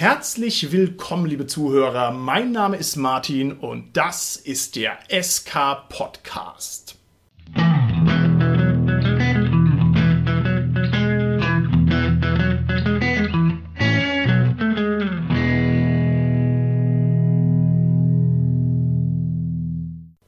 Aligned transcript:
Herzlich 0.00 0.70
willkommen, 0.70 1.26
liebe 1.26 1.48
Zuhörer. 1.48 2.12
Mein 2.12 2.52
Name 2.52 2.76
ist 2.76 2.94
Martin 2.94 3.50
und 3.50 3.96
das 3.96 4.36
ist 4.36 4.76
der 4.76 4.96
SK 5.10 5.88
Podcast. 5.88 6.96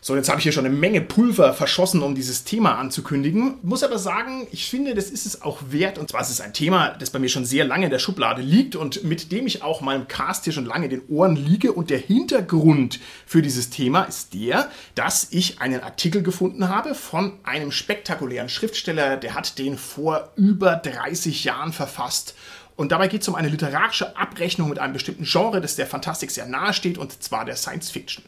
So, 0.00 0.14
jetzt 0.14 0.28
habe 0.28 0.38
ich 0.38 0.44
hier 0.44 0.52
schon 0.52 0.64
eine 0.64 0.74
Menge 0.74 1.00
Pulver 1.00 1.52
verschossen, 1.54 2.02
um 2.02 2.14
dieses 2.14 2.44
Thema 2.44 2.78
anzukündigen. 2.78 3.54
Muss 3.62 3.82
aber 3.82 3.98
sagen, 3.98 4.46
ich 4.52 4.70
finde, 4.70 4.94
das 4.94 5.10
ist 5.10 5.26
es 5.26 5.42
auch 5.42 5.58
wert. 5.70 5.98
Und 5.98 6.10
zwar 6.10 6.20
ist 6.20 6.30
es 6.30 6.40
ein 6.40 6.52
Thema, 6.52 6.90
das 6.90 7.10
bei 7.10 7.18
mir 7.18 7.28
schon 7.28 7.44
sehr 7.44 7.64
lange 7.64 7.86
in 7.86 7.90
der 7.90 7.98
Schublade 7.98 8.40
liegt 8.40 8.76
und 8.76 9.02
mit 9.02 9.32
dem 9.32 9.46
ich 9.46 9.62
auch 9.62 9.80
meinem 9.80 10.06
Cast 10.06 10.44
hier 10.44 10.52
schon 10.52 10.66
lange 10.66 10.84
in 10.84 10.90
den 10.90 11.08
Ohren 11.08 11.34
liege. 11.34 11.72
Und 11.72 11.90
der 11.90 11.98
Hintergrund 11.98 13.00
für 13.26 13.42
dieses 13.42 13.70
Thema 13.70 14.02
ist 14.02 14.34
der, 14.34 14.70
dass 14.94 15.28
ich 15.30 15.60
einen 15.60 15.80
Artikel 15.80 16.22
gefunden 16.22 16.68
habe 16.68 16.94
von 16.94 17.32
einem 17.42 17.72
spektakulären 17.72 18.48
Schriftsteller, 18.48 19.16
der 19.16 19.34
hat 19.34 19.58
den 19.58 19.76
vor 19.76 20.32
über 20.36 20.76
30 20.76 21.42
Jahren 21.42 21.72
verfasst. 21.72 22.34
Und 22.76 22.92
dabei 22.92 23.08
geht 23.08 23.22
es 23.22 23.28
um 23.28 23.34
eine 23.34 23.48
literarische 23.48 24.16
Abrechnung 24.16 24.68
mit 24.68 24.78
einem 24.78 24.92
bestimmten 24.92 25.24
Genre, 25.24 25.60
das 25.60 25.74
der 25.74 25.88
Fantastik 25.88 26.30
sehr 26.30 26.46
nahe 26.46 26.72
steht, 26.72 26.96
und 26.96 27.20
zwar 27.24 27.44
der 27.44 27.56
Science 27.56 27.90
Fiction. 27.90 28.22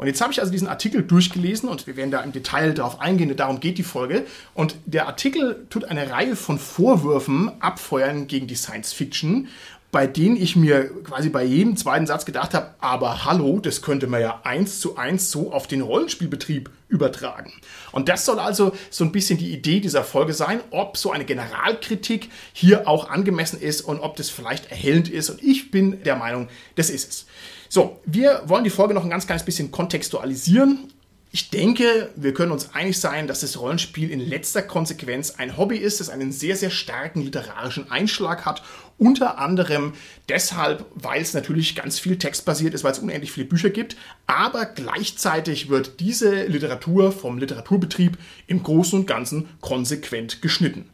Und 0.00 0.06
jetzt 0.06 0.22
habe 0.22 0.32
ich 0.32 0.40
also 0.40 0.50
diesen 0.50 0.66
Artikel 0.66 1.02
durchgelesen 1.02 1.68
und 1.68 1.86
wir 1.86 1.94
werden 1.94 2.10
da 2.10 2.22
im 2.22 2.32
Detail 2.32 2.72
darauf 2.72 3.02
eingehen, 3.02 3.36
darum 3.36 3.60
geht 3.60 3.76
die 3.76 3.82
Folge. 3.82 4.24
Und 4.54 4.74
der 4.86 5.06
Artikel 5.06 5.66
tut 5.68 5.84
eine 5.84 6.10
Reihe 6.10 6.36
von 6.36 6.58
Vorwürfen 6.58 7.52
abfeuern 7.60 8.26
gegen 8.26 8.46
die 8.46 8.54
Science 8.54 8.94
Fiction 8.94 9.48
bei 9.92 10.06
denen 10.06 10.36
ich 10.36 10.54
mir 10.54 10.88
quasi 11.02 11.30
bei 11.30 11.42
jedem 11.42 11.76
zweiten 11.76 12.06
Satz 12.06 12.24
gedacht 12.24 12.54
habe, 12.54 12.74
aber 12.78 13.24
hallo, 13.24 13.58
das 13.58 13.82
könnte 13.82 14.06
man 14.06 14.20
ja 14.20 14.40
eins 14.44 14.78
zu 14.78 14.96
eins 14.96 15.32
so 15.32 15.52
auf 15.52 15.66
den 15.66 15.80
Rollenspielbetrieb 15.80 16.70
übertragen. 16.88 17.52
Und 17.90 18.08
das 18.08 18.24
soll 18.24 18.38
also 18.38 18.72
so 18.88 19.02
ein 19.02 19.10
bisschen 19.10 19.36
die 19.36 19.52
Idee 19.52 19.80
dieser 19.80 20.04
Folge 20.04 20.32
sein, 20.32 20.60
ob 20.70 20.96
so 20.96 21.10
eine 21.10 21.24
Generalkritik 21.24 22.30
hier 22.52 22.86
auch 22.86 23.10
angemessen 23.10 23.60
ist 23.60 23.80
und 23.80 23.98
ob 23.98 24.14
das 24.14 24.30
vielleicht 24.30 24.70
erhellend 24.70 25.08
ist. 25.08 25.28
Und 25.28 25.42
ich 25.42 25.72
bin 25.72 26.04
der 26.04 26.14
Meinung, 26.14 26.48
das 26.76 26.88
ist 26.88 27.10
es. 27.10 27.26
So, 27.72 28.00
wir 28.04 28.42
wollen 28.46 28.64
die 28.64 28.70
Folge 28.70 28.94
noch 28.94 29.04
ein 29.04 29.10
ganz 29.10 29.26
kleines 29.26 29.44
bisschen 29.44 29.70
kontextualisieren. 29.70 30.92
Ich 31.30 31.50
denke, 31.50 32.10
wir 32.16 32.34
können 32.34 32.50
uns 32.50 32.74
einig 32.74 32.98
sein, 32.98 33.28
dass 33.28 33.42
das 33.42 33.60
Rollenspiel 33.60 34.10
in 34.10 34.18
letzter 34.18 34.62
Konsequenz 34.62 35.36
ein 35.38 35.56
Hobby 35.56 35.76
ist, 35.76 36.00
das 36.00 36.08
einen 36.08 36.32
sehr, 36.32 36.56
sehr 36.56 36.70
starken 36.70 37.22
literarischen 37.22 37.88
Einschlag 37.88 38.44
hat. 38.44 38.64
Unter 38.98 39.38
anderem 39.38 39.92
deshalb, 40.28 40.84
weil 40.96 41.22
es 41.22 41.32
natürlich 41.32 41.76
ganz 41.76 42.00
viel 42.00 42.18
textbasiert 42.18 42.74
ist, 42.74 42.82
weil 42.82 42.90
es 42.90 42.98
unendlich 42.98 43.30
viele 43.30 43.46
Bücher 43.46 43.70
gibt. 43.70 43.96
Aber 44.26 44.66
gleichzeitig 44.66 45.68
wird 45.68 46.00
diese 46.00 46.46
Literatur 46.46 47.12
vom 47.12 47.38
Literaturbetrieb 47.38 48.18
im 48.48 48.64
Großen 48.64 48.98
und 48.98 49.06
Ganzen 49.06 49.48
konsequent 49.60 50.42
geschnitten. 50.42 50.90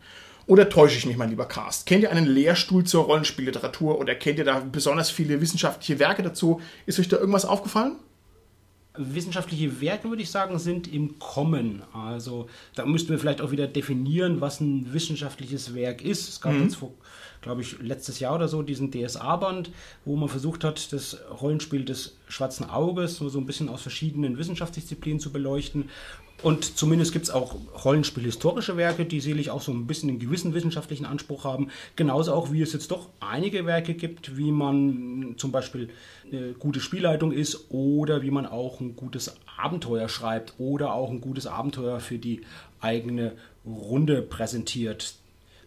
Oder 0.46 0.68
täusche 0.68 0.96
ich 0.96 1.06
mich, 1.06 1.16
mein 1.16 1.30
lieber 1.30 1.46
Cast? 1.46 1.86
Kennt 1.86 2.04
ihr 2.04 2.10
einen 2.10 2.26
Lehrstuhl 2.26 2.84
zur 2.84 3.04
Rollenspielliteratur 3.04 3.98
oder 3.98 4.14
kennt 4.14 4.38
ihr 4.38 4.44
da 4.44 4.60
besonders 4.60 5.10
viele 5.10 5.40
wissenschaftliche 5.40 5.98
Werke 5.98 6.22
dazu? 6.22 6.60
Ist 6.86 7.00
euch 7.00 7.08
da 7.08 7.16
irgendwas 7.16 7.44
aufgefallen? 7.44 7.96
Wissenschaftliche 8.96 9.80
Werke, 9.80 10.08
würde 10.08 10.22
ich 10.22 10.30
sagen, 10.30 10.58
sind 10.58 10.90
im 10.90 11.18
Kommen. 11.18 11.82
Also 11.92 12.48
da 12.76 12.86
müssten 12.86 13.10
wir 13.10 13.18
vielleicht 13.18 13.40
auch 13.40 13.50
wieder 13.50 13.66
definieren, 13.66 14.40
was 14.40 14.60
ein 14.60 14.92
wissenschaftliches 14.92 15.74
Werk 15.74 16.02
ist. 16.02 16.28
Es 16.28 16.40
gab 16.40 16.52
mhm. 16.52 16.62
jetzt 16.62 16.76
vor, 16.76 16.92
glaube 17.42 17.62
ich, 17.62 17.78
letztes 17.80 18.20
Jahr 18.20 18.36
oder 18.36 18.46
so 18.46 18.62
diesen 18.62 18.92
DSA-Band, 18.92 19.70
wo 20.04 20.16
man 20.16 20.28
versucht 20.28 20.62
hat, 20.62 20.92
das 20.92 21.18
Rollenspiel 21.42 21.84
des 21.84 22.16
schwarzen 22.28 22.70
Auges 22.70 23.16
so 23.16 23.36
ein 23.36 23.46
bisschen 23.46 23.68
aus 23.68 23.82
verschiedenen 23.82 24.38
Wissenschaftsdisziplinen 24.38 25.18
zu 25.18 25.32
beleuchten. 25.32 25.90
Und 26.42 26.76
zumindest 26.76 27.12
gibt 27.12 27.24
es 27.24 27.30
auch 27.30 27.56
Rollenspielhistorische 27.84 28.76
Werke, 28.76 29.06
die 29.06 29.20
sicherlich 29.20 29.50
auch 29.50 29.62
so 29.62 29.72
ein 29.72 29.86
bisschen 29.86 30.10
einen 30.10 30.18
gewissen 30.18 30.52
wissenschaftlichen 30.52 31.06
Anspruch 31.06 31.44
haben. 31.44 31.70
Genauso 31.96 32.34
auch, 32.34 32.52
wie 32.52 32.60
es 32.60 32.72
jetzt 32.72 32.90
doch 32.90 33.08
einige 33.20 33.64
Werke 33.64 33.94
gibt, 33.94 34.36
wie 34.36 34.52
man 34.52 35.34
zum 35.38 35.50
Beispiel 35.50 35.88
eine 36.30 36.52
gute 36.52 36.80
Spielleitung 36.80 37.32
ist 37.32 37.70
oder 37.70 38.22
wie 38.22 38.30
man 38.30 38.46
auch 38.46 38.80
ein 38.80 38.96
gutes 38.96 39.34
Abenteuer 39.56 40.08
schreibt 40.08 40.54
oder 40.58 40.92
auch 40.92 41.10
ein 41.10 41.22
gutes 41.22 41.46
Abenteuer 41.46 42.00
für 42.00 42.18
die 42.18 42.42
eigene 42.80 43.32
Runde 43.64 44.20
präsentiert. 44.20 45.14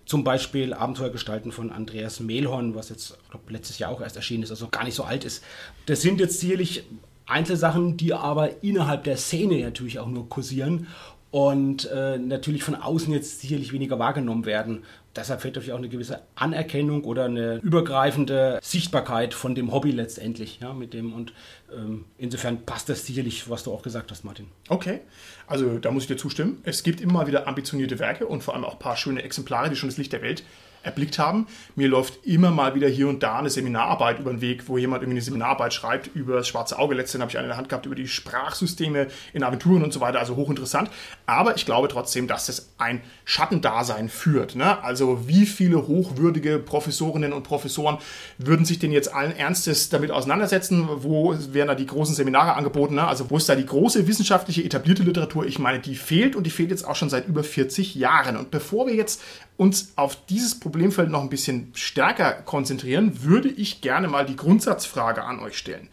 Zum 0.06 0.24
Beispiel 0.24 0.74
Abenteuer 0.74 1.09
gestalten 1.09 1.51
von 1.51 1.72
Andreas 1.72 2.19
Mehlhorn, 2.19 2.74
was 2.74 2.90
jetzt 2.90 3.18
glaub, 3.30 3.50
letztes 3.50 3.80
Jahr 3.80 3.91
auch 3.91 4.01
erst 4.01 4.16
erschienen 4.16 4.44
ist, 4.44 4.50
also 4.51 4.68
gar 4.69 4.84
nicht 4.84 4.96
so 4.96 5.03
alt 5.03 5.24
ist. 5.24 5.44
Das 5.86 6.01
sind 6.01 6.19
jetzt 6.19 6.40
sicherlich 6.40 6.84
Einzelsachen, 7.29 7.97
die 7.97 8.13
aber 8.13 8.63
innerhalb 8.63 9.03
der 9.03 9.17
Szene 9.17 9.62
natürlich 9.62 10.00
auch 10.00 10.07
nur 10.07 10.29
kursieren 10.29 10.88
und 11.31 11.85
äh, 11.91 12.17
natürlich 12.17 12.63
von 12.63 12.75
außen 12.75 13.13
jetzt 13.13 13.41
sicherlich 13.41 13.72
weniger 13.72 14.00
wahrgenommen 14.00 14.45
werden. 14.45 14.84
Deshalb 15.16 15.41
fehlt 15.41 15.56
natürlich 15.56 15.73
auch 15.73 15.79
eine 15.79 15.89
gewisse 15.89 16.22
Anerkennung 16.35 17.03
oder 17.03 17.25
eine 17.25 17.56
übergreifende 17.57 18.59
Sichtbarkeit 18.62 19.34
von 19.34 19.53
dem 19.53 19.72
Hobby 19.72 19.91
letztendlich, 19.91 20.59
ja, 20.62 20.73
mit 20.73 20.94
dem 20.94 21.13
und 21.13 21.34
ähm, 21.75 22.06
insofern 22.18 22.66
passt 22.66 22.89
das 22.89 23.06
sicherlich, 23.06 23.50
was 23.50 23.63
du 23.63 23.73
auch 23.73 23.81
gesagt 23.81 24.12
hast, 24.12 24.23
Martin. 24.23 24.47
Okay, 24.69 25.01
also 25.47 25.79
da 25.79 25.91
muss 25.91 26.03
ich 26.03 26.07
dir 26.07 26.18
zustimmen. 26.18 26.59
Es 26.63 26.84
gibt 26.84 27.01
immer 27.01 27.28
wieder 27.28 27.47
ambitionierte 27.47 28.00
Werke 28.00 28.28
und 28.28 28.44
vor 28.44 28.53
allem 28.53 28.63
auch 28.63 28.73
ein 28.73 28.79
paar 28.79 28.97
schöne 28.97 29.23
Exemplare, 29.23 29.69
die 29.69 29.75
schon 29.75 29.89
das 29.89 29.97
Licht 29.97 30.13
der 30.13 30.22
Welt 30.22 30.44
erblickt 30.84 31.19
haben. 31.19 31.47
Mir 31.75 31.88
läuft 31.88 32.25
immer 32.25 32.51
mal 32.51 32.75
wieder 32.75 32.88
hier 32.88 33.07
und 33.07 33.23
da 33.23 33.40
eine 33.40 33.50
Seminararbeit 33.50 34.19
über 34.19 34.31
den 34.31 34.41
Weg, 34.41 34.67
wo 34.67 34.78
jemand 34.78 35.03
irgendwie 35.03 35.17
eine 35.17 35.25
Seminararbeit 35.25 35.73
schreibt 35.73 36.07
über 36.16 36.35
das 36.35 36.47
schwarze 36.47 36.79
Auge. 36.79 36.95
Letztens 36.95 37.22
habe 37.22 37.31
ich 37.31 37.38
eine 37.38 37.45
in 37.45 37.50
der 37.50 37.57
Hand 37.57 37.69
gehabt 37.69 37.85
über 37.85 37.95
die 37.95 38.07
Sprachsysteme 38.07 39.07
in 39.34 39.44
Aventuren 39.44 39.83
und 39.83 39.94
so 39.94 40.01
weiter, 40.01 40.19
also 40.19 40.36
hochinteressant. 40.36 40.89
Aber 41.25 41.56
ich 41.56 41.65
glaube 41.65 41.88
trotzdem, 41.88 42.27
dass 42.27 42.50
es 42.50 42.69
ein 42.77 43.01
Schattendasein 43.25 44.09
führt. 44.09 44.56
Ne? 44.56 44.81
Also 44.83 45.27
wie 45.27 45.45
viele 45.45 45.88
hochwürdige 45.88 46.59
Professorinnen 46.59 47.33
und 47.33 47.44
Professoren 47.44 47.98
würden 48.38 48.65
sich 48.65 48.80
denn 48.80 48.92
jetzt 48.92 49.13
allen 49.13 49.36
Ernstes 49.36 49.89
damit 49.89 50.12
auseinandersetzen? 50.12 50.88
Wo 50.88 51.36
werden 51.51 51.68
da 51.68 51.75
die 51.75 51.86
großen 51.86 52.15
Seminare 52.15 52.53
angeboten? 52.53 52.95
Ne? 52.95 53.07
Also 53.07 53.30
wo 53.30 53.38
ist 53.38 53.50
da 53.50 53.56
die 53.56 53.65
große 53.65 54.07
wissenschaftliche 54.07 54.63
etablierte 54.63 55.03
Literatur? 55.03 55.45
Ich 55.45 55.59
meine, 55.59 55.80
die 55.80 55.95
fehlt 55.95 56.36
und 56.36 56.45
die 56.45 56.51
fehlt 56.51 56.71
jetzt 56.71 56.88
auch 56.88 56.95
schon 56.95 57.09
seit 57.09 57.27
über 57.27 57.44
40 57.44 57.95
Jahren. 57.95 58.38
Und 58.38 58.51
bevor 58.51 58.88
wir 58.88 58.95
jetzt 58.95 59.21
uns 59.57 59.92
auf 59.98 60.25
dieses 60.27 60.59
Problemfeld 60.71 61.10
noch 61.10 61.21
ein 61.21 61.30
bisschen 61.30 61.71
stärker 61.74 62.31
konzentrieren, 62.31 63.24
würde 63.24 63.50
ich 63.50 63.81
gerne 63.81 64.07
mal 64.07 64.25
die 64.25 64.36
Grundsatzfrage 64.36 65.24
an 65.24 65.39
euch 65.39 65.57
stellen. 65.57 65.89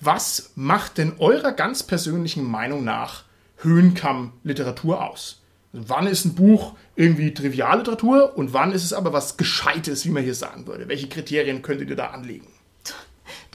Was 0.00 0.52
macht 0.56 0.98
denn 0.98 1.14
eurer 1.18 1.52
ganz 1.52 1.82
persönlichen 1.82 2.44
Meinung 2.44 2.84
nach 2.84 3.24
Höhenkamm-Literatur 3.58 5.08
aus? 5.08 5.42
Wann 5.72 6.06
ist 6.06 6.24
ein 6.24 6.34
Buch 6.34 6.74
irgendwie 6.96 7.34
Trivialliteratur 7.34 8.36
und 8.36 8.52
wann 8.52 8.72
ist 8.72 8.84
es 8.84 8.92
aber 8.92 9.12
was 9.12 9.36
Gescheites, 9.36 10.04
wie 10.04 10.10
man 10.10 10.24
hier 10.24 10.34
sagen 10.34 10.66
würde? 10.66 10.88
Welche 10.88 11.08
Kriterien 11.08 11.62
könntet 11.62 11.90
ihr 11.90 11.96
da 11.96 12.08
anlegen? 12.08 12.46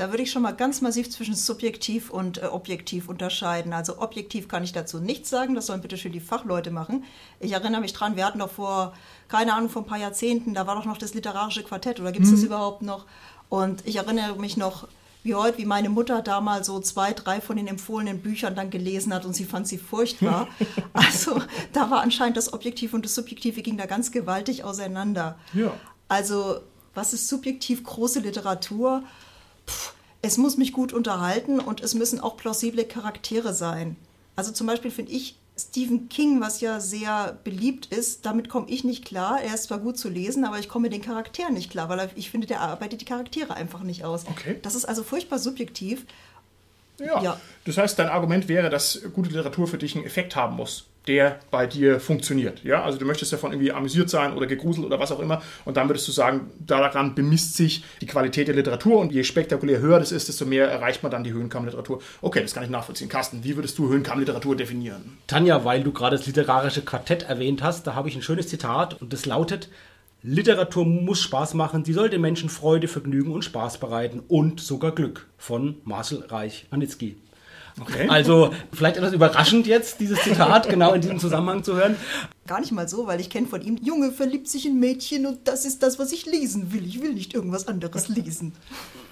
Da 0.02 0.10
würde 0.10 0.24
ich 0.24 0.32
schon 0.32 0.42
mal 0.42 0.56
ganz 0.56 0.82
massiv 0.82 1.12
zwischen 1.12 1.36
subjektiv 1.36 2.10
und 2.10 2.40
äh, 2.40 2.48
objektiv 2.48 3.08
unterscheiden. 3.08 3.72
Also 3.72 4.00
objektiv 4.00 4.48
kann 4.48 4.64
ich 4.64 4.74
dazu 4.74 4.98
nichts 5.00 5.30
sagen, 5.30 5.54
das 5.54 5.68
sollen 5.68 5.82
bitte 5.82 5.96
schön 5.96 6.12
die 6.12 6.20
Fachleute 6.20 6.72
machen. 6.72 7.04
Ich 7.40 7.52
erinnere 7.52 7.82
mich 7.82 7.94
dran, 7.94 8.16
wir 8.16 8.26
hatten 8.26 8.40
doch 8.40 8.50
vor, 8.50 8.94
keine 9.28 9.54
Ahnung, 9.54 9.70
vor 9.70 9.84
ein 9.84 9.88
paar 9.88 10.00
Jahrzehnten, 10.00 10.56
da 10.56 10.66
war 10.66 10.74
doch 10.74 10.86
noch 10.86 10.98
das 10.98 11.14
literarische 11.14 11.62
Quartett 11.62 12.00
oder 12.00 12.12
gibt 12.12 12.26
es 12.26 12.32
das 12.32 12.42
überhaupt 12.42 12.82
noch? 12.82 13.06
Und 13.48 13.86
ich 13.86 13.98
erinnere 13.98 14.40
mich 14.40 14.58
noch, 14.58 14.88
wie 15.22 15.36
heute, 15.36 15.60
wie 15.60 15.66
meine 15.66 15.90
Mutter 15.90 16.24
damals 16.24 16.66
so 16.66 16.80
zwei, 16.80 17.14
drei 17.14 17.40
von 17.40 17.58
den 17.58 17.68
empfohlenen 17.68 18.24
Büchern 18.24 18.56
dann 18.56 18.72
gelesen 18.72 19.14
hat 19.14 19.24
und 19.24 19.36
sie 19.36 19.46
fand 19.46 19.68
sie 19.68 19.78
furchtbar. 19.78 20.48
Also 20.94 21.40
da 21.74 21.92
war 21.92 22.02
anscheinend 22.02 22.38
das 22.38 22.54
Objektiv 22.54 22.96
und 22.96 23.06
das 23.06 23.14
Subjektive 23.14 23.62
ging 23.62 23.78
da 23.78 23.86
ganz 23.86 24.12
gewaltig 24.12 24.64
auseinander. 24.64 25.38
Ja. 25.54 25.72
Also 26.08 26.56
was 26.96 27.14
ist 27.14 27.28
subjektiv 27.28 27.84
große 27.84 28.20
Literatur? 28.20 29.04
Pff, 29.72 29.94
es 30.22 30.38
muss 30.38 30.58
mich 30.58 30.74
gut 30.74 30.94
unterhalten 30.94 31.60
und 31.60 31.82
es 31.82 31.94
müssen 31.94 32.20
auch 32.20 32.38
plausible 32.38 32.86
Charaktere 32.86 33.54
sein. 33.54 33.96
Also 34.36 34.52
zum 34.52 34.68
Beispiel 34.68 34.92
finde 34.92 35.12
ich 35.12 35.36
Stephen 35.58 36.10
King, 36.10 36.42
was 36.42 36.62
ja 36.62 36.80
sehr 36.80 37.38
beliebt 37.44 37.88
ist, 37.88 38.26
damit 38.26 38.50
komme 38.50 38.70
ich 38.70 38.84
nicht 38.84 39.06
klar. 39.06 39.42
Er 39.42 39.54
ist 39.54 39.64
zwar 39.64 39.80
gut 39.80 39.98
zu 39.98 40.10
lesen, 40.10 40.46
aber 40.46 40.60
ich 40.60 40.70
komme 40.70 40.84
mit 40.84 40.94
den 40.94 41.02
Charakteren 41.02 41.54
nicht 41.54 41.70
klar, 41.70 41.90
weil 41.90 42.00
er, 42.00 42.10
ich 42.16 42.32
finde, 42.32 42.48
der 42.48 42.62
arbeitet 42.62 43.02
die 43.02 43.06
Charaktere 43.06 43.54
einfach 43.54 43.84
nicht 43.84 44.04
aus. 44.04 44.26
Okay. 44.28 44.60
Das 44.62 44.76
ist 44.76 44.86
also 44.86 45.04
furchtbar 45.04 45.40
subjektiv. 45.40 46.06
Ja. 47.00 47.22
Ja. 47.22 47.42
Das 47.66 47.78
heißt, 47.78 47.98
dein 48.00 48.10
Argument 48.10 48.48
wäre, 48.48 48.70
dass 48.70 49.02
gute 49.14 49.30
Literatur 49.30 49.68
für 49.68 49.78
dich 49.78 49.96
einen 49.96 50.06
Effekt 50.06 50.36
haben 50.36 50.56
muss, 50.56 50.86
der 51.08 51.40
bei 51.50 51.66
dir 51.66 52.00
funktioniert. 52.00 52.64
Ja, 52.64 52.84
also 52.84 52.98
du 52.98 53.06
möchtest 53.06 53.34
davon 53.34 53.52
irgendwie 53.52 53.72
amüsiert 53.72 54.10
sein 54.10 54.34
oder 54.34 54.46
gegruselt 54.46 54.86
oder 54.86 55.00
was 55.00 55.12
auch 55.12 55.20
immer. 55.20 55.42
Und 55.66 55.78
dann 55.78 55.90
würdest 55.90 56.08
du 56.08 56.12
sagen, 56.12 56.52
daran 56.60 57.16
bemisst 57.16 57.58
sich 57.58 57.84
die 58.02 58.06
Qualität 58.06 58.48
der 58.48 58.56
Literatur 58.56 59.00
und 59.00 59.12
je 59.12 59.24
spektakulär 59.24 59.80
höher 59.80 60.00
das 60.00 60.12
ist, 60.12 60.28
desto 60.28 60.46
mehr 60.46 60.70
erreicht 60.70 61.02
man 61.02 61.12
dann 61.12 61.24
die 61.24 61.34
Höhenkammliteratur. 61.34 62.02
Okay, 62.22 62.42
das 62.42 62.54
kann 62.54 62.64
ich 62.64 62.70
nachvollziehen. 62.70 63.10
Carsten, 63.10 63.44
wie 63.44 63.56
würdest 63.56 63.78
du 63.78 63.90
Höhenkammliteratur 63.90 64.56
definieren? 64.56 65.18
Tanja, 65.28 65.66
weil 65.66 65.84
du 65.84 65.92
gerade 65.92 66.18
das 66.18 66.28
literarische 66.28 66.84
Quartett 66.84 67.24
erwähnt 67.24 67.64
hast, 67.64 67.88
da 67.88 67.96
habe 67.96 68.08
ich 68.08 68.16
ein 68.16 68.22
schönes 68.22 68.48
Zitat 68.48 69.02
und 69.02 69.12
das 69.12 69.26
lautet: 69.26 69.70
Literatur 70.22 70.86
muss 70.86 71.20
Spaß 71.22 71.56
machen, 71.56 71.84
sie 71.84 71.94
soll 71.94 72.10
den 72.10 72.22
Menschen 72.22 72.50
Freude, 72.50 72.88
Vergnügen 72.88 73.32
und 73.32 73.44
Spaß 73.44 73.80
bereiten 73.80 74.22
und 74.28 74.60
sogar 74.60 74.92
Glück 74.92 75.28
von 75.38 75.78
Marcel 75.84 76.24
Reich-Anitzky. 76.28 77.18
Okay. 77.82 78.08
Also 78.08 78.54
vielleicht 78.72 78.98
etwas 78.98 79.14
überraschend 79.14 79.66
jetzt, 79.68 80.00
dieses 80.00 80.22
Zitat 80.22 80.70
genau 80.70 80.94
in 80.94 81.02
diesem 81.02 81.20
Zusammenhang 81.20 81.64
zu 81.64 81.76
hören. 81.76 81.96
Gar 82.48 82.60
nicht 82.60 82.72
mal 82.72 82.88
so, 82.88 83.08
weil 83.08 83.20
ich 83.20 83.30
kenne 83.30 83.48
von 83.48 83.62
ihm, 83.62 83.78
Junge 83.82 84.12
verliebt 84.12 84.48
sich 84.48 84.66
in 84.66 84.80
Mädchen 84.80 85.26
und 85.26 85.48
das 85.48 85.66
ist 85.66 85.82
das, 85.84 86.00
was 86.00 86.12
ich 86.12 86.26
lesen 86.26 86.74
will. 86.74 86.86
Ich 86.86 87.02
will 87.02 87.14
nicht 87.14 87.34
irgendwas 87.34 87.68
anderes 87.68 88.08
lesen. 88.10 88.54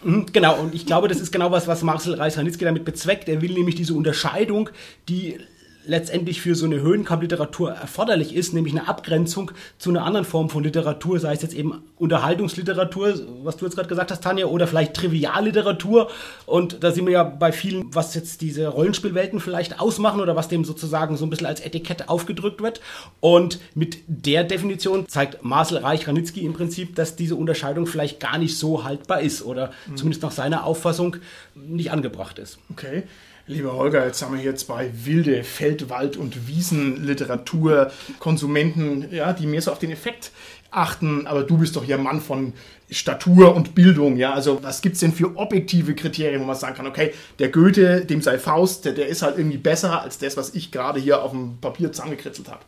Mhm, 0.04 0.28
Genau, 0.32 0.60
und 0.60 0.76
ich 0.76 0.86
glaube, 0.86 1.08
das 1.08 1.20
ist 1.20 1.32
genau 1.32 1.52
was, 1.52 1.68
was 1.68 1.82
Marcel 1.84 2.16
Reich-Ranitzky 2.16 2.66
damit 2.66 2.86
bezweckt. 2.86 3.28
Er 3.28 3.42
will 3.42 3.54
nämlich 3.54 3.76
diese 3.76 3.94
Unterscheidung, 3.94 4.70
die 5.08 5.40
letztendlich 5.86 6.42
für 6.42 6.56
so 6.56 6.66
eine 6.66 6.82
Höhenkamp-Literatur 6.82 7.72
erforderlich 7.72 8.36
ist, 8.36 8.54
nämlich 8.54 8.74
eine 8.74 8.88
Abgrenzung 8.88 9.52
zu 9.78 9.90
einer 9.90 10.04
anderen 10.04 10.26
Form 10.26 10.50
von 10.50 10.64
Literatur, 10.64 11.20
sei 11.20 11.34
es 11.34 11.42
jetzt 11.42 11.54
eben 11.54 11.82
Unterhaltungsliteratur, 11.98 13.16
was 13.44 13.58
du 13.58 13.66
jetzt 13.66 13.76
gerade 13.76 13.90
gesagt 13.90 14.12
hast, 14.12 14.24
Tanja, 14.24 14.46
oder 14.46 14.68
vielleicht 14.68 14.94
Trivialliteratur. 14.94 16.10
Und 16.46 16.84
da 16.84 16.92
sind 16.92 17.06
wir 17.06 17.14
ja 17.14 17.24
bei 17.24 17.52
vielen, 17.52 17.94
was 17.94 18.14
jetzt 18.14 18.42
diese 18.42 18.68
Rollenspielwelten 18.68 19.40
vielleicht 19.40 19.80
ausmachen 19.80 20.22
oder 20.22 20.36
was 20.36 20.48
dem 20.48 20.66
sozusagen 20.66 21.18
so 21.18 21.26
ein 21.26 21.30
bisschen 21.30 21.48
als 21.48 21.62
Etikett 21.62 22.10
aufgedrückt 22.10 22.62
wird. 22.62 22.82
Und 23.20 23.60
mit 23.74 24.00
der 24.08 24.44
Definition 24.44 25.08
zeigt 25.08 25.44
Marcel 25.44 25.78
Reich-Ranitzky 25.78 26.46
im 26.46 26.54
Prinzip, 26.54 26.96
dass 26.96 27.16
diese 27.16 27.36
Unterscheidung 27.36 27.88
vielleicht 27.88 28.20
gar 28.20 28.38
nicht 28.38 28.58
so 28.58 28.84
haltbar 28.84 29.22
ist 29.22 29.44
oder 29.44 29.72
zumindest 29.96 30.24
nach 30.24 30.32
seiner 30.32 30.66
Auffassung 30.66 31.18
nicht 31.56 31.92
angebracht 31.92 32.40
ist. 32.40 32.60
Okay. 32.72 33.04
Lieber 33.50 33.74
Holger, 33.74 34.06
jetzt 34.06 34.22
haben 34.22 34.36
wir 34.36 34.42
hier 34.42 34.56
zwei 34.56 34.92
wilde 34.94 35.44
Feld-, 35.44 35.90
Wald- 35.90 36.18
und 36.18 36.48
Wiesenliteratur, 36.48 37.92
Konsumenten, 38.20 39.12
ja, 39.12 39.34
die 39.34 39.48
mehr 39.48 39.60
so 39.60 39.72
auf 39.72 39.80
den 39.80 39.90
Effekt 39.90 40.32
achten, 40.70 41.26
aber 41.26 41.42
du 41.42 41.58
bist 41.58 41.76
doch 41.76 41.84
hier 41.84 41.98
Mann 41.98 42.22
von 42.22 42.54
Statur 42.92 43.56
und 43.56 43.74
Bildung, 43.74 44.18
ja, 44.18 44.34
also 44.34 44.62
was 44.62 44.82
gibt's 44.82 45.00
denn 45.00 45.14
für 45.14 45.36
objektive 45.36 45.96
Kriterien, 45.96 46.42
wo 46.42 46.46
man 46.46 46.56
sagen 46.56 46.76
kann, 46.76 46.86
okay, 46.86 47.12
der 47.40 47.50
Goethe, 47.50 48.06
dem 48.06 48.22
sei 48.22 48.38
Faust, 48.38 48.86
der, 48.86 48.94
der 48.94 49.08
ist 49.08 49.24
halt 49.24 49.40
irgendwie 49.40 49.58
besser 49.58 50.00
als 50.04 50.20
das, 50.20 50.38
was 50.38 50.54
ich 50.54 50.72
gerade 50.72 51.00
hier 51.00 51.24
auf 51.24 51.32
dem 51.32 51.58
Papier 51.60 51.92
zusammengekritzelt 51.92 52.50
habe. 52.50 52.62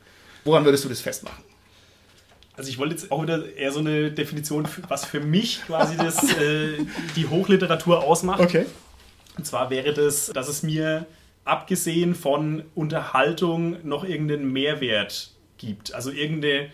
Woran 0.46 0.66
würdest 0.66 0.84
du 0.84 0.90
das 0.90 1.00
festmachen? 1.00 1.44
Also 2.58 2.72
ich 2.72 2.80
wollte 2.80 2.96
jetzt 2.96 3.12
auch 3.12 3.22
wieder 3.22 3.56
eher 3.56 3.72
so 3.72 3.82
eine 3.82 4.12
Definition, 4.12 4.68
was 4.88 5.06
für 5.06 5.20
mich 5.20 5.62
quasi 5.68 5.96
das, 5.96 6.24
äh, 6.38 6.80
die 7.16 7.28
Hochliteratur 7.28 8.04
ausmacht. 8.04 8.40
Okay. 8.40 8.66
Und 9.38 9.46
zwar 9.46 9.70
wäre 9.70 9.94
das, 9.94 10.28
dass 10.28 10.48
es 10.48 10.64
mir 10.64 11.06
abgesehen 11.46 12.16
von 12.16 12.64
Unterhaltung 12.76 13.78
noch 13.88 14.04
irgendeinen 14.04 14.52
Mehrwert 14.52 15.32
gibt. 15.58 15.94
Also 15.94 16.12
irgendeine 16.12 16.70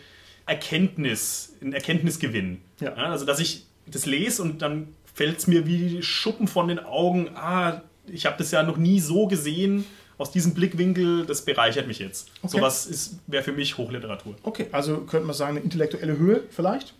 Erkenntnis, 0.46 1.54
einen 1.62 1.74
Erkenntnisgewinn. 1.74 2.62
Ja. 2.80 2.94
also 2.94 3.26
dass 3.26 3.40
ich 3.40 3.66
das 3.86 4.06
lese 4.06 4.42
und 4.42 4.62
dann 4.62 4.90
fällt 5.14 5.40
es 5.40 5.48
mir 5.48 5.66
wie 5.66 6.02
Schuppen 6.04 6.48
von 6.48 6.68
den 6.68 6.80
Augen. 6.80 7.30
Ah, 7.36 7.82
ich 8.08 8.26
habe 8.26 8.38
das 8.38 8.52
ja 8.52 8.64
noch 8.64 8.78
nie 8.78 9.00
so 9.00 9.28
gesehen. 9.28 9.86
Aus 10.18 10.32
diesem 10.32 10.54
Blickwinkel, 10.56 11.26
das 11.28 11.46
bereichert 11.46 11.88
mich 11.88 12.00
jetzt. 12.00 12.30
Okay. 12.42 12.58
Sowas 12.58 12.86
ist- 12.88 13.20
wäre 13.28 13.44
für 13.44 13.52
mich 13.52 13.78
Hochliteratur. 13.78 14.36
Okay, 14.44 14.68
also 14.72 15.02
könnte 15.02 15.28
man 15.28 15.36
sagen, 15.36 15.58
eine 15.58 15.60
intellektuelle 15.64 16.18
Höhe 16.18 16.44
vielleicht? 16.50 16.94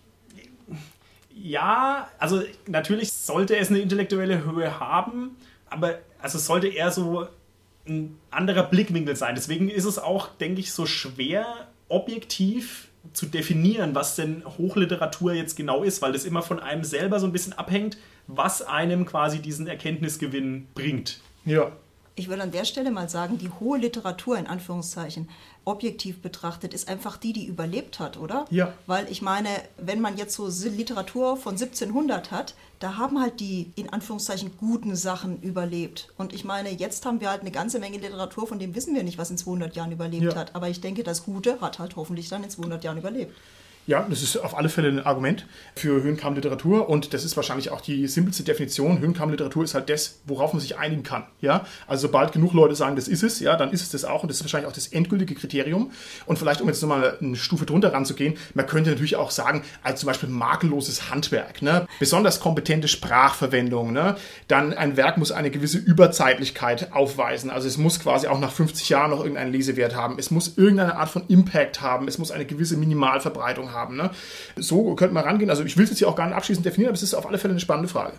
Ja, 1.34 2.08
also 2.18 2.42
natürlich 2.66 3.12
sollte 3.12 3.56
es 3.56 3.68
eine 3.70 3.78
intellektuelle 3.78 4.44
Höhe 4.44 4.80
haben, 4.80 5.36
aber 5.70 5.98
also 6.20 6.38
es 6.38 6.46
sollte 6.46 6.68
eher 6.68 6.90
so 6.90 7.26
ein 7.86 8.18
anderer 8.30 8.64
Blickwinkel 8.64 9.16
sein. 9.16 9.34
Deswegen 9.34 9.68
ist 9.68 9.84
es 9.84 9.98
auch, 9.98 10.28
denke 10.28 10.60
ich, 10.60 10.72
so 10.72 10.86
schwer 10.86 11.68
objektiv 11.88 12.88
zu 13.12 13.26
definieren, 13.26 13.94
was 13.94 14.16
denn 14.16 14.42
Hochliteratur 14.44 15.32
jetzt 15.32 15.56
genau 15.56 15.82
ist, 15.82 16.02
weil 16.02 16.12
das 16.12 16.24
immer 16.24 16.42
von 16.42 16.60
einem 16.60 16.84
selber 16.84 17.20
so 17.20 17.26
ein 17.26 17.32
bisschen 17.32 17.54
abhängt, 17.54 17.96
was 18.26 18.62
einem 18.62 19.06
quasi 19.06 19.40
diesen 19.40 19.66
Erkenntnisgewinn 19.66 20.68
bringt. 20.74 21.20
Ja. 21.44 21.72
Ich 22.18 22.28
will 22.28 22.40
an 22.40 22.50
der 22.50 22.64
Stelle 22.64 22.90
mal 22.90 23.08
sagen, 23.08 23.38
die 23.38 23.48
hohe 23.48 23.78
Literatur 23.78 24.36
in 24.38 24.48
Anführungszeichen, 24.48 25.28
objektiv 25.64 26.20
betrachtet, 26.20 26.74
ist 26.74 26.88
einfach 26.88 27.16
die, 27.16 27.32
die 27.32 27.46
überlebt 27.46 28.00
hat, 28.00 28.16
oder? 28.16 28.46
Ja. 28.50 28.72
Weil 28.86 29.06
ich 29.10 29.22
meine, 29.22 29.48
wenn 29.76 30.00
man 30.00 30.16
jetzt 30.16 30.34
so 30.34 30.48
Literatur 30.48 31.36
von 31.36 31.52
1700 31.52 32.30
hat, 32.30 32.54
da 32.80 32.96
haben 32.96 33.20
halt 33.20 33.38
die 33.38 33.70
in 33.76 33.90
Anführungszeichen 33.90 34.56
guten 34.58 34.96
Sachen 34.96 35.40
überlebt. 35.42 36.12
Und 36.16 36.32
ich 36.32 36.44
meine, 36.44 36.70
jetzt 36.70 37.06
haben 37.06 37.20
wir 37.20 37.30
halt 37.30 37.42
eine 37.42 37.50
ganze 37.50 37.78
Menge 37.78 37.98
Literatur, 37.98 38.46
von 38.46 38.58
dem 38.58 38.74
wissen 38.74 38.94
wir 38.94 39.04
nicht, 39.04 39.18
was 39.18 39.30
in 39.30 39.38
200 39.38 39.76
Jahren 39.76 39.92
überlebt 39.92 40.32
Ja. 40.32 40.34
hat. 40.34 40.54
Aber 40.56 40.68
ich 40.68 40.80
denke, 40.80 41.04
das 41.04 41.24
Gute 41.24 41.60
hat 41.60 41.78
halt 41.78 41.96
hoffentlich 41.96 42.28
dann 42.28 42.42
in 42.42 42.50
200 42.50 42.82
Jahren 42.82 42.98
überlebt. 42.98 43.34
Ja, 43.88 44.06
das 44.06 44.22
ist 44.22 44.36
auf 44.36 44.54
alle 44.54 44.68
Fälle 44.68 44.88
ein 44.88 45.06
Argument 45.06 45.46
für 45.74 46.02
Höhenkammliteratur 46.02 46.90
und 46.90 47.14
das 47.14 47.24
ist 47.24 47.36
wahrscheinlich 47.36 47.70
auch 47.70 47.80
die 47.80 48.06
simpelste 48.06 48.42
Definition. 48.42 48.98
Höhenkammliteratur 48.98 49.64
ist 49.64 49.72
halt 49.72 49.88
das, 49.88 50.20
worauf 50.26 50.52
man 50.52 50.60
sich 50.60 50.76
einigen 50.76 51.04
kann. 51.04 51.24
Ja, 51.40 51.64
also 51.86 52.08
sobald 52.08 52.32
genug 52.32 52.52
Leute 52.52 52.74
sagen, 52.74 52.96
das 52.96 53.08
ist 53.08 53.22
es, 53.22 53.40
ja, 53.40 53.56
dann 53.56 53.72
ist 53.72 53.80
es 53.80 53.88
das 53.88 54.04
auch 54.04 54.22
und 54.22 54.28
das 54.28 54.36
ist 54.36 54.44
wahrscheinlich 54.44 54.68
auch 54.68 54.74
das 54.74 54.88
endgültige 54.88 55.34
Kriterium. 55.34 55.90
Und 56.26 56.38
vielleicht, 56.38 56.60
um 56.60 56.68
jetzt 56.68 56.82
nochmal 56.82 57.16
eine 57.18 57.36
Stufe 57.36 57.64
drunter 57.64 57.94
ranzugehen, 57.94 58.36
man 58.52 58.66
könnte 58.66 58.90
natürlich 58.90 59.16
auch 59.16 59.30
sagen, 59.30 59.62
als 59.82 60.00
zum 60.00 60.08
Beispiel 60.08 60.28
makelloses 60.28 61.08
Handwerk, 61.08 61.62
ne? 61.62 61.86
besonders 61.98 62.40
kompetente 62.40 62.88
Sprachverwendung, 62.88 63.94
ne? 63.94 64.16
dann 64.48 64.74
ein 64.74 64.98
Werk 64.98 65.16
muss 65.16 65.32
eine 65.32 65.50
gewisse 65.50 65.78
Überzeitlichkeit 65.78 66.92
aufweisen. 66.92 67.48
Also 67.48 67.66
es 67.66 67.78
muss 67.78 68.00
quasi 68.00 68.26
auch 68.26 68.38
nach 68.38 68.52
50 68.52 68.90
Jahren 68.90 69.12
noch 69.12 69.20
irgendeinen 69.20 69.52
Lesewert 69.52 69.96
haben. 69.96 70.18
Es 70.18 70.30
muss 70.30 70.58
irgendeine 70.58 70.96
Art 70.96 71.08
von 71.08 71.22
Impact 71.28 71.80
haben. 71.80 72.06
Es 72.06 72.18
muss 72.18 72.30
eine 72.30 72.44
gewisse 72.44 72.76
Minimalverbreitung 72.76 73.72
haben. 73.72 73.77
Ne? 73.86 74.10
So 74.56 74.94
könnte 74.94 75.14
man 75.14 75.24
rangehen. 75.24 75.50
Also 75.50 75.64
ich 75.64 75.76
will 75.76 75.84
es 75.84 75.90
jetzt 75.90 75.98
hier 75.98 76.08
auch 76.08 76.16
gar 76.16 76.26
nicht 76.26 76.36
abschließend 76.36 76.66
definieren, 76.66 76.90
aber 76.90 76.96
es 76.96 77.02
ist 77.02 77.14
auf 77.14 77.26
alle 77.26 77.38
Fälle 77.38 77.52
eine 77.52 77.60
spannende 77.60 77.88
Frage. 77.88 78.14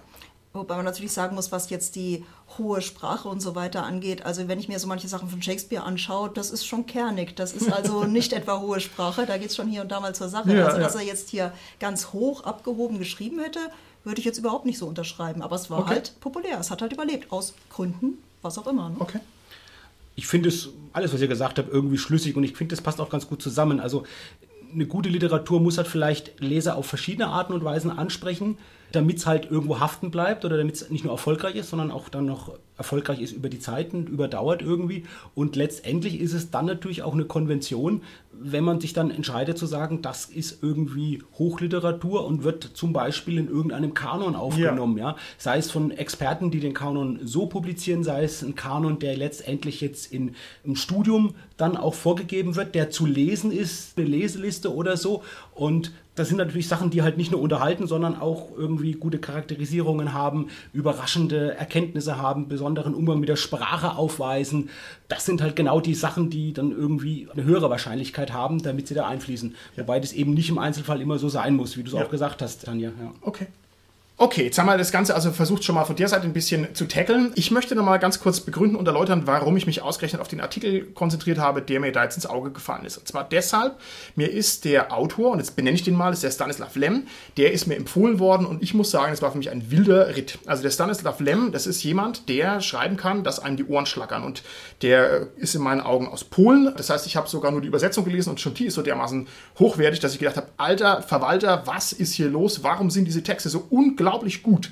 Wobei 0.51 0.75
man 0.77 0.85
natürlich 0.85 1.11
sagen 1.11 1.35
muss, 1.35 1.51
was 1.51 1.69
jetzt 1.69 1.95
die 1.95 2.25
hohe 2.57 2.81
Sprache 2.81 3.29
und 3.29 3.39
so 3.39 3.53
weiter 3.53 3.83
angeht. 3.83 4.25
Also 4.25 4.47
wenn 4.47 4.59
ich 4.59 4.67
mir 4.67 4.79
so 4.79 4.87
manche 4.87 5.07
Sachen 5.07 5.29
von 5.29 5.43
Shakespeare 5.43 5.83
anschaue, 5.83 6.31
das 6.33 6.49
ist 6.49 6.65
schon 6.65 6.87
kernig. 6.87 7.35
Das 7.35 7.53
ist 7.53 7.71
also 7.71 8.03
nicht 8.05 8.33
etwa 8.33 8.59
hohe 8.59 8.79
Sprache, 8.79 9.27
da 9.27 9.37
geht 9.37 9.49
es 9.51 9.55
schon 9.55 9.67
hier 9.67 9.81
und 9.81 9.91
da 9.91 9.99
mal 9.99 10.15
zur 10.15 10.27
Sache. 10.27 10.51
Ja, 10.55 10.65
also 10.65 10.79
dass 10.79 10.95
ja. 10.95 11.01
er 11.01 11.05
jetzt 11.05 11.29
hier 11.29 11.53
ganz 11.79 12.13
hoch 12.13 12.45
abgehoben 12.45 12.97
geschrieben 12.97 13.39
hätte, 13.39 13.59
würde 14.03 14.19
ich 14.19 14.25
jetzt 14.25 14.39
überhaupt 14.39 14.65
nicht 14.65 14.79
so 14.79 14.87
unterschreiben. 14.87 15.43
Aber 15.43 15.55
es 15.55 15.69
war 15.69 15.79
Okay. 15.81 15.89
halt 15.89 16.19
populär, 16.19 16.57
es 16.59 16.71
hat 16.71 16.81
halt 16.81 16.93
überlebt, 16.93 17.31
aus 17.31 17.53
Gründen, 17.69 18.17
was 18.41 18.57
auch 18.57 18.65
immer. 18.65 18.89
Ne? 18.89 18.95
Okay. 18.97 19.19
ich 20.15 20.25
finde 20.25 20.49
es, 20.49 20.69
alles, 20.93 21.13
was 21.13 21.21
ihr 21.21 21.27
gesagt 21.27 21.59
habt, 21.59 21.69
irgendwie 21.71 21.97
schlüssig 21.99 22.35
und 22.35 22.43
ich 22.43 22.57
finde, 22.57 22.75
das 22.75 22.81
passt 22.83 22.99
auch 22.99 23.09
ganz 23.11 23.27
gut 23.27 23.41
zusammen. 23.41 23.79
Also 23.79 24.03
eine 24.73 24.85
gute 24.85 25.09
Literatur 25.09 25.59
muss 25.59 25.77
halt 25.77 25.87
vielleicht 25.87 26.39
Leser 26.39 26.75
auf 26.75 26.85
verschiedene 26.85 27.27
Arten 27.27 27.53
und 27.53 27.63
Weisen 27.63 27.91
ansprechen, 27.91 28.57
damit 28.91 29.17
es 29.17 29.25
halt 29.25 29.49
irgendwo 29.51 29.79
haften 29.79 30.11
bleibt 30.11 30.45
oder 30.45 30.57
damit 30.57 30.75
es 30.75 30.89
nicht 30.89 31.03
nur 31.03 31.13
erfolgreich 31.13 31.55
ist, 31.55 31.69
sondern 31.69 31.91
auch 31.91 32.09
dann 32.09 32.25
noch 32.25 32.57
erfolgreich 32.77 33.21
ist 33.21 33.33
über 33.33 33.49
die 33.49 33.59
Zeiten, 33.59 34.07
überdauert 34.07 34.61
irgendwie. 34.61 35.05
Und 35.35 35.55
letztendlich 35.55 36.19
ist 36.19 36.33
es 36.33 36.49
dann 36.49 36.65
natürlich 36.65 37.03
auch 37.03 37.13
eine 37.13 37.25
Konvention, 37.25 38.01
wenn 38.41 38.63
man 38.63 38.79
sich 38.79 38.93
dann 38.93 39.11
entscheidet 39.11 39.57
zu 39.57 39.65
sagen, 39.65 40.01
das 40.01 40.25
ist 40.25 40.63
irgendwie 40.63 41.23
Hochliteratur 41.37 42.25
und 42.25 42.43
wird 42.43 42.63
zum 42.63 42.93
Beispiel 42.93 43.37
in 43.37 43.47
irgendeinem 43.47 43.93
Kanon 43.93 44.35
aufgenommen, 44.35 44.97
ja. 44.97 45.09
ja. 45.09 45.15
Sei 45.37 45.57
es 45.57 45.69
von 45.69 45.91
Experten, 45.91 46.51
die 46.51 46.59
den 46.59 46.73
Kanon 46.73 47.19
so 47.23 47.47
publizieren, 47.47 48.03
sei 48.03 48.23
es 48.23 48.41
ein 48.41 48.55
Kanon, 48.55 48.99
der 48.99 49.17
letztendlich 49.17 49.81
jetzt 49.81 50.11
in, 50.11 50.35
im 50.63 50.75
Studium 50.75 51.35
dann 51.57 51.75
auch 51.75 51.93
vorgegeben 51.93 52.55
wird, 52.55 52.75
der 52.75 52.89
zu 52.89 53.05
lesen 53.05 53.51
ist, 53.51 53.97
eine 53.97 54.07
Leseliste 54.07 54.73
oder 54.73 54.95
so. 54.95 55.23
Und 55.53 55.91
das 56.19 56.27
sind 56.27 56.37
natürlich 56.37 56.67
Sachen, 56.67 56.89
die 56.89 57.01
halt 57.01 57.17
nicht 57.17 57.31
nur 57.31 57.39
unterhalten, 57.39 57.87
sondern 57.87 58.19
auch 58.19 58.49
irgendwie 58.57 58.91
gute 58.91 59.19
Charakterisierungen 59.19 60.13
haben, 60.13 60.47
überraschende 60.73 61.55
Erkenntnisse 61.55 62.17
haben, 62.17 62.49
besonderen 62.49 62.93
Umgang 62.93 63.21
mit 63.21 63.29
der 63.29 63.37
Sprache 63.37 63.95
aufweisen. 63.95 64.69
Das 65.07 65.25
sind 65.25 65.41
halt 65.41 65.55
genau 65.55 65.79
die 65.79 65.93
Sachen, 65.93 66.29
die 66.29 66.51
dann 66.51 66.71
irgendwie 66.71 67.29
eine 67.31 67.45
höhere 67.45 67.69
Wahrscheinlichkeit 67.69 68.28
haben, 68.33 68.61
damit 68.61 68.87
sie 68.87 68.93
da 68.93 69.07
einfließen. 69.07 69.55
Ja. 69.75 69.83
Wobei 69.83 69.99
das 69.99 70.13
eben 70.13 70.33
nicht 70.33 70.49
im 70.49 70.57
Einzelfall 70.57 71.01
immer 71.01 71.17
so 71.19 71.29
sein 71.29 71.55
muss, 71.55 71.77
wie 71.77 71.83
du 71.83 71.89
es 71.89 71.93
ja. 71.93 72.03
auch 72.05 72.09
gesagt 72.09 72.41
hast, 72.41 72.65
Tanja. 72.65 72.89
Ja. 72.89 73.13
Okay. 73.21 73.47
Okay, 74.21 74.43
jetzt 74.43 74.59
haben 74.59 74.65
wir 74.65 74.77
das 74.77 74.91
Ganze 74.91 75.15
also 75.15 75.31
versucht 75.31 75.63
schon 75.63 75.75
mal 75.75 75.85
von 75.85 75.95
der 75.95 76.09
Seite 76.09 76.25
ein 76.25 76.33
bisschen 76.33 76.75
zu 76.75 76.89
tackeln. 76.89 77.31
Ich 77.35 77.51
möchte 77.51 77.73
noch 77.73 77.85
mal 77.85 77.99
ganz 77.99 78.19
kurz 78.19 78.41
begründen 78.41 78.75
und 78.75 78.85
erläutern, 78.85 79.21
warum 79.27 79.55
ich 79.55 79.65
mich 79.65 79.81
ausgerechnet 79.81 80.21
auf 80.21 80.27
den 80.27 80.41
Artikel 80.41 80.87
konzentriert 80.87 81.37
habe, 81.37 81.61
der 81.61 81.79
mir 81.79 81.93
da 81.93 82.03
jetzt 82.03 82.17
ins 82.17 82.25
Auge 82.25 82.51
gefallen 82.51 82.83
ist. 82.83 82.97
Und 82.97 83.07
zwar 83.07 83.23
deshalb, 83.23 83.79
mir 84.17 84.29
ist 84.29 84.65
der 84.65 84.91
Autor, 84.91 85.31
und 85.31 85.39
jetzt 85.39 85.55
benenne 85.55 85.75
ich 85.75 85.83
den 85.83 85.95
mal, 85.95 86.11
ist 86.11 86.21
der 86.21 86.31
Stanislav 86.31 86.75
Lem, 86.75 87.07
der 87.37 87.53
ist 87.53 87.65
mir 87.65 87.77
empfohlen 87.77 88.19
worden 88.19 88.45
und 88.45 88.61
ich 88.61 88.73
muss 88.73 88.91
sagen, 88.91 89.13
es 89.13 89.21
war 89.21 89.31
für 89.31 89.37
mich 89.37 89.51
ein 89.51 89.71
wilder 89.71 90.13
Ritt. 90.17 90.37
Also 90.45 90.63
der 90.63 90.71
Stanislav 90.71 91.21
Lem, 91.21 91.53
das 91.53 91.65
ist 91.65 91.81
jemand, 91.83 92.27
der 92.27 92.59
schreiben 92.59 92.97
kann, 92.97 93.23
dass 93.23 93.39
einem 93.39 93.55
die 93.55 93.67
Ohren 93.67 93.85
schlackern 93.85 94.25
und 94.25 94.43
der 94.81 95.27
ist 95.37 95.55
in 95.55 95.61
meinen 95.61 95.79
Augen 95.79 96.09
aus 96.09 96.25
Polen. 96.25 96.73
Das 96.75 96.89
heißt, 96.89 97.07
ich 97.07 97.15
habe 97.15 97.29
sogar 97.29 97.53
nur 97.53 97.61
die 97.61 97.69
Übersetzung 97.69 98.03
gelesen 98.03 98.31
und 98.31 98.41
schon 98.41 98.53
die 98.53 98.65
ist 98.65 98.73
so 98.73 98.81
dermaßen 98.81 99.29
hochwertig, 99.59 100.01
dass 100.01 100.11
ich 100.11 100.19
gedacht 100.19 100.35
habe, 100.35 100.49
alter 100.57 101.03
Verwalter, 101.03 101.61
was 101.63 101.93
ist 101.93 102.15
hier 102.15 102.27
los? 102.27 102.65
Warum 102.65 102.89
sind 102.89 103.05
diese 103.05 103.23
Texte 103.23 103.47
so 103.47 103.65
unglaublich 103.69 104.08
gut? 104.43 104.71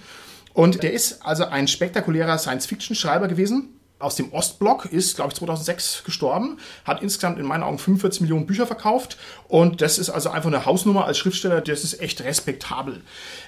Und 0.54 0.82
der 0.84 0.94
ist 0.94 1.26
also 1.26 1.46
ein 1.46 1.68
spektakulärer 1.68 2.38
Science-Fiction-Schreiber 2.38 3.28
gewesen 3.28 3.78
aus 4.00 4.16
dem 4.16 4.32
Ostblock, 4.32 4.86
ist, 4.86 5.16
glaube 5.16 5.32
ich, 5.32 5.40
2006 5.40 6.04
gestorben, 6.04 6.60
hat 6.86 7.02
insgesamt 7.02 7.40
in 7.40 7.46
meinen 7.46 7.64
Augen 7.64 7.80
45 7.80 8.22
Millionen 8.22 8.46
Bücher 8.46 8.68
verkauft 8.68 9.18
und 9.48 9.82
das 9.82 9.98
ist 9.98 10.10
also 10.10 10.30
einfach 10.30 10.48
eine 10.48 10.66
Hausnummer 10.66 11.06
als 11.06 11.18
Schriftsteller, 11.18 11.62
das 11.62 11.84
ist 11.84 12.00
echt 12.00 12.24
respektabel. 12.24 13.02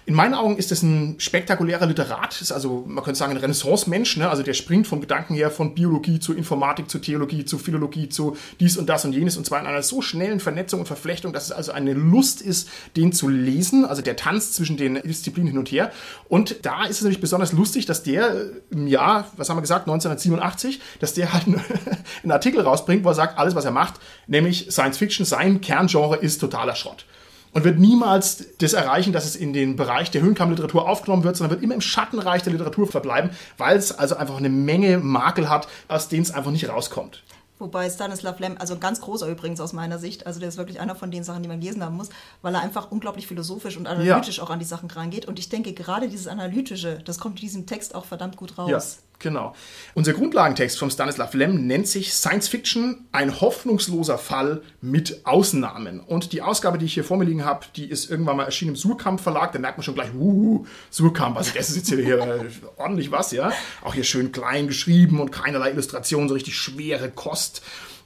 In 0.09 0.15
meinen 0.15 0.33
Augen 0.33 0.57
ist 0.57 0.71
das 0.71 0.81
ein 0.81 1.19
spektakulärer 1.19 1.85
Literat, 1.85 2.41
ist 2.41 2.51
also, 2.51 2.83
man 2.87 3.03
könnte 3.03 3.19
sagen, 3.19 3.33
ein 3.33 3.37
Renaissance-Mensch, 3.37 4.17
ne? 4.17 4.27
also 4.27 4.41
der 4.41 4.55
springt 4.55 4.87
vom 4.87 5.01
Gedanken 5.01 5.35
her 5.35 5.51
von 5.51 5.75
Biologie 5.75 6.19
zu 6.19 6.33
Informatik, 6.33 6.89
zu 6.89 6.97
Theologie, 6.97 7.45
zu 7.45 7.59
Philologie, 7.59 8.09
zu 8.09 8.35
dies 8.59 8.75
und 8.75 8.89
das 8.89 9.05
und 9.05 9.13
jenes 9.13 9.37
und 9.37 9.45
zwar 9.45 9.59
in 9.59 9.67
einer 9.67 9.83
so 9.83 10.01
schnellen 10.01 10.39
Vernetzung 10.39 10.79
und 10.79 10.87
Verflechtung, 10.87 11.31
dass 11.31 11.43
es 11.43 11.51
also 11.51 11.73
eine 11.73 11.93
Lust 11.93 12.41
ist, 12.41 12.69
den 12.97 13.13
zu 13.13 13.29
lesen, 13.29 13.85
also 13.85 14.01
der 14.01 14.15
Tanz 14.15 14.53
zwischen 14.53 14.77
den 14.77 14.95
Disziplinen 14.95 15.51
hin 15.51 15.59
und 15.59 15.69
her 15.69 15.91
und 16.27 16.65
da 16.65 16.85
ist 16.85 16.95
es 16.95 17.01
natürlich 17.01 17.21
besonders 17.21 17.53
lustig, 17.53 17.85
dass 17.85 18.01
der 18.01 18.47
im 18.71 18.87
Jahr, 18.87 19.31
was 19.37 19.49
haben 19.51 19.57
wir 19.57 19.61
gesagt, 19.61 19.87
1987 19.87 20.79
87, 20.79 20.81
dass 20.99 21.13
der 21.13 21.33
halt 21.33 21.45
einen 22.23 22.31
Artikel 22.31 22.61
rausbringt, 22.61 23.03
wo 23.03 23.09
er 23.09 23.13
sagt, 23.13 23.37
alles, 23.37 23.53
was 23.53 23.65
er 23.65 23.71
macht, 23.71 23.99
nämlich 24.25 24.71
Science 24.71 24.97
Fiction, 24.97 25.23
sein 25.23 25.61
Kerngenre 25.61 26.17
ist 26.17 26.39
totaler 26.39 26.73
Schrott. 26.73 27.05
Und 27.53 27.63
wird 27.63 27.79
niemals 27.79 28.45
das 28.59 28.73
erreichen, 28.73 29.11
dass 29.11 29.25
es 29.25 29.35
in 29.35 29.53
den 29.53 29.75
Bereich 29.75 30.11
der 30.11 30.21
Höhenkammliteratur 30.21 30.87
aufgenommen 30.87 31.23
wird, 31.23 31.35
sondern 31.35 31.51
wird 31.51 31.63
immer 31.63 31.73
im 31.73 31.81
Schattenreich 31.81 32.43
der 32.43 32.53
Literatur 32.53 32.87
verbleiben, 32.87 33.31
weil 33.57 33.77
es 33.77 33.91
also 33.97 34.15
einfach 34.15 34.37
eine 34.37 34.49
Menge 34.49 34.99
Makel 34.99 35.49
hat, 35.49 35.67
aus 35.87 36.09
denen 36.09 36.23
es 36.23 36.31
einfach 36.31 36.51
nicht 36.51 36.69
rauskommt. 36.69 37.23
Wobei 37.59 37.89
Stanislav 37.89 38.39
Lem, 38.39 38.55
also 38.57 38.75
ein 38.75 38.79
ganz 38.79 39.01
großer 39.01 39.27
übrigens 39.27 39.59
aus 39.59 39.73
meiner 39.73 39.99
Sicht, 39.99 40.25
also 40.25 40.39
der 40.39 40.47
ist 40.47 40.57
wirklich 40.57 40.79
einer 40.79 40.95
von 40.95 41.11
den 41.11 41.25
Sachen, 41.25 41.43
die 41.43 41.49
man 41.49 41.59
gelesen 41.59 41.83
haben 41.83 41.97
muss, 41.97 42.07
weil 42.41 42.55
er 42.55 42.61
einfach 42.61 42.89
unglaublich 42.89 43.27
philosophisch 43.27 43.75
und 43.75 43.85
analytisch 43.85 44.37
ja. 44.37 44.43
auch 44.43 44.49
an 44.49 44.59
die 44.59 44.65
Sachen 44.65 44.89
rangeht. 44.89 45.25
Und 45.25 45.39
ich 45.39 45.49
denke, 45.49 45.73
gerade 45.73 46.07
dieses 46.07 46.27
Analytische, 46.27 46.99
das 47.03 47.19
kommt 47.19 47.35
in 47.39 47.41
diesem 47.41 47.65
Text 47.65 47.95
auch 47.95 48.05
verdammt 48.05 48.37
gut 48.37 48.57
raus. 48.57 48.69
Ja. 48.69 49.08
Genau. 49.19 49.53
Unser 49.95 50.13
Grundlagentext 50.13 50.79
von 50.79 50.89
Stanislav 50.89 51.33
Lem 51.33 51.67
nennt 51.67 51.87
sich 51.89 52.13
Science 52.13 52.47
Fiction, 52.47 53.05
ein 53.11 53.41
hoffnungsloser 53.41 54.17
Fall 54.17 54.61
mit 54.79 55.25
Ausnahmen. 55.25 55.99
Und 55.99 56.31
die 56.31 56.41
Ausgabe, 56.41 56.77
die 56.77 56.85
ich 56.85 56.93
hier 56.93 57.03
vor 57.03 57.17
mir 57.17 57.25
liegen 57.25 57.43
habe, 57.43 57.65
die 57.75 57.85
ist 57.85 58.09
irgendwann 58.09 58.37
mal 58.37 58.45
erschienen 58.45 58.71
im 58.71 58.75
Surkamp 58.77 59.19
Verlag. 59.19 59.51
Da 59.51 59.59
merkt 59.59 59.77
man 59.77 59.83
schon 59.83 59.95
gleich, 59.95 60.13
uh, 60.13 60.65
Surkamp, 60.89 61.35
also 61.35 61.51
das 61.53 61.69
ist 61.69 61.75
jetzt 61.75 61.89
hier, 61.89 61.97
hier 61.97 62.45
ordentlich 62.77 63.11
was, 63.11 63.31
ja. 63.31 63.51
Auch 63.83 63.93
hier 63.93 64.05
schön 64.05 64.31
klein 64.31 64.67
geschrieben 64.67 65.19
und 65.19 65.31
keinerlei 65.31 65.71
Illustration, 65.71 66.29
so 66.29 66.33
richtig 66.35 66.55
schwere 66.55 67.09
Kost. 67.09 67.61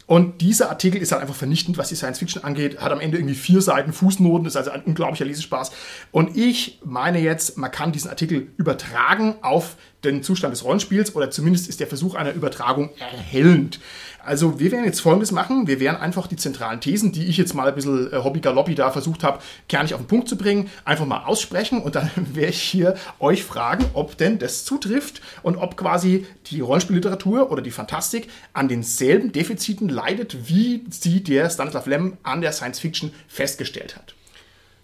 Und 0.06 0.42
dieser 0.42 0.70
Artikel 0.70 1.02
ist 1.02 1.12
halt 1.12 1.22
einfach 1.22 1.36
vernichtend, 1.36 1.78
was 1.78 1.90
die 1.90 1.96
Science 1.96 2.20
Fiction 2.20 2.44
angeht. 2.44 2.82
Hat 2.82 2.92
am 2.92 3.00
Ende 3.00 3.18
irgendwie 3.18 3.36
vier 3.36 3.62
Seiten 3.62 3.94
Fußnoten, 3.94 4.46
ist 4.48 4.58
also 4.58 4.72
ein 4.72 4.84
unglaublicher 4.84 5.26
Lesespaß. 5.26 5.72
Und 6.12 6.36
ich 6.36 6.80
meine 6.84 7.20
jetzt, 7.20 7.58
man 7.58 7.72
kann 7.72 7.92
diesen 7.92 8.10
Artikel 8.10 8.52
übertragen 8.58 9.36
auf 9.42 9.78
den 10.04 10.24
Zustand 10.24 10.54
des 10.54 10.64
Rollenspiels 10.64 11.16
oder 11.16 11.32
zumindest 11.32 11.68
ist 11.68 11.80
der 11.80 11.88
Versuch 11.88 12.16
einer 12.16 12.34
Übertragung 12.34 12.90
erhellend. 13.00 13.80
Also 14.26 14.60
wir 14.60 14.72
werden 14.72 14.86
jetzt 14.86 15.02
Folgendes 15.02 15.32
machen. 15.32 15.68
Wir 15.68 15.82
werden 15.82 15.98
einfach 16.00 16.28
die 16.28 16.38
zentralen 16.38 16.80
Thesen, 16.80 17.12
die 17.12 17.26
ich 17.26 17.36
jetzt 17.36 17.54
mal 17.54 17.68
ein 17.68 17.76
bisschen 17.76 18.12
äh, 18.12 18.18
Hobby-Galoppi 18.18 18.74
da 18.74 18.90
versucht 18.90 19.24
habe, 19.24 19.40
kernig 19.68 19.94
auf 19.94 20.00
den 20.00 20.08
Punkt 20.08 20.30
zu 20.30 20.38
bringen, 20.38 20.70
einfach 20.86 21.06
mal 21.06 21.26
aussprechen 21.26 21.82
und 21.82 21.96
dann 21.96 22.10
werde 22.34 22.52
ich 22.52 22.62
hier 22.62 22.96
euch 23.20 23.44
fragen, 23.44 23.86
ob 23.94 24.18
denn 24.18 24.40
das 24.40 24.64
zutrifft 24.64 25.22
und 25.42 25.58
ob 25.58 25.76
quasi 25.76 26.26
die 26.48 26.62
Rollenspielliteratur 26.62 27.52
oder 27.52 27.62
die 27.62 27.72
Fantastik 27.72 28.30
an 28.54 28.70
denselben 28.70 29.34
Defiziten 29.34 29.90
leidet, 29.90 30.48
wie 30.48 30.86
sie 30.90 31.22
der 31.22 31.50
Stanislav 31.50 31.86
Lem 31.86 32.18
an 32.24 32.42
der 32.42 32.54
Science 32.54 32.80
Fiction 32.80 33.14
festgestellt 33.28 33.98
hat. 33.98 34.16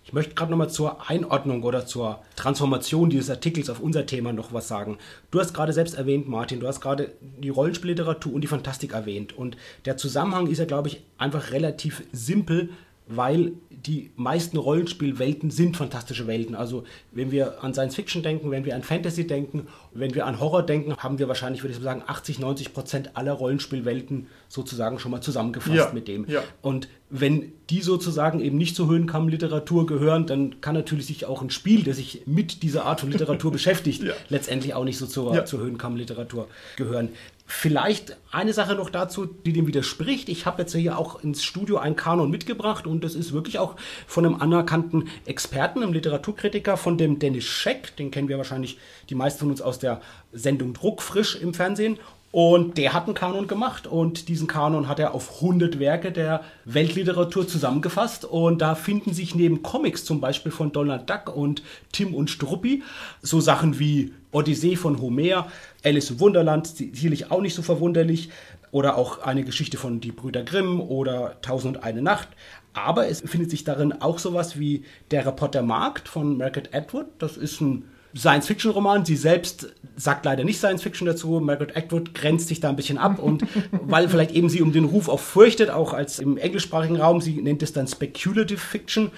Ich 0.10 0.14
möchte 0.14 0.34
gerade 0.34 0.50
nochmal 0.50 0.72
zur 0.72 1.08
Einordnung 1.08 1.62
oder 1.62 1.86
zur 1.86 2.24
Transformation 2.36 3.12
dieses 3.12 3.30
Artikels 3.30 3.70
auf 3.70 3.80
unser 3.80 4.08
Thema 4.08 4.34
noch 4.34 4.52
was 4.52 4.68
sagen. 4.68 4.98
Du 5.30 5.40
hast 5.40 5.54
gerade 5.54 5.72
selbst 5.72 5.94
erwähnt, 5.94 6.28
Martin, 6.28 6.60
du 6.60 6.68
hast 6.68 6.82
gerade 6.82 7.12
die 7.22 7.50
Rollenspielliteratur 7.50 8.34
und 8.34 8.42
die 8.42 8.48
Fantastik 8.48 8.94
erwähnt. 8.94 9.38
Und 9.38 9.56
der 9.86 9.98
Zusammenhang 9.98 10.48
ist 10.48 10.58
ja, 10.58 10.66
glaube 10.66 10.88
ich, 10.88 11.04
einfach 11.20 11.52
relativ 11.52 12.02
simpel, 12.12 12.70
weil 13.06 13.52
die 13.70 14.10
meisten 14.16 14.58
Rollenspielwelten 14.58 15.52
sind 15.52 15.78
fantastische 15.78 16.26
Welten. 16.26 16.56
Also 16.56 16.86
wenn 17.12 17.30
wir 17.30 17.64
an 17.64 17.76
Science 17.76 17.94
Fiction 17.94 18.24
denken, 18.24 18.50
wenn 18.50 18.66
wir 18.66 18.76
an 18.76 18.82
Fantasy 18.82 19.28
denken, 19.28 19.68
wenn 19.94 20.16
wir 20.16 20.26
an 20.26 20.40
Horror 20.40 20.64
denken, 20.64 20.98
haben 20.98 21.20
wir 21.20 21.28
wahrscheinlich, 21.28 21.62
würde 21.62 21.76
ich 21.76 21.84
sagen, 21.84 22.02
80, 22.08 22.40
90 22.40 22.74
Prozent 22.74 23.16
aller 23.16 23.34
Rollenspielwelten 23.34 24.26
sozusagen 24.48 24.98
schon 24.98 25.12
mal 25.12 25.22
zusammengefasst 25.22 25.76
ja, 25.76 25.92
mit 25.94 26.08
dem. 26.08 26.28
Ja. 26.28 26.44
Und 26.64 26.88
wenn 27.10 27.54
die 27.70 27.82
sozusagen 27.82 28.40
eben 28.40 28.58
nicht 28.58 28.76
zur 28.76 28.88
Höhenkamm-Literatur 28.88 29.88
gehören, 29.88 30.28
dann 30.28 30.62
kann 30.62 30.76
natürlich 30.76 31.08
sich 31.08 31.26
auch 31.26 31.42
ein 31.42 31.50
Spiel, 31.50 31.84
das 31.84 31.98
sich 31.98 32.22
mit 32.26 32.62
dieser 32.62 32.86
Art 32.86 33.00
von 33.00 33.12
Literatur 33.12 33.52
beschäftigt, 33.54 34.04
ja. 34.04 34.14
letztendlich 34.30 34.76
auch 34.76 34.84
nicht 34.84 34.98
so 34.98 35.08
zur, 35.08 35.46
zur 35.46 35.60
Höhenkamm-Literatur 35.60 36.48
gehören. 36.76 37.10
Vielleicht 37.48 38.16
eine 38.32 38.54
Sache 38.54 38.76
noch 38.76 38.92
dazu, 38.92 39.26
die 39.26 39.54
dem 39.54 39.66
widerspricht. 39.66 40.30
Ich 40.30 40.46
habe 40.46 40.62
jetzt 40.62 40.76
hier 40.76 41.00
auch 41.00 41.24
ins 41.24 41.44
Studio 41.44 41.78
einen 41.78 41.96
Kanon 41.96 42.30
mitgebracht 42.30 42.86
und 42.86 43.04
das 43.04 43.16
ist 43.16 43.34
wirklich 43.34 43.58
auch 43.58 43.76
von 44.06 44.24
einem 44.24 44.36
anerkannten 44.36 45.08
Experten, 45.26 45.82
einem 45.82 45.94
Literaturkritiker, 45.94 46.78
von 46.78 47.00
dem 47.00 47.18
Dennis 47.18 47.46
Scheck. 47.46 47.96
Den 47.98 48.12
kennen 48.12 48.28
wir 48.28 48.38
wahrscheinlich 48.38 48.78
die 49.10 49.16
meisten 49.16 49.40
von 49.40 49.50
uns 49.50 49.64
aus 49.64 49.80
der 49.80 50.00
Sendung 50.32 50.74
Druckfrisch 50.74 51.38
im 51.38 51.56
Fernsehen. 51.56 51.98
Und 52.32 52.78
der 52.78 52.94
hat 52.94 53.06
einen 53.06 53.16
Kanon 53.16 53.48
gemacht 53.48 53.88
und 53.88 54.28
diesen 54.28 54.48
Kanon 54.48 54.88
hat 54.88 55.00
er 55.00 55.16
auf 55.16 55.36
100 55.36 55.80
Werke 55.80 56.12
der 56.12 56.44
Weltliteratur 56.66 57.48
zusammengefasst. 57.48 58.24
Und 58.24 58.62
da 58.62 58.76
finden 58.76 59.14
sich 59.14 59.34
neben 59.34 59.64
Comics 59.64 60.06
zum 60.06 60.22
Beispiel 60.22 60.52
von 60.52 60.72
Donald 60.72 61.10
Duck 61.10 61.36
und 61.36 61.64
Tim 61.92 62.14
und 62.14 62.30
Struppi 62.30 62.84
so 63.24 63.40
Sachen 63.40 63.80
wie 63.80 64.14
Odyssee 64.32 64.76
von 64.76 65.02
Homer, 65.02 65.48
Alice 65.84 66.12
im 66.12 66.20
Wunderland, 66.20 66.68
sicherlich 66.68 67.32
auch 67.32 67.42
nicht 67.42 67.56
so 67.56 67.64
verwunderlich, 67.64 68.30
oder 68.72 68.98
auch 68.98 69.24
eine 69.24 69.44
Geschichte 69.44 69.78
von 69.78 70.00
Die 70.00 70.12
Brüder 70.12 70.44
Grimm 70.44 70.80
oder 70.80 71.42
Tausend 71.42 71.78
und 71.78 71.84
eine 71.84 72.02
Nacht. 72.02 72.28
Aber 72.74 73.08
es 73.08 73.22
findet 73.22 73.50
sich 73.50 73.64
darin 73.64 73.92
auch 74.02 74.20
sowas 74.20 74.60
wie 74.60 74.84
Der 75.12 75.26
Reporter 75.26 75.64
Markt 75.64 76.08
von 76.08 76.38
Margaret 76.38 76.74
Atwood. 76.74 77.08
Das 77.18 77.36
ist 77.36 77.62
ein 77.62 77.86
Science-Fiction-Roman. 78.16 79.06
Sie 79.06 79.16
selbst 79.16 79.74
sagt 79.96 80.26
leider 80.26 80.44
nicht 80.44 80.58
Science-Fiction 80.58 81.06
dazu. 81.06 81.40
Margaret 81.40 81.76
Atwood 81.76 82.14
grenzt 82.14 82.48
sich 82.48 82.60
da 82.60 82.70
ein 82.70 82.76
bisschen 82.76 82.98
ab 82.98 83.20
und 83.20 83.44
weil 83.72 84.10
vielleicht 84.10 84.32
eben 84.32 84.50
sie 84.50 84.62
um 84.62 84.72
den 84.72 84.86
Ruf 84.86 85.10
auch 85.10 85.20
fürchtet, 85.20 85.70
auch 85.70 85.94
als 85.94 86.20
im 86.20 86.38
englischsprachigen 86.38 86.98
Raum, 86.98 87.22
sie 87.22 87.42
nennt 87.42 87.64
es 87.64 87.74
dann 87.74 87.88
Speculative 87.88 88.60
Fiction. 88.60 89.12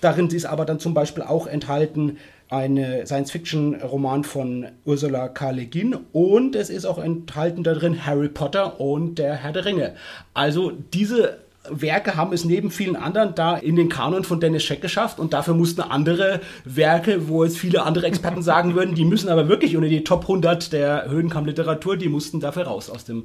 Darin 0.00 0.28
ist 0.28 0.44
aber 0.46 0.64
dann 0.64 0.78
zum 0.78 0.94
Beispiel 0.94 1.22
auch 1.22 1.46
enthalten 1.46 2.18
ein 2.48 2.76
Science-Fiction-Roman 3.04 4.22
von 4.24 4.66
Ursula 4.84 5.28
K. 5.28 5.50
Le 5.50 5.66
Guin 5.66 5.96
und 6.12 6.54
es 6.54 6.70
ist 6.70 6.84
auch 6.84 6.98
enthalten 6.98 7.64
darin 7.64 8.06
Harry 8.06 8.28
Potter 8.28 8.80
und 8.80 9.16
der 9.16 9.34
Herr 9.34 9.52
der 9.52 9.64
Ringe. 9.64 9.94
Also 10.32 10.70
diese 10.70 11.38
Werke 11.70 12.16
haben 12.16 12.32
es 12.32 12.44
neben 12.44 12.70
vielen 12.70 12.96
anderen 12.96 13.34
da 13.34 13.56
in 13.56 13.76
den 13.76 13.88
Kanon 13.88 14.24
von 14.24 14.40
Dennis 14.40 14.64
Scheck 14.64 14.80
geschafft 14.80 15.18
und 15.18 15.32
dafür 15.32 15.54
mussten 15.54 15.80
andere 15.80 16.40
Werke, 16.64 17.28
wo 17.28 17.44
jetzt 17.44 17.58
viele 17.58 17.82
andere 17.82 18.06
Experten 18.06 18.42
sagen 18.42 18.74
würden, 18.74 18.94
die 18.94 19.04
müssen 19.04 19.28
aber 19.28 19.48
wirklich 19.48 19.76
unter 19.76 19.88
die 19.88 20.04
Top 20.04 20.22
100 20.22 20.72
der 20.72 21.08
Höhenkamm-Literatur, 21.08 21.96
die 21.96 22.08
mussten 22.08 22.40
dafür 22.40 22.64
raus 22.64 22.90
aus 22.90 23.04
dem 23.04 23.24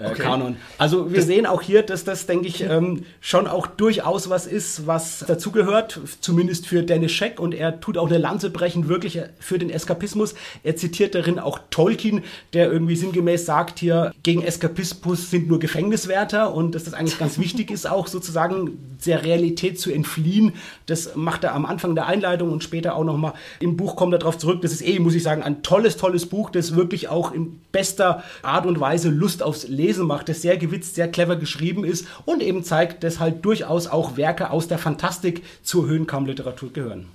äh, 0.00 0.06
okay. 0.06 0.22
Kanon. 0.22 0.56
Also 0.78 1.10
wir 1.10 1.18
das 1.18 1.26
sehen 1.26 1.46
auch 1.46 1.62
hier, 1.62 1.82
dass 1.82 2.04
das, 2.04 2.26
denke 2.26 2.48
ich, 2.48 2.62
ähm, 2.62 3.04
schon 3.20 3.46
auch 3.46 3.66
durchaus 3.66 4.30
was 4.30 4.46
ist, 4.46 4.86
was 4.86 5.24
dazugehört, 5.26 6.00
zumindest 6.20 6.66
für 6.66 6.82
Dennis 6.82 7.12
Scheck 7.12 7.38
und 7.38 7.54
er 7.54 7.80
tut 7.80 7.98
auch 7.98 8.08
eine 8.08 8.18
Lanze 8.18 8.50
brechen, 8.50 8.88
wirklich 8.88 9.20
für 9.38 9.58
den 9.58 9.68
Eskapismus. 9.68 10.34
Er 10.62 10.76
zitiert 10.76 11.14
darin 11.14 11.38
auch 11.38 11.60
Tolkien, 11.70 12.24
der 12.54 12.72
irgendwie 12.72 12.96
sinngemäß 12.96 13.44
sagt 13.44 13.78
hier, 13.78 14.12
gegen 14.22 14.42
Eskapismus 14.42 15.30
sind 15.30 15.48
nur 15.48 15.58
Gefängniswärter 15.58 16.54
und 16.54 16.74
dass 16.74 16.84
das 16.84 16.94
eigentlich 16.94 17.18
ganz 17.18 17.38
wichtig 17.38 17.70
ist, 17.70 17.88
auch 17.88 18.06
sozusagen 18.06 18.78
der 19.04 19.22
Realität 19.22 19.78
zu 19.78 19.92
entfliehen. 19.92 20.54
Das 20.86 21.14
macht 21.14 21.44
er 21.44 21.54
am 21.54 21.66
Anfang 21.66 21.94
der 21.94 22.06
Einleitung 22.06 22.50
und 22.50 22.64
später 22.64 22.96
auch 22.96 23.04
nochmal 23.04 23.34
im 23.60 23.76
Buch 23.76 23.96
kommt 23.96 24.14
er 24.14 24.18
darauf 24.18 24.38
zurück. 24.38 24.62
Das 24.62 24.72
ist 24.72 24.82
eh, 24.82 24.98
muss 24.98 25.14
ich 25.14 25.22
sagen, 25.22 25.42
ein 25.42 25.62
tolles, 25.62 25.96
tolles 25.98 26.26
Buch, 26.26 26.50
das 26.50 26.74
wirklich 26.74 27.08
auch 27.08 27.32
in 27.32 27.60
bester 27.72 28.24
Art 28.42 28.64
und 28.64 28.80
Weise 28.80 29.10
Lust 29.10 29.42
aufs 29.42 29.68
Lesen 29.68 29.89
macht, 29.98 30.28
das 30.28 30.42
sehr 30.42 30.56
gewitzt, 30.56 30.94
sehr 30.94 31.08
clever 31.08 31.36
geschrieben 31.36 31.84
ist 31.84 32.06
und 32.24 32.42
eben 32.42 32.64
zeigt, 32.64 33.04
dass 33.04 33.20
halt 33.20 33.44
durchaus 33.44 33.86
auch 33.86 34.16
Werke 34.16 34.50
aus 34.50 34.68
der 34.68 34.78
Fantastik 34.78 35.42
zur 35.62 35.86
Höhenkammliteratur 35.86 36.72
gehören. 36.72 37.08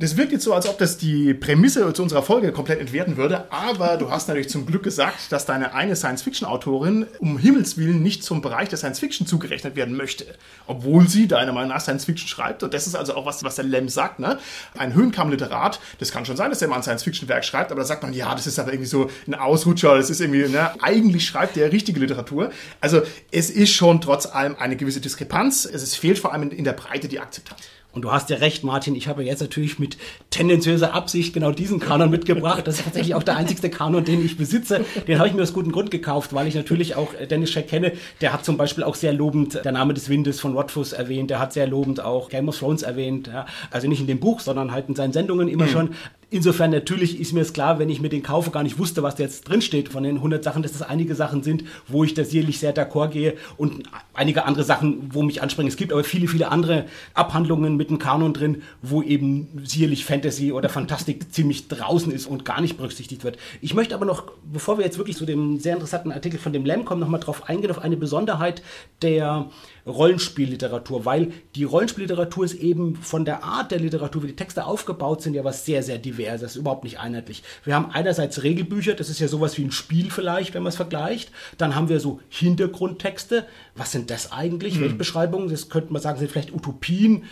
Das 0.00 0.16
wirkt 0.16 0.30
jetzt 0.30 0.44
so, 0.44 0.54
als 0.54 0.68
ob 0.68 0.78
das 0.78 0.96
die 0.96 1.34
Prämisse 1.34 1.92
zu 1.92 2.04
unserer 2.04 2.22
Folge 2.22 2.52
komplett 2.52 2.78
entwerten 2.78 3.16
würde, 3.16 3.50
aber 3.50 3.96
du 3.96 4.12
hast 4.12 4.28
natürlich 4.28 4.48
zum 4.48 4.64
Glück 4.64 4.84
gesagt, 4.84 5.32
dass 5.32 5.44
deine 5.44 5.74
eine 5.74 5.96
Science-Fiction-Autorin 5.96 7.08
um 7.18 7.36
Himmels 7.36 7.76
Willen 7.78 8.00
nicht 8.00 8.22
zum 8.22 8.40
Bereich 8.40 8.68
der 8.68 8.78
Science-Fiction 8.78 9.26
zugerechnet 9.26 9.74
werden 9.74 9.96
möchte, 9.96 10.24
obwohl 10.68 11.08
sie 11.08 11.26
deiner 11.26 11.52
Meinung 11.52 11.70
nach 11.70 11.80
Science-Fiction 11.80 12.28
schreibt. 12.28 12.62
Und 12.62 12.74
das 12.74 12.86
ist 12.86 12.94
also 12.94 13.16
auch 13.16 13.26
was, 13.26 13.42
was 13.42 13.56
der 13.56 13.64
Lem 13.64 13.88
sagt. 13.88 14.20
Ne? 14.20 14.38
Ein 14.76 14.94
Höhenkamm-Literat, 14.94 15.80
das 15.98 16.12
kann 16.12 16.24
schon 16.24 16.36
sein, 16.36 16.50
dass 16.50 16.60
der 16.60 16.68
mal 16.68 16.76
ein 16.76 16.84
Science-Fiction-Werk 16.84 17.44
schreibt, 17.44 17.72
aber 17.72 17.80
da 17.80 17.86
sagt 17.86 18.04
man, 18.04 18.12
ja, 18.12 18.32
das 18.36 18.46
ist 18.46 18.60
aber 18.60 18.72
irgendwie 18.72 18.88
so 18.88 19.10
ein 19.26 19.34
Ausrutscher, 19.34 19.96
das 19.96 20.10
ist 20.10 20.20
irgendwie, 20.20 20.46
ne? 20.46 20.80
eigentlich 20.80 21.26
schreibt 21.26 21.56
der 21.56 21.72
richtige 21.72 21.98
Literatur. 21.98 22.52
Also 22.80 23.02
es 23.32 23.50
ist 23.50 23.72
schon 23.72 24.00
trotz 24.00 24.26
allem 24.26 24.54
eine 24.60 24.76
gewisse 24.76 25.00
Diskrepanz. 25.00 25.64
Es 25.64 25.96
fehlt 25.96 26.20
vor 26.20 26.32
allem 26.32 26.52
in 26.52 26.62
der 26.62 26.74
Breite 26.74 27.08
die 27.08 27.18
Akzeptanz. 27.18 27.62
Und 27.92 28.02
du 28.02 28.12
hast 28.12 28.28
ja 28.30 28.36
recht, 28.36 28.64
Martin, 28.64 28.94
ich 28.94 29.08
habe 29.08 29.24
jetzt 29.24 29.40
natürlich 29.40 29.78
mit 29.78 29.96
tendenziöser 30.30 30.94
Absicht 30.94 31.32
genau 31.32 31.52
diesen 31.52 31.80
Kanon 31.80 32.10
mitgebracht. 32.10 32.66
Das 32.66 32.76
ist 32.78 32.84
tatsächlich 32.84 33.14
auch 33.14 33.22
der 33.22 33.36
einzigste 33.36 33.70
Kanon, 33.70 34.04
den 34.04 34.24
ich 34.24 34.36
besitze. 34.36 34.84
Den 35.06 35.18
habe 35.18 35.28
ich 35.28 35.34
mir 35.34 35.42
aus 35.42 35.54
gutem 35.54 35.72
Grund 35.72 35.90
gekauft, 35.90 36.34
weil 36.34 36.46
ich 36.46 36.54
natürlich 36.54 36.96
auch 36.96 37.14
Dennis 37.14 37.50
Scheck 37.50 37.68
kenne. 37.68 37.92
Der 38.20 38.32
hat 38.32 38.44
zum 38.44 38.56
Beispiel 38.58 38.84
auch 38.84 38.94
sehr 38.94 39.14
lobend 39.14 39.64
Der 39.64 39.72
Name 39.72 39.94
des 39.94 40.08
Windes 40.08 40.38
von 40.38 40.54
Rothfuss 40.54 40.92
erwähnt. 40.92 41.30
Der 41.30 41.38
hat 41.38 41.54
sehr 41.54 41.66
lobend 41.66 42.00
auch 42.00 42.28
Game 42.28 42.48
of 42.48 42.58
Thrones 42.58 42.82
erwähnt. 42.82 43.28
Ja. 43.28 43.46
Also 43.70 43.88
nicht 43.88 44.00
in 44.00 44.06
dem 44.06 44.20
Buch, 44.20 44.40
sondern 44.40 44.70
halt 44.70 44.88
in 44.88 44.94
seinen 44.94 45.12
Sendungen 45.12 45.48
immer 45.48 45.64
mhm. 45.64 45.70
schon. 45.70 45.94
Insofern 46.30 46.70
natürlich 46.70 47.18
ist 47.18 47.32
mir 47.32 47.40
es 47.40 47.54
klar, 47.54 47.78
wenn 47.78 47.88
ich 47.88 48.02
mir 48.02 48.10
den 48.10 48.22
kaufe, 48.22 48.50
gar 48.50 48.62
nicht 48.62 48.78
wusste, 48.78 49.02
was 49.02 49.14
da 49.14 49.22
jetzt 49.22 49.48
drinsteht 49.48 49.88
von 49.88 50.02
den 50.02 50.16
100 50.16 50.44
Sachen, 50.44 50.62
dass 50.62 50.72
das 50.72 50.82
einige 50.82 51.14
Sachen 51.14 51.42
sind, 51.42 51.64
wo 51.86 52.04
ich 52.04 52.12
da 52.12 52.22
sicherlich 52.22 52.58
sehr 52.58 52.76
d'accord 52.76 53.08
gehe 53.08 53.34
und 53.56 53.84
einige 54.12 54.44
andere 54.44 54.62
Sachen, 54.62 55.08
wo 55.14 55.22
mich 55.22 55.40
anspringen. 55.40 55.70
Es 55.70 55.78
gibt 55.78 55.90
aber 55.90 56.04
viele, 56.04 56.28
viele 56.28 56.50
andere 56.50 56.84
Abhandlungen 57.14 57.78
mit 57.78 57.88
dem 57.88 57.98
Kanon 57.98 58.34
drin, 58.34 58.62
wo 58.82 59.02
eben 59.02 59.48
sicherlich 59.64 60.04
Fantasy 60.04 60.52
oder 60.52 60.68
Fantastik 60.68 61.32
ziemlich 61.32 61.68
draußen 61.68 62.12
ist 62.12 62.26
und 62.26 62.44
gar 62.44 62.60
nicht 62.60 62.76
berücksichtigt 62.76 63.24
wird. 63.24 63.38
Ich 63.62 63.72
möchte 63.72 63.94
aber 63.94 64.04
noch, 64.04 64.24
bevor 64.52 64.76
wir 64.76 64.84
jetzt 64.84 64.98
wirklich 64.98 65.16
zu 65.16 65.24
dem 65.24 65.58
sehr 65.58 65.72
interessanten 65.72 66.12
Artikel 66.12 66.38
von 66.38 66.52
dem 66.52 66.66
Lamb 66.66 66.84
kommen, 66.84 67.00
nochmal 67.00 67.20
drauf 67.20 67.48
eingehen, 67.48 67.70
auf 67.70 67.78
eine 67.78 67.96
Besonderheit 67.96 68.62
der 69.00 69.46
Rollenspielliteratur, 69.88 71.04
weil 71.04 71.32
die 71.54 71.64
Rollenspielliteratur 71.64 72.44
ist 72.44 72.54
eben 72.54 72.96
von 72.96 73.24
der 73.24 73.42
Art 73.42 73.70
der 73.70 73.80
Literatur, 73.80 74.22
wie 74.22 74.28
die 74.28 74.36
Texte 74.36 74.64
aufgebaut 74.64 75.22
sind, 75.22 75.34
ja 75.34 75.44
was 75.44 75.64
sehr, 75.64 75.82
sehr 75.82 75.98
diverses. 75.98 76.40
Das 76.40 76.50
ist 76.52 76.56
überhaupt 76.56 76.84
nicht 76.84 77.00
einheitlich. 77.00 77.42
Wir 77.64 77.74
haben 77.74 77.90
einerseits 77.90 78.42
Regelbücher, 78.42 78.94
das 78.94 79.08
ist 79.08 79.20
ja 79.20 79.28
sowas 79.28 79.58
wie 79.58 79.64
ein 79.64 79.72
Spiel 79.72 80.10
vielleicht, 80.10 80.54
wenn 80.54 80.62
man 80.62 80.70
es 80.70 80.76
vergleicht. 80.76 81.30
Dann 81.56 81.74
haben 81.74 81.88
wir 81.88 82.00
so 82.00 82.20
Hintergrundtexte. 82.28 83.46
Was 83.74 83.92
sind 83.92 84.10
das 84.10 84.32
eigentlich? 84.32 84.74
Hm. 84.74 84.82
Weltbeschreibungen? 84.82 85.48
Das 85.48 85.68
könnte 85.68 85.92
man 85.92 86.02
sagen, 86.02 86.18
sind 86.18 86.30
vielleicht 86.30 86.54
Utopien. 86.54 87.24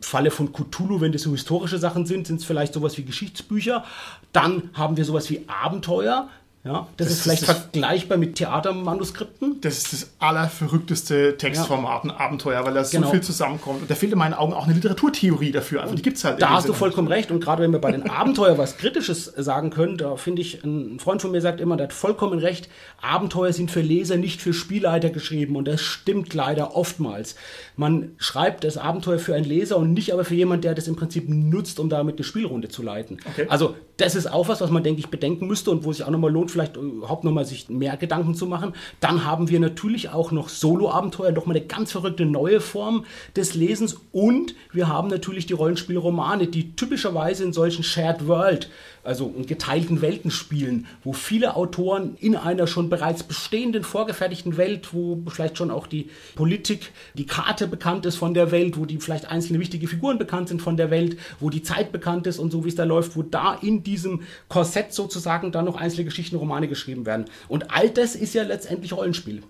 Falle 0.00 0.30
von 0.30 0.52
Cthulhu, 0.52 1.00
wenn 1.00 1.12
das 1.12 1.22
so 1.22 1.30
historische 1.30 1.78
Sachen 1.78 2.06
sind, 2.06 2.26
sind 2.26 2.40
es 2.40 2.44
vielleicht 2.44 2.74
sowas 2.74 2.98
wie 2.98 3.04
Geschichtsbücher. 3.04 3.84
Dann 4.32 4.70
haben 4.74 4.96
wir 4.96 5.04
sowas 5.04 5.30
wie 5.30 5.44
Abenteuer. 5.46 6.28
Ja, 6.64 6.86
das, 6.96 7.08
das 7.08 7.16
ist 7.16 7.22
vielleicht 7.22 7.42
ist 7.42 7.50
vergleichbar 7.50 8.18
mit 8.18 8.36
Theatermanuskripten. 8.36 9.60
Das 9.62 9.78
ist 9.78 9.92
das 9.92 10.10
allerverrückteste 10.20 11.36
Textformat, 11.36 12.04
ein 12.04 12.12
Abenteuer, 12.12 12.64
weil 12.64 12.74
da 12.74 12.82
genau. 12.84 13.06
so 13.06 13.12
viel 13.12 13.20
zusammenkommt. 13.20 13.82
Und 13.82 13.90
da 13.90 13.96
fehlt 13.96 14.12
in 14.12 14.18
meinen 14.18 14.34
Augen 14.34 14.52
auch 14.52 14.66
eine 14.66 14.74
Literaturtheorie 14.74 15.50
dafür. 15.50 15.82
Also 15.82 15.96
die 15.96 16.02
gibt 16.02 16.18
es 16.18 16.24
halt. 16.24 16.40
Da 16.40 16.50
hast 16.50 16.68
du 16.68 16.72
vollkommen 16.72 17.08
recht. 17.08 17.32
Und 17.32 17.40
gerade 17.40 17.64
wenn 17.64 17.72
wir 17.72 17.80
bei 17.80 17.90
den 17.90 18.08
Abenteuer 18.08 18.58
was 18.58 18.76
Kritisches 18.76 19.24
sagen 19.24 19.70
können, 19.70 19.96
da 19.96 20.14
finde 20.14 20.40
ich, 20.40 20.62
ein 20.62 21.00
Freund 21.00 21.20
von 21.20 21.32
mir 21.32 21.40
sagt 21.40 21.60
immer, 21.60 21.76
der 21.76 21.88
hat 21.88 21.92
vollkommen 21.92 22.38
recht, 22.38 22.68
Abenteuer 23.00 23.52
sind 23.52 23.72
für 23.72 23.80
Leser, 23.80 24.16
nicht 24.16 24.40
für 24.40 24.52
Spielleiter 24.52 25.10
geschrieben. 25.10 25.56
Und 25.56 25.66
das 25.66 25.80
stimmt 25.80 26.32
leider 26.32 26.76
oftmals. 26.76 27.34
Man 27.76 28.12
schreibt 28.18 28.64
das 28.64 28.76
Abenteuer 28.76 29.18
für 29.18 29.34
einen 29.34 29.44
Leser 29.44 29.76
und 29.76 29.92
nicht 29.92 30.12
aber 30.12 30.24
für 30.24 30.34
jemanden, 30.34 30.62
der 30.62 30.74
das 30.74 30.88
im 30.88 30.96
Prinzip 30.96 31.28
nutzt, 31.28 31.80
um 31.80 31.88
damit 31.88 32.16
eine 32.16 32.24
Spielrunde 32.24 32.68
zu 32.68 32.82
leiten. 32.82 33.18
Okay. 33.26 33.46
Also 33.48 33.74
das 33.96 34.14
ist 34.14 34.30
auch 34.30 34.48
was, 34.48 34.60
was 34.60 34.70
man, 34.70 34.82
denke 34.82 35.00
ich, 35.00 35.08
bedenken 35.08 35.46
müsste 35.46 35.70
und 35.70 35.84
wo 35.84 35.92
sich 35.92 36.04
auch 36.04 36.10
nochmal 36.10 36.32
lohnt, 36.32 36.50
vielleicht 36.50 36.76
überhaupt 36.76 37.24
nochmal 37.24 37.44
sich 37.44 37.68
mehr 37.68 37.96
Gedanken 37.96 38.34
zu 38.34 38.46
machen. 38.46 38.74
Dann 39.00 39.24
haben 39.24 39.48
wir 39.48 39.60
natürlich 39.60 40.10
auch 40.10 40.32
noch 40.32 40.48
Solo-Abenteuer, 40.48 41.32
nochmal 41.32 41.56
eine 41.56 41.66
ganz 41.66 41.92
verrückte 41.92 42.26
neue 42.26 42.60
Form 42.60 43.04
des 43.36 43.54
Lesens. 43.54 43.96
Und 44.12 44.54
wir 44.72 44.88
haben 44.88 45.08
natürlich 45.08 45.46
die 45.46 45.52
Rollenspielromane, 45.52 46.48
die 46.48 46.74
typischerweise 46.74 47.44
in 47.44 47.52
solchen 47.52 47.84
Shared 47.84 48.26
World 48.26 48.68
also 49.04 49.32
in 49.36 49.46
geteilten 49.46 50.00
Welten 50.00 50.30
spielen, 50.30 50.86
wo 51.02 51.12
viele 51.12 51.56
Autoren 51.56 52.16
in 52.20 52.36
einer 52.36 52.66
schon 52.66 52.88
bereits 52.88 53.22
bestehenden, 53.22 53.82
vorgefertigten 53.82 54.56
Welt, 54.56 54.92
wo 54.92 55.20
vielleicht 55.28 55.58
schon 55.58 55.70
auch 55.70 55.86
die 55.86 56.10
Politik, 56.34 56.92
die 57.14 57.26
Karte 57.26 57.66
bekannt 57.66 58.06
ist 58.06 58.16
von 58.16 58.34
der 58.34 58.50
Welt, 58.50 58.76
wo 58.76 58.84
die 58.84 58.98
vielleicht 58.98 59.26
einzelne 59.26 59.58
wichtige 59.58 59.88
Figuren 59.88 60.18
bekannt 60.18 60.48
sind 60.48 60.62
von 60.62 60.76
der 60.76 60.90
Welt, 60.90 61.18
wo 61.40 61.50
die 61.50 61.62
Zeit 61.62 61.92
bekannt 61.92 62.26
ist 62.26 62.38
und 62.38 62.50
so 62.52 62.64
wie 62.64 62.68
es 62.68 62.74
da 62.74 62.84
läuft, 62.84 63.16
wo 63.16 63.22
da 63.22 63.54
in 63.54 63.82
diesem 63.82 64.22
Korsett 64.48 64.92
sozusagen 64.92 65.52
dann 65.52 65.64
noch 65.64 65.76
einzelne 65.76 66.04
Geschichten, 66.04 66.36
Romane 66.36 66.68
geschrieben 66.68 67.06
werden. 67.06 67.26
Und 67.48 67.70
all 67.70 67.90
das 67.90 68.14
ist 68.14 68.34
ja 68.34 68.44
letztendlich 68.44 68.92
Rollenspiel. 68.92 69.42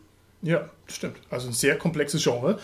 Ja, 0.43 0.69
stimmt. 0.87 1.19
Also 1.31 1.49
ein 1.49 1.53
sehr 1.53 1.79
komplexes 1.79 2.23
Genre. 2.25 2.59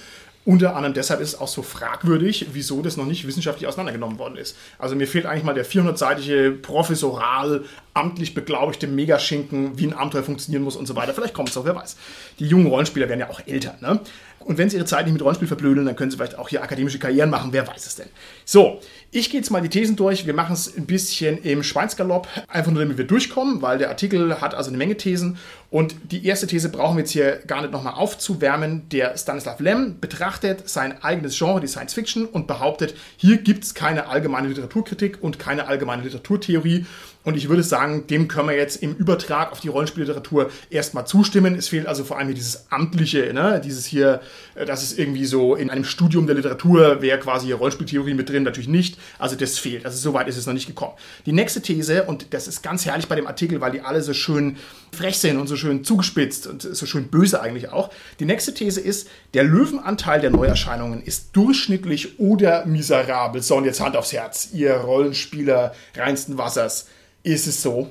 Unter 0.49 0.75
anderem 0.75 0.95
deshalb 0.95 1.21
ist 1.21 1.35
es 1.35 1.39
auch 1.39 1.47
so 1.47 1.61
fragwürdig, 1.61 2.47
wieso 2.55 2.81
das 2.81 2.97
noch 2.97 3.05
nicht 3.05 3.27
wissenschaftlich 3.27 3.69
auseinandergenommen 3.69 4.19
worden 4.19 4.39
ist. 4.39 4.57
Also 4.79 4.97
mir 4.97 5.07
fehlt 5.07 5.27
eigentlich 5.27 5.45
mal 5.45 5.53
der 5.53 5.67
400-seitige 5.67 6.53
professoral 6.63 7.65
amtlich 7.93 8.33
beglaubigte 8.33 8.87
Megaschinken, 8.87 9.79
wie 9.79 9.89
ein 9.89 9.93
Abenteuer 9.93 10.23
funktionieren 10.23 10.63
muss 10.63 10.75
und 10.75 10.87
so 10.87 10.97
weiter. 10.97 11.13
Vielleicht 11.13 11.35
kommt 11.35 11.51
es 11.51 11.57
auch, 11.59 11.67
wer 11.67 11.77
weiß. 11.77 11.99
Die 12.39 12.47
jungen 12.47 12.67
Rollenspieler 12.69 13.11
werden 13.11 13.21
ja 13.21 13.29
auch 13.29 13.43
älter. 13.47 13.77
Ne? 13.83 14.01
Und 14.39 14.57
wenn 14.57 14.71
sie 14.71 14.79
ihre 14.79 14.87
Zeit 14.87 15.05
nicht 15.05 15.13
mit 15.13 15.21
Rollenspiel 15.21 15.49
verblödeln, 15.49 15.85
dann 15.85 15.97
können 15.97 16.11
sie 16.11 16.17
vielleicht 16.17 16.39
auch 16.39 16.49
hier 16.49 16.63
akademische 16.63 16.99
Karrieren 16.99 17.29
machen, 17.29 17.53
wer 17.53 17.69
weiß 17.69 17.85
es 17.85 17.97
denn. 17.97 18.09
So, 18.47 18.81
ich 19.11 19.31
gehe 19.31 19.41
jetzt 19.41 19.51
mal 19.51 19.63
die 19.63 19.71
Thesen 19.71 19.97
durch. 19.97 20.27
Wir 20.27 20.35
machen 20.35 20.53
es 20.53 20.77
ein 20.77 20.87
bisschen 20.87 21.39
im 21.39 21.63
Schweinsgalopp, 21.63 22.29
einfach 22.47 22.71
nur 22.71 22.83
damit 22.83 22.99
wir 22.99 23.07
durchkommen, 23.07 23.63
weil 23.63 23.79
der 23.79 23.89
Artikel 23.89 24.41
hat 24.41 24.55
also 24.55 24.69
eine 24.69 24.77
Menge 24.77 24.97
Thesen. 24.97 25.39
Und 25.71 25.95
die 26.11 26.27
erste 26.27 26.47
These 26.47 26.69
brauchen 26.69 26.97
wir 26.97 27.03
jetzt 27.03 27.13
hier 27.13 27.41
gar 27.47 27.63
nicht 27.63 27.73
nochmal 27.73 27.95
aufzuwärmen. 27.95 28.89
Der 28.91 29.17
Stanislav 29.17 29.61
Lem 29.61 29.99
betrachtet 30.01 30.69
sein 30.69 31.03
eigenes 31.03 31.39
Genre, 31.39 31.61
die 31.61 31.67
Science 31.67 31.95
Fiction, 31.95 32.27
und 32.27 32.47
behauptet, 32.47 32.95
hier 33.17 33.39
gibt 33.39 33.65
es 33.65 33.75
keine 33.75 34.09
allgemeine 34.09 34.49
Literaturkritik 34.49 35.23
und 35.23 35.39
keine 35.39 35.69
allgemeine 35.69 36.03
Literaturtheorie. 36.03 36.87
Und 37.29 37.37
ich 37.37 37.51
würde 37.51 37.63
sagen, 37.63 38.07
dem 38.07 38.27
können 38.27 38.49
wir 38.49 38.57
jetzt 38.57 38.83
im 38.83 38.95
Übertrag 38.95 39.53
auf 39.53 39.61
die 39.61 39.69
Rollenspielliteratur 39.69 40.51
erstmal 40.71 41.07
zustimmen. 41.07 41.57
Es 41.57 41.69
fehlt 41.69 41.87
also 41.87 42.03
vor 42.03 42.17
allem 42.17 42.29
hier 42.29 42.35
dieses 42.35 42.73
Amtliche, 42.73 43.35
ne? 43.35 43.61
dieses 43.63 43.85
hier, 43.85 44.23
äh, 44.55 44.65
das 44.65 44.83
ist 44.83 44.99
irgendwie 44.99 45.27
so 45.27 45.55
in 45.55 45.69
einem 45.69 45.85
Studium 45.85 46.27
der 46.27 46.37
Literatur 46.37 47.03
wäre 47.03 47.19
quasi 47.19 47.45
hier 47.45 47.57
Rollenspieltheorie 47.57 48.15
mit 48.15 48.31
drin, 48.31 48.45
natürlich 48.45 48.71
nicht. 48.71 48.97
Also 49.19 49.37
das 49.37 49.59
fehlt. 49.59 49.85
Also 49.85 49.99
so 49.99 50.15
weit 50.15 50.27
ist 50.27 50.39
es 50.39 50.47
noch 50.47 50.55
nicht 50.55 50.69
gekommen. 50.69 50.95
Die 51.27 51.33
nächste 51.33 51.61
These, 51.61 52.05
und 52.05 52.33
das 52.33 52.49
ist 52.49 52.63
ganz 52.63 52.87
herrlich 52.87 53.09
bei 53.09 53.15
dem 53.15 53.27
Artikel, 53.27 53.61
weil 53.61 53.73
die 53.73 53.83
alle 53.83 54.01
so 54.01 54.15
schön 54.15 54.57
frech 54.93 55.19
sind 55.19 55.37
und 55.37 55.49
so 55.49 55.57
schön 55.57 55.85
zugespitzt 55.85 56.47
und 56.47 56.63
so 56.63 56.87
schön 56.87 57.09
böse 57.09 57.43
eigentlich 57.43 57.69
auch. 57.69 57.91
Die 58.21 58.25
nächste 58.25 58.55
These 58.55 58.81
ist, 58.81 59.07
der 59.35 59.45
Löwenanteil 59.45 60.23
der 60.23 60.31
Neuerscheinungen 60.31 61.03
ist 61.03 61.37
durchschnittlich 61.37 62.19
oder 62.19 62.65
miserabel. 62.65 63.43
So, 63.43 63.57
und 63.57 63.67
jetzt 63.67 63.83
Hand 63.83 63.99
aufs 63.99 64.15
Herz, 64.15 64.49
ihr 64.55 64.73
Rollenspieler 64.73 65.75
reinsten 65.95 66.39
Wassers. 66.39 66.87
Ist 67.29 67.47
es 67.47 67.63
so? 67.63 67.89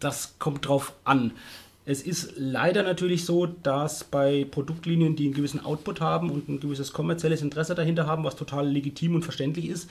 Das 0.00 0.34
kommt 0.40 0.66
drauf 0.66 0.94
an. 1.04 1.30
Es 1.86 2.02
ist 2.02 2.32
leider 2.36 2.82
natürlich 2.82 3.24
so, 3.24 3.46
dass 3.46 4.02
bei 4.02 4.46
Produktlinien, 4.50 5.14
die 5.14 5.26
einen 5.26 5.34
gewissen 5.34 5.64
Output 5.64 6.00
haben 6.00 6.30
und 6.30 6.48
ein 6.48 6.58
gewisses 6.58 6.92
kommerzielles 6.92 7.40
Interesse 7.40 7.76
dahinter 7.76 8.08
haben, 8.08 8.24
was 8.24 8.34
total 8.34 8.66
legitim 8.66 9.14
und 9.14 9.22
verständlich 9.22 9.68
ist, 9.68 9.88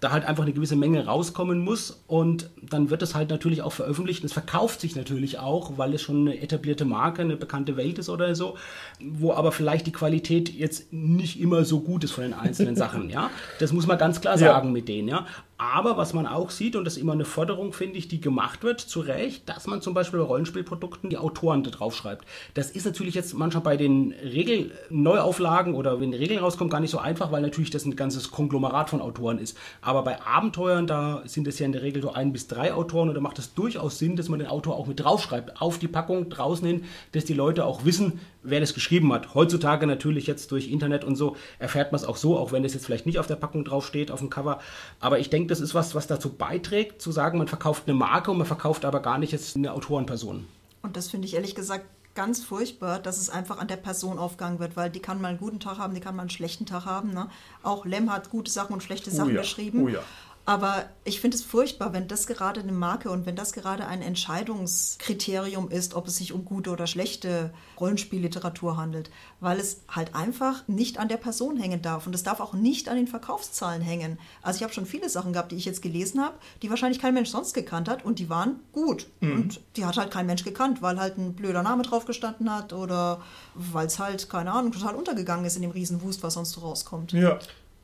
da 0.00 0.10
halt 0.10 0.24
einfach 0.24 0.42
eine 0.42 0.52
gewisse 0.52 0.74
Menge 0.74 1.06
rauskommen 1.06 1.60
muss 1.60 2.02
und 2.08 2.50
dann 2.60 2.90
wird 2.90 3.02
es 3.02 3.14
halt 3.14 3.30
natürlich 3.30 3.62
auch 3.62 3.72
veröffentlicht. 3.72 4.24
Es 4.24 4.32
verkauft 4.32 4.80
sich 4.80 4.96
natürlich 4.96 5.38
auch, 5.38 5.78
weil 5.78 5.94
es 5.94 6.02
schon 6.02 6.22
eine 6.22 6.40
etablierte 6.40 6.86
Marke, 6.86 7.22
eine 7.22 7.36
bekannte 7.36 7.76
Welt 7.76 7.98
ist 7.98 8.08
oder 8.08 8.34
so, 8.34 8.56
wo 9.00 9.32
aber 9.32 9.52
vielleicht 9.52 9.86
die 9.86 9.92
Qualität 9.92 10.48
jetzt 10.48 10.92
nicht 10.92 11.38
immer 11.38 11.64
so 11.64 11.80
gut 11.80 12.02
ist 12.02 12.12
von 12.12 12.24
den 12.24 12.34
einzelnen 12.34 12.74
Sachen. 12.84 13.10
Ja, 13.10 13.30
das 13.60 13.72
muss 13.72 13.86
man 13.86 13.98
ganz 13.98 14.20
klar 14.20 14.38
sagen 14.38 14.68
ja. 14.68 14.72
mit 14.72 14.88
denen. 14.88 15.08
Ja, 15.08 15.26
aber 15.56 15.96
was 15.96 16.12
man 16.14 16.26
auch 16.26 16.50
sieht, 16.50 16.74
und 16.74 16.84
das 16.84 16.96
ist 16.96 17.02
immer 17.02 17.12
eine 17.12 17.24
Forderung, 17.24 17.72
finde 17.72 17.96
ich, 17.98 18.08
die 18.08 18.20
gemacht 18.20 18.64
wird, 18.64 18.80
zu 18.80 19.00
Recht, 19.00 19.48
dass 19.48 19.66
man 19.66 19.82
zum 19.82 19.94
Beispiel 19.94 20.18
bei 20.18 20.26
Rollenspielprodukten 20.26 21.10
die 21.10 21.16
Autoren 21.16 21.62
da 21.62 21.70
drauf 21.70 21.94
schreibt. 21.94 22.26
Das 22.54 22.70
ist 22.70 22.86
natürlich 22.86 23.14
jetzt 23.14 23.34
manchmal 23.34 23.62
bei 23.62 23.76
den 23.76 24.12
Regelneuauflagen 24.12 25.74
oder 25.74 26.00
wenn 26.00 26.12
Regeln 26.12 26.40
rauskommen, 26.40 26.70
gar 26.70 26.80
nicht 26.80 26.90
so 26.90 26.98
einfach, 26.98 27.30
weil 27.30 27.42
natürlich 27.42 27.70
das 27.70 27.84
ein 27.84 27.94
ganzes 27.94 28.32
Konglomerat 28.32 28.90
von 28.90 29.00
Autoren 29.00 29.38
ist. 29.38 29.56
Aber 29.80 30.02
bei 30.02 30.20
Abenteuern, 30.22 30.86
da 30.88 31.22
sind 31.24 31.46
es 31.46 31.58
ja 31.60 31.66
in 31.66 31.72
der 31.72 31.82
Regel 31.82 32.02
so 32.02 32.12
ein 32.12 32.32
bis 32.32 32.48
drei 32.48 32.72
Autoren 32.72 33.08
und 33.08 33.14
da 33.14 33.20
macht 33.20 33.38
es 33.38 33.54
durchaus 33.54 33.98
Sinn, 33.98 34.16
dass 34.16 34.28
man 34.28 34.40
den 34.40 34.48
Autor 34.48 34.76
auch 34.76 34.86
mit 34.86 34.98
draufschreibt, 34.98 35.60
auf 35.60 35.78
die 35.78 35.88
Packung 35.88 36.30
draußen 36.30 36.66
hin, 36.66 36.84
dass 37.12 37.24
die 37.24 37.34
Leute 37.34 37.64
auch 37.64 37.84
wissen, 37.84 38.18
wer 38.44 38.60
das 38.60 38.74
geschrieben 38.74 39.12
hat. 39.12 39.34
Heutzutage 39.34 39.86
natürlich 39.86 40.26
jetzt 40.26 40.52
durch 40.52 40.70
Internet 40.70 41.04
und 41.04 41.16
so 41.16 41.36
erfährt 41.58 41.92
man 41.92 42.00
es 42.00 42.06
auch 42.06 42.16
so, 42.16 42.38
auch 42.38 42.52
wenn 42.52 42.64
es 42.64 42.74
jetzt 42.74 42.86
vielleicht 42.86 43.06
nicht 43.06 43.18
auf 43.18 43.26
der 43.26 43.36
Packung 43.36 43.64
draufsteht, 43.64 44.10
auf 44.10 44.20
dem 44.20 44.30
Cover. 44.30 44.60
Aber 45.00 45.18
ich 45.18 45.30
denke, 45.30 45.48
das 45.48 45.60
ist 45.60 45.74
was, 45.74 45.94
was 45.94 46.06
dazu 46.06 46.30
beiträgt, 46.30 47.02
zu 47.02 47.10
sagen, 47.10 47.38
man 47.38 47.48
verkauft 47.48 47.84
eine 47.86 47.94
Marke 47.94 48.30
und 48.30 48.38
man 48.38 48.46
verkauft 48.46 48.84
aber 48.84 49.00
gar 49.00 49.18
nicht 49.18 49.32
jetzt 49.32 49.56
eine 49.56 49.72
Autorenperson. 49.72 50.46
Und 50.82 50.96
das 50.96 51.08
finde 51.08 51.26
ich 51.26 51.34
ehrlich 51.34 51.54
gesagt 51.54 51.86
ganz 52.14 52.44
furchtbar, 52.44 53.00
dass 53.00 53.18
es 53.18 53.28
einfach 53.28 53.58
an 53.58 53.68
der 53.68 53.76
Person 53.76 54.18
aufgegangen 54.18 54.60
wird, 54.60 54.76
weil 54.76 54.90
die 54.90 55.00
kann 55.00 55.20
mal 55.20 55.28
einen 55.28 55.38
guten 55.38 55.60
Tag 55.60 55.78
haben, 55.78 55.94
die 55.94 56.00
kann 56.00 56.14
mal 56.14 56.22
einen 56.22 56.30
schlechten 56.30 56.66
Tag 56.66 56.84
haben. 56.84 57.12
Ne? 57.12 57.28
Auch 57.62 57.84
Lem 57.84 58.12
hat 58.12 58.30
gute 58.30 58.50
Sachen 58.50 58.72
und 58.72 58.82
schlechte 58.82 59.10
Sachen 59.10 59.30
oh 59.30 59.34
ja. 59.34 59.40
geschrieben. 59.40 59.82
Oh 59.82 59.88
ja. 59.88 60.00
Aber 60.46 60.90
ich 61.04 61.20
finde 61.20 61.36
es 61.36 61.42
furchtbar, 61.42 61.94
wenn 61.94 62.06
das 62.06 62.26
gerade 62.26 62.60
eine 62.60 62.72
Marke 62.72 63.10
und 63.10 63.24
wenn 63.24 63.34
das 63.36 63.54
gerade 63.54 63.86
ein 63.86 64.02
Entscheidungskriterium 64.02 65.70
ist, 65.70 65.94
ob 65.94 66.06
es 66.06 66.18
sich 66.18 66.32
um 66.32 66.44
gute 66.44 66.70
oder 66.70 66.86
schlechte 66.86 67.52
Rollenspielliteratur 67.80 68.76
handelt, 68.76 69.10
weil 69.40 69.58
es 69.58 69.80
halt 69.88 70.14
einfach 70.14 70.68
nicht 70.68 70.98
an 70.98 71.08
der 71.08 71.16
Person 71.16 71.56
hängen 71.56 71.80
darf 71.80 72.06
und 72.06 72.14
es 72.14 72.24
darf 72.24 72.40
auch 72.40 72.52
nicht 72.52 72.90
an 72.90 72.96
den 72.96 73.06
Verkaufszahlen 73.06 73.80
hängen. 73.80 74.18
Also 74.42 74.58
ich 74.58 74.62
habe 74.64 74.74
schon 74.74 74.84
viele 74.84 75.08
Sachen 75.08 75.32
gehabt, 75.32 75.50
die 75.50 75.56
ich 75.56 75.64
jetzt 75.64 75.80
gelesen 75.80 76.20
habe, 76.20 76.34
die 76.62 76.68
wahrscheinlich 76.68 77.00
kein 77.00 77.14
Mensch 77.14 77.30
sonst 77.30 77.54
gekannt 77.54 77.88
hat 77.88 78.04
und 78.04 78.18
die 78.18 78.28
waren 78.28 78.60
gut. 78.72 79.06
Mhm. 79.20 79.32
Und 79.34 79.60
die 79.76 79.86
hat 79.86 79.96
halt 79.96 80.10
kein 80.10 80.26
Mensch 80.26 80.44
gekannt, 80.44 80.82
weil 80.82 81.00
halt 81.00 81.16
ein 81.16 81.34
blöder 81.34 81.62
Name 81.62 81.84
drauf 81.84 82.04
gestanden 82.04 82.54
hat 82.54 82.74
oder 82.74 83.22
weil 83.54 83.86
es 83.86 83.98
halt, 83.98 84.28
keine 84.28 84.52
Ahnung, 84.52 84.72
total 84.72 84.94
untergegangen 84.94 85.46
ist 85.46 85.56
in 85.56 85.62
dem 85.62 85.70
Riesenwust, 85.70 86.22
was 86.22 86.34
sonst 86.34 86.52
so 86.52 86.60
rauskommt. 86.60 87.12
Ja 87.12 87.38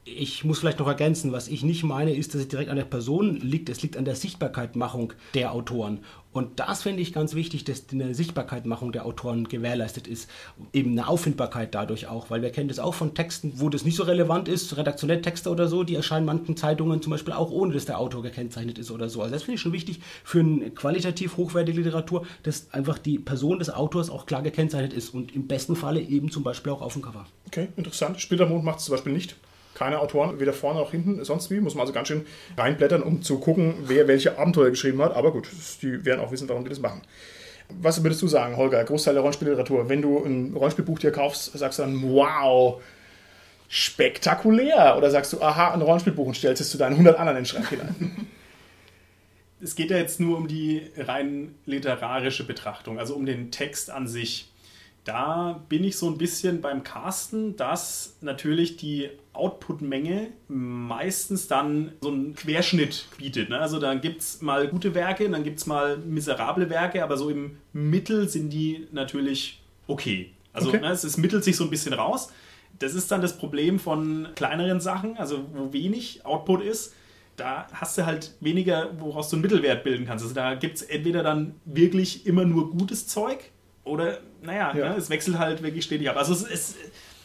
ich 0.05 0.45
muss 0.45 0.61
vielleicht 0.61 0.79
noch 0.79 0.89
ergänzen, 0.89 1.33
was 1.33 1.49
ich 1.49 1.63
nicht 1.63 1.85
meine, 1.85 2.15
ist, 2.15 2.35
dass 2.35 2.43
es 2.43 2.49
direkt 2.49 2.71
an 2.71 2.77
der 2.77 2.85
Person 2.85 3.37
liegt. 3.37 3.69
Es 3.69 3.83
liegt 3.83 3.97
an 3.97 4.05
der 4.05 4.17
Sichtbarkeitmachung 4.17 5.13
der 5.35 5.53
Autoren. 5.53 6.01
Und 6.33 6.61
das 6.61 6.83
finde 6.85 7.03
ich 7.03 7.13
ganz 7.13 7.35
wichtig, 7.35 7.65
dass 7.65 7.87
eine 7.93 8.15
Sichtbarkeitmachung 8.15 8.93
der 8.93 9.05
Autoren 9.05 9.49
gewährleistet 9.49 10.07
ist. 10.07 10.31
Eben 10.73 10.93
eine 10.93 11.09
Auffindbarkeit 11.09 11.75
dadurch 11.75 12.07
auch, 12.07 12.31
weil 12.31 12.41
wir 12.41 12.51
kennen 12.51 12.69
das 12.69 12.79
auch 12.79 12.95
von 12.95 13.15
Texten, 13.15 13.55
wo 13.57 13.69
das 13.69 13.85
nicht 13.85 13.97
so 13.97 14.05
relevant 14.05 14.49
ist, 14.49 14.77
redaktionelle 14.77 15.23
Texte 15.23 15.51
oder 15.51 15.67
so, 15.67 15.83
die 15.83 15.97
erscheinen 15.97 16.27
manchen 16.27 16.57
Zeitungen 16.57 17.03
zum 17.03 17.11
Beispiel 17.11 17.35
auch 17.35 17.51
ohne, 17.51 17.75
dass 17.75 17.85
der 17.85 17.99
Autor 17.99 18.23
gekennzeichnet 18.23 18.79
ist 18.79 18.93
oder 18.93 19.09
so. 19.09 19.23
Also 19.23 19.35
das 19.35 19.43
finde 19.43 19.57
ich 19.57 19.61
schon 19.61 19.73
wichtig 19.73 20.01
für 20.23 20.41
eine 20.41 20.71
qualitativ 20.71 21.37
hochwertige 21.37 21.79
Literatur, 21.79 22.25
dass 22.45 22.73
einfach 22.73 22.99
die 22.99 23.19
Person 23.19 23.59
des 23.59 23.69
Autors 23.69 24.09
auch 24.09 24.25
klar 24.25 24.43
gekennzeichnet 24.43 24.93
ist 24.93 25.13
und 25.13 25.35
im 25.35 25.49
besten 25.49 25.75
Falle 25.75 26.01
eben 26.01 26.31
zum 26.31 26.45
Beispiel 26.45 26.73
auch 26.73 26.81
auf 26.81 26.93
dem 26.93 27.03
Cover. 27.03 27.27
Okay, 27.49 27.69
interessant. 27.77 28.21
Splittermond 28.21 28.65
macht 28.65 28.79
es 28.79 28.85
zum 28.85 28.95
Beispiel 28.95 29.13
nicht 29.13 29.35
keine 29.81 29.99
Autoren, 29.99 30.39
weder 30.39 30.53
vorne 30.53 30.79
noch 30.79 30.91
hinten, 30.91 31.25
sonst 31.25 31.51
wie. 31.51 31.59
Muss 31.59 31.75
man 31.75 31.83
also 31.83 31.95
ganz 31.95 32.09
schön 32.09 32.27
reinblättern, 32.59 33.03
um 33.03 33.23
zu 33.23 33.39
gucken, 33.39 33.77
wer 33.87 34.07
welche 34.09 34.39
Abenteuer 34.39 34.69
geschrieben 34.69 35.01
hat. 35.01 35.17
Aber 35.17 35.33
gut, 35.33 35.49
die 35.81 36.05
werden 36.05 36.21
auch 36.21 36.31
wissen, 36.31 36.51
warum 36.51 36.65
die 36.65 36.69
das 36.69 36.81
machen. 36.81 37.01
Was 37.71 38.03
würdest 38.03 38.21
du 38.21 38.29
sagen, 38.29 38.59
Holger, 38.59 38.85
Großteil 38.85 39.15
der 39.15 39.23
Rollenspielliteratur? 39.23 39.89
Wenn 39.89 40.03
du 40.03 40.23
ein 40.23 40.53
Rollenspielbuch 40.55 40.99
dir 40.99 41.13
kaufst, 41.13 41.57
sagst 41.57 41.79
du 41.79 41.85
dann, 41.85 42.03
wow, 42.03 42.83
spektakulär. 43.69 44.97
Oder 44.99 45.11
sagst 45.11 45.33
du, 45.33 45.41
aha, 45.41 45.73
ein 45.73 45.81
Rollenspielbuch 45.81 46.27
und 46.27 46.37
stellst 46.37 46.61
es 46.61 46.69
zu 46.69 46.77
deinen 46.77 46.93
100 46.93 47.19
anderen 47.19 47.39
in 47.39 47.45
den 47.45 47.49
Schrank 47.49 47.71
hinein? 47.71 48.27
Es 49.63 49.75
geht 49.75 49.91
ja 49.91 49.99
jetzt 49.99 50.21
nur 50.21 50.39
um 50.39 50.49
die 50.49 50.91
rein 50.97 51.55
literarische 51.67 52.45
Betrachtung, 52.47 52.99
also 52.99 53.15
um 53.15 53.27
den 53.27 53.51
Text 53.51 53.91
an 53.91 54.09
sich 54.09 54.51
da 55.05 55.65
bin 55.69 55.85
ich 55.85 55.97
so 55.97 56.09
ein 56.09 56.19
bisschen 56.19 56.61
beim 56.61 56.83
Casten, 56.83 57.57
dass 57.57 58.17
natürlich 58.21 58.77
die 58.77 59.11
Output-Menge 59.33 60.29
meistens 60.49 61.49
dann 61.49 61.93
so 62.01 62.11
einen 62.11 62.35
Querschnitt 62.35 63.07
bietet. 63.17 63.49
Ne? 63.49 63.59
Also 63.59 63.79
dann 63.79 64.01
gibt 64.01 64.21
es 64.21 64.43
mal 64.43 64.69
gute 64.69 64.95
Werke, 64.95 65.29
dann 65.29 65.45
gibt 65.45 65.59
es 65.59 65.67
mal 65.67 65.97
miserable 65.99 66.69
Werke, 66.69 67.03
aber 67.03 67.17
so 67.17 67.31
im 67.31 67.59
Mittel 67.73 68.29
sind 68.29 68.51
die 68.51 68.89
natürlich 68.93 69.63
okay. 69.87 70.33
Also 70.53 70.71
okay. 70.71 70.81
Ne, 70.81 70.89
es, 70.89 71.05
es 71.05 71.17
mittelt 71.17 71.45
sich 71.45 71.57
so 71.57 71.65
ein 71.65 71.71
bisschen 71.71 71.93
raus. 71.93 72.33
Das 72.79 72.95
ist 72.95 73.11
dann 73.11 73.21
das 73.21 73.37
Problem 73.37 73.79
von 73.79 74.29
kleineren 74.35 74.81
Sachen, 74.81 75.17
also 75.17 75.45
wo 75.53 75.73
wenig 75.73 76.25
Output 76.25 76.63
ist 76.63 76.95
da 77.41 77.67
hast 77.73 77.97
du 77.97 78.07
halt 78.07 78.35
weniger, 78.41 78.91
woraus 78.99 79.31
du 79.31 79.37
einen 79.37 79.43
Mittelwert 79.43 79.83
bilden 79.83 80.07
kannst. 80.07 80.23
Also 80.23 80.35
da 80.35 80.55
gibt 80.55 80.77
es 80.77 80.83
entweder 80.83 81.23
dann 81.23 81.55
wirklich 81.65 82.27
immer 82.27 82.45
nur 82.45 82.71
gutes 82.71 83.07
Zeug 83.07 83.39
oder, 83.83 84.19
naja, 84.43 84.75
ja. 84.77 84.91
ne, 84.91 84.97
es 84.97 85.11
wechselt 85.11 85.39
halt 85.39 85.63
wirklich 85.63 85.85
stetig 85.85 86.09
ab. 86.09 86.17
Also 86.17 86.33
es 86.35 86.43
ist, 86.43 86.77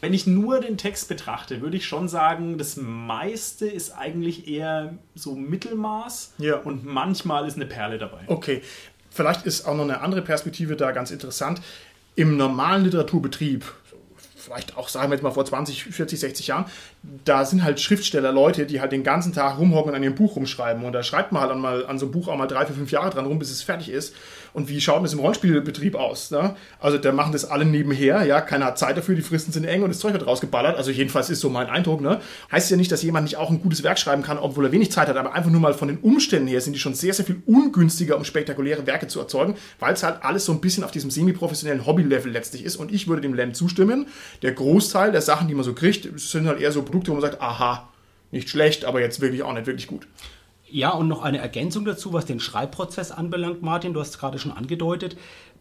wenn 0.01 0.13
ich 0.13 0.27
nur 0.27 0.59
den 0.59 0.77
Text 0.77 1.07
betrachte, 1.07 1.61
würde 1.61 1.77
ich 1.77 1.85
schon 1.85 2.07
sagen, 2.07 2.57
das 2.57 2.77
meiste 2.77 3.65
ist 3.65 3.91
eigentlich 3.91 4.47
eher 4.47 4.97
so 5.15 5.35
Mittelmaß 5.35 6.33
ja. 6.37 6.57
und 6.57 6.85
manchmal 6.85 7.47
ist 7.47 7.55
eine 7.55 7.65
Perle 7.65 7.97
dabei. 7.97 8.21
Okay, 8.27 8.61
vielleicht 9.09 9.45
ist 9.45 9.65
auch 9.65 9.75
noch 9.75 9.83
eine 9.83 10.01
andere 10.01 10.21
Perspektive 10.21 10.75
da 10.75 10.91
ganz 10.91 11.11
interessant. 11.11 11.61
Im 12.15 12.37
normalen 12.37 12.83
Literaturbetrieb, 12.83 13.65
vielleicht 14.45 14.77
auch, 14.77 14.89
sagen 14.89 15.09
wir 15.09 15.15
jetzt 15.15 15.23
mal 15.23 15.31
vor 15.31 15.45
20, 15.45 15.85
40, 15.85 16.19
60 16.19 16.47
Jahren, 16.47 16.65
da 17.25 17.43
sind 17.45 17.63
halt 17.63 17.81
Schriftsteller 17.81 18.31
Leute, 18.31 18.65
die 18.65 18.79
halt 18.79 18.91
den 18.91 19.03
ganzen 19.03 19.33
Tag 19.33 19.57
rumhocken 19.57 19.89
und 19.89 19.95
an 19.95 20.03
ihrem 20.03 20.15
Buch 20.15 20.35
rumschreiben. 20.35 20.83
Und 20.83 20.93
da 20.93 21.03
schreibt 21.03 21.31
man 21.31 21.41
halt 21.41 21.57
mal 21.57 21.85
an 21.85 21.99
so 21.99 22.05
einem 22.05 22.13
Buch 22.13 22.27
auch 22.27 22.37
mal 22.37 22.47
drei, 22.47 22.65
vier, 22.65 22.75
fünf 22.75 22.91
Jahre 22.91 23.09
dran 23.09 23.25
rum, 23.25 23.39
bis 23.39 23.51
es 23.51 23.63
fertig 23.63 23.89
ist. 23.89 24.15
Und 24.55 24.69
wie 24.69 24.79
schaut 24.79 25.03
das 25.03 25.11
im 25.11 25.19
Rollenspielbetrieb 25.19 25.95
aus? 25.95 26.31
Ne? 26.31 26.55
Also 26.79 26.97
da 26.97 27.11
machen 27.11 27.33
das 27.33 27.43
alle 27.43 27.65
nebenher, 27.65 28.23
ja, 28.23 28.39
keiner 28.39 28.67
hat 28.67 28.79
Zeit 28.79 28.95
dafür, 28.95 29.13
die 29.13 29.21
Fristen 29.21 29.51
sind 29.51 29.65
eng 29.65 29.83
und 29.83 29.89
das 29.89 29.99
Zeug 29.99 30.13
wird 30.13 30.25
rausgeballert. 30.25 30.77
Also 30.77 30.91
jedenfalls 30.91 31.29
ist 31.29 31.41
so 31.41 31.49
mein 31.49 31.67
Eindruck. 31.67 31.99
Ne? 31.99 32.21
Heißt 32.53 32.71
ja 32.71 32.77
nicht, 32.77 32.89
dass 32.89 33.03
jemand 33.03 33.25
nicht 33.25 33.35
auch 33.35 33.49
ein 33.49 33.61
gutes 33.61 33.83
Werk 33.83 33.99
schreiben 33.99 34.23
kann, 34.23 34.37
obwohl 34.37 34.63
er 34.65 34.71
wenig 34.71 34.93
Zeit 34.93 35.09
hat, 35.09 35.17
aber 35.17 35.33
einfach 35.33 35.51
nur 35.51 35.59
mal 35.59 35.73
von 35.73 35.89
den 35.89 35.97
Umständen 35.97 36.47
her 36.47 36.61
sind 36.61 36.71
die 36.71 36.79
schon 36.79 36.93
sehr, 36.93 37.13
sehr 37.13 37.25
viel 37.25 37.43
ungünstiger, 37.45 38.15
um 38.15 38.23
spektakuläre 38.23 38.87
Werke 38.87 39.09
zu 39.09 39.19
erzeugen, 39.19 39.55
weil 39.79 39.93
es 39.93 40.03
halt 40.03 40.23
alles 40.23 40.45
so 40.45 40.53
ein 40.53 40.61
bisschen 40.61 40.85
auf 40.85 40.91
diesem 40.91 41.11
semi-professionellen 41.11 41.85
Hobby-Level 41.85 42.31
letztlich 42.31 42.63
ist. 42.63 42.77
Und 42.77 42.93
ich 42.93 43.09
würde 43.09 43.23
dem 43.23 43.33
Lem 43.33 43.53
zustimmen. 43.53 44.07
Der 44.41 44.53
Großteil 44.53 45.11
der 45.11 45.21
Sachen, 45.21 45.49
die 45.49 45.53
man 45.53 45.65
so 45.65 45.73
kriegt, 45.73 46.17
sind 46.17 46.47
halt 46.47 46.61
eher 46.61 46.71
so 46.71 46.81
Produkte, 46.81 47.11
wo 47.11 47.15
man 47.15 47.21
sagt, 47.23 47.41
aha, 47.41 47.89
nicht 48.31 48.47
schlecht, 48.47 48.85
aber 48.85 49.01
jetzt 49.01 49.19
wirklich 49.19 49.43
auch 49.43 49.51
nicht 49.51 49.67
wirklich 49.67 49.87
gut. 49.87 50.07
Ja, 50.75 50.89
und 50.89 51.07
noch 51.07 51.23
eine 51.23 51.37
Ergänzung 51.37 51.85
dazu, 51.85 52.11
was 52.11 52.25
den 52.25 52.41
Schreibprozess 52.41 53.09
anbelangt, 53.09 53.61
Martin, 53.61 53.93
du 53.93 54.01
hast 54.01 54.09
es 54.09 54.17
gerade 54.19 54.39
schon 54.39 54.51
angedeutet. 54.51 55.15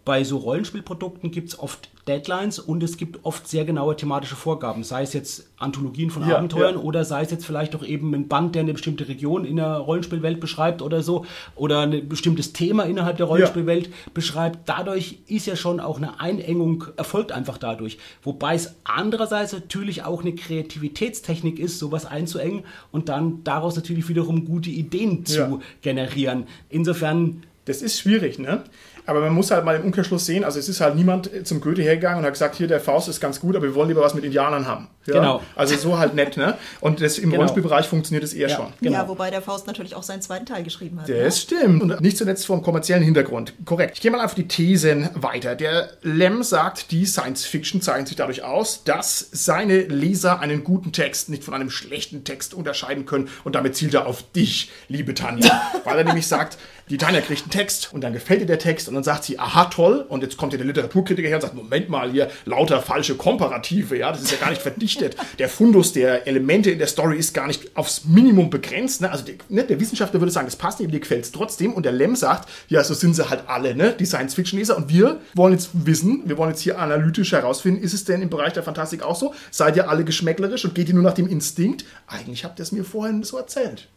Bei 0.04 0.24
so 0.24 0.38
Rollenspielprodukten 0.38 1.30
gibt 1.30 1.50
es 1.50 1.58
oft 1.58 1.88
Deadlines 2.06 2.58
und 2.58 2.82
es 2.82 2.98
gibt 2.98 3.24
oft 3.24 3.48
sehr 3.48 3.64
genaue 3.64 3.96
thematische 3.96 4.36
Vorgaben, 4.36 4.84
sei 4.84 5.02
es 5.02 5.14
jetzt 5.14 5.48
Anthologien 5.56 6.10
von 6.10 6.28
ja, 6.28 6.36
Abenteuern 6.36 6.74
ja. 6.74 6.80
oder 6.80 7.04
sei 7.06 7.22
es 7.22 7.30
jetzt 7.30 7.46
vielleicht 7.46 7.74
auch 7.74 7.82
eben 7.82 8.14
ein 8.14 8.28
Band, 8.28 8.54
der 8.54 8.62
eine 8.62 8.74
bestimmte 8.74 9.08
Region 9.08 9.46
in 9.46 9.56
der 9.56 9.76
Rollenspielwelt 9.78 10.40
beschreibt 10.40 10.82
oder 10.82 11.02
so 11.02 11.24
oder 11.56 11.80
ein 11.80 12.06
bestimmtes 12.08 12.52
Thema 12.52 12.82
innerhalb 12.84 13.16
der 13.16 13.26
Rollenspielwelt 13.26 13.86
ja. 13.86 13.92
beschreibt. 14.12 14.68
Dadurch 14.68 15.20
ist 15.26 15.46
ja 15.46 15.56
schon 15.56 15.80
auch 15.80 15.96
eine 15.96 16.20
Einengung 16.20 16.84
erfolgt 16.96 17.32
einfach 17.32 17.56
dadurch. 17.56 17.98
Wobei 18.22 18.54
es 18.54 18.74
andererseits 18.84 19.54
natürlich 19.54 20.04
auch 20.04 20.20
eine 20.20 20.34
Kreativitätstechnik 20.34 21.58
ist, 21.58 21.78
sowas 21.78 22.04
einzuengen 22.04 22.64
und 22.92 23.08
dann 23.08 23.42
daraus 23.44 23.76
natürlich 23.76 24.08
wiederum 24.10 24.44
gute 24.44 24.68
Ideen 24.68 25.03
zu 25.24 25.60
generieren. 25.82 26.46
Insofern 26.68 27.42
das 27.64 27.80
ist 27.80 27.98
schwierig, 27.98 28.38
ne? 28.38 28.64
Aber 29.06 29.20
man 29.20 29.32
muss 29.32 29.50
halt 29.50 29.64
mal 29.64 29.76
im 29.76 29.82
Umkehrschluss 29.82 30.24
sehen, 30.24 30.44
also 30.44 30.58
es 30.58 30.68
ist 30.68 30.80
halt 30.80 30.96
niemand 30.96 31.30
zum 31.46 31.60
Goethe 31.60 31.82
hergegangen 31.82 32.20
und 32.20 32.24
hat 32.24 32.32
gesagt, 32.32 32.54
hier 32.54 32.66
der 32.66 32.80
Faust 32.80 33.08
ist 33.08 33.20
ganz 33.20 33.40
gut, 33.40 33.54
aber 33.56 33.66
wir 33.66 33.74
wollen 33.74 33.88
lieber 33.88 34.00
was 34.00 34.14
mit 34.14 34.24
Indianern 34.24 34.66
haben. 34.66 34.88
Ja? 35.06 35.14
Genau. 35.14 35.42
Also 35.56 35.76
so 35.76 35.98
halt 35.98 36.14
nett, 36.14 36.36
ne? 36.36 36.56
Und 36.80 37.00
das, 37.00 37.18
im 37.18 37.24
genau. 37.24 37.36
Rollenspielbereich 37.36 37.86
funktioniert 37.86 38.24
es 38.24 38.32
eher 38.32 38.48
ja, 38.48 38.56
schon. 38.56 38.72
Genau. 38.80 38.92
Ja, 38.98 39.08
wobei 39.08 39.30
der 39.30 39.42
Faust 39.42 39.66
natürlich 39.66 39.94
auch 39.94 40.02
seinen 40.02 40.22
zweiten 40.22 40.46
Teil 40.46 40.62
geschrieben 40.62 41.00
hat. 41.00 41.08
Das 41.08 41.16
ja? 41.16 41.30
stimmt. 41.30 41.82
Und 41.82 42.00
nicht 42.00 42.16
zuletzt 42.16 42.46
vom 42.46 42.62
kommerziellen 42.62 43.02
Hintergrund. 43.02 43.52
Korrekt. 43.64 43.96
Ich 43.96 44.00
gehe 44.00 44.10
mal 44.10 44.24
auf 44.24 44.34
die 44.34 44.48
Thesen 44.48 45.10
weiter. 45.14 45.54
Der 45.54 45.90
Lem 46.02 46.42
sagt, 46.42 46.90
die 46.90 47.04
Science 47.04 47.44
Fiction 47.44 47.82
zeichnet 47.82 48.08
sich 48.08 48.16
dadurch 48.16 48.42
aus, 48.42 48.84
dass 48.84 49.28
seine 49.32 49.82
Leser 49.82 50.40
einen 50.40 50.64
guten 50.64 50.92
Text 50.92 51.28
nicht 51.28 51.44
von 51.44 51.54
einem 51.54 51.70
schlechten 51.70 52.24
Text 52.24 52.54
unterscheiden 52.54 53.04
können. 53.04 53.28
Und 53.44 53.54
damit 53.54 53.76
zielt 53.76 53.94
er 53.94 54.06
auf 54.06 54.22
dich, 54.32 54.70
liebe 54.88 55.14
Tanja. 55.14 55.60
Weil 55.84 55.98
er 55.98 56.04
nämlich 56.04 56.26
sagt, 56.26 56.56
Die 56.90 56.98
Tanja 56.98 57.22
kriegt 57.22 57.42
einen 57.42 57.50
Text 57.50 57.94
und 57.94 58.02
dann 58.02 58.12
gefällt 58.12 58.40
ihr 58.40 58.46
der 58.46 58.58
Text 58.58 58.88
und 58.88 58.94
dann 58.94 59.04
sagt 59.04 59.24
sie, 59.24 59.38
aha, 59.38 59.64
toll. 59.66 60.04
Und 60.06 60.22
jetzt 60.22 60.36
kommt 60.36 60.52
ja 60.52 60.58
der 60.58 60.66
Literaturkritiker 60.66 61.26
her 61.26 61.38
und 61.38 61.40
sagt, 61.40 61.54
Moment 61.54 61.88
mal, 61.88 62.10
hier 62.10 62.30
lauter 62.44 62.82
falsche 62.82 63.14
Komparative, 63.14 63.96
ja, 63.96 64.12
das 64.12 64.20
ist 64.20 64.32
ja 64.32 64.36
gar 64.36 64.50
nicht 64.50 64.60
verdichtet. 64.60 65.16
Der 65.38 65.48
Fundus 65.48 65.94
der 65.94 66.26
Elemente 66.26 66.70
in 66.70 66.78
der 66.78 66.86
Story 66.86 67.16
ist 67.16 67.32
gar 67.32 67.46
nicht 67.46 67.74
aufs 67.74 68.04
Minimum 68.04 68.50
begrenzt. 68.50 69.00
Ne? 69.00 69.10
Also 69.10 69.24
der, 69.24 69.36
ne, 69.48 69.64
der 69.64 69.80
Wissenschaftler 69.80 70.20
würde 70.20 70.30
sagen, 70.30 70.46
das 70.46 70.56
passt 70.56 70.78
nicht, 70.78 70.92
mir 70.92 71.00
gefällt 71.00 71.24
es 71.24 71.32
trotzdem. 71.32 71.72
Und 71.72 71.86
der 71.86 71.92
Lem 71.92 72.16
sagt, 72.16 72.50
ja, 72.68 72.84
so 72.84 72.92
sind 72.92 73.16
sie 73.16 73.30
halt 73.30 73.44
alle, 73.46 73.74
ne? 73.74 73.94
die 73.98 74.04
Science-Fiction-Leser. 74.04 74.76
Und 74.76 74.90
wir 74.90 75.20
wollen 75.34 75.54
jetzt 75.54 75.70
wissen, 75.72 76.24
wir 76.26 76.36
wollen 76.36 76.50
jetzt 76.50 76.60
hier 76.60 76.78
analytisch 76.78 77.32
herausfinden, 77.32 77.82
ist 77.82 77.94
es 77.94 78.04
denn 78.04 78.20
im 78.20 78.28
Bereich 78.28 78.52
der 78.52 78.62
Fantastik 78.62 79.02
auch 79.02 79.16
so? 79.16 79.34
Seid 79.50 79.76
ihr 79.76 79.88
alle 79.88 80.04
geschmäcklerisch 80.04 80.66
und 80.66 80.74
geht 80.74 80.88
ihr 80.88 80.94
nur 80.94 81.02
nach 81.02 81.14
dem 81.14 81.28
Instinkt? 81.28 81.86
Eigentlich 82.06 82.44
habt 82.44 82.58
ihr 82.58 82.64
es 82.64 82.72
mir 82.72 82.84
vorhin 82.84 83.22
so 83.22 83.38
erzählt. 83.38 83.88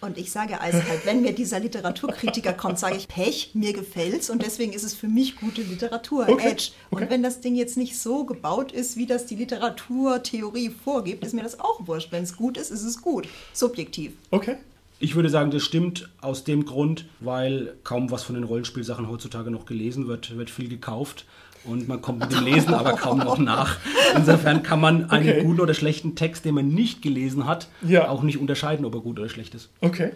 Und 0.00 0.18
ich 0.18 0.30
sage 0.30 0.60
also 0.60 0.82
halt, 0.82 1.06
wenn 1.06 1.22
mir 1.22 1.32
dieser 1.32 1.58
Literaturkritiker 1.58 2.52
kommt, 2.52 2.78
sage 2.78 2.96
ich 2.96 3.08
Pech, 3.08 3.50
mir 3.54 3.72
gefällt's 3.72 4.28
und 4.28 4.42
deswegen 4.42 4.72
ist 4.72 4.82
es 4.82 4.94
für 4.94 5.08
mich 5.08 5.36
gute 5.36 5.62
Literatur. 5.62 6.28
Okay, 6.28 6.50
Edge. 6.50 6.70
Und 6.90 7.02
okay. 7.02 7.10
wenn 7.10 7.22
das 7.22 7.40
Ding 7.40 7.54
jetzt 7.54 7.76
nicht 7.76 7.98
so 7.98 8.24
gebaut 8.24 8.72
ist, 8.72 8.96
wie 8.96 9.06
das 9.06 9.26
die 9.26 9.36
Literaturtheorie 9.36 10.70
vorgibt, 10.70 11.24
ist 11.24 11.34
mir 11.34 11.42
das 11.42 11.58
auch 11.60 11.86
wurscht. 11.86 12.12
Wenn 12.12 12.24
es 12.24 12.36
gut 12.36 12.58
ist, 12.58 12.70
ist 12.70 12.82
es 12.82 13.00
gut. 13.00 13.26
Subjektiv. 13.52 14.12
Okay. 14.30 14.56
Ich 14.98 15.14
würde 15.14 15.28
sagen, 15.28 15.50
das 15.50 15.62
stimmt 15.62 16.08
aus 16.22 16.44
dem 16.44 16.64
Grund, 16.64 17.06
weil 17.20 17.74
kaum 17.84 18.10
was 18.10 18.22
von 18.22 18.34
den 18.34 18.44
Rollenspielsachen 18.44 19.10
heutzutage 19.10 19.50
noch 19.50 19.66
gelesen 19.66 20.08
wird, 20.08 20.36
wird 20.38 20.48
viel 20.48 20.68
gekauft 20.68 21.26
und 21.64 21.88
man 21.88 22.00
kommt 22.02 22.20
mit 22.20 22.32
dem 22.32 22.44
Lesen 22.44 22.74
aber 22.74 22.92
kaum 22.92 23.18
noch 23.18 23.38
nach. 23.38 23.78
Insofern 24.14 24.62
kann 24.62 24.80
man 24.80 25.10
einen 25.10 25.28
Okay. 25.28 25.42
guten 25.42 25.60
oder 25.60 25.74
schlechten 25.74 26.14
Text, 26.14 26.44
den 26.44 26.54
man 26.54 26.68
nicht 26.68 27.02
gelesen 27.02 27.46
hat, 27.46 27.68
Ja. 27.82 28.08
auch 28.08 28.22
nicht 28.22 28.38
unterscheiden, 28.38 28.84
ob 28.84 28.94
er 28.94 29.00
gut 29.00 29.18
oder 29.18 29.28
schlecht 29.28 29.54
ist. 29.54 29.70
Okay. 29.80 30.12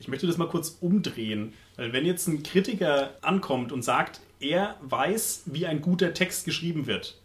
Ich 0.00 0.08
möchte 0.08 0.26
das 0.26 0.36
mal 0.38 0.48
kurz 0.48 0.76
umdrehen. 0.80 1.52
Weil 1.76 1.92
wenn 1.92 2.06
jetzt 2.06 2.26
ein 2.28 2.42
Kritiker 2.42 3.10
ankommt 3.22 3.72
und 3.72 3.82
sagt, 3.82 4.20
er 4.40 4.76
weiß, 4.82 5.42
wie 5.46 5.66
ein 5.66 5.80
guter 5.82 6.14
Text 6.14 6.44
geschrieben 6.44 6.86
wird, 6.86 7.16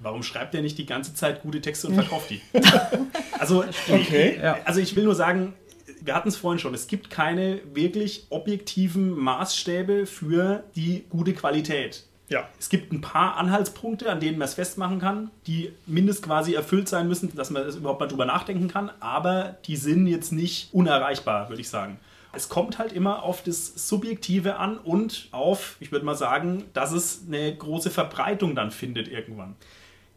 warum 0.00 0.22
schreibt 0.22 0.54
er 0.54 0.62
nicht 0.62 0.78
die 0.78 0.86
ganze 0.86 1.14
Zeit 1.14 1.42
gute 1.42 1.60
Texte 1.60 1.88
und 1.88 1.94
verkauft 1.94 2.30
die? 2.30 2.40
also, 3.38 3.64
Okay. 3.88 4.38
Also 4.64 4.80
ich 4.80 4.94
will 4.96 5.04
nur 5.04 5.14
sagen, 5.14 5.52
wir 6.00 6.14
hatten 6.14 6.28
es 6.28 6.36
vorhin 6.36 6.58
schon, 6.58 6.74
es 6.74 6.86
gibt 6.88 7.10
keine 7.10 7.60
wirklich 7.74 8.26
objektiven 8.30 9.10
Maßstäbe 9.18 10.06
für 10.06 10.64
die 10.74 11.04
gute 11.10 11.32
Qualität. 11.32 12.04
Ja. 12.32 12.48
Es 12.58 12.70
gibt 12.70 12.92
ein 12.92 13.02
paar 13.02 13.36
Anhaltspunkte, 13.36 14.10
an 14.10 14.18
denen 14.18 14.38
man 14.38 14.48
es 14.48 14.54
festmachen 14.54 14.98
kann, 14.98 15.30
die 15.46 15.70
mindest 15.84 16.22
quasi 16.22 16.54
erfüllt 16.54 16.88
sein 16.88 17.06
müssen, 17.06 17.34
dass 17.36 17.50
man 17.50 17.64
das 17.64 17.76
überhaupt 17.76 18.00
mal 18.00 18.06
drüber 18.06 18.24
nachdenken 18.24 18.68
kann, 18.68 18.90
aber 19.00 19.58
die 19.66 19.76
sind 19.76 20.06
jetzt 20.06 20.32
nicht 20.32 20.72
unerreichbar, 20.72 21.50
würde 21.50 21.60
ich 21.60 21.68
sagen. 21.68 22.00
Es 22.32 22.48
kommt 22.48 22.78
halt 22.78 22.94
immer 22.94 23.22
auf 23.22 23.42
das 23.42 23.88
Subjektive 23.88 24.56
an 24.56 24.78
und 24.78 25.28
auf, 25.32 25.76
ich 25.80 25.92
würde 25.92 26.06
mal 26.06 26.14
sagen, 26.14 26.64
dass 26.72 26.92
es 26.92 27.24
eine 27.28 27.54
große 27.54 27.90
Verbreitung 27.90 28.54
dann 28.54 28.70
findet 28.70 29.08
irgendwann. 29.08 29.54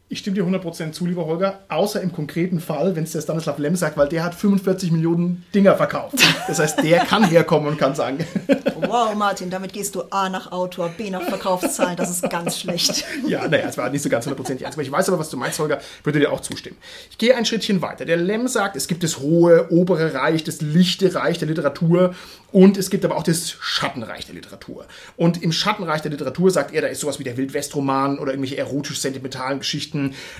Ich 0.08 0.20
stimme 0.20 0.36
dir 0.36 0.44
100% 0.44 0.92
zu, 0.92 1.04
lieber 1.04 1.26
Holger, 1.26 1.64
außer 1.68 2.00
im 2.00 2.12
konkreten 2.12 2.60
Fall, 2.60 2.94
wenn 2.94 3.02
es 3.02 3.10
der 3.10 3.22
Stanislav 3.22 3.58
Lem 3.58 3.74
sagt, 3.74 3.96
weil 3.96 4.08
der 4.08 4.22
hat 4.22 4.36
45 4.36 4.92
Millionen 4.92 5.44
Dinger 5.52 5.74
verkauft. 5.74 6.14
Das 6.46 6.60
heißt, 6.60 6.80
der 6.84 7.00
kann 7.00 7.24
herkommen 7.28 7.66
und 7.66 7.76
kann 7.76 7.96
sagen, 7.96 8.24
Wow, 8.80 9.14
Martin, 9.14 9.48
damit 9.48 9.72
gehst 9.72 9.94
du 9.94 10.02
A 10.10 10.28
nach 10.28 10.52
Autor, 10.52 10.90
B 10.90 11.10
nach 11.10 11.22
Verkaufszahlen. 11.22 11.96
Das 11.96 12.10
ist 12.10 12.28
ganz 12.28 12.58
schlecht. 12.60 13.04
ja, 13.26 13.48
naja, 13.48 13.66
es 13.68 13.78
war 13.78 13.88
nicht 13.90 14.02
so 14.02 14.08
ganz 14.08 14.26
hundertprozentig 14.26 14.64
ernst. 14.64 14.76
Aber 14.76 14.82
ich 14.82 14.92
weiß 14.92 15.08
aber, 15.08 15.18
was 15.18 15.30
du 15.30 15.36
meinst, 15.36 15.58
Holger, 15.58 15.80
würde 16.04 16.18
dir 16.20 16.30
auch 16.30 16.40
zustimmen. 16.40 16.76
Ich 17.10 17.18
gehe 17.18 17.34
ein 17.34 17.46
Schrittchen 17.46 17.80
weiter. 17.80 18.04
Der 18.04 18.16
Lem 18.18 18.48
sagt, 18.48 18.76
es 18.76 18.86
gibt 18.86 19.02
das 19.02 19.18
hohe, 19.18 19.70
obere 19.70 20.14
Reich, 20.14 20.44
das 20.44 20.60
lichte 20.60 21.14
Reich 21.14 21.38
der 21.38 21.48
Literatur 21.48 22.14
und 22.52 22.76
es 22.76 22.90
gibt 22.90 23.04
aber 23.04 23.16
auch 23.16 23.22
das 23.22 23.50
Schattenreich 23.60 24.26
der 24.26 24.34
Literatur. 24.34 24.86
Und 25.16 25.42
im 25.42 25.52
Schattenreich 25.52 26.02
der 26.02 26.10
Literatur 26.10 26.50
sagt 26.50 26.72
er, 26.72 26.82
da 26.82 26.88
ist 26.88 27.00
sowas 27.00 27.18
wie 27.18 27.24
der 27.24 27.36
Wildwestroman 27.36 28.18
oder 28.18 28.32
irgendwelche 28.32 28.58
erotisch-sentimentalen 28.58 29.58
Geschichten 29.58 29.95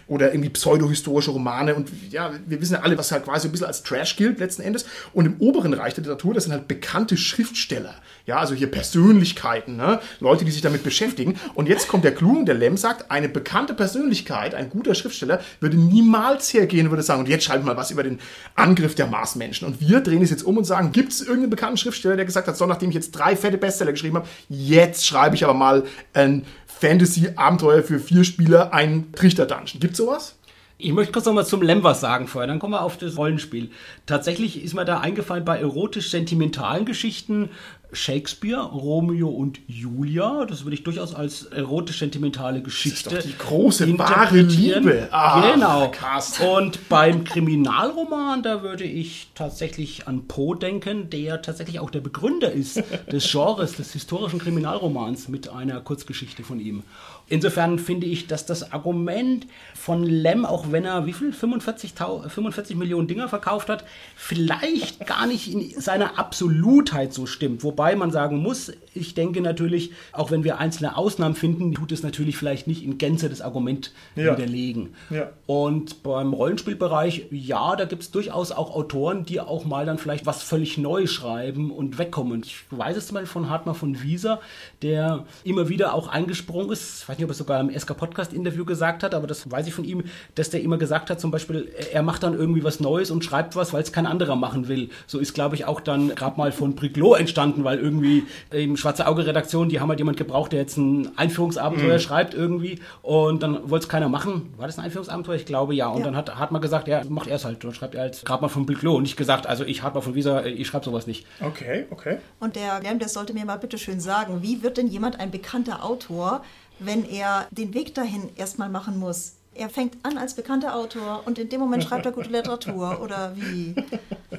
oder 0.07 0.33
irgendwie 0.33 0.51
pseudohistorische 0.51 1.31
Romane. 1.31 1.75
Und 1.75 1.91
ja, 2.11 2.33
wir 2.47 2.61
wissen 2.61 2.75
ja 2.75 2.81
alle, 2.81 2.99
was 2.99 3.13
halt 3.13 3.25
quasi 3.25 3.49
ein 3.49 3.53
bisschen 3.53 3.67
als 3.67 3.83
Trash 3.83 4.17
gilt 4.17 4.39
letzten 4.39 4.63
Endes. 4.63 4.87
Und 5.13 5.27
im 5.27 5.37
oberen 5.39 5.75
Reich 5.75 5.95
der 5.95 6.03
Literatur, 6.03 6.35
das 6.35 6.45
sind 6.45 6.53
halt 6.53 6.69
bekannte 6.69 7.17
Schriftsteller. 7.17 7.95
Ja, 8.27 8.39
also 8.39 8.55
hier 8.55 8.71
Persönlichkeiten, 8.71 9.77
ne? 9.77 10.01
Leute, 10.19 10.45
die 10.45 10.51
sich 10.51 10.63
damit 10.63 10.83
beschäftigen. 10.83 11.39
Und 11.55 11.69
jetzt 11.69 11.87
kommt 11.87 12.05
der 12.05 12.15
Clou 12.15 12.39
und 12.39 12.47
der 12.47 12.57
Lem 12.57 12.77
sagt, 12.77 13.11
eine 13.11 13.29
bekannte 13.29 13.75
Persönlichkeit, 13.75 14.55
ein 14.55 14.69
guter 14.69 14.95
Schriftsteller, 14.95 15.41
würde 15.61 15.77
niemals 15.77 16.53
hergehen 16.53 16.91
würde 16.91 17.03
sagen, 17.03 17.21
und 17.21 17.29
jetzt 17.29 17.45
schreibt 17.45 17.65
mal 17.65 17.77
was 17.77 17.91
über 17.91 18.03
den 18.03 18.19
Angriff 18.55 18.95
der 18.95 19.07
Marsmenschen. 19.07 19.67
Und 19.67 19.81
wir 19.81 20.01
drehen 20.01 20.23
es 20.23 20.31
jetzt 20.31 20.43
um 20.43 20.57
und 20.57 20.65
sagen, 20.65 20.93
gibt 20.93 21.13
es 21.13 21.21
irgendeinen 21.21 21.51
bekannten 21.51 21.77
Schriftsteller, 21.77 22.17
der 22.17 22.25
gesagt 22.25 22.49
hat, 22.49 22.57
so 22.57 22.67
nachdem 22.67 22.91
ich 22.91 22.95
jetzt 22.95 23.13
drei 23.13 23.37
fette 23.37 23.59
Bestseller 23.59 23.93
geschrieben 23.93 24.17
habe, 24.17 24.29
jetzt 24.49 25.07
schreibe 25.07 25.37
ich 25.37 25.45
aber 25.45 25.55
mal 25.55 25.85
ein 26.13 26.45
Fantasy-Abenteuer 26.81 27.83
für 27.83 27.99
vier 27.99 28.25
Spieler, 28.25 28.75
ein 28.75 29.13
Trichter-Dungeon. 29.13 29.81
Gibt 29.81 29.97
sowas? 29.97 30.37
Ich 30.79 30.93
möchte 30.93 31.11
kurz 31.11 31.25
noch 31.25 31.33
mal 31.33 31.47
zum 31.47 31.63
Lem 31.63 31.83
was 31.83 32.03
sagen 32.03 32.27
vorher, 32.27 32.49
dann 32.49 32.59
kommen 32.59 32.75
wir 32.75 32.83
auf 32.83 32.99
das 32.99 33.17
Rollenspiel. 33.17 33.71
Tatsächlich 34.05 34.63
ist 34.63 34.75
mir 34.75 34.85
da 34.85 35.01
eingefallen 35.01 35.43
bei 35.43 35.59
erotisch-sentimentalen 35.59 36.85
Geschichten 36.85 37.49
Shakespeare, 37.93 38.61
Romeo 38.61 39.29
und 39.29 39.61
Julia. 39.67 40.45
Das 40.45 40.65
würde 40.65 40.75
ich 40.75 40.83
durchaus 40.83 41.15
als 41.15 41.45
erotisch-sentimentale 41.47 42.63
Geschichte. 42.63 43.11
doch 43.11 43.23
die 43.23 43.37
große, 43.37 43.99
wahre. 43.99 44.41
Liebe. 44.41 45.09
Ah, 45.11 45.53
genau. 45.53 45.91
Carsten. 45.91 46.45
Und 46.45 46.89
beim 46.89 47.25
Kriminalroman, 47.25 48.43
da 48.43 48.63
würde 48.63 48.85
ich 48.85 49.29
tatsächlich 49.35 50.09
an 50.09 50.27
Poe 50.27 50.57
denken, 50.57 51.11
der 51.11 51.43
tatsächlich 51.43 51.81
auch 51.81 51.91
der 51.91 52.01
Begründer 52.01 52.51
ist 52.51 52.83
des 53.11 53.31
Genres, 53.33 53.77
des 53.77 53.93
historischen 53.93 54.39
Kriminalromans 54.39 55.29
mit 55.29 55.49
einer 55.49 55.81
Kurzgeschichte 55.81 56.43
von 56.43 56.61
ihm. 56.61 56.83
Insofern 57.29 57.79
finde 57.79 58.07
ich, 58.07 58.29
dass 58.29 58.47
das 58.47 58.73
Argument 58.73 59.47
von 59.75 60.05
Lem, 60.05 60.45
auch 60.45 60.71
wenn 60.71 60.85
er 60.85 61.07
wie 61.07 61.13
viel 61.13 61.33
45, 61.33 61.95
45 62.29 62.77
Millionen 62.77 63.09
Dinger 63.09 63.29
verkauft 63.29 63.69
hat, 63.69 63.85
vielleicht 64.15 65.07
gar 65.07 65.27
nicht 65.27 65.53
in 65.53 65.81
seiner 65.81 66.19
Absolutheit 66.19 67.13
so 67.13 67.27
stimmt. 67.27 67.65
Wobei 67.65 67.97
man 67.97 68.11
sagen 68.13 68.39
muss, 68.39 68.73
ich 68.95 69.15
denke 69.15 69.41
natürlich, 69.41 69.91
auch 70.13 70.31
wenn 70.31 70.45
wir 70.45 70.59
einzelne 70.59 70.97
Ausnahmen 70.97 71.35
finden, 71.35 71.75
tut 71.75 71.91
es 71.93 72.03
natürlich 72.03 72.37
vielleicht 72.37 72.67
nicht 72.69 72.85
in 72.85 72.99
Gänze 72.99 73.29
das 73.29 73.41
Argument 73.41 73.93
Ja. 74.15 74.37
widerlegen. 74.37 74.95
Ja. 75.11 75.31
Und 75.47 76.03
beim 76.03 76.33
Rollenspielbereich, 76.33 77.27
ja, 77.31 77.75
da 77.77 77.85
gibt 77.87 78.03
es 78.03 78.11
durchaus 78.11 78.53
auch 78.53 78.75
Autoren, 78.75 79.25
die 79.25 79.41
auch 79.41 79.65
mal 79.65 79.85
dann 79.85 79.99
vielleicht 79.99 80.27
was 80.27 80.43
völlig 80.43 80.79
neu 80.79 81.07
schreiben 81.07 81.71
und 81.71 81.99
wegkommen. 81.99 82.43
Ich 82.45 82.57
weiß 82.71 82.97
es 82.97 83.09
zum 83.09 83.15
Beispiel 83.15 83.33
von 83.33 83.51
Hartmann 83.51 83.75
von 83.75 84.03
Wieser, 84.03 84.41
der 84.83 85.25
immer 85.45 85.69
wieder 85.69 85.93
auch 85.95 86.09
eingesprungen 86.09 86.71
ist. 86.71 87.09
Ich 87.17 87.19
weiß 87.19 87.21
nicht, 87.21 87.25
ob 87.25 87.31
er 87.31 87.33
es 87.33 87.39
sogar 87.39 87.61
im 87.61 87.71
SK-Podcast-Interview 87.79 88.65
gesagt 88.67 89.03
hat, 89.03 89.15
aber 89.15 89.27
das 89.27 89.51
weiß 89.51 89.67
ich 89.67 89.73
von 89.75 89.85
ihm, 89.85 90.05
dass 90.35 90.51
der 90.51 90.61
immer 90.63 90.77
gesagt 90.77 91.09
hat, 91.09 91.19
zum 91.19 91.31
Beispiel, 91.31 91.73
er 91.93 92.03
macht 92.03 92.23
dann 92.23 92.35
irgendwie 92.35 92.63
was 92.63 92.79
Neues 92.79 93.11
und 93.11 93.25
schreibt 93.25 93.57
was, 93.57 93.73
weil 93.73 93.83
es 93.83 93.91
kein 93.91 94.07
anderer 94.07 94.37
machen 94.37 94.69
will. 94.69 94.91
So 95.07 95.19
ist, 95.19 95.33
glaube 95.33 95.55
ich, 95.55 95.65
auch 95.65 95.81
dann 95.81 96.15
gerade 96.15 96.37
mal 96.37 96.53
von 96.53 96.75
Briclot 96.75 97.19
entstanden, 97.19 97.65
weil 97.65 97.79
irgendwie 97.79 98.25
im 98.51 98.77
Schwarze 98.77 99.07
Auge-Redaktion, 99.07 99.71
die 99.71 99.81
haben 99.81 99.89
halt 99.89 99.99
jemand 99.99 100.19
gebraucht, 100.19 100.53
der 100.53 100.61
jetzt 100.61 100.77
ein 100.77 101.17
Einführungsabenteuer 101.17 101.99
schreibt 101.99 102.35
irgendwie 102.35 102.81
und 103.03 103.43
dann 103.43 103.71
wollte 103.71 103.85
es 103.85 103.89
keiner 103.89 104.09
machen. 104.11 104.53
War 104.59 104.67
das 104.67 104.79
ein 104.79 104.85
Einführungsabenteuer? 104.85 105.37
Ich 105.37 105.47
glaube 105.47 105.75
ja. 105.75 105.89
Und 105.89 106.01
Ja. 106.01 106.05
dann 106.07 106.17
hat 106.17 106.37
Hartmann 106.39 106.61
gesagt, 106.61 106.87
ja, 106.89 107.03
macht 107.09 107.29
er 107.29 107.37
es 107.37 107.45
halt. 107.47 107.65
Dann 107.65 107.73
schreibt 107.73 107.95
er 107.95 108.03
als 108.03 108.25
Grabmann 108.25 108.51
von 108.51 108.67
Briclot 108.67 108.97
und 108.97 109.03
nicht 109.05 109.17
gesagt, 109.17 109.47
also 109.47 109.65
ich 109.65 109.83
Hartmann 109.83 110.03
von 110.03 110.15
Wieser, 110.15 110.45
äh, 110.45 110.51
ich 110.51 110.67
schreibe 110.67 110.85
sowas 110.85 111.07
nicht. 111.07 111.25
Okay, 111.41 111.87
okay. 111.91 112.19
Und 112.41 112.57
der 112.57 112.81
Lärm, 112.83 112.99
der 112.99 113.09
sollte 113.09 113.33
mir 113.33 113.45
mal 113.47 113.57
bitte 113.57 113.79
schön 113.79 114.01
sagen, 114.01 114.43
wie 114.43 114.63
wird 114.63 114.77
denn 114.77 114.87
jemand 114.89 115.19
ein 115.19 115.31
bekannter 115.31 115.83
Autor, 115.85 116.43
wenn 116.79 117.05
er 117.09 117.47
den 117.51 117.75
Weg 117.75 117.95
dahin 117.95 118.31
erstmal 118.37 118.69
machen 118.69 118.99
muss? 118.99 119.33
Er 119.59 119.71
fängt 119.71 119.97
an 120.05 120.19
als 120.19 120.35
bekannter 120.35 120.77
Autor 120.77 121.23
und 121.25 121.39
in 121.39 121.49
dem 121.49 121.61
Moment 121.61 121.83
schreibt 121.83 122.05
er 122.05 122.13
gute 122.13 122.29
Literatur 122.29 123.01
oder 123.03 123.33
wie? 123.37 123.75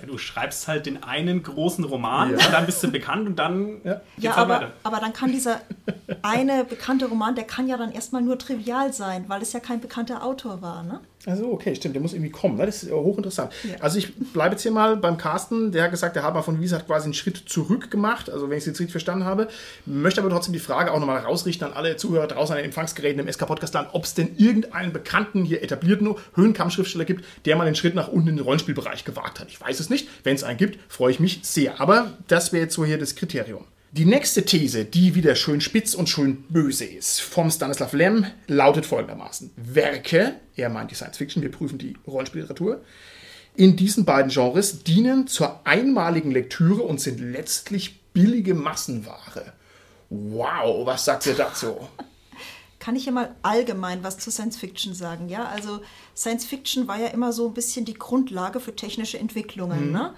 Du 0.05 0.19
schreibst 0.19 0.67
halt 0.67 0.85
den 0.85 1.01
einen 1.01 1.41
großen 1.41 1.83
Roman 1.85 2.37
Ja. 2.37 2.45
und 2.45 2.53
dann 2.53 2.65
bist 2.67 2.83
du 2.83 2.91
bekannt 2.91 3.27
und 3.27 3.35
dann 3.37 3.81
Ja. 3.83 4.01
Ja, 4.17 4.35
halt 4.35 4.39
aber, 4.45 4.53
weiter. 4.55 4.71
aber 4.83 4.99
dann 4.99 5.13
kann 5.13 5.31
dieser 5.31 5.61
eine 6.21 6.63
bekannte 6.65 7.07
Roman, 7.07 7.33
der 7.33 7.45
kann 7.45 7.67
ja 7.67 7.77
dann 7.77 7.91
erstmal 7.91 8.21
nur 8.21 8.37
trivial 8.37 8.93
sein, 8.93 9.25
weil 9.27 9.41
es 9.41 9.53
ja 9.53 9.59
kein 9.59 9.81
bekannter 9.81 10.23
Autor 10.23 10.61
war, 10.61 10.83
ne? 10.83 10.99
Also 11.27 11.51
okay, 11.51 11.75
stimmt, 11.75 11.93
der 11.93 12.01
muss 12.01 12.13
irgendwie 12.13 12.31
kommen. 12.31 12.55
Ne? 12.55 12.65
Das 12.65 12.83
ist 12.83 12.91
hochinteressant. 12.91 13.51
Ja. 13.65 13.75
Also 13.81 13.97
ich 13.97 14.15
bleibe 14.15 14.55
jetzt 14.55 14.61
hier 14.61 14.71
mal 14.71 14.95
beim 14.95 15.17
Carsten. 15.17 15.73
Der 15.73 15.83
hat 15.83 15.91
gesagt, 15.91 16.15
der 16.15 16.23
Hartmann 16.23 16.43
von 16.43 16.61
Wies 16.61 16.71
hat 16.71 16.87
quasi 16.87 17.03
einen 17.03 17.13
Schritt 17.13 17.43
zurück 17.47 17.91
gemacht, 17.91 18.29
also 18.29 18.49
wenn 18.49 18.57
ich 18.57 18.61
es 18.61 18.67
jetzt 18.67 18.79
richtig 18.79 18.91
verstanden 18.91 19.25
habe. 19.25 19.49
Möchte 19.85 20.21
aber 20.21 20.29
trotzdem 20.29 20.53
die 20.53 20.59
Frage 20.59 20.93
auch 20.93 20.99
nochmal 20.99 21.19
rausrichten 21.19 21.67
an 21.67 21.73
alle 21.73 21.97
Zuhörer 21.97 22.27
draußen 22.27 22.53
an 22.53 22.59
den 22.59 22.65
Empfangsgeräten 22.67 23.19
im 23.19 23.31
SK-Podcast-Land, 23.31 23.89
ob 23.91 24.05
es 24.05 24.13
denn 24.13 24.37
irgendeinen 24.37 24.93
bekannten, 24.93 25.43
hier 25.43 25.61
etablierten 25.61 26.15
Höhenkampfschriftsteller 26.35 27.03
gibt, 27.03 27.25
der 27.45 27.57
mal 27.57 27.65
den 27.65 27.75
Schritt 27.75 27.93
nach 27.93 28.07
unten 28.07 28.29
in 28.29 28.37
den 28.37 28.45
Rollenspielbereich 28.45 29.03
gewagt 29.03 29.41
hat. 29.41 29.49
Ich 29.49 29.59
weiß 29.59 29.81
es 29.81 29.89
nicht. 29.89 30.07
Wenn 30.23 30.35
es 30.35 30.45
einen 30.45 30.57
gibt, 30.57 30.79
freue 30.89 31.11
ich 31.11 31.19
mich 31.19 31.41
sehr. 31.43 31.81
Aber 31.81 32.13
das 32.29 32.53
wäre 32.53 32.63
jetzt 32.63 32.75
so 32.75 32.85
hier 32.85 32.97
das 32.97 33.15
Kriterium. 33.15 33.65
Die 33.97 34.05
nächste 34.05 34.45
These, 34.45 34.85
die 34.85 35.15
wieder 35.15 35.33
schön 35.33 35.59
spitz 35.59 35.95
und 35.95 36.07
schön 36.07 36.43
böse 36.49 36.85
ist, 36.85 37.19
vom 37.19 37.49
Stanislav 37.49 37.93
Lem, 37.93 38.27
lautet 38.45 38.85
folgendermaßen. 38.85 39.49
Werke, 39.55 40.35
er 40.55 40.69
meint 40.69 40.91
die 40.91 40.95
Science 40.95 41.17
Fiction, 41.17 41.41
wir 41.41 41.49
prüfen 41.49 41.79
die 41.79 41.97
Rollenspielliteratur, 42.05 42.83
in 43.55 43.75
diesen 43.75 44.05
beiden 44.05 44.29
Genres 44.29 44.83
dienen 44.83 45.25
zur 45.25 45.65
einmaligen 45.65 46.29
Lektüre 46.29 46.83
und 46.83 47.01
sind 47.01 47.19
letztlich 47.19 47.99
billige 48.13 48.53
Massenware. 48.53 49.53
Wow, 50.11 50.85
was 50.85 51.03
sagt 51.03 51.25
ihr 51.25 51.33
dazu? 51.33 51.75
kann 52.79 52.95
ich 52.95 53.07
ja 53.07 53.11
mal 53.11 53.35
allgemein 53.41 54.03
was 54.03 54.19
zu 54.19 54.29
Science 54.29 54.57
Fiction 54.57 54.93
sagen. 54.93 55.27
Ja, 55.27 55.45
also 55.45 55.81
Science 56.15 56.45
Fiction 56.45 56.87
war 56.87 56.99
ja 56.99 57.07
immer 57.07 57.33
so 57.33 57.47
ein 57.47 57.53
bisschen 57.55 57.83
die 57.83 57.95
Grundlage 57.95 58.59
für 58.59 58.75
technische 58.75 59.17
Entwicklungen. 59.17 59.87
Mhm. 59.87 59.91
Ne? 59.91 60.13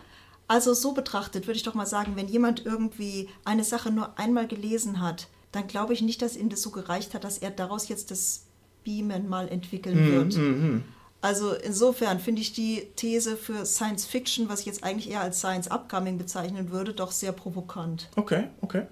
Also 0.50 0.74
so 0.74 0.94
betrachtet 0.94 1.46
würde 1.48 1.58
ich 1.58 1.64
doch 1.64 1.76
mal 1.76 1.86
sagen, 1.86 2.16
wenn 2.16 2.28
jemand 2.28 2.66
irgendwie 2.66 3.30
eine 3.46 3.64
Sache 3.64 3.92
nur 3.92 4.18
einmal 4.18 4.48
gelesen 4.48 5.00
hat, 5.00 5.28
dann 5.52 5.68
glaube 5.68 5.94
ich 5.94 6.02
nicht, 6.02 6.22
dass 6.24 6.36
ihm 6.36 6.50
das 6.50 6.64
so 6.64 6.72
gereicht 6.72 7.14
hat, 7.14 7.24
dass 7.24 7.38
er 7.38 7.52
daraus 7.52 7.88
jetzt 7.88 8.10
das 8.10 8.48
Beamen 8.84 9.30
mal 9.30 9.48
entwickeln 9.48 10.08
mhm, 10.08 10.12
wird. 10.12 10.38
Mhm. 10.38 10.84
Also 11.22 11.54
insofern 11.54 12.20
finde 12.20 12.42
ich 12.42 12.52
die 12.52 12.88
These 12.96 13.38
für 13.38 13.64
Science 13.64 14.06
Fiction, 14.06 14.50
was 14.50 14.62
ich 14.62 14.66
jetzt 14.66 14.84
eigentlich 14.84 15.12
eher 15.12 15.22
als 15.22 15.38
Science 15.38 15.70
Upcoming 15.70 16.18
bezeichnen 16.18 16.72
würde, 16.72 16.94
doch 16.94 17.12
sehr 17.12 17.32
provokant. 17.32 18.10
Okay, 18.16 18.46
okay. 18.62 18.88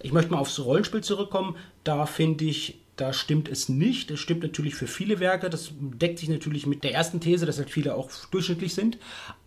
Ich 0.00 0.12
möchte 0.12 0.32
mal 0.32 0.38
aufs 0.38 0.58
Rollenspiel 0.58 1.04
zurückkommen. 1.04 1.56
Da 1.84 2.06
finde 2.06 2.46
ich 2.46 2.80
da 2.96 3.12
stimmt 3.12 3.48
es 3.48 3.68
nicht. 3.68 4.10
Es 4.10 4.20
stimmt 4.20 4.42
natürlich 4.42 4.74
für 4.74 4.86
viele 4.86 5.20
Werke. 5.20 5.50
Das 5.50 5.70
deckt 5.78 6.18
sich 6.18 6.28
natürlich 6.28 6.66
mit 6.66 6.82
der 6.82 6.94
ersten 6.94 7.20
These, 7.20 7.46
dass 7.46 7.58
halt 7.58 7.70
viele 7.70 7.94
auch 7.94 8.10
durchschnittlich 8.30 8.74
sind. 8.74 8.98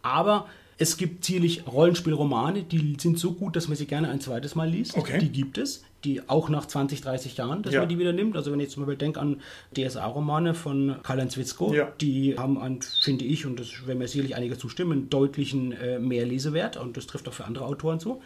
Aber 0.03 0.47
es 0.81 0.95
gibt 0.95 1.25
ziemlich 1.25 1.67
Rollenspielromane, 1.67 2.63
die 2.63 2.95
sind 2.99 3.19
so 3.19 3.33
gut, 3.33 3.57
dass 3.57 3.67
man 3.67 3.75
sie 3.75 3.85
gerne 3.85 4.09
ein 4.09 4.21
zweites 4.21 4.55
Mal 4.55 4.69
liest. 4.69 4.97
Okay. 4.97 5.19
Die 5.19 5.29
gibt 5.29 5.57
es, 5.57 5.83
die 6.05 6.27
auch 6.29 6.47
nach 6.47 6.65
20, 6.65 7.01
30 7.01 7.35
Jahren, 7.35 7.63
dass 7.63 7.73
ja. 7.73 7.81
man 7.81 7.89
die 7.89 7.99
wieder 7.99 8.13
nimmt. 8.13 8.37
Also 8.37 8.53
wenn 8.53 8.61
ich 8.61 8.69
zum 8.69 8.83
Beispiel 8.83 8.97
denke 8.97 9.19
an 9.19 9.41
DSA-Romane 9.75 10.53
von 10.53 10.95
Karl-Heinz 11.03 11.35
Witzko, 11.35 11.73
ja. 11.73 11.91
die 11.99 12.37
haben, 12.37 12.57
an, 12.57 12.79
finde 12.81 13.25
ich, 13.25 13.45
und 13.45 13.59
das 13.59 13.85
werden 13.87 13.99
mir 13.99 14.07
sicherlich 14.07 14.37
einige 14.37 14.57
zustimmen, 14.57 14.91
einen 14.93 15.09
deutlichen 15.09 15.73
äh, 15.73 15.99
Mehrlesewert 15.99 16.77
und 16.77 16.95
das 16.95 17.07
trifft 17.07 17.27
auch 17.27 17.33
für 17.33 17.43
andere 17.43 17.65
Autoren 17.65 17.99
zu. 17.99 18.21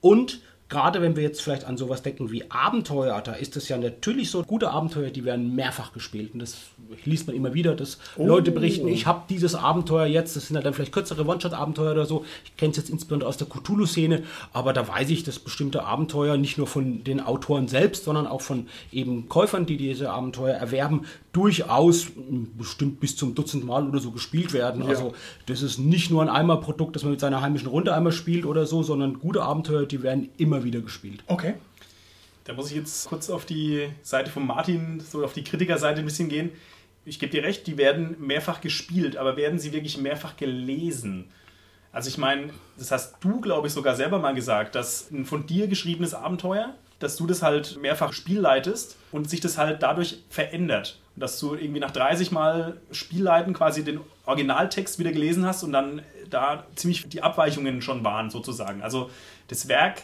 Und 0.00 0.40
gerade 0.68 1.02
wenn 1.02 1.16
wir 1.16 1.22
jetzt 1.22 1.42
vielleicht 1.42 1.64
an 1.64 1.76
sowas 1.76 2.02
denken 2.02 2.30
wie 2.30 2.50
Abenteuer, 2.50 3.20
da 3.20 3.34
ist 3.34 3.56
es 3.56 3.68
ja 3.68 3.76
natürlich 3.76 4.30
so, 4.30 4.42
gute 4.42 4.70
Abenteuer, 4.70 5.10
die 5.10 5.24
werden 5.24 5.54
mehrfach 5.54 5.92
gespielt. 5.92 6.32
Und 6.32 6.40
das 6.40 6.56
liest 7.04 7.26
man 7.26 7.36
immer 7.36 7.52
wieder, 7.52 7.74
dass 7.74 7.98
oh. 8.16 8.26
Leute 8.26 8.52
berichten, 8.52 8.88
ich 8.88 9.06
habe 9.06 9.24
dieses 9.28 9.54
Abenteuer 9.54 10.06
jetzt, 10.06 10.34
das 10.34 10.46
sind 10.46 10.56
ja 10.56 10.62
dann 10.62 10.72
vielleicht 10.72 10.92
kürzere 10.92 11.26
One-Shot-Abenteuer 11.26 11.92
oder 11.92 12.06
so. 12.06 12.24
Ich 12.44 12.56
kenne 12.56 12.70
es 12.70 12.78
jetzt 12.78 12.88
insbesondere 12.88 13.28
aus 13.28 13.36
der 13.36 13.48
Cthulhu-Szene, 13.48 14.22
aber 14.54 14.72
da 14.72 14.88
weiß 14.88 15.10
ich, 15.10 15.24
dass 15.24 15.38
bestimmte 15.38 15.84
Abenteuer 15.84 16.38
nicht 16.38 16.56
nur 16.56 16.66
von 16.66 17.04
den 17.04 17.20
Autoren 17.20 17.68
selbst, 17.68 18.04
sondern 18.04 18.26
auch 18.26 18.40
von 18.40 18.66
eben 18.92 19.28
Käufern, 19.28 19.66
die 19.66 19.76
diese 19.76 20.10
Abenteuer 20.10 20.54
erwerben, 20.54 21.02
durchaus 21.32 22.06
bestimmt 22.56 23.00
bis 23.00 23.16
zum 23.16 23.34
Dutzend 23.34 23.64
Mal 23.64 23.88
oder 23.88 24.00
so 24.00 24.10
gespielt 24.10 24.52
werden. 24.52 24.82
Ja. 24.82 24.88
Also 24.88 25.14
das 25.46 25.62
ist 25.62 25.78
nicht 25.78 26.10
nur 26.10 26.22
ein 26.22 26.28
Eimer-Produkt, 26.28 26.96
das 26.96 27.02
man 27.02 27.12
mit 27.12 27.20
seiner 27.20 27.40
heimischen 27.40 27.68
Runde 27.68 27.94
einmal 27.94 28.12
spielt 28.12 28.44
oder 28.44 28.66
so, 28.66 28.82
sondern 28.82 29.18
gute 29.18 29.42
Abenteuer, 29.42 29.86
die 29.86 30.02
werden 30.02 30.28
immer 30.36 30.61
wieder 30.64 30.80
gespielt. 30.80 31.22
Okay. 31.26 31.54
Da 32.44 32.52
muss 32.54 32.70
ich 32.70 32.76
jetzt 32.76 33.08
kurz 33.08 33.30
auf 33.30 33.44
die 33.44 33.88
Seite 34.02 34.30
von 34.30 34.46
Martin, 34.46 35.00
so 35.00 35.24
auf 35.24 35.32
die 35.32 35.44
Kritikerseite 35.44 36.00
ein 36.00 36.04
bisschen 36.04 36.28
gehen. 36.28 36.50
Ich 37.04 37.18
gebe 37.18 37.32
dir 37.32 37.42
recht, 37.42 37.66
die 37.66 37.78
werden 37.78 38.16
mehrfach 38.18 38.60
gespielt, 38.60 39.16
aber 39.16 39.36
werden 39.36 39.58
sie 39.58 39.72
wirklich 39.72 39.98
mehrfach 39.98 40.36
gelesen? 40.36 41.26
Also 41.92 42.08
ich 42.08 42.18
meine, 42.18 42.50
das 42.78 42.90
hast 42.90 43.16
du, 43.20 43.40
glaube 43.40 43.66
ich, 43.66 43.72
sogar 43.72 43.94
selber 43.94 44.18
mal 44.18 44.34
gesagt, 44.34 44.74
dass 44.74 45.10
ein 45.10 45.24
von 45.24 45.46
dir 45.46 45.68
geschriebenes 45.68 46.14
Abenteuer, 46.14 46.74
dass 46.98 47.16
du 47.16 47.26
das 47.26 47.42
halt 47.42 47.78
mehrfach 47.80 48.12
spielleitest 48.12 48.96
und 49.10 49.28
sich 49.28 49.40
das 49.40 49.58
halt 49.58 49.82
dadurch 49.82 50.18
verändert. 50.30 50.98
Dass 51.16 51.38
du 51.38 51.54
irgendwie 51.54 51.80
nach 51.80 51.90
30 51.90 52.30
Mal 52.30 52.80
Spielleiten 52.92 53.52
quasi 53.52 53.84
den 53.84 54.00
Originaltext 54.24 54.98
wieder 54.98 55.12
gelesen 55.12 55.44
hast 55.44 55.62
und 55.62 55.72
dann 55.72 56.02
da 56.30 56.66
ziemlich 56.74 57.08
die 57.08 57.22
Abweichungen 57.22 57.82
schon 57.82 58.04
waren, 58.04 58.30
sozusagen. 58.30 58.82
Also 58.82 59.10
das 59.48 59.68
Werk 59.68 60.02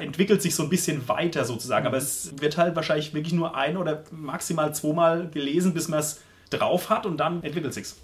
entwickelt 0.00 0.42
sich 0.42 0.54
so 0.54 0.62
ein 0.62 0.68
bisschen 0.68 1.08
weiter 1.08 1.44
sozusagen, 1.44 1.86
aber 1.86 1.96
es 1.96 2.32
wird 2.40 2.56
halt 2.56 2.76
wahrscheinlich 2.76 3.14
wirklich 3.14 3.34
nur 3.34 3.56
ein 3.56 3.76
oder 3.76 4.04
maximal 4.10 4.74
zweimal 4.74 5.28
gelesen, 5.28 5.74
bis 5.74 5.88
man 5.88 6.00
es 6.00 6.20
drauf 6.50 6.90
hat 6.90 7.06
und 7.06 7.18
dann 7.18 7.42
entwickelt 7.42 7.74
sich's. 7.74 7.96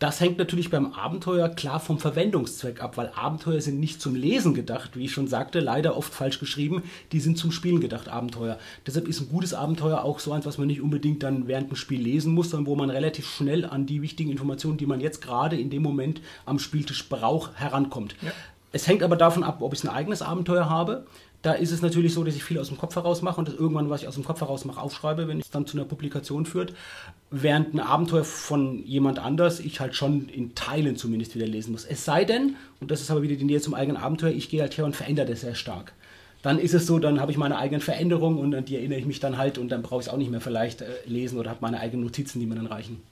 Das 0.00 0.18
hängt 0.18 0.38
natürlich 0.38 0.70
beim 0.70 0.94
Abenteuer 0.94 1.50
klar 1.50 1.78
vom 1.78 1.98
Verwendungszweck 1.98 2.82
ab, 2.82 2.96
weil 2.96 3.12
Abenteuer 3.14 3.60
sind 3.60 3.78
nicht 3.78 4.00
zum 4.00 4.14
Lesen 4.14 4.54
gedacht, 4.54 4.96
wie 4.96 5.04
ich 5.04 5.12
schon 5.12 5.28
sagte, 5.28 5.60
leider 5.60 5.94
oft 5.94 6.14
falsch 6.14 6.40
geschrieben, 6.40 6.84
die 7.12 7.20
sind 7.20 7.36
zum 7.36 7.52
Spielen 7.52 7.80
gedacht, 7.80 8.08
Abenteuer. 8.08 8.58
Deshalb 8.86 9.06
ist 9.08 9.20
ein 9.20 9.28
gutes 9.28 9.52
Abenteuer 9.52 10.02
auch 10.02 10.18
so 10.18 10.32
eins, 10.32 10.46
was 10.46 10.56
man 10.56 10.68
nicht 10.68 10.80
unbedingt 10.80 11.22
dann 11.22 11.48
während 11.48 11.68
dem 11.68 11.76
Spiel 11.76 12.00
lesen 12.00 12.32
muss, 12.32 12.48
sondern 12.48 12.66
wo 12.66 12.76
man 12.76 12.88
relativ 12.88 13.28
schnell 13.28 13.66
an 13.66 13.84
die 13.84 14.00
wichtigen 14.00 14.30
Informationen, 14.30 14.78
die 14.78 14.86
man 14.86 15.02
jetzt 15.02 15.20
gerade 15.20 15.60
in 15.60 15.68
dem 15.68 15.82
Moment 15.82 16.22
am 16.46 16.58
Spieltisch 16.58 17.06
braucht, 17.10 17.60
herankommt. 17.60 18.16
Ja. 18.22 18.32
Es 18.72 18.86
hängt 18.86 19.02
aber 19.02 19.16
davon 19.16 19.42
ab, 19.42 19.58
ob 19.60 19.72
ich 19.72 19.82
ein 19.82 19.88
eigenes 19.88 20.22
Abenteuer 20.22 20.68
habe. 20.68 21.06
Da 21.42 21.52
ist 21.52 21.72
es 21.72 21.80
natürlich 21.80 22.12
so, 22.12 22.22
dass 22.22 22.36
ich 22.36 22.44
viel 22.44 22.58
aus 22.58 22.68
dem 22.68 22.76
Kopf 22.76 22.94
heraus 22.96 23.22
mache 23.22 23.38
und 23.38 23.48
das 23.48 23.54
irgendwann, 23.54 23.88
was 23.88 24.02
ich 24.02 24.08
aus 24.08 24.14
dem 24.14 24.24
Kopf 24.24 24.42
heraus 24.42 24.66
mache, 24.66 24.80
aufschreibe, 24.80 25.26
wenn 25.26 25.40
es 25.40 25.50
dann 25.50 25.66
zu 25.66 25.78
einer 25.78 25.86
Publikation 25.86 26.44
führt. 26.44 26.74
Während 27.30 27.74
ein 27.74 27.80
Abenteuer 27.80 28.24
von 28.24 28.84
jemand 28.84 29.18
anders 29.18 29.58
ich 29.58 29.80
halt 29.80 29.94
schon 29.94 30.28
in 30.28 30.54
Teilen 30.54 30.96
zumindest 30.96 31.34
wieder 31.34 31.46
lesen 31.46 31.72
muss. 31.72 31.86
Es 31.86 32.04
sei 32.04 32.24
denn, 32.26 32.56
und 32.80 32.90
das 32.90 33.00
ist 33.00 33.10
aber 33.10 33.22
wieder 33.22 33.36
die 33.36 33.44
Nähe 33.44 33.60
zum 33.60 33.74
eigenen 33.74 33.96
Abenteuer, 33.96 34.30
ich 34.30 34.50
gehe 34.50 34.60
halt 34.60 34.76
her 34.76 34.84
und 34.84 34.94
verändere 34.94 35.26
das 35.26 35.40
sehr 35.40 35.54
stark. 35.54 35.94
Dann 36.42 36.58
ist 36.58 36.74
es 36.74 36.86
so, 36.86 36.98
dann 36.98 37.20
habe 37.20 37.32
ich 37.32 37.38
meine 37.38 37.58
eigenen 37.58 37.80
Veränderungen 37.80 38.38
und 38.38 38.54
an 38.54 38.64
die 38.64 38.76
erinnere 38.76 38.98
ich 38.98 39.06
mich 39.06 39.20
dann 39.20 39.36
halt 39.36 39.58
und 39.58 39.70
dann 39.70 39.82
brauche 39.82 40.00
ich 40.00 40.06
es 40.06 40.12
auch 40.12 40.18
nicht 40.18 40.30
mehr 40.30 40.40
vielleicht 40.40 40.82
äh, 40.82 40.86
lesen 41.06 41.38
oder 41.38 41.50
habe 41.50 41.60
meine 41.62 41.80
eigenen 41.80 42.04
Notizen, 42.04 42.38
die 42.38 42.46
mir 42.46 42.54
dann 42.54 42.66
reichen. 42.66 43.02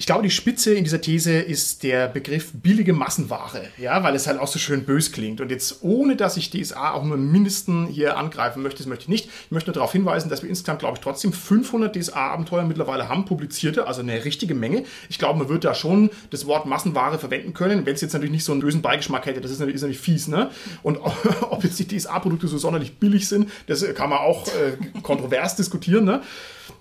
Ich 0.00 0.06
glaube, 0.06 0.22
die 0.22 0.30
Spitze 0.30 0.74
in 0.74 0.84
dieser 0.84 1.00
These 1.00 1.40
ist 1.40 1.82
der 1.82 2.06
Begriff 2.06 2.52
billige 2.52 2.92
Massenware, 2.92 3.62
ja, 3.78 4.00
weil 4.04 4.14
es 4.14 4.28
halt 4.28 4.38
auch 4.38 4.46
so 4.46 4.60
schön 4.60 4.84
bös 4.84 5.10
klingt. 5.10 5.40
Und 5.40 5.50
jetzt, 5.50 5.82
ohne 5.82 6.14
dass 6.14 6.36
ich 6.36 6.50
DSA 6.50 6.92
auch 6.92 7.02
nur 7.02 7.16
im 7.16 7.32
Mindesten 7.32 7.88
hier 7.88 8.16
angreifen 8.16 8.62
möchte, 8.62 8.78
das 8.78 8.86
möchte 8.86 9.02
ich 9.02 9.08
nicht. 9.08 9.28
Ich 9.46 9.50
möchte 9.50 9.70
nur 9.70 9.74
darauf 9.74 9.90
hinweisen, 9.90 10.30
dass 10.30 10.44
wir 10.44 10.48
insgesamt, 10.48 10.78
glaube 10.78 10.98
ich, 10.98 11.00
trotzdem 11.00 11.32
500 11.32 11.96
DSA-Abenteuer 11.96 12.62
mittlerweile 12.62 13.08
haben, 13.08 13.24
publizierte, 13.24 13.88
also 13.88 14.00
eine 14.00 14.24
richtige 14.24 14.54
Menge. 14.54 14.84
Ich 15.08 15.18
glaube, 15.18 15.40
man 15.40 15.48
wird 15.48 15.64
da 15.64 15.74
schon 15.74 16.10
das 16.30 16.46
Wort 16.46 16.64
Massenware 16.64 17.18
verwenden 17.18 17.52
können, 17.52 17.84
wenn 17.84 17.94
es 17.96 18.00
jetzt 18.00 18.12
natürlich 18.12 18.30
nicht 18.30 18.44
so 18.44 18.52
einen 18.52 18.60
bösen 18.60 18.82
Beigeschmack 18.82 19.26
hätte. 19.26 19.40
Das 19.40 19.50
ist 19.50 19.58
natürlich, 19.58 19.74
ist 19.74 19.82
natürlich 19.82 20.00
fies, 20.00 20.28
ne? 20.28 20.50
Und 20.84 20.98
ob 21.50 21.64
jetzt 21.64 21.76
die 21.76 21.88
DSA-Produkte 21.88 22.46
so 22.46 22.56
sonderlich 22.56 23.00
billig 23.00 23.26
sind, 23.26 23.50
das 23.66 23.84
kann 23.96 24.10
man 24.10 24.20
auch 24.20 24.46
äh, 24.46 25.00
kontrovers 25.02 25.56
diskutieren, 25.56 26.04
ne? 26.04 26.22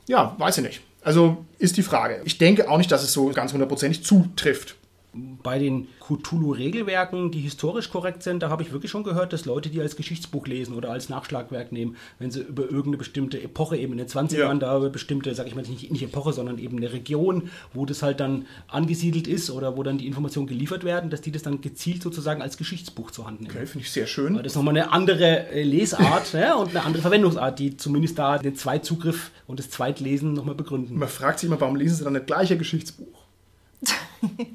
Ja, 0.06 0.36
weiß 0.38 0.60
ich 0.60 0.63
nicht. 0.63 0.82
Also 1.01 1.45
ist 1.57 1.77
die 1.77 1.83
Frage. 1.83 2.21
Ich 2.25 2.38
denke 2.38 2.69
auch 2.69 2.77
nicht, 2.77 2.91
dass 2.91 3.03
es 3.03 3.13
so 3.13 3.29
ganz 3.29 3.53
hundertprozentig 3.53 4.03
zutrifft. 4.03 4.75
Bei 5.13 5.58
den 5.58 5.88
Cthulhu-Regelwerken, 6.00 7.32
die 7.32 7.39
historisch 7.39 7.89
korrekt 7.89 8.22
sind, 8.22 8.43
da 8.43 8.50
habe 8.50 8.62
ich 8.62 8.72
wirklich 8.72 8.91
schon 8.91 9.04
gehört, 9.04 9.34
dass 9.34 9.46
Leute 9.46 9.70
die 9.70 9.82
als 9.82 9.96
Geschichtsbuch 9.96 10.46
lesen 10.46 10.76
oder 10.76 10.91
als 10.91 11.10
Nachschlagwerk 11.10 11.72
nehmen, 11.72 11.96
wenn 12.20 12.30
sie 12.30 12.41
über 12.41 12.63
irgendeine 12.63 12.98
bestimmte 12.98 13.41
Epoche, 13.41 13.78
eben 13.78 13.93
in 13.93 13.98
den 13.98 14.08
20ern, 14.08 14.38
ja. 14.38 14.54
da 14.54 14.78
über 14.78 14.89
bestimmte, 14.89 15.34
sage 15.34 15.50
ich 15.50 15.56
mal 15.56 15.63
nicht, 15.63 15.91
nicht 15.91 16.04
Epoche, 16.04 16.34
sondern 16.34 16.60
eben 16.60 16.78
eine 16.78 16.93
Region, 16.93 17.50
wo 17.74 17.86
das 17.86 18.04
halt 18.04 18.20
dann 18.20 18.46
angesiedelt 18.67 19.28
ist 19.28 19.50
oder 19.50 19.78
wo 19.78 19.84
dann 19.84 19.98
die 19.98 20.08
Informationen 20.08 20.48
geliefert 20.48 20.84
werden, 20.84 21.10
dass 21.10 21.22
die 21.22 21.32
das 21.32 21.41
dann 21.41 21.62
gezielt 21.62 22.04
sozusagen 22.04 22.41
als 22.41 22.58
Geschichtsbuch 22.58 23.12
zur 23.12 23.26
Hand 23.26 23.41
nehmen. 23.41 23.56
Okay, 23.56 23.65
finde 23.65 23.86
ich 23.86 23.91
sehr 23.91 24.08
schön. 24.08 24.36
Das 24.36 24.46
ist 24.46 24.56
nochmal 24.56 24.78
eine 24.78 24.91
andere 24.91 25.50
äh, 25.50 25.63
Lesart 25.63 26.34
ja, 26.34 26.56
und 26.56 26.70
eine 26.70 26.84
andere 26.84 27.02
Verwendungsart, 27.02 27.60
die 27.60 27.78
zumindest 27.78 28.20
da 28.20 28.38
den 28.38 28.56
Zweitzugriff 28.56 29.32
und 29.48 29.60
das 29.60 29.70
Zweitlesen 29.70 30.34
nochmal 30.34 30.56
begründen. 30.56 30.98
Man 30.98 31.10
fragt 31.10 31.39
sich 31.39 31.50
immer, 31.50 31.60
warum 31.60 31.76
lesen 31.76 31.96
sie 31.96 32.04
dann 32.04 32.13
nicht 32.13 32.28
gleiche 32.28 32.58
Geschichtsbuch? 32.58 33.26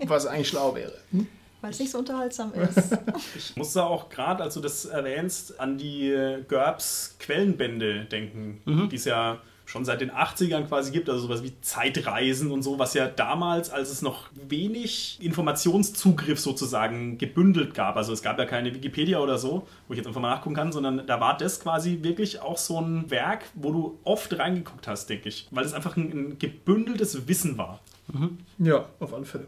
Was 0.07 0.27
eigentlich 0.27 0.49
schlau 0.49 0.75
wäre. 0.75 0.95
Hm? 1.11 1.27
Weil 1.61 1.71
es 1.71 1.79
nicht 1.79 1.93
so 1.93 1.99
unterhaltsam 1.99 2.53
ist. 2.77 2.99
ich 3.37 3.57
musste 3.57 3.85
auch 3.85 4.09
gerade, 4.09 4.43
als 4.43 4.55
du 4.55 4.61
das 4.61 4.85
erwähnst, 4.85 5.61
an 5.61 5.79
die 5.79 6.43
GURPS 6.49 7.17
Quellenbände 7.21 8.05
denken, 8.07 8.61
mhm. 8.65 8.89
die 8.89 8.97
es 8.97 9.05
ja 9.05 9.39
schon 9.65 9.85
seit 9.85 10.01
den 10.01 10.11
80ern 10.11 10.67
quasi 10.67 10.91
gibt, 10.91 11.09
also 11.09 11.23
sowas 11.23 11.43
wie 11.43 11.53
Zeitreisen 11.63 12.51
und 12.51 12.63
so, 12.63 12.79
was 12.79 12.95
ja 12.95 13.09
damals, 13.09 13.71
als 13.71 13.91
es 13.91 14.03
noch 14.03 14.29
wenig 14.35 15.19
Informationszugriff 15.23 16.39
sozusagen 16.41 17.17
gebündelt 17.17 17.73
gab, 17.73 17.97
also 17.97 18.13
es 18.13 18.23
gab 18.23 18.39
ja 18.39 18.45
keine 18.45 18.75
Wikipedia 18.75 19.19
oder 19.21 19.39
so, 19.39 19.67
wo 19.87 19.95
ich 19.95 19.99
jetzt 19.99 20.07
einfach 20.07 20.21
mal 20.21 20.31
nachgucken 20.31 20.57
kann, 20.57 20.73
sondern 20.73 21.07
da 21.07 21.21
war 21.21 21.39
das 21.39 21.61
quasi 21.61 22.01
wirklich 22.03 22.41
auch 22.43 22.59
so 22.59 22.81
ein 22.81 23.11
Werk, 23.11 23.45
wo 23.55 23.73
du 23.73 23.99
oft 24.05 24.39
reingeguckt 24.39 24.87
hast, 24.89 25.09
denke 25.09 25.29
ich, 25.29 25.49
weil 25.53 25.65
es 25.65 25.73
einfach 25.73 25.97
ein, 25.97 26.11
ein 26.11 26.39
gebündeltes 26.39 27.27
Wissen 27.27 27.57
war. 27.57 27.81
Mhm. 28.09 28.39
Ja, 28.59 28.87
auf 29.01 29.15
alle 29.15 29.25
Fälle. 29.25 29.47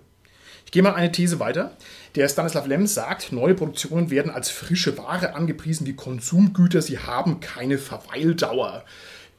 Ich 0.64 0.72
gehe 0.72 0.82
mal 0.82 0.94
eine 0.94 1.12
These 1.12 1.40
weiter. 1.40 1.72
Der 2.14 2.28
Stanislav 2.28 2.66
Lem 2.66 2.86
sagt, 2.86 3.32
neue 3.32 3.54
Produktionen 3.54 4.10
werden 4.10 4.30
als 4.32 4.50
frische 4.50 4.96
Ware 4.98 5.34
angepriesen 5.34 5.86
wie 5.86 5.94
Konsumgüter, 5.94 6.82
sie 6.82 6.98
haben 6.98 7.40
keine 7.40 7.78
Verweildauer. 7.78 8.84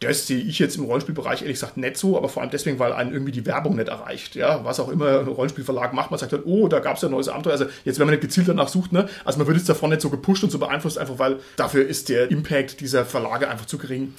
Das 0.01 0.27
sehe 0.27 0.39
ich 0.39 0.59
jetzt 0.59 0.75
im 0.75 0.83
Rollenspielbereich 0.83 1.41
ehrlich 1.41 1.55
gesagt 1.55 1.77
nicht 1.77 1.95
so, 1.95 2.17
aber 2.17 2.27
vor 2.27 2.41
allem 2.41 2.51
deswegen, 2.51 2.79
weil 2.79 2.91
einen 2.91 3.13
irgendwie 3.13 3.31
die 3.31 3.45
Werbung 3.45 3.77
nicht 3.77 3.87
erreicht. 3.87 4.35
Ja, 4.35 4.63
was 4.65 4.79
auch 4.79 4.89
immer 4.89 5.19
ein 5.21 5.27
Rollenspielverlag 5.27 5.93
macht, 5.93 6.11
man 6.11 6.19
sagt 6.19 6.33
dann, 6.33 6.43
oh, 6.43 6.67
da 6.67 6.79
gab 6.79 6.97
es 6.97 7.01
ja 7.01 7.07
ein 7.07 7.11
neues 7.11 7.29
Abenteuer. 7.29 7.53
Also 7.53 7.65
jetzt, 7.85 7.97
wenn 7.97 8.05
man 8.05 8.13
nicht 8.13 8.21
gezielt 8.21 8.49
danach 8.49 8.67
sucht, 8.67 8.91
ne, 8.91 9.07
also 9.23 9.39
man 9.39 9.47
wird 9.47 9.57
jetzt 9.57 9.69
davon 9.69 9.89
nicht 9.89 10.01
so 10.01 10.09
gepusht 10.09 10.43
und 10.43 10.51
so 10.51 10.59
beeinflusst, 10.59 10.97
einfach 10.97 11.17
weil 11.17 11.39
dafür 11.55 11.87
ist 11.87 12.09
der 12.09 12.29
Impact 12.29 12.81
dieser 12.81 13.05
Verlage 13.05 13.47
einfach 13.47 13.65
zu 13.65 13.77
gering. 13.77 14.13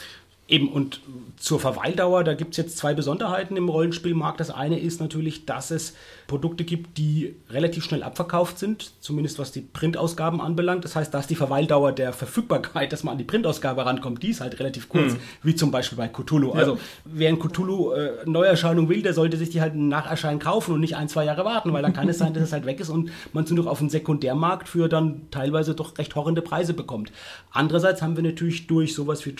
Eben, 0.49 0.69
und 0.69 1.01
zur 1.39 1.59
Verweildauer, 1.59 2.23
da 2.23 2.35
gibt 2.35 2.53
es 2.53 2.57
jetzt 2.57 2.79
zwei 2.79 2.95
Besonderheiten 2.95 3.57
im 3.57 3.69
Rollenspielmarkt. 3.69 4.39
Das 4.39 4.51
eine 4.51 4.79
ist 4.79 5.01
natürlich, 5.01 5.45
dass 5.45 5.73
es 5.73 5.95
Produkte 6.29 6.63
gibt, 6.63 6.99
die 6.99 7.35
relativ 7.51 7.85
schnell 7.85 8.03
abverkauft 8.05 8.59
sind, 8.59 8.93
zumindest 9.01 9.39
was 9.39 9.51
die 9.51 9.61
Printausgaben 9.61 10.41
anbelangt. 10.41 10.85
Das 10.85 10.95
heißt, 10.95 11.13
da 11.13 11.19
ist 11.19 11.31
die 11.31 11.35
Verweildauer 11.35 11.93
der 11.93 12.13
Verfügbarkeit, 12.13 12.93
dass 12.93 13.03
man 13.03 13.13
an 13.13 13.19
die 13.19 13.25
Printausgabe 13.25 13.85
rankommt, 13.85 14.23
die 14.23 14.31
ist 14.31 14.41
halt 14.41 14.59
relativ 14.61 14.89
kurz, 14.89 15.15
mhm. 15.15 15.19
wie 15.43 15.55
zum 15.57 15.73
Beispiel 15.73 15.99
bei 15.99 16.09
Cthulhu. 16.09 16.51
Ja. 16.51 16.61
Also 16.61 16.79
wer 17.05 17.29
ein 17.29 17.39
Cthulhu 17.39 17.93
äh, 17.93 18.11
Neuerscheinung 18.25 18.89
will, 18.89 19.03
der 19.03 19.15
sollte 19.15 19.37
sich 19.37 19.51
die 19.51 19.61
halt 19.61 19.75
nach 19.75 20.09
Erscheinen 20.09 20.39
kaufen 20.39 20.75
und 20.75 20.81
nicht 20.81 20.97
ein, 20.97 21.09
zwei 21.09 21.25
Jahre 21.25 21.45
warten, 21.45 21.73
weil 21.73 21.83
dann 21.83 21.93
kann 21.93 22.09
es 22.09 22.19
sein, 22.19 22.35
dass 22.35 22.45
es 22.45 22.53
halt 22.53 22.67
weg 22.67 22.81
ist 22.81 22.89
und 22.89 23.11
man 23.33 23.45
es 23.45 23.51
nur 23.51 23.65
noch 23.65 23.71
auf 23.71 23.79
dem 23.79 23.89
Sekundärmarkt 23.89 24.69
für 24.69 24.89
dann 24.89 25.23
teilweise 25.31 25.75
doch 25.75 25.99
recht 25.99 26.15
horrende 26.15 26.43
Preise 26.43 26.73
bekommt. 26.73 27.11
Andererseits 27.51 28.01
haben 28.01 28.17
wir 28.17 28.23
natürlich 28.23 28.67
durch 28.69 28.95
sowas 28.95 29.27
wie 29.27 29.33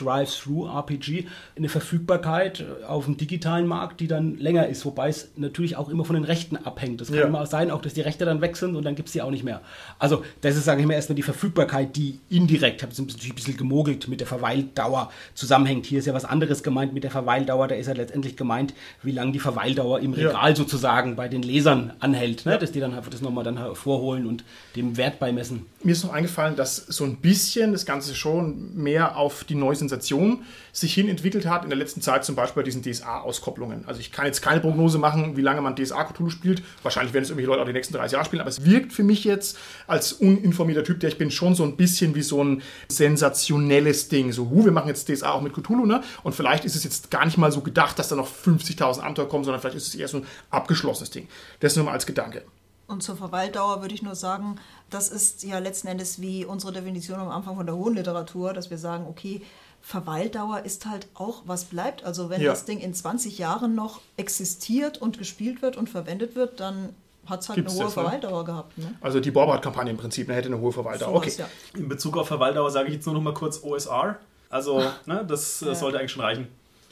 Drive-Thru-RPG 0.99 1.27
eine 1.57 1.69
Verfügbarkeit 1.69 2.61
äh, 2.61 2.85
auf 2.85 3.07
dem 3.07 3.17
digitalen 3.17 3.67
Markt, 3.67 4.01
die 4.01 4.07
dann 4.07 4.39
länger 4.39 4.67
ist, 4.69 4.85
wobei 4.85 5.09
es 5.09 5.31
natürlich 5.37 5.77
auch 5.77 5.89
immer 5.89 6.05
von 6.05 6.15
den 6.15 6.25
Rechten 6.25 6.57
ab 6.57 6.77
abhängt. 6.77 7.01
Es 7.01 7.09
kann 7.09 7.17
ja. 7.17 7.25
immer 7.25 7.47
sein, 7.47 7.71
auch 7.71 7.81
dass 7.81 7.95
die 7.95 8.03
Rechte 8.03 8.25
dann 8.25 8.43
sind 8.55 8.77
und 8.77 8.85
dann 8.85 8.95
gibt 8.95 9.09
es 9.09 9.13
die 9.13 9.23
auch 9.23 9.31
nicht 9.31 9.45
mehr. 9.45 9.63
Also 9.99 10.23
das 10.43 10.57
ist, 10.57 10.65
sage 10.65 10.83
ich 10.83 10.87
mal, 10.87 10.95
erstmal 10.95 11.17
die 11.17 11.23
Verfügbarkeit, 11.23 11.97
die 11.97 12.21
indirekt, 12.29 12.77
ich 12.77 12.83
habe 12.83 12.93
es 12.93 12.99
natürlich 12.99 13.31
ein 13.31 13.35
bisschen 13.35 13.57
gemogelt, 13.57 14.09
mit 14.09 14.21
der 14.21 14.27
Verweildauer 14.27 15.11
zusammenhängt. 15.35 15.87
Hier 15.87 15.99
ist 15.99 16.07
ja 16.07 16.15
was 16.15 16.25
anderes 16.25 16.63
gemeint 16.63 16.93
mit 16.93 17.03
der 17.03 17.11
Verweildauer. 17.11 17.69
Da 17.69 17.75
ist 17.75 17.87
ja 17.87 17.95
letztendlich 17.95 18.37
gemeint, 18.37 18.75
wie 19.03 19.13
lange 19.13 19.33
die 19.33 19.39
Verweildauer 19.39 20.01
im 20.01 20.13
Regal 20.13 20.51
ja. 20.51 20.57
sozusagen 20.57 21.17
bei 21.17 21.29
den 21.29 21.43
Lesern 21.43 21.93
anhält. 21.99 22.45
Ne? 22.47 22.59
Dass 22.59 22.73
die 22.73 22.81
dann 22.81 22.95
einfach 22.95 23.11
das 23.11 23.23
nochmal 23.23 23.45
dann 23.45 23.57
hervorholen 23.57 24.27
und 24.27 24.45
dem 24.77 24.97
Wert 24.97 25.19
beimessen. 25.19 25.67
Mir 25.83 25.93
ist 25.93 26.05
noch 26.05 26.13
eingefallen, 26.13 26.57
dass 26.57 26.77
so 26.77 27.05
ein 27.05 27.17
bisschen 27.17 27.73
das 27.73 27.87
Ganze 27.87 28.15
schon 28.15 28.77
mehr 28.77 29.17
auf 29.17 29.45
die 29.45 29.55
neue 29.55 29.77
Sensation 29.77 30.43
sich 30.73 30.86
hin 30.95 31.09
entwickelt 31.09 31.47
hat. 31.47 31.65
In 31.65 31.71
der 31.71 31.79
letzten 31.79 32.01
Zeit 32.01 32.25
zum 32.25 32.35
Beispiel 32.35 32.63
bei 32.63 32.65
diesen 32.65 32.83
DSA-Auskopplungen. 32.83 33.85
Also 33.87 34.01
ich 34.01 34.13
kann 34.13 34.27
jetzt 34.27 34.43
keine 34.43 34.61
Prognose 34.61 34.99
machen, 34.99 35.37
wie 35.37 35.43
lange 35.43 35.61
man 35.61 35.77
DSA-Cthulhu 35.77 36.31
spielt. 36.31 36.63
Wahrscheinlich 36.83 37.15
werden 37.15 37.25
es 37.25 37.31
irgendwelche 37.31 37.51
Leute 37.51 37.63
auch 37.63 37.67
die 37.67 37.73
nächsten 37.73 37.95
30 37.95 38.13
Jahre 38.13 38.25
spielen, 38.25 38.41
aber 38.41 38.51
es 38.51 38.65
wirkt 38.65 38.93
für 38.93 39.03
mich 39.03 39.25
jetzt 39.25 39.59
als 39.87 40.13
uninformierter 40.13 40.85
Typ, 40.85 41.01
der 41.01 41.11
ich 41.11 41.19
bin, 41.19 41.31
schon 41.31 41.55
so 41.55 41.65
ein 41.65 41.77
bisschen 41.77 42.15
wie 42.15 42.23
so 42.23 42.43
ein 42.43 42.63
sensationelles 42.89 44.09
Ding. 44.09 44.33
So, 44.33 44.51
hu, 44.51 44.65
wir 44.65 44.73
machen 44.73 44.89
jetzt 44.89 45.09
DSA 45.09 45.33
auch 45.33 45.43
mit 45.43 45.53
Cthulhu, 45.53 45.87
ne? 45.87 46.03
Und 46.23 46.35
vielleicht 46.35 46.65
ist 46.65 46.77
es 46.77 46.85
jetzt 46.85 47.11
gar 47.11 47.25
nicht 47.25 47.39
mal 47.39 47.53
so 47.53 47.61
gedacht, 47.61 47.99
dass 47.99 48.09
da 48.09 48.17
noch 48.17 48.29
50.000 48.29 49.01
Abenteuer 49.01 49.29
kommen, 49.29 49.45
sondern 49.45 49.61
vielleicht 49.61 49.77
ist 49.77 49.89
es 49.89 49.95
eher 49.95 50.09
so 50.09 50.19
ein 50.19 50.27
abgeschlossenes 50.51 51.11
Ding. 51.11 51.29
Das 51.61 51.77
nur 51.77 51.85
mal 51.85 51.93
als 51.93 52.07
Gedanke. 52.07 52.45
Und 52.89 53.03
zur 53.03 53.17
Verweildauer 53.17 53.81
würde 53.83 53.95
ich 53.95 54.03
nur 54.03 54.15
sagen, 54.15 54.57
das 54.91 55.09
ist 55.09 55.43
ja 55.43 55.59
letzten 55.59 55.89
Endes 55.89 56.21
wie 56.21 56.45
unsere 56.45 56.73
Definition 56.73 57.19
am 57.19 57.29
Anfang 57.29 57.57
von 57.57 57.67
der 57.67 57.75
hohen 57.75 57.95
Literatur, 57.95 58.53
dass 58.53 58.71
wir 58.71 58.79
sagen, 58.79 59.07
okay, 59.09 59.43
Verweildauer 59.87 60.65
ist 60.65 60.85
halt 60.87 61.07
auch, 61.15 61.43
was 61.47 61.67
bleibt. 61.67 62.03
Also 62.03 62.29
wenn 62.29 62.41
ja. 62.41 62.51
das 62.51 62.65
Ding 62.65 62.81
in 62.81 62.93
20 62.93 63.39
Jahren 63.39 63.77
noch 63.77 64.01
existiert 64.17 64.99
und 64.99 65.17
gespielt 65.17 65.63
wird 65.63 65.77
und 65.77 65.89
verwendet 65.89 66.35
wird, 66.35 66.59
dann 66.59 66.89
hat 67.25 67.43
es 67.43 67.49
halt 67.49 67.59
Gibt's 67.59 67.75
eine 67.75 67.83
hohe 67.83 67.87
das, 67.87 67.97
ne? 67.97 68.03
Verweildauer 68.03 68.41
ne? 68.41 68.45
gehabt. 68.47 68.79
Ne? 68.79 68.95
Also 69.01 69.21
die 69.21 69.31
Borbart-Kampagne 69.31 69.93
im 69.93 69.97
Prinzip 69.97 70.27
ne, 70.27 70.35
hätte 70.35 70.49
eine 70.49 70.59
hohe 70.59 70.73
Verweildauer. 70.73 71.11
So 71.11 71.17
okay. 71.19 71.29
Was, 71.29 71.37
ja. 71.37 71.49
In 71.77 71.89
Bezug 71.89 72.17
auf 72.17 72.27
Verweildauer 72.27 72.69
sage 72.73 72.89
ich 72.89 72.95
jetzt 72.95 73.07
nur 73.07 73.15
noch 73.15 73.23
mal 73.23 73.33
kurz 73.33 73.63
OSR. 73.63 74.17
Also 74.51 74.81
ne, 75.07 75.25
das, 75.25 75.61
das 75.61 75.79
sollte 75.79 76.01
eigentlich 76.01 76.11
schon 76.11 76.23
reichen. 76.23 76.49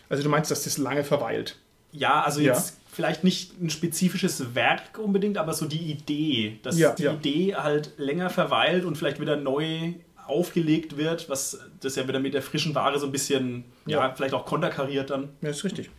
Also 0.08 0.22
du 0.22 0.28
meinst, 0.28 0.52
dass 0.52 0.62
das 0.62 0.78
lange 0.78 1.02
verweilt? 1.02 1.56
Ja, 1.90 2.22
also 2.22 2.40
jetzt 2.40 2.76
vielleicht 2.92 3.24
nicht 3.24 3.60
ein 3.60 3.70
spezifisches 3.70 4.54
Werk 4.54 5.00
unbedingt, 5.02 5.36
aber 5.36 5.52
so 5.52 5.66
die 5.66 5.90
Idee, 5.90 6.60
dass 6.62 6.76
die 6.76 7.06
Idee 7.06 7.56
halt 7.56 7.94
länger 7.96 8.30
verweilt 8.30 8.84
und 8.84 8.96
vielleicht 8.96 9.20
wieder 9.20 9.34
neu 9.34 9.94
aufgelegt 10.26 10.96
wird, 10.96 11.28
was 11.28 11.58
das 11.80 11.96
ja 11.96 12.08
wieder 12.08 12.18
mit 12.18 12.34
der 12.34 12.42
frischen 12.42 12.74
Ware 12.74 12.98
so 12.98 13.06
ein 13.06 13.12
bisschen, 13.12 13.64
ja, 13.86 14.00
ja 14.00 14.14
vielleicht 14.14 14.34
auch 14.34 14.46
konterkariert 14.46 15.10
dann. 15.10 15.30
Ja, 15.42 15.50
ist 15.50 15.64
richtig. 15.64 15.90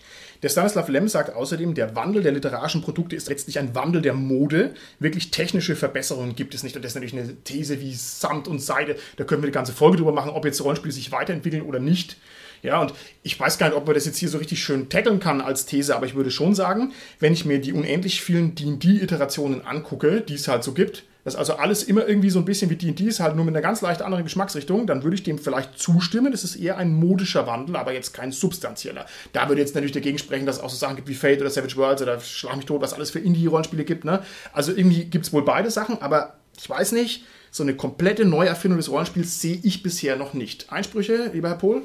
Der 0.42 0.50
Stanislav 0.50 0.90
Lem 0.90 1.08
sagt 1.08 1.34
außerdem, 1.34 1.74
der 1.74 1.96
Wandel 1.96 2.24
der 2.24 2.32
literarischen 2.32 2.82
Produkte 2.82 3.16
ist 3.16 3.30
letztlich 3.30 3.60
ein 3.60 3.76
Wandel 3.76 4.02
der 4.02 4.14
Mode. 4.14 4.74
Wirklich 5.00 5.32
technische 5.32 5.76
Verbesserungen 5.76 6.36
gibt 6.36 6.54
es 6.54 6.64
nicht. 6.64 6.76
Und 6.76 6.84
das 6.84 6.92
ist 6.92 6.96
natürlich 6.96 7.14
eine 7.14 7.36
These 7.44 7.80
wie 7.82 7.94
Samt 7.94 8.48
und 8.48 8.60
Seide. 8.60 8.96
Da 9.18 9.24
können 9.24 9.42
wir 9.42 9.48
eine 9.48 9.54
ganze 9.54 9.74
Folge 9.74 9.98
drüber 9.98 10.12
machen, 10.12 10.32
ob 10.32 10.46
jetzt 10.46 10.64
Rollenspiele 10.64 10.94
sich 10.94 11.12
weiterentwickeln 11.12 11.64
oder 11.64 11.80
nicht. 11.80 12.18
Ja, 12.64 12.82
und 12.82 12.94
ich 13.22 13.40
weiß 13.40 13.60
gar 13.60 13.70
nicht, 13.70 13.78
ob 13.78 13.86
man 13.86 13.94
das 13.94 14.06
jetzt 14.06 14.18
hier 14.18 14.30
so 14.30 14.40
richtig 14.40 14.64
schön 14.64 14.90
tackeln 14.90 15.20
kann 15.20 15.40
als 15.40 15.68
These, 15.68 15.96
aber 15.96 16.08
ich 16.08 16.16
würde 16.16 16.32
schon 16.32 16.56
sagen, 16.56 16.94
wenn 17.20 17.34
ich 17.34 17.46
mir 17.46 17.60
die 17.60 17.74
unendlich 17.74 18.22
vielen 18.22 18.56
D&D-Iterationen 18.56 19.62
angucke, 19.62 20.22
die 20.22 20.34
es 20.34 20.48
halt 20.48 20.64
so 20.64 20.74
gibt, 20.74 21.04
dass 21.26 21.36
also 21.36 21.56
alles 21.56 21.84
immer 21.84 22.08
irgendwie 22.08 22.30
so 22.30 22.38
ein 22.40 22.46
bisschen 22.46 22.70
wie 22.70 22.76
D&D 22.76 23.04
ist, 23.04 23.20
halt 23.20 23.36
nur 23.36 23.44
mit 23.44 23.54
einer 23.54 23.62
ganz 23.62 23.82
leicht 23.82 24.04
anderen 24.04 24.24
Geschmacksrichtung, 24.24 24.86
dann 24.86 25.04
würde 25.04 25.16
ich 25.16 25.24
dem 25.24 25.40
vielleicht 25.40 25.78
zustimmen. 25.78 26.32
Das 26.32 26.44
ist 26.44 26.56
eher 26.56 26.78
ein 26.78 26.94
modischer 26.94 27.48
Wandel, 27.48 27.76
aber 27.76 27.94
jetzt 27.94 28.14
kein 28.14 28.32
substanzieller. 28.32 29.08
Da 29.34 29.50
würde 29.50 29.60
jetzt 29.60 29.74
natürlich 29.74 29.92
dagegen 29.92 30.20
sprechen, 30.20 30.46
dass 30.46 30.58
es 30.58 30.62
auch 30.62 30.70
so 30.70 30.78
Sachen 30.78 30.96
gibt 30.96 31.10
wie 31.10 31.16
Fate 31.16 31.42
oder 31.42 31.50
Savage 31.50 31.76
Worlds 31.78 32.04
oder 32.04 32.20
Schlag 32.20 32.56
mich 32.56 32.66
tot, 32.66 32.80
was 32.80 32.94
alles 32.94 33.10
für 33.10 33.20
Indie-Rollenspiele 33.20 33.84
gibt. 33.84 34.06
Ne? 34.06 34.22
Also 34.54 34.72
irgendwie 34.72 35.06
gibt 35.06 35.26
es 35.26 35.34
wohl 35.34 35.44
beide 35.44 35.72
Sachen, 35.72 36.00
aber 36.00 36.36
ich 36.58 36.70
weiß 36.70 36.92
nicht, 36.92 37.26
so 37.50 37.64
eine 37.64 37.76
komplette 37.76 38.26
Neuerfindung 38.26 38.78
des 38.78 38.92
Rollenspiels 38.92 39.42
sehe 39.42 39.60
ich 39.64 39.82
bisher 39.82 40.18
noch 40.18 40.36
nicht. 40.36 40.72
Einsprüche, 40.72 41.32
lieber 41.34 41.50
Herr 41.50 41.58
Pohl? 41.58 41.82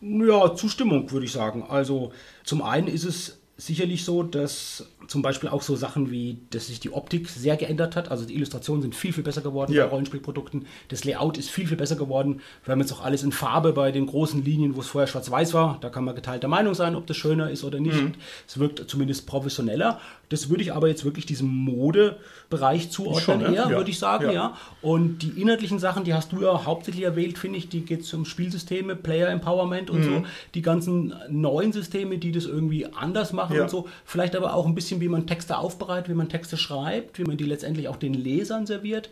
Ja, 0.00 0.54
Zustimmung 0.54 1.10
würde 1.12 1.26
ich 1.26 1.32
sagen. 1.32 1.64
Also 1.68 2.12
zum 2.44 2.62
einen 2.62 2.88
ist 2.88 3.04
es 3.04 3.38
sicherlich 3.66 4.04
so, 4.04 4.22
dass 4.22 4.86
zum 5.08 5.22
Beispiel 5.22 5.48
auch 5.48 5.62
so 5.62 5.76
Sachen 5.76 6.10
wie, 6.10 6.38
dass 6.50 6.66
sich 6.66 6.80
die 6.80 6.92
Optik 6.92 7.28
sehr 7.28 7.56
geändert 7.56 7.96
hat. 7.96 8.10
Also 8.10 8.24
die 8.24 8.34
Illustrationen 8.34 8.82
sind 8.82 8.94
viel, 8.94 9.12
viel 9.12 9.24
besser 9.24 9.40
geworden 9.40 9.72
ja. 9.72 9.84
bei 9.84 9.90
Rollenspielprodukten. 9.90 10.66
Das 10.88 11.04
Layout 11.04 11.38
ist 11.38 11.50
viel, 11.50 11.66
viel 11.66 11.76
besser 11.76 11.96
geworden. 11.96 12.40
Wir 12.64 12.72
haben 12.72 12.80
jetzt 12.80 12.92
auch 12.92 13.02
alles 13.02 13.22
in 13.22 13.32
Farbe 13.32 13.72
bei 13.72 13.92
den 13.92 14.06
großen 14.06 14.44
Linien, 14.44 14.76
wo 14.76 14.80
es 14.80 14.88
vorher 14.88 15.06
schwarz-weiß 15.06 15.54
war. 15.54 15.78
Da 15.80 15.90
kann 15.90 16.04
man 16.04 16.14
geteilter 16.14 16.48
Meinung 16.48 16.74
sein, 16.74 16.94
ob 16.96 17.06
das 17.06 17.16
schöner 17.16 17.50
ist 17.50 17.64
oder 17.64 17.80
nicht. 17.80 18.00
Mhm. 18.00 18.14
Es 18.46 18.58
wirkt 18.58 18.88
zumindest 18.88 19.26
professioneller. 19.26 20.00
Das 20.32 20.48
würde 20.48 20.62
ich 20.62 20.72
aber 20.72 20.88
jetzt 20.88 21.04
wirklich 21.04 21.26
diesem 21.26 21.48
Modebereich 21.48 22.90
zuordnen, 22.90 23.22
Schon, 23.22 23.38
ne? 23.40 23.54
eher, 23.54 23.68
ja. 23.68 23.70
würde 23.70 23.90
ich 23.90 23.98
sagen, 23.98 24.26
ja. 24.26 24.32
ja. 24.32 24.56
Und 24.80 25.18
die 25.18 25.40
inhaltlichen 25.40 25.78
Sachen, 25.78 26.04
die 26.04 26.14
hast 26.14 26.32
du 26.32 26.40
ja 26.40 26.64
hauptsächlich 26.64 27.04
erwähnt, 27.04 27.36
finde 27.36 27.58
ich, 27.58 27.68
die 27.68 27.82
geht 27.82 28.12
um 28.14 28.24
Spielsysteme, 28.24 28.96
Player 28.96 29.28
Empowerment 29.28 29.90
und 29.90 30.00
mhm. 30.00 30.04
so. 30.04 30.22
Die 30.54 30.62
ganzen 30.62 31.14
neuen 31.28 31.72
Systeme, 31.72 32.16
die 32.16 32.32
das 32.32 32.46
irgendwie 32.46 32.86
anders 32.86 33.34
machen 33.34 33.60
und 33.60 33.68
so. 33.68 33.88
Vielleicht 34.06 34.34
aber 34.34 34.54
auch 34.54 34.64
ein 34.64 34.74
bisschen 34.74 35.02
wie 35.02 35.08
man 35.08 35.26
Texte 35.26 35.58
aufbereitet, 35.58 36.08
wie 36.08 36.14
man 36.14 36.30
Texte 36.30 36.56
schreibt, 36.56 37.18
wie 37.18 37.24
man 37.24 37.36
die 37.36 37.44
letztendlich 37.44 37.88
auch 37.88 37.96
den 37.96 38.14
Lesern 38.14 38.66
serviert. 38.66 39.10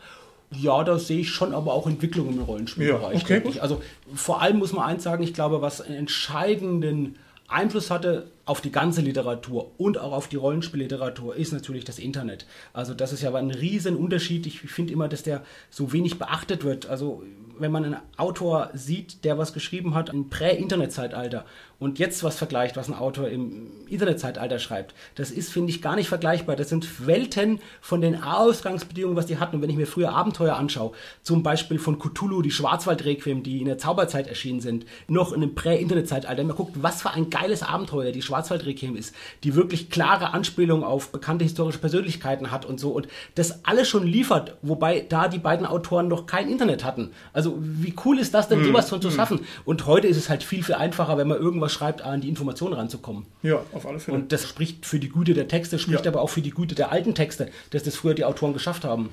Ja, 0.52 0.82
da 0.82 0.98
sehe 0.98 1.20
ich 1.20 1.30
schon 1.30 1.54
aber 1.54 1.74
auch 1.74 1.86
Entwicklungen 1.86 2.38
im 2.38 2.42
Rollenspielbereich. 2.42 3.28
Ja, 3.28 3.36
okay, 3.36 3.60
also 3.60 3.82
vor 4.14 4.40
allem 4.40 4.58
muss 4.58 4.72
man 4.72 4.84
eins 4.84 5.04
sagen, 5.04 5.22
ich 5.22 5.34
glaube, 5.34 5.62
was 5.62 5.80
einen 5.80 5.96
entscheidenden 5.96 7.16
Einfluss 7.52 7.90
hatte 7.90 8.30
auf 8.44 8.60
die 8.60 8.72
ganze 8.72 9.00
Literatur 9.00 9.72
und 9.78 9.98
auch 9.98 10.12
auf 10.12 10.28
die 10.28 10.36
Rollenspielliteratur 10.36 11.36
ist 11.36 11.52
natürlich 11.52 11.84
das 11.84 11.98
Internet. 11.98 12.46
Also 12.72 12.94
das 12.94 13.12
ist 13.12 13.22
ja 13.22 13.34
ein 13.34 13.50
riesen 13.50 13.96
Unterschied. 13.96 14.46
Ich 14.46 14.60
finde 14.60 14.92
immer, 14.92 15.08
dass 15.08 15.22
der 15.22 15.42
so 15.70 15.92
wenig 15.92 16.18
beachtet 16.18 16.64
wird. 16.64 16.86
Also 16.86 17.22
wenn 17.58 17.72
man 17.72 17.84
einen 17.84 17.96
Autor 18.16 18.70
sieht, 18.74 19.24
der 19.24 19.38
was 19.38 19.52
geschrieben 19.52 19.94
hat 19.94 20.08
im 20.08 20.30
Prä-Internet-Zeitalter 20.30 21.44
und 21.80 21.98
jetzt 21.98 22.22
was 22.22 22.36
vergleicht, 22.36 22.76
was 22.76 22.88
ein 22.88 22.94
Autor 22.94 23.28
im 23.28 23.68
Internetzeitalter 23.88 24.58
schreibt, 24.58 24.94
das 25.14 25.30
ist, 25.30 25.50
finde 25.50 25.70
ich, 25.70 25.80
gar 25.80 25.96
nicht 25.96 26.08
vergleichbar. 26.08 26.54
Das 26.54 26.68
sind 26.68 27.06
Welten 27.06 27.58
von 27.80 28.02
den 28.02 28.22
Ausgangsbedingungen, 28.22 29.16
was 29.16 29.26
die 29.26 29.38
hatten. 29.38 29.56
Und 29.56 29.62
wenn 29.62 29.70
ich 29.70 29.76
mir 29.76 29.86
früher 29.86 30.12
Abenteuer 30.12 30.56
anschaue, 30.56 30.92
zum 31.22 31.42
Beispiel 31.42 31.78
von 31.78 31.98
Cthulhu, 31.98 32.42
die 32.42 32.50
Schwarzwaldrequiem, 32.50 33.42
die 33.42 33.60
in 33.60 33.64
der 33.64 33.78
Zauberzeit 33.78 34.28
erschienen 34.28 34.60
sind, 34.60 34.84
noch 35.08 35.32
in 35.32 35.42
einem 35.42 35.54
Prä-Internet-Zeitalter, 35.54 36.44
man 36.44 36.54
guckt, 36.54 36.74
was 36.82 37.00
für 37.00 37.10
ein 37.10 37.30
geiles 37.30 37.62
Abenteuer 37.62 38.12
die 38.12 38.22
Schwarzwaldrequiem 38.22 38.94
ist, 38.94 39.14
die 39.42 39.54
wirklich 39.54 39.88
klare 39.88 40.34
Anspielungen 40.34 40.84
auf 40.84 41.10
bekannte 41.10 41.44
historische 41.44 41.78
Persönlichkeiten 41.78 42.50
hat 42.50 42.66
und 42.66 42.78
so. 42.78 42.90
Und 42.90 43.08
das 43.36 43.64
alles 43.64 43.88
schon 43.88 44.06
liefert, 44.06 44.58
wobei 44.60 45.06
da 45.08 45.28
die 45.28 45.38
beiden 45.38 45.64
Autoren 45.64 46.08
noch 46.08 46.26
kein 46.26 46.50
Internet 46.50 46.84
hatten. 46.84 47.12
Also 47.32 47.56
wie 47.58 47.94
cool 48.04 48.18
ist 48.18 48.34
das 48.34 48.48
denn, 48.48 48.60
mm, 48.60 48.66
sowas 48.66 48.90
schon 48.90 49.00
zu 49.00 49.08
mm. 49.08 49.12
schaffen? 49.12 49.40
Und 49.64 49.86
heute 49.86 50.08
ist 50.08 50.18
es 50.18 50.28
halt 50.28 50.42
viel, 50.42 50.62
viel 50.62 50.74
einfacher, 50.74 51.16
wenn 51.16 51.28
man 51.28 51.38
irgendwas 51.38 51.69
schreibt, 51.70 52.02
an 52.02 52.20
die 52.20 52.28
Informationen 52.28 52.74
ranzukommen. 52.74 53.26
Ja, 53.42 53.62
auf 53.72 53.86
alle 53.86 53.98
Fälle. 53.98 54.18
Und 54.18 54.32
das 54.32 54.46
spricht 54.48 54.84
für 54.84 54.98
die 54.98 55.08
Güte 55.08 55.34
der 55.34 55.48
Texte, 55.48 55.78
spricht 55.78 56.04
ja. 56.04 56.10
aber 56.10 56.20
auch 56.20 56.30
für 56.30 56.42
die 56.42 56.50
Güte 56.50 56.74
der 56.74 56.92
alten 56.92 57.14
Texte, 57.14 57.48
dass 57.70 57.82
das 57.82 57.96
früher 57.96 58.14
die 58.14 58.24
Autoren 58.24 58.52
geschafft 58.52 58.84
haben. 58.84 59.10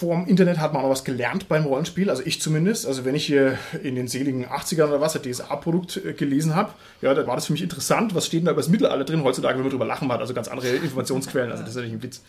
Vor 0.00 0.16
dem 0.16 0.26
Internet 0.26 0.58
hat 0.58 0.72
man 0.72 0.80
auch 0.80 0.84
noch 0.84 0.92
was 0.92 1.04
gelernt 1.04 1.46
beim 1.48 1.66
Rollenspiel, 1.66 2.08
also 2.08 2.22
ich 2.24 2.40
zumindest. 2.40 2.86
Also 2.86 3.04
wenn 3.04 3.14
ich 3.14 3.26
hier 3.26 3.58
in 3.82 3.96
den 3.96 4.08
seligen 4.08 4.46
80ern 4.46 4.88
oder 4.88 5.00
was, 5.02 5.12
das 5.12 5.22
DSA-Produkt 5.22 5.98
äh, 5.98 6.14
gelesen 6.14 6.54
habe, 6.54 6.72
ja, 7.02 7.12
da 7.12 7.26
war 7.26 7.34
das 7.34 7.46
für 7.46 7.52
mich 7.52 7.60
interessant. 7.60 8.14
Was 8.14 8.26
steht 8.26 8.40
denn 8.40 8.46
da 8.46 8.52
über 8.52 8.62
das 8.62 8.70
Mittelalter 8.70 9.04
drin? 9.04 9.22
Heutzutage, 9.24 9.56
wenn 9.56 9.64
man 9.64 9.70
drüber 9.70 9.84
lachen 9.84 10.10
hat, 10.10 10.20
also 10.20 10.32
ganz 10.32 10.48
andere 10.48 10.68
Informationsquellen. 10.68 11.50
Also 11.50 11.62
das 11.62 11.72
ist 11.72 11.76
natürlich 11.76 11.98
ein 11.98 12.02
Witz. 12.02 12.22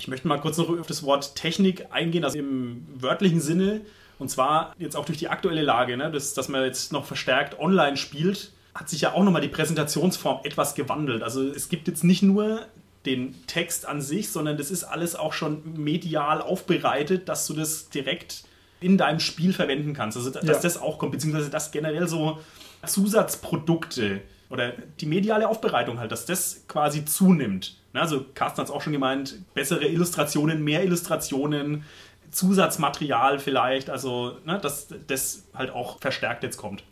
Ich 0.00 0.08
möchte 0.08 0.26
mal 0.26 0.40
kurz 0.40 0.58
noch 0.58 0.68
auf 0.68 0.86
das 0.88 1.04
Wort 1.04 1.36
Technik 1.36 1.86
eingehen, 1.90 2.24
also 2.24 2.38
im 2.38 2.84
wörtlichen 2.92 3.40
Sinne. 3.40 3.82
Und 4.18 4.28
zwar 4.28 4.74
jetzt 4.78 4.96
auch 4.96 5.04
durch 5.04 5.18
die 5.18 5.28
aktuelle 5.28 5.62
Lage, 5.62 5.96
ne, 5.96 6.10
dass, 6.10 6.34
dass 6.34 6.48
man 6.48 6.64
jetzt 6.64 6.92
noch 6.92 7.04
verstärkt 7.04 7.58
online 7.60 7.96
spielt 7.96 8.50
hat 8.78 8.88
sich 8.88 9.00
ja 9.00 9.12
auch 9.12 9.24
nochmal 9.24 9.42
die 9.42 9.48
Präsentationsform 9.48 10.40
etwas 10.44 10.76
gewandelt. 10.76 11.24
Also 11.24 11.42
es 11.42 11.68
gibt 11.68 11.88
jetzt 11.88 12.04
nicht 12.04 12.22
nur 12.22 12.60
den 13.06 13.34
Text 13.48 13.86
an 13.86 14.00
sich, 14.00 14.30
sondern 14.30 14.56
das 14.56 14.70
ist 14.70 14.84
alles 14.84 15.16
auch 15.16 15.32
schon 15.32 15.82
medial 15.82 16.40
aufbereitet, 16.40 17.28
dass 17.28 17.44
du 17.48 17.54
das 17.54 17.88
direkt 17.88 18.44
in 18.80 18.96
deinem 18.96 19.18
Spiel 19.18 19.52
verwenden 19.52 19.94
kannst. 19.94 20.16
Also 20.16 20.30
dass 20.30 20.44
ja. 20.44 20.58
das 20.60 20.80
auch 20.80 20.98
kommt, 20.98 21.10
beziehungsweise 21.10 21.50
dass 21.50 21.72
generell 21.72 22.06
so 22.06 22.38
Zusatzprodukte 22.86 24.20
oder 24.48 24.74
die 25.00 25.06
mediale 25.06 25.48
Aufbereitung 25.48 25.98
halt, 25.98 26.12
dass 26.12 26.24
das 26.24 26.62
quasi 26.68 27.04
zunimmt. 27.04 27.76
Also 27.92 28.24
Carsten 28.34 28.60
hat 28.60 28.68
es 28.68 28.70
auch 28.70 28.80
schon 28.80 28.92
gemeint, 28.92 29.40
bessere 29.54 29.86
Illustrationen, 29.86 30.62
mehr 30.62 30.84
Illustrationen, 30.84 31.82
Zusatzmaterial 32.30 33.40
vielleicht, 33.40 33.90
also 33.90 34.36
ne, 34.44 34.60
dass 34.62 34.86
das 35.08 35.46
halt 35.52 35.70
auch 35.70 35.98
verstärkt 35.98 36.44
jetzt 36.44 36.58
kommt. 36.58 36.84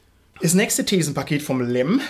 Das 0.43 0.53
nächste 0.53 0.85
Thesenpaket 0.85 1.43
vom 1.43 1.63
LEM 1.63 2.01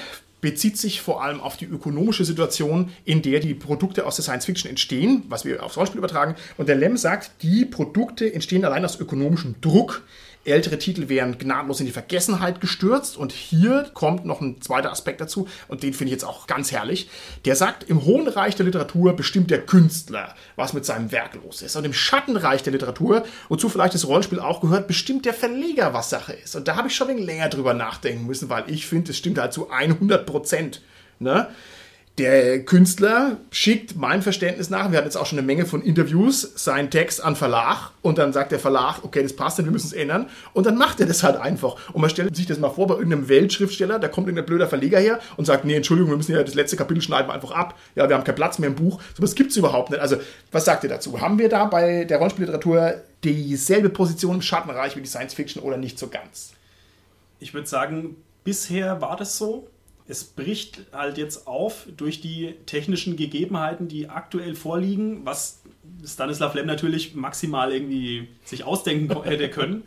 bezieht 0.40 0.76
sich 0.76 1.00
vor 1.00 1.22
allem 1.22 1.40
auf 1.40 1.56
die 1.56 1.64
ökonomische 1.64 2.24
Situation, 2.24 2.90
in 3.04 3.22
der 3.22 3.40
die 3.40 3.54
Produkte 3.54 4.04
aus 4.04 4.16
der 4.16 4.24
Science 4.24 4.44
Fiction 4.44 4.68
entstehen, 4.68 5.22
was 5.28 5.44
wir 5.44 5.62
aufs 5.62 5.76
Rollenspiel 5.76 5.98
übertragen. 5.98 6.34
Und 6.56 6.68
der 6.68 6.76
Lem 6.76 6.96
sagt, 6.96 7.30
die 7.42 7.64
Produkte 7.64 8.32
entstehen 8.32 8.64
allein 8.64 8.84
aus 8.84 8.98
ökonomischem 8.98 9.56
Druck, 9.60 10.02
Ältere 10.46 10.78
Titel 10.78 11.08
wären 11.08 11.38
gnadenlos 11.38 11.80
in 11.80 11.86
die 11.86 11.92
Vergessenheit 11.92 12.60
gestürzt. 12.60 13.16
Und 13.16 13.32
hier 13.32 13.90
kommt 13.94 14.24
noch 14.24 14.40
ein 14.40 14.60
zweiter 14.60 14.90
Aspekt 14.90 15.20
dazu, 15.20 15.48
und 15.68 15.82
den 15.82 15.92
finde 15.92 16.06
ich 16.06 16.12
jetzt 16.12 16.24
auch 16.24 16.46
ganz 16.46 16.72
herrlich. 16.72 17.08
Der 17.44 17.56
sagt, 17.56 17.84
im 17.84 18.04
hohen 18.04 18.28
Reich 18.28 18.54
der 18.56 18.66
Literatur 18.66 19.14
bestimmt 19.14 19.50
der 19.50 19.64
Künstler, 19.64 20.34
was 20.56 20.72
mit 20.72 20.84
seinem 20.84 21.12
Werk 21.12 21.34
los 21.34 21.62
ist. 21.62 21.76
Und 21.76 21.84
im 21.84 21.92
Schattenreich 21.92 22.62
der 22.62 22.72
Literatur, 22.72 23.24
wozu 23.48 23.68
vielleicht 23.68 23.94
das 23.94 24.06
Rollenspiel 24.06 24.40
auch 24.40 24.60
gehört, 24.60 24.88
bestimmt 24.88 25.24
der 25.24 25.34
Verleger, 25.34 25.92
was 25.92 26.10
Sache 26.10 26.32
ist. 26.32 26.56
Und 26.56 26.68
da 26.68 26.76
habe 26.76 26.88
ich 26.88 26.96
schon 26.96 27.10
ein 27.10 27.18
länger 27.18 27.48
drüber 27.48 27.74
nachdenken 27.74 28.26
müssen, 28.26 28.48
weil 28.48 28.64
ich 28.68 28.86
finde, 28.86 29.10
es 29.10 29.18
stimmt 29.18 29.38
halt 29.38 29.52
zu 29.52 29.70
100 29.70 30.26
Prozent. 30.26 30.82
Ne? 31.18 31.48
Der 32.18 32.64
Künstler 32.64 33.36
schickt 33.50 33.94
meinem 33.96 34.22
Verständnis 34.22 34.70
nach, 34.70 34.90
wir 34.90 34.96
hatten 34.96 35.06
jetzt 35.06 35.18
auch 35.18 35.26
schon 35.26 35.38
eine 35.38 35.46
Menge 35.46 35.66
von 35.66 35.82
Interviews, 35.82 36.50
seinen 36.54 36.90
Text 36.90 37.22
an 37.22 37.36
Verlag 37.36 37.90
und 38.00 38.16
dann 38.16 38.32
sagt 38.32 38.52
der 38.52 38.58
Verlag, 38.58 39.00
okay, 39.04 39.22
das 39.22 39.36
passt 39.36 39.58
nicht, 39.58 39.66
wir 39.66 39.72
müssen 39.72 39.88
es 39.88 39.92
ändern. 39.92 40.30
Und 40.54 40.64
dann 40.64 40.78
macht 40.78 40.98
er 40.98 41.04
das 41.04 41.22
halt 41.22 41.36
einfach. 41.36 41.76
Und 41.92 42.00
man 42.00 42.08
stellt 42.08 42.34
sich 42.34 42.46
das 42.46 42.58
mal 42.58 42.70
vor 42.70 42.86
bei 42.86 42.94
irgendeinem 42.94 43.28
Weltschriftsteller, 43.28 43.98
da 43.98 44.08
kommt 44.08 44.28
irgendein 44.28 44.46
blöder 44.46 44.66
Verleger 44.66 44.98
her 44.98 45.20
und 45.36 45.44
sagt, 45.44 45.66
nee, 45.66 45.74
Entschuldigung, 45.74 46.10
wir 46.10 46.16
müssen 46.16 46.32
ja 46.32 46.42
das 46.42 46.54
letzte 46.54 46.78
Kapitel 46.78 47.02
schneiden 47.02 47.28
wir 47.28 47.34
einfach 47.34 47.50
ab. 47.50 47.78
Ja, 47.94 48.08
wir 48.08 48.16
haben 48.16 48.24
keinen 48.24 48.34
Platz 48.34 48.58
mehr 48.58 48.70
im 48.70 48.76
Buch. 48.76 48.98
So 49.14 49.22
was 49.22 49.34
gibt 49.34 49.50
es 49.50 49.58
überhaupt 49.58 49.90
nicht. 49.90 50.00
Also, 50.00 50.16
was 50.52 50.64
sagt 50.64 50.84
ihr 50.84 50.90
dazu? 50.90 51.20
Haben 51.20 51.38
wir 51.38 51.50
da 51.50 51.66
bei 51.66 52.04
der 52.04 52.16
Rollenspielliteratur 52.16 52.94
dieselbe 53.24 53.90
Position 53.90 54.36
im 54.36 54.42
Schattenreich 54.42 54.96
wie 54.96 55.02
die 55.02 55.08
Science 55.08 55.34
Fiction 55.34 55.62
oder 55.62 55.76
nicht 55.76 55.98
so 55.98 56.08
ganz? 56.08 56.54
Ich 57.40 57.52
würde 57.52 57.66
sagen, 57.66 58.16
bisher 58.42 59.02
war 59.02 59.18
das 59.18 59.36
so 59.36 59.68
es 60.08 60.24
bricht 60.24 60.82
halt 60.92 61.18
jetzt 61.18 61.46
auf 61.46 61.86
durch 61.96 62.20
die 62.20 62.54
technischen 62.66 63.16
Gegebenheiten, 63.16 63.88
die 63.88 64.08
aktuell 64.08 64.54
vorliegen, 64.54 65.24
was 65.24 65.62
Stanislav 66.04 66.54
Lem 66.54 66.66
natürlich 66.66 67.14
maximal 67.14 67.72
irgendwie 67.72 68.28
sich 68.44 68.64
ausdenken 68.64 69.22
hätte 69.22 69.50
können. 69.50 69.84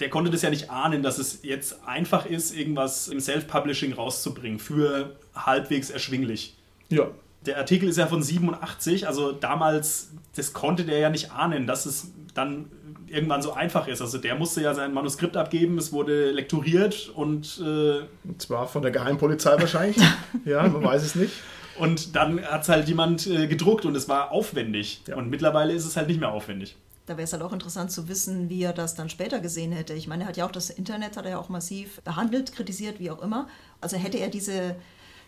Der 0.00 0.10
konnte 0.10 0.30
das 0.30 0.42
ja 0.42 0.50
nicht 0.50 0.70
ahnen, 0.70 1.02
dass 1.02 1.18
es 1.18 1.40
jetzt 1.42 1.86
einfach 1.86 2.26
ist, 2.26 2.56
irgendwas 2.56 3.08
im 3.08 3.20
Self-Publishing 3.20 3.92
rauszubringen 3.92 4.58
für 4.58 5.16
halbwegs 5.34 5.90
erschwinglich. 5.90 6.56
Ja. 6.88 7.10
Der 7.46 7.58
Artikel 7.58 7.88
ist 7.88 7.98
ja 7.98 8.06
von 8.06 8.22
87, 8.22 9.06
also 9.06 9.32
damals, 9.32 10.10
das 10.34 10.52
konnte 10.52 10.84
der 10.84 10.98
ja 10.98 11.10
nicht 11.10 11.32
ahnen, 11.32 11.66
dass 11.66 11.86
es 11.86 12.10
dann 12.34 12.66
irgendwann 13.12 13.42
so 13.42 13.52
einfach 13.52 13.86
ist. 13.88 14.00
Also 14.00 14.18
der 14.18 14.34
musste 14.34 14.62
ja 14.62 14.74
sein 14.74 14.92
Manuskript 14.94 15.36
abgeben, 15.36 15.78
es 15.78 15.92
wurde 15.92 16.30
lektoriert 16.30 17.10
und... 17.14 17.60
Äh, 17.60 18.02
und 18.24 18.40
zwar 18.40 18.66
von 18.66 18.82
der 18.82 18.90
Geheimpolizei 18.90 19.58
wahrscheinlich. 19.58 19.96
ja, 20.44 20.62
man 20.66 20.82
weiß 20.82 21.02
es 21.02 21.14
nicht. 21.14 21.32
Und 21.78 22.14
dann 22.16 22.42
hat 22.44 22.62
es 22.62 22.68
halt 22.68 22.88
jemand 22.88 23.26
äh, 23.26 23.46
gedruckt 23.46 23.84
und 23.84 23.96
es 23.96 24.08
war 24.08 24.30
aufwendig. 24.30 25.02
Ja. 25.06 25.16
Und 25.16 25.30
mittlerweile 25.30 25.72
ist 25.72 25.84
es 25.84 25.96
halt 25.96 26.08
nicht 26.08 26.20
mehr 26.20 26.30
aufwendig. 26.30 26.76
Da 27.06 27.16
wäre 27.16 27.24
es 27.24 27.32
halt 27.32 27.42
auch 27.42 27.52
interessant 27.52 27.90
zu 27.90 28.08
wissen, 28.08 28.48
wie 28.48 28.62
er 28.62 28.72
das 28.72 28.94
dann 28.94 29.10
später 29.10 29.40
gesehen 29.40 29.72
hätte. 29.72 29.92
Ich 29.94 30.06
meine, 30.06 30.24
er 30.24 30.28
hat 30.28 30.36
ja 30.36 30.46
auch 30.46 30.52
das 30.52 30.70
Internet, 30.70 31.16
hat 31.16 31.24
er 31.24 31.32
ja 31.32 31.38
auch 31.38 31.48
massiv 31.48 32.00
behandelt, 32.02 32.52
kritisiert, 32.54 33.00
wie 33.00 33.10
auch 33.10 33.20
immer. 33.22 33.48
Also 33.80 33.96
hätte 33.96 34.18
er 34.18 34.28
diese 34.28 34.76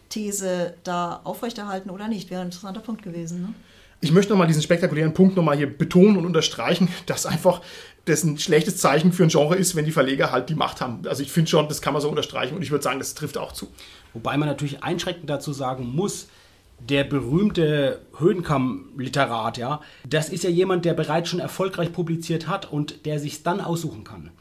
These 0.08 0.74
da 0.84 1.20
aufrechterhalten 1.24 1.90
oder 1.90 2.06
nicht, 2.06 2.30
wäre 2.30 2.42
ein 2.42 2.48
interessanter 2.48 2.80
Punkt 2.80 3.02
gewesen. 3.02 3.42
Ne? 3.42 3.54
Ich 4.04 4.12
möchte 4.12 4.32
nochmal 4.32 4.46
diesen 4.46 4.60
spektakulären 4.60 5.14
Punkt 5.14 5.34
nochmal 5.34 5.56
hier 5.56 5.66
betonen 5.66 6.18
und 6.18 6.26
unterstreichen, 6.26 6.88
dass 7.06 7.24
einfach 7.24 7.62
das 8.04 8.22
ein 8.22 8.38
schlechtes 8.38 8.76
Zeichen 8.76 9.14
für 9.14 9.22
ein 9.22 9.30
Genre 9.30 9.56
ist, 9.56 9.76
wenn 9.76 9.86
die 9.86 9.92
Verleger 9.92 10.30
halt 10.30 10.50
die 10.50 10.54
Macht 10.54 10.82
haben. 10.82 11.06
Also 11.08 11.22
ich 11.22 11.32
finde 11.32 11.50
schon, 11.50 11.68
das 11.68 11.80
kann 11.80 11.94
man 11.94 12.02
so 12.02 12.10
unterstreichen 12.10 12.54
und 12.54 12.60
ich 12.60 12.70
würde 12.70 12.84
sagen, 12.84 12.98
das 12.98 13.14
trifft 13.14 13.38
auch 13.38 13.52
zu. 13.52 13.68
Wobei 14.12 14.36
man 14.36 14.46
natürlich 14.46 14.84
einschränkend 14.84 15.30
dazu 15.30 15.54
sagen 15.54 15.86
muss, 15.86 16.28
der 16.80 17.04
berühmte 17.04 18.02
Höhenkamm-Literat, 18.18 19.56
ja, 19.56 19.80
das 20.06 20.28
ist 20.28 20.44
ja 20.44 20.50
jemand, 20.50 20.84
der 20.84 20.92
bereits 20.92 21.30
schon 21.30 21.40
erfolgreich 21.40 21.90
publiziert 21.90 22.46
hat 22.46 22.70
und 22.70 23.06
der 23.06 23.18
sich 23.18 23.42
dann 23.42 23.62
aussuchen 23.62 24.04
kann. 24.04 24.32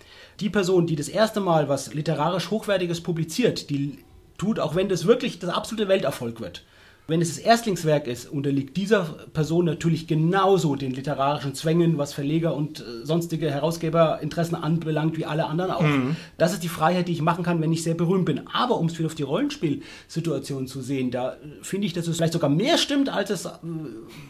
Die 0.41 0.49
Person, 0.49 0.87
die 0.87 0.97
das 0.97 1.07
erste 1.07 1.39
Mal 1.39 1.69
was 1.69 1.93
literarisch 1.93 2.51
Hochwertiges 2.51 2.99
publiziert, 2.99 3.69
die 3.69 3.99
tut, 4.37 4.59
auch 4.59 4.75
wenn 4.75 4.89
das 4.89 5.05
wirklich 5.05 5.39
das 5.39 5.51
absolute 5.51 5.87
Welterfolg 5.87 6.41
wird, 6.41 6.65
wenn 7.07 7.21
es 7.21 7.35
das 7.35 7.37
Erstlingswerk 7.37 8.07
ist, 8.07 8.31
unterliegt 8.31 8.77
dieser 8.77 9.03
Person 9.33 9.65
natürlich 9.65 10.07
genauso 10.07 10.75
den 10.75 10.91
literarischen 10.91 11.53
Zwängen, 11.53 11.97
was 11.97 12.13
Verleger 12.13 12.55
und 12.55 12.79
äh, 12.79 13.05
sonstige 13.05 13.51
Herausgeberinteressen 13.51 14.55
anbelangt, 14.55 15.17
wie 15.17 15.25
alle 15.25 15.47
anderen 15.47 15.71
auch. 15.71 15.81
Mhm. 15.81 16.15
Das 16.37 16.53
ist 16.53 16.63
die 16.63 16.69
Freiheit, 16.69 17.09
die 17.09 17.11
ich 17.11 17.21
machen 17.21 17.43
kann, 17.43 17.61
wenn 17.61 17.73
ich 17.73 17.83
sehr 17.83 17.95
berühmt 17.95 18.25
bin. 18.25 18.47
Aber 18.47 18.79
um 18.79 18.85
es 18.85 18.97
wieder 18.97 19.07
auf 19.07 19.15
die 19.15 19.23
Rollenspielsituation 19.23 20.67
zu 20.67 20.81
sehen, 20.81 21.11
da 21.11 21.33
äh, 21.33 21.37
finde 21.61 21.87
ich, 21.87 21.93
dass 21.93 22.07
es 22.07 22.15
vielleicht 22.15 22.33
sogar 22.33 22.49
mehr 22.49 22.77
stimmt, 22.77 23.09
als 23.09 23.29
es, 23.29 23.45
äh, 23.45 23.49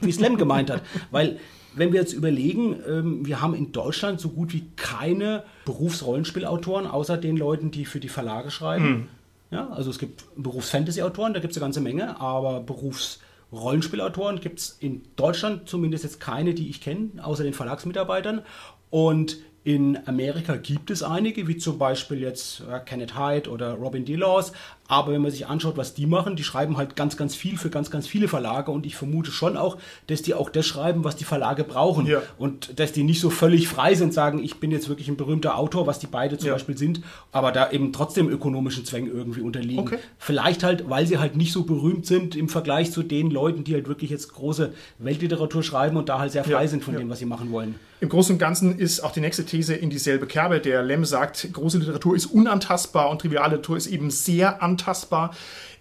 wie 0.01 0.11
Slam 0.11 0.37
gemeint 0.37 0.71
hat. 0.71 0.81
Weil 1.11 1.37
wenn 1.75 1.93
wir 1.93 1.99
jetzt 1.99 2.13
überlegen, 2.13 2.75
ähm, 2.87 3.25
wir 3.25 3.39
haben 3.39 3.53
in 3.53 3.71
Deutschland 3.71 4.19
so 4.19 4.29
gut 4.29 4.51
wie 4.53 4.63
keine 4.75 5.43
Berufsrollenspielautoren, 5.65 6.87
außer 6.87 7.17
den 7.17 7.37
Leuten, 7.37 7.69
die 7.69 7.85
für 7.85 7.99
die 7.99 8.09
Verlage 8.09 8.49
schreiben. 8.49 8.85
Mhm. 8.85 9.07
Ja, 9.53 9.69
also 9.69 9.91
es 9.91 9.99
gibt 9.99 10.23
Berufs-Fantasy-Autoren, 10.35 11.33
da 11.33 11.39
gibt 11.39 11.51
es 11.51 11.57
eine 11.57 11.65
ganze 11.65 11.79
Menge, 11.79 12.19
aber 12.19 12.59
Berufs-Rollenspielautoren 12.61 14.39
gibt 14.41 14.59
es 14.59 14.77
in 14.79 15.03
Deutschland 15.15 15.69
zumindest 15.69 16.03
jetzt 16.03 16.19
keine, 16.19 16.55
die 16.55 16.69
ich 16.69 16.81
kenne, 16.81 17.11
außer 17.21 17.43
den 17.43 17.53
Verlagsmitarbeitern. 17.53 18.41
Und 18.89 19.37
in 19.63 19.99
Amerika 20.07 20.55
gibt 20.55 20.89
es 20.89 21.03
einige, 21.03 21.47
wie 21.47 21.57
zum 21.57 21.77
Beispiel 21.77 22.19
jetzt 22.19 22.63
Kenneth 22.85 23.17
Hyde 23.17 23.49
oder 23.49 23.73
Robin 23.73 24.05
DeLaws. 24.05 24.53
Aber 24.87 25.13
wenn 25.13 25.21
man 25.21 25.31
sich 25.31 25.47
anschaut, 25.47 25.77
was 25.77 25.93
die 25.93 26.05
machen, 26.05 26.35
die 26.35 26.43
schreiben 26.43 26.75
halt 26.75 26.95
ganz, 26.95 27.15
ganz 27.15 27.35
viel 27.35 27.57
für 27.57 27.69
ganz, 27.69 27.89
ganz 27.89 28.05
viele 28.05 28.27
Verlage. 28.27 28.69
Und 28.71 28.85
ich 28.85 28.95
vermute 28.97 29.31
schon 29.31 29.55
auch, 29.55 29.77
dass 30.07 30.21
die 30.21 30.33
auch 30.33 30.49
das 30.49 30.65
schreiben, 30.65 31.05
was 31.05 31.15
die 31.15 31.23
Verlage 31.23 31.63
brauchen. 31.63 32.05
Ja. 32.05 32.21
Und 32.37 32.79
dass 32.79 32.91
die 32.91 33.03
nicht 33.03 33.21
so 33.21 33.29
völlig 33.29 33.69
frei 33.69 33.95
sind, 33.95 34.13
sagen, 34.13 34.43
ich 34.43 34.59
bin 34.59 34.71
jetzt 34.71 34.89
wirklich 34.89 35.07
ein 35.07 35.15
berühmter 35.15 35.57
Autor, 35.57 35.87
was 35.87 35.99
die 35.99 36.07
beide 36.07 36.37
zum 36.37 36.47
ja. 36.47 36.53
Beispiel 36.53 36.77
sind, 36.77 37.01
aber 37.31 37.53
da 37.53 37.71
eben 37.71 37.93
trotzdem 37.93 38.27
ökonomischen 38.27 38.83
Zwängen 38.83 39.11
irgendwie 39.11 39.41
unterliegen. 39.41 39.79
Okay. 39.79 39.99
Vielleicht 40.17 40.63
halt, 40.63 40.89
weil 40.89 41.07
sie 41.07 41.17
halt 41.17 41.37
nicht 41.37 41.53
so 41.53 41.63
berühmt 41.63 42.05
sind 42.05 42.35
im 42.35 42.49
Vergleich 42.49 42.91
zu 42.91 43.03
den 43.03 43.31
Leuten, 43.31 43.63
die 43.63 43.73
halt 43.73 43.87
wirklich 43.87 44.11
jetzt 44.11 44.33
große 44.33 44.73
Weltliteratur 44.99 45.63
schreiben 45.63 45.95
und 45.95 46.09
da 46.09 46.19
halt 46.19 46.33
sehr 46.33 46.43
frei 46.43 46.63
ja. 46.63 46.67
sind 46.67 46.83
von 46.83 46.95
dem, 46.95 47.09
was 47.09 47.19
sie 47.19 47.25
machen 47.25 47.51
wollen. 47.51 47.75
Im 48.03 48.09
Großen 48.09 48.35
und 48.35 48.39
Ganzen 48.39 48.77
ist 48.77 48.99
auch 48.99 49.11
die 49.11 49.21
nächste 49.21 49.45
These 49.45 49.75
in 49.75 49.89
dieselbe 49.89 50.27
Kerbe. 50.27 50.59
Der 50.59 50.83
Lem 50.83 51.05
sagt, 51.05 51.47
große 51.53 51.77
Literatur 51.77 52.17
ist 52.17 52.25
unantastbar 52.25 53.09
und 53.09 53.21
triviale 53.21 53.51
Literatur 53.51 53.77
ist 53.77 53.87
eben 53.87 54.11
sehr 54.11 54.61
antastbar. 54.61 54.72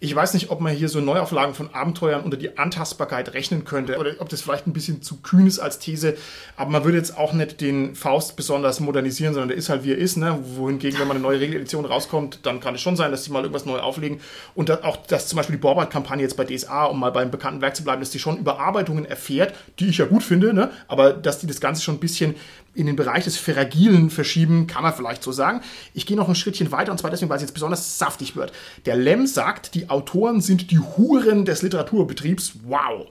Ich 0.04 0.14
weiß 0.14 0.34
nicht, 0.34 0.50
ob 0.50 0.60
man 0.60 0.74
hier 0.74 0.88
so 0.88 1.00
Neuauflagen 1.00 1.54
von 1.54 1.72
Abenteuern 1.72 2.22
unter 2.22 2.36
die 2.36 2.58
Antastbarkeit 2.58 3.34
rechnen 3.34 3.64
könnte 3.64 3.98
oder 3.98 4.10
ob 4.18 4.28
das 4.28 4.42
vielleicht 4.42 4.66
ein 4.66 4.72
bisschen 4.72 5.00
zu 5.00 5.18
kühn 5.18 5.46
ist 5.46 5.60
als 5.60 5.78
These. 5.78 6.16
Aber 6.56 6.70
man 6.70 6.84
würde 6.84 6.98
jetzt 6.98 7.16
auch 7.16 7.32
nicht 7.32 7.60
den 7.60 7.94
Faust 7.94 8.34
besonders 8.34 8.80
modernisieren, 8.80 9.32
sondern 9.32 9.50
der 9.50 9.58
ist 9.58 9.68
halt 9.68 9.84
wie 9.84 9.92
er 9.92 9.98
ist. 9.98 10.16
Ne? 10.16 10.38
Wohingegen, 10.56 10.98
wenn 10.98 11.06
man 11.06 11.18
eine 11.18 11.22
neue 11.22 11.38
Regeledition 11.38 11.84
rauskommt, 11.84 12.40
dann 12.42 12.58
kann 12.58 12.74
es 12.74 12.80
schon 12.80 12.96
sein, 12.96 13.12
dass 13.12 13.22
sie 13.24 13.30
mal 13.30 13.42
irgendwas 13.42 13.64
neu 13.64 13.78
auflegen. 13.78 14.20
Und 14.56 14.70
auch, 14.84 14.96
dass 14.96 15.28
zum 15.28 15.36
Beispiel 15.36 15.54
die 15.54 15.62
Borbard-Kampagne 15.62 16.24
jetzt 16.24 16.36
bei 16.36 16.44
DSA, 16.44 16.86
um 16.86 16.98
mal 16.98 17.12
beim 17.12 17.30
bekannten 17.30 17.60
Werk 17.60 17.76
zu 17.76 17.84
bleiben, 17.84 18.00
dass 18.00 18.10
die 18.10 18.18
schon 18.18 18.38
Überarbeitungen 18.38 19.04
erfährt, 19.04 19.54
die 19.78 19.88
ich 19.88 19.98
ja 19.98 20.06
gut 20.06 20.24
finde, 20.24 20.52
ne? 20.52 20.70
aber 20.88 21.12
dass 21.12 21.38
die 21.38 21.46
das 21.46 21.60
Ganze 21.60 21.80
schon 21.80 21.94
ein 21.94 22.00
bisschen 22.00 22.34
in 22.74 22.86
den 22.86 22.96
Bereich 22.96 23.24
des 23.24 23.36
Fragilen 23.36 24.10
verschieben, 24.10 24.66
kann 24.66 24.82
man 24.82 24.94
vielleicht 24.94 25.22
so 25.22 25.32
sagen. 25.32 25.60
Ich 25.94 26.06
gehe 26.06 26.16
noch 26.16 26.28
ein 26.28 26.34
Schrittchen 26.34 26.72
weiter 26.72 26.92
und 26.92 26.98
zwar 26.98 27.10
deswegen, 27.10 27.28
weil 27.28 27.36
es 27.36 27.42
jetzt 27.42 27.54
besonders 27.54 27.98
saftig 27.98 28.34
wird. 28.36 28.52
Der 28.86 28.96
Lem 28.96 29.26
sagt, 29.26 29.74
die 29.74 29.90
Autoren 29.90 30.40
sind 30.40 30.70
die 30.70 30.78
Huren 30.78 31.44
des 31.44 31.62
Literaturbetriebs. 31.62 32.54
Wow. 32.64 33.06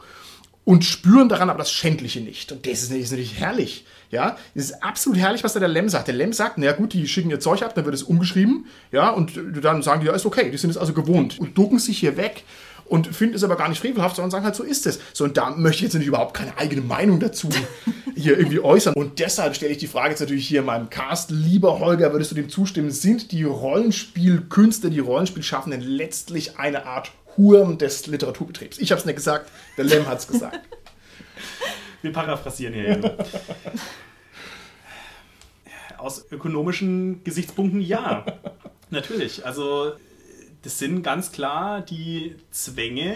Und 0.64 0.86
spüren 0.86 1.28
daran 1.28 1.50
aber 1.50 1.60
das 1.60 1.72
Schändliche 1.72 2.22
nicht. 2.22 2.52
Und 2.52 2.68
das 2.68 2.84
ist, 2.84 2.92
natürlich 2.92 3.40
herrlich. 3.40 3.86
Ja, 4.12 4.38
es 4.54 4.66
ist 4.66 4.84
absolut 4.84 5.18
herrlich, 5.18 5.44
was 5.44 5.54
da 5.54 5.60
der 5.60 5.70
Lem 5.70 5.90
sagt. 5.90 6.08
Der 6.08 6.16
Lem 6.16 6.34
sagt, 6.34 6.58
na 6.58 6.74
gut, 6.74 6.94
die 6.94 7.08
schicken 7.08 7.30
ihr 7.30 7.40
Zeug 7.40 7.64
ab, 7.64 7.74
dann 7.76 7.86
wird 7.86 7.96
es 7.96 8.04
umgeschrieben. 8.04 8.66
Ja, 8.92 9.10
und 9.10 9.34
dann 9.62 9.82
sagen 9.82 10.02
die, 10.02 10.08
ja, 10.08 10.14
ist 10.14 10.26
okay, 10.26 10.52
die 10.52 10.58
sind 10.58 10.70
es 10.70 10.78
also 10.78 10.94
gewohnt. 10.94 11.40
Und 11.40 11.58
ducken 11.58 11.80
sich 11.80 11.98
hier 11.98 12.18
weg 12.18 12.44
und 12.92 13.08
finden 13.08 13.36
es 13.36 13.44
aber 13.46 13.56
gar 13.56 13.70
nicht 13.70 13.80
frevelhaft, 13.80 14.18
sondern 14.18 14.32
sagen 14.32 14.44
halt, 14.44 14.56
so 14.56 14.64
ist 14.64 14.86
es. 14.86 15.00
So, 15.14 15.24
und 15.24 15.38
da 15.38 15.52
möchte 15.52 15.78
ich 15.78 15.84
jetzt 15.84 15.94
natürlich 15.94 16.10
überhaupt 16.10 16.34
keine 16.34 16.58
eigene 16.58 16.82
Meinung 16.82 17.22
dazu 17.22 17.48
hier 18.18 18.38
irgendwie 18.38 18.60
äußern. 18.60 18.94
Und 18.96 19.20
deshalb 19.20 19.56
stelle 19.56 19.72
ich 19.72 19.78
die 19.78 19.88
Frage 19.88 20.10
jetzt 20.10 20.20
natürlich 20.20 20.46
hier 20.46 20.60
in 20.60 20.66
meinem 20.66 20.90
Cast. 20.90 21.32
Lieber 21.32 21.80
Holger, 21.80 22.12
würdest 22.12 22.32
du 22.32 22.36
dem 22.36 22.50
zustimmen? 22.50 22.92
Sind 22.92 23.32
die 23.32 23.46
Rollenspielkünste, 23.46 24.90
die 24.90 25.00
Rollenspielschaffenden 25.00 25.80
letztlich 25.80 26.60
eine 26.60 26.86
Art 26.86 27.14
Hurm 27.38 27.78
des 27.78 28.08
Literaturbetriebs? 28.08 28.78
Ich 28.80 28.92
habe 28.92 29.00
es 29.00 29.06
nicht 29.06 29.16
gesagt, 29.16 29.50
der 29.78 29.86
Lem 29.86 30.06
hat 30.08 30.20
es 30.20 30.28
gesagt. 30.28 30.60
Wir 32.02 32.12
paraphrasieren 32.12 32.74
hier. 32.74 33.18
Aus 35.98 36.26
ökonomischen 36.30 37.24
Gesichtspunkten 37.24 37.80
ja. 37.80 38.26
Natürlich. 38.90 39.46
Also 39.46 39.94
Das 40.64 40.80
sind 40.80 41.04
ganz 41.04 41.32
klar 41.32 41.82
die 41.82 42.36
Zwänge. 42.52 43.16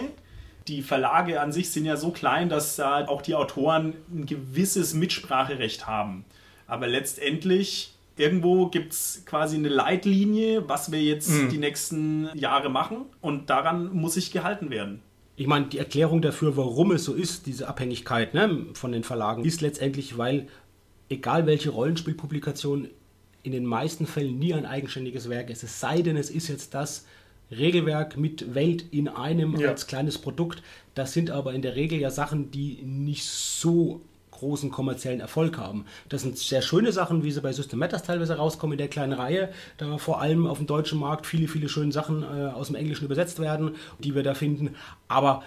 Die 0.68 0.82
Verlage 0.82 1.40
an 1.40 1.52
sich 1.52 1.70
sind 1.70 1.84
ja 1.84 1.96
so 1.96 2.10
klein, 2.10 2.48
dass 2.48 2.76
da 2.76 3.06
auch 3.06 3.22
die 3.22 3.34
Autoren 3.34 3.94
ein 4.12 4.26
gewisses 4.26 4.94
Mitspracherecht 4.94 5.86
haben. 5.86 6.24
Aber 6.66 6.88
letztendlich 6.88 7.94
irgendwo 8.16 8.66
gibt 8.66 8.92
es 8.92 9.22
quasi 9.26 9.56
eine 9.56 9.68
Leitlinie, 9.68 10.68
was 10.68 10.90
wir 10.90 11.02
jetzt 11.02 11.30
mhm. 11.30 11.50
die 11.50 11.58
nächsten 11.58 12.30
Jahre 12.34 12.68
machen 12.68 13.04
und 13.20 13.50
daran 13.50 13.92
muss 13.94 14.14
sich 14.14 14.32
gehalten 14.32 14.70
werden. 14.70 15.00
Ich 15.36 15.46
meine, 15.46 15.66
die 15.66 15.78
Erklärung 15.78 16.22
dafür, 16.22 16.56
warum 16.56 16.92
es 16.92 17.04
so 17.04 17.12
ist, 17.12 17.46
diese 17.46 17.68
Abhängigkeit 17.68 18.32
ne, 18.32 18.66
von 18.72 18.90
den 18.90 19.04
Verlagen, 19.04 19.44
ist 19.44 19.60
letztendlich, 19.60 20.16
weil 20.16 20.48
egal 21.10 21.46
welche 21.46 21.70
Rollenspielpublikation 21.70 22.88
in 23.42 23.52
den 23.52 23.66
meisten 23.66 24.06
Fällen 24.06 24.38
nie 24.38 24.54
ein 24.54 24.66
eigenständiges 24.66 25.28
Werk 25.28 25.50
ist. 25.50 25.62
Es 25.62 25.78
sei 25.78 26.02
denn, 26.02 26.16
es 26.16 26.30
ist 26.30 26.48
jetzt 26.48 26.74
das 26.74 27.06
Regelwerk 27.50 28.16
mit 28.16 28.54
Welt 28.54 28.84
in 28.90 29.08
einem 29.08 29.56
ja. 29.56 29.68
als 29.68 29.86
kleines 29.86 30.18
Produkt. 30.18 30.62
Das 30.94 31.12
sind 31.12 31.30
aber 31.30 31.54
in 31.54 31.62
der 31.62 31.76
Regel 31.76 31.98
ja 31.98 32.10
Sachen, 32.10 32.50
die 32.50 32.82
nicht 32.82 33.24
so 33.24 34.00
großen 34.32 34.70
kommerziellen 34.70 35.20
Erfolg 35.20 35.56
haben. 35.56 35.86
Das 36.08 36.22
sind 36.22 36.36
sehr 36.36 36.62
schöne 36.62 36.92
Sachen, 36.92 37.24
wie 37.24 37.30
sie 37.30 37.40
bei 37.40 37.52
System 37.52 37.78
Matters 37.78 38.02
teilweise 38.02 38.36
rauskommen 38.36 38.74
in 38.74 38.78
der 38.78 38.88
kleinen 38.88 39.14
Reihe. 39.14 39.48
Da 39.78 39.98
vor 39.98 40.20
allem 40.20 40.46
auf 40.46 40.58
dem 40.58 40.66
deutschen 40.66 40.98
Markt 40.98 41.26
viele, 41.26 41.48
viele 41.48 41.68
schöne 41.68 41.92
Sachen 41.92 42.22
äh, 42.22 42.48
aus 42.48 42.66
dem 42.66 42.76
Englischen 42.76 43.06
übersetzt 43.06 43.40
werden, 43.40 43.76
die 43.98 44.14
wir 44.14 44.22
da 44.22 44.34
finden. 44.34 44.74
Aber 45.08 45.42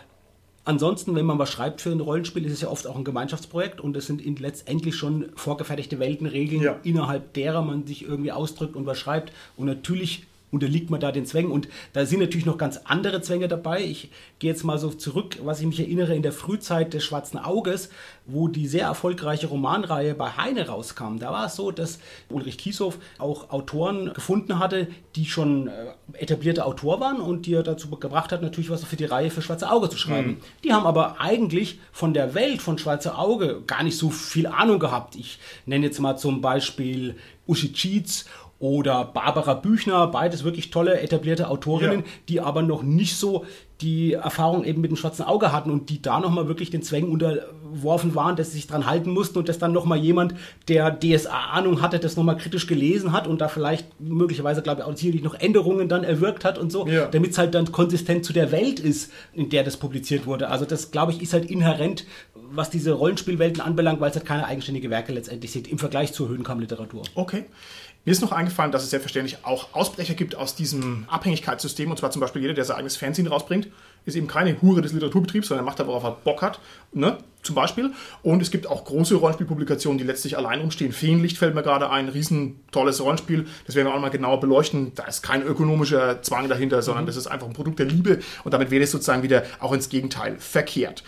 Ansonsten, 0.66 1.16
wenn 1.16 1.26
man 1.26 1.39
was 1.39 1.50
schreibt 1.50 1.82
für 1.82 1.89
ein 1.89 2.00
Rollenspiel, 2.00 2.45
ist 2.45 2.54
es 2.54 2.62
ja 2.62 2.68
oft 2.68 2.86
auch 2.86 2.95
ein 2.95 3.04
Gemeinschaftsprojekt 3.04 3.82
und 3.82 3.97
es 3.97 4.06
sind 4.06 4.22
letztendlich 4.39 4.95
schon 4.95 5.32
vorgefertigte 5.36 5.97
Weltenregeln, 5.97 6.62
ja. 6.62 6.80
innerhalb 6.84 7.34
derer 7.34 7.64
man 7.64 7.88
sich 7.88 8.04
irgendwie 8.04 8.32
ausdrückt 8.32 8.76
und 8.76 8.86
was 8.86 9.00
schreibt. 9.00 9.34
Und 9.58 9.66
natürlich 9.66 10.28
unterliegt 10.52 10.89
man 10.89 11.00
da 11.00 11.12
den 11.12 11.26
Zwängen. 11.26 11.52
Und 11.52 11.68
da 11.93 12.06
sind 12.06 12.20
natürlich 12.20 12.45
noch 12.45 12.58
ganz 12.58 12.82
andere 12.86 13.22
Zwänge 13.22 13.47
dabei. 13.47 13.84
Ich 13.84 14.10
gehe 14.39 14.52
jetzt 14.52 14.64
mal 14.64 14.78
so 14.80 14.89
zurück, 14.89 15.38
was 15.43 15.60
ich 15.60 15.68
mich 15.68 15.80
erinnere, 15.80 16.16
in 16.16 16.24
der 16.24 16.32
Frühzeit 16.32 16.93
des 16.93 17.04
Schwarzen 17.04 17.38
Auges, 17.38 17.89
wo 18.26 18.47
die 18.47 18.68
sehr 18.68 18.84
erfolgreiche 18.84 19.47
Romanreihe 19.47 20.14
bei 20.14 20.32
Heine 20.32 20.68
rauskam. 20.68 21.18
Da 21.20 21.32
war 21.32 21.47
es 21.47 21.56
so, 21.56 21.72
dass 21.72 22.00
Ulrich 22.30 22.58
Kieshoff 22.58 22.97
auch 23.18 23.50
Autoren 23.52 24.14
gefunden 24.14 24.60
hatte, 24.60 24.88
die 25.16 25.26
schon 25.26 25.68
äh, 25.68 25.72
etablierte 26.14 26.66
Autor 26.66 27.00
waren 27.00 27.20
und 27.20 27.45
die 27.45 27.54
er 27.54 27.64
dazu 27.64 27.89
gebracht 27.89 28.32
hat, 28.32 28.41
natürlich 28.41 28.70
was 28.70 28.84
für 28.84 28.95
die 28.95 29.06
Reihe 29.06 29.30
für 29.30 29.41
Schwarze 29.41 29.70
Auge 29.72 29.89
zu 29.89 29.97
schreiben. 29.97 30.30
Mhm. 30.30 30.38
Die 30.64 30.74
haben 30.74 30.86
aber 30.86 31.20
eigentlich 31.20 31.80
von 31.91 32.14
der 32.14 32.34
Welt 32.34 32.62
von 32.62 32.78
Schwarze 32.78 33.18
Auge 33.18 33.62
gar 33.66 33.84
nicht 33.84 33.97
so 33.97 34.10
viel 34.10 34.47
Ahnung 34.47 34.80
gehabt. 34.80 35.16
Ich 35.16 35.39
nenne 35.66 35.86
jetzt 35.86 36.00
mal 36.00 36.18
zum 36.18 36.41
Beispiel 36.41 37.16
Uschi 37.47 37.74
Cheats 37.74 38.26
oder 38.60 39.05
Barbara 39.05 39.53
Büchner, 39.53 40.07
beides 40.07 40.43
wirklich 40.43 40.70
tolle 40.70 40.99
etablierte 40.99 41.47
Autorinnen, 41.49 41.99
ja. 41.99 42.05
die 42.28 42.41
aber 42.41 42.62
noch 42.62 42.84
nicht 42.84 43.16
so 43.16 43.45
die 43.82 44.14
Erfahrung 44.14 44.66
eben 44.66 44.82
mit 44.82 44.91
dem 44.91 44.97
schwarzen 44.97 45.24
Auge 45.24 45.53
hatten 45.53 45.72
und 45.72 45.89
die 45.89 46.01
da 46.01 46.20
nochmal 46.20 46.49
wirklich 46.49 46.70
den 46.70 46.82
Zwängen 46.82 47.10
unterworfen 47.10 48.14
waren, 48.14 48.36
dass 48.36 48.47
sie 48.47 48.57
sich 48.57 48.68
dran 48.68 48.86
halten 48.86 49.12
mussten 49.12 49.38
und 49.38 49.47
dass 49.47 49.57
dann 49.57 49.72
nochmal 49.72 49.99
jemand, 49.99 50.36
der 50.68 50.99
DSA-Ahnung 50.99 51.82
hatte, 51.82 51.99
das 51.99 52.18
nochmal 52.18 52.36
kritisch 52.36 52.68
gelesen 52.68 53.14
hat 53.14 53.26
und 53.26 53.39
da 53.39 53.47
vielleicht 53.47 54.01
möglicherweise, 54.01 54.62
glaube 54.62 54.82
ich, 54.82 54.88
auch 54.88 54.97
sicherlich 54.97 55.24
noch 55.24 55.36
Änderungen 55.36 55.88
dann 55.88 56.03
erwirkt 56.03 56.43
hat 56.43 56.57
und 56.57 56.74
so, 56.74 56.86
ja. 56.88 57.05
damit 57.05 57.32
es 57.32 57.38
halt 57.38 57.55
dann 57.55 57.72
konsistent 57.72 58.26
zu 58.26 58.34
der 58.34 58.51
Welt 58.51 58.82
ist, 58.82 59.14
in 59.34 59.49
der 59.49 59.64
das 59.64 59.78
publiziert 59.78 60.26
wurde. 60.26 60.49
Also 60.49 60.66
das, 60.66 60.91
glaube 60.91 61.14
ich, 61.14 61.22
ist 61.22 61.32
halt 61.32 61.49
inhärent, 61.49 62.05
was 62.51 62.70
diese 62.70 62.91
Rollenspielwelten 62.91 63.62
anbelangt, 63.62 64.01
weil 64.01 64.10
es 64.10 64.18
halt 64.18 64.26
keine 64.26 64.45
eigenständige 64.45 64.89
Werke 64.89 65.14
letztendlich 65.14 65.51
sind, 65.51 65.70
im 65.70 65.78
Vergleich 65.78 66.12
zur 66.12 66.28
Höhenkammliteratur. 66.28 67.03
Okay. 67.16 67.45
Mir 68.06 68.12
ist 68.12 68.22
noch 68.22 68.32
eingefallen, 68.32 68.72
dass 68.72 68.84
es 68.84 68.91
selbstverständlich 68.91 69.39
auch 69.43 69.74
Ausbrecher 69.74 70.14
gibt 70.14 70.34
aus 70.34 70.56
diesem 70.56 71.06
Abhängigkeitssystem. 71.10 71.91
Und 71.91 71.97
zwar 71.97 72.12
zum 72.12 72.22
Beispiel 72.22 72.41
jeder, 72.41 72.54
der 72.54 72.64
sein 72.64 72.78
eigenes 72.78 72.95
Fernsehen 72.95 73.28
rausbringt, 73.28 73.68
ist 74.06 74.16
eben 74.16 74.28
keine 74.28 74.62
Hure 74.62 74.82
des 74.82 74.93
Literaturbetriebs, 74.93 75.50
sondern 75.50 75.66
macht 75.66 75.80
da, 75.80 75.86
worauf 75.86 76.04
er 76.04 76.12
Bock 76.12 76.41
hat. 76.41 76.60
Ne? 76.93 77.18
Zum 77.43 77.56
Beispiel. 77.56 77.91
Und 78.24 78.41
es 78.41 78.52
gibt 78.52 78.68
auch 78.68 78.86
große 78.86 79.16
Rollenspielpublikationen, 79.16 79.97
die 79.97 80.06
letztlich 80.06 80.38
allein 80.38 80.62
rumstehen. 80.62 80.93
Feenlicht 80.93 81.38
fällt 81.38 81.56
mir 81.56 81.62
gerade 81.62 81.89
ein, 81.89 82.08
riesen 82.08 82.62
tolles 82.72 83.02
Rollenspiel. 83.02 83.45
Das 83.66 83.76
werden 83.76 83.88
wir 83.88 83.93
auch 83.93 84.00
mal 84.00 84.10
genauer 84.10 84.39
beleuchten. 84.39 84.93
Da 84.95 85.04
ist 85.04 85.22
kein 85.22 85.43
ökonomischer 85.43 86.22
Zwang 86.22 86.47
dahinter, 86.47 86.82
sondern 86.82 87.04
mhm. 87.04 87.08
das 87.08 87.18
ist 87.18 87.28
einfach 87.28 87.47
ein 87.47 87.54
Produkt 87.54 87.80
der 87.80 87.86
Liebe. 87.86 88.20
Und 88.45 88.54
damit 88.54 88.72
wäre 88.72 88.84
es 88.84 88.91
sozusagen 88.91 89.24
wieder 89.24 89.43
auch 89.60 89.74
ins 89.74 89.89
Gegenteil 89.89 90.38
verkehrt. 90.39 91.04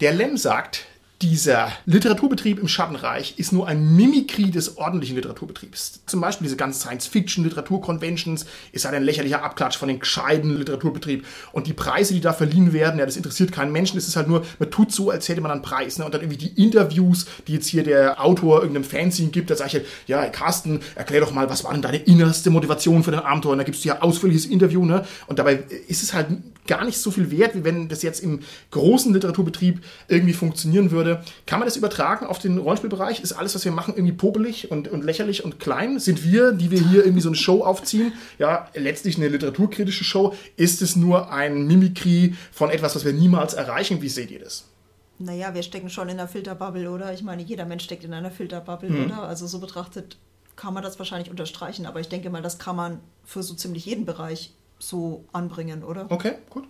Der 0.00 0.12
Lem 0.12 0.36
sagt, 0.36 0.86
dieser 1.24 1.72
Literaturbetrieb 1.86 2.58
im 2.58 2.68
Schattenreich 2.68 3.38
ist 3.38 3.50
nur 3.50 3.66
ein 3.66 3.96
Mimikry 3.96 4.50
des 4.50 4.76
ordentlichen 4.76 5.16
Literaturbetriebs. 5.16 6.02
Zum 6.04 6.20
Beispiel 6.20 6.44
diese 6.44 6.56
ganzen 6.56 6.80
Science-Fiction-Literatur-Conventions 6.80 8.44
ist 8.72 8.84
halt 8.84 8.94
ein 8.94 9.02
lächerlicher 9.02 9.42
Abklatsch 9.42 9.78
von 9.78 9.88
den 9.88 10.00
gescheiten 10.00 10.54
Literaturbetrieb. 10.58 11.24
Und 11.52 11.66
die 11.66 11.72
Preise, 11.72 12.12
die 12.12 12.20
da 12.20 12.34
verliehen 12.34 12.74
werden, 12.74 12.98
ja, 12.98 13.06
das 13.06 13.16
interessiert 13.16 13.52
keinen 13.52 13.72
Menschen. 13.72 13.96
Es 13.96 14.06
ist 14.06 14.16
halt 14.16 14.28
nur, 14.28 14.44
man 14.58 14.70
tut 14.70 14.92
so, 14.92 15.08
als 15.08 15.26
hätte 15.30 15.40
man 15.40 15.50
einen 15.50 15.62
Preis. 15.62 15.98
Ne? 15.98 16.04
Und 16.04 16.12
dann 16.12 16.20
irgendwie 16.20 16.48
die 16.48 16.62
Interviews, 16.62 17.24
die 17.48 17.54
jetzt 17.54 17.68
hier 17.68 17.84
der 17.84 18.22
Autor 18.22 18.60
irgendeinem 18.60 18.84
Fanzine 18.84 19.30
gibt, 19.30 19.48
da 19.48 19.56
sage 19.56 19.68
ich 19.68 19.74
halt, 19.74 19.86
ja, 20.06 20.26
Carsten, 20.26 20.80
erklär 20.94 21.22
doch 21.22 21.32
mal, 21.32 21.48
was 21.48 21.64
war 21.64 21.72
denn 21.72 21.80
deine 21.80 21.96
innerste 21.96 22.50
Motivation 22.50 23.02
für 23.02 23.12
dein 23.12 23.20
Abenteuer? 23.20 23.52
Und 23.52 23.58
da 23.58 23.64
gibst 23.64 23.82
du 23.82 23.88
ja 23.88 24.02
ausführliches 24.02 24.44
Interview, 24.44 24.84
ne? 24.84 25.06
Und 25.26 25.38
dabei 25.38 25.64
ist 25.88 26.02
es 26.02 26.12
halt 26.12 26.26
gar 26.66 26.84
nicht 26.84 26.98
so 26.98 27.10
viel 27.10 27.30
wert, 27.30 27.54
wie 27.54 27.64
wenn 27.64 27.88
das 27.88 28.02
jetzt 28.02 28.20
im 28.20 28.40
großen 28.70 29.12
Literaturbetrieb 29.12 29.80
irgendwie 30.08 30.32
funktionieren 30.32 30.90
würde. 30.90 31.13
Kann 31.46 31.58
man 31.58 31.66
das 31.66 31.76
übertragen 31.76 32.26
auf 32.26 32.38
den 32.38 32.58
Rollenspielbereich? 32.58 33.20
Ist 33.20 33.32
alles, 33.32 33.54
was 33.54 33.64
wir 33.64 33.72
machen, 33.72 33.94
irgendwie 33.94 34.14
popelig 34.14 34.70
und, 34.70 34.88
und 34.88 35.04
lächerlich 35.04 35.44
und 35.44 35.60
klein? 35.60 35.98
Sind 35.98 36.24
wir, 36.24 36.52
die 36.52 36.70
wir 36.70 36.80
hier 36.80 37.04
irgendwie 37.04 37.22
so 37.22 37.28
eine 37.28 37.36
Show 37.36 37.62
aufziehen, 37.62 38.12
ja, 38.38 38.68
letztlich 38.74 39.16
eine 39.16 39.28
literaturkritische 39.28 40.04
Show? 40.04 40.34
Ist 40.56 40.82
es 40.82 40.96
nur 40.96 41.30
ein 41.32 41.66
Mimikry 41.66 42.34
von 42.52 42.70
etwas, 42.70 42.94
was 42.94 43.04
wir 43.04 43.12
niemals 43.12 43.54
erreichen? 43.54 44.02
Wie 44.02 44.08
seht 44.08 44.30
ihr 44.30 44.40
das? 44.40 44.64
Naja, 45.18 45.54
wir 45.54 45.62
stecken 45.62 45.90
schon 45.90 46.08
in 46.08 46.18
einer 46.18 46.28
Filterbubble, 46.28 46.90
oder? 46.90 47.12
Ich 47.14 47.22
meine, 47.22 47.42
jeder 47.42 47.64
Mensch 47.64 47.84
steckt 47.84 48.04
in 48.04 48.12
einer 48.12 48.30
Filterbubble, 48.30 48.90
mhm. 48.90 49.04
oder? 49.06 49.22
Also 49.22 49.46
so 49.46 49.60
betrachtet 49.60 50.16
kann 50.56 50.74
man 50.74 50.82
das 50.82 50.98
wahrscheinlich 50.98 51.30
unterstreichen, 51.30 51.86
aber 51.86 52.00
ich 52.00 52.08
denke 52.08 52.30
mal, 52.30 52.42
das 52.42 52.58
kann 52.58 52.76
man 52.76 53.00
für 53.24 53.42
so 53.42 53.54
ziemlich 53.54 53.86
jeden 53.86 54.04
Bereich 54.04 54.52
so 54.78 55.24
anbringen, 55.32 55.82
oder? 55.82 56.06
Okay, 56.10 56.34
gut. 56.50 56.64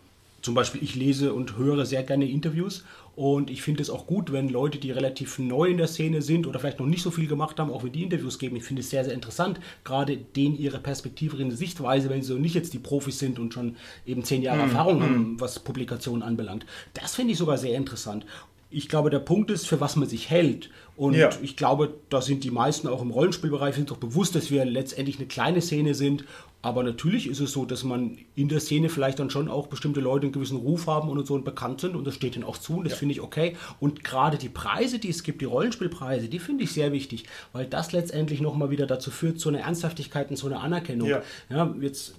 Zum 0.44 0.52
Beispiel, 0.52 0.82
ich 0.82 0.94
lese 0.94 1.32
und 1.32 1.56
höre 1.56 1.86
sehr 1.86 2.02
gerne 2.02 2.28
Interviews 2.28 2.84
und 3.16 3.48
ich 3.48 3.62
finde 3.62 3.80
es 3.80 3.88
auch 3.88 4.06
gut, 4.06 4.30
wenn 4.30 4.50
Leute, 4.50 4.76
die 4.76 4.90
relativ 4.90 5.38
neu 5.38 5.68
in 5.68 5.78
der 5.78 5.86
Szene 5.86 6.20
sind 6.20 6.46
oder 6.46 6.60
vielleicht 6.60 6.80
noch 6.80 6.86
nicht 6.86 7.02
so 7.02 7.10
viel 7.10 7.26
gemacht 7.26 7.58
haben, 7.58 7.70
auch 7.70 7.82
wenn 7.82 7.92
die 7.92 8.02
Interviews 8.02 8.38
geben. 8.38 8.54
Ich 8.56 8.64
finde 8.64 8.80
es 8.80 8.90
sehr, 8.90 9.06
sehr 9.06 9.14
interessant, 9.14 9.58
gerade 9.84 10.18
denen 10.18 10.54
ihre 10.54 10.80
Perspektive, 10.80 11.38
ihre 11.38 11.50
Sichtweise, 11.52 12.10
wenn 12.10 12.20
sie 12.20 12.28
so 12.28 12.34
nicht 12.34 12.54
jetzt 12.54 12.74
die 12.74 12.78
Profis 12.78 13.18
sind 13.18 13.38
und 13.38 13.54
schon 13.54 13.76
eben 14.04 14.22
zehn 14.22 14.42
Jahre 14.42 14.58
mm, 14.58 14.68
Erfahrung 14.68 15.02
haben, 15.02 15.40
was 15.40 15.60
Publikationen 15.60 16.22
anbelangt. 16.22 16.66
Das 16.92 17.14
finde 17.14 17.32
ich 17.32 17.38
sogar 17.38 17.56
sehr 17.56 17.78
interessant 17.78 18.26
ich 18.74 18.88
glaube, 18.88 19.10
der 19.10 19.20
Punkt 19.20 19.50
ist, 19.50 19.66
für 19.66 19.80
was 19.80 19.96
man 19.96 20.08
sich 20.08 20.30
hält. 20.30 20.70
Und 20.96 21.14
ja. 21.14 21.30
ich 21.42 21.56
glaube, 21.56 21.94
da 22.08 22.20
sind 22.20 22.44
die 22.44 22.50
meisten 22.50 22.88
auch 22.88 23.02
im 23.02 23.10
Rollenspielbereich 23.10 23.74
sind 23.74 23.90
doch 23.90 23.96
bewusst, 23.96 24.34
dass 24.34 24.50
wir 24.50 24.64
letztendlich 24.64 25.18
eine 25.18 25.26
kleine 25.26 25.60
Szene 25.60 25.94
sind 25.94 26.24
aber 26.64 26.82
natürlich 26.82 27.28
ist 27.28 27.40
es 27.40 27.52
so, 27.52 27.66
dass 27.66 27.84
man 27.84 28.16
in 28.34 28.48
der 28.48 28.58
Szene 28.58 28.88
vielleicht 28.88 29.18
dann 29.18 29.28
schon 29.28 29.50
auch 29.50 29.66
bestimmte 29.66 30.00
Leute 30.00 30.24
einen 30.24 30.32
gewissen 30.32 30.56
Ruf 30.56 30.86
haben 30.86 31.10
und 31.10 31.26
so 31.26 31.34
und 31.34 31.44
bekannt 31.44 31.82
sind 31.82 31.94
und 31.94 32.06
das 32.06 32.14
steht 32.14 32.36
ihnen 32.36 32.44
auch 32.44 32.56
zu 32.56 32.78
und 32.78 32.84
das 32.84 32.94
ja. 32.94 32.98
finde 33.00 33.12
ich 33.12 33.20
okay. 33.20 33.54
Und 33.80 34.02
gerade 34.02 34.38
die 34.38 34.48
Preise, 34.48 34.98
die 34.98 35.10
es 35.10 35.22
gibt, 35.22 35.42
die 35.42 35.44
Rollenspielpreise, 35.44 36.28
die 36.28 36.38
finde 36.38 36.64
ich 36.64 36.72
sehr 36.72 36.90
wichtig, 36.90 37.24
weil 37.52 37.66
das 37.66 37.92
letztendlich 37.92 38.40
nochmal 38.40 38.70
wieder 38.70 38.86
dazu 38.86 39.10
führt, 39.10 39.38
zu 39.40 39.50
einer 39.50 39.60
Ernsthaftigkeit 39.60 40.30
und 40.30 40.36
zu 40.36 40.46
einer 40.46 40.62
Anerkennung. 40.62 41.06
Ja. 41.06 41.22
ja 41.50 41.74
jetzt 41.82 42.14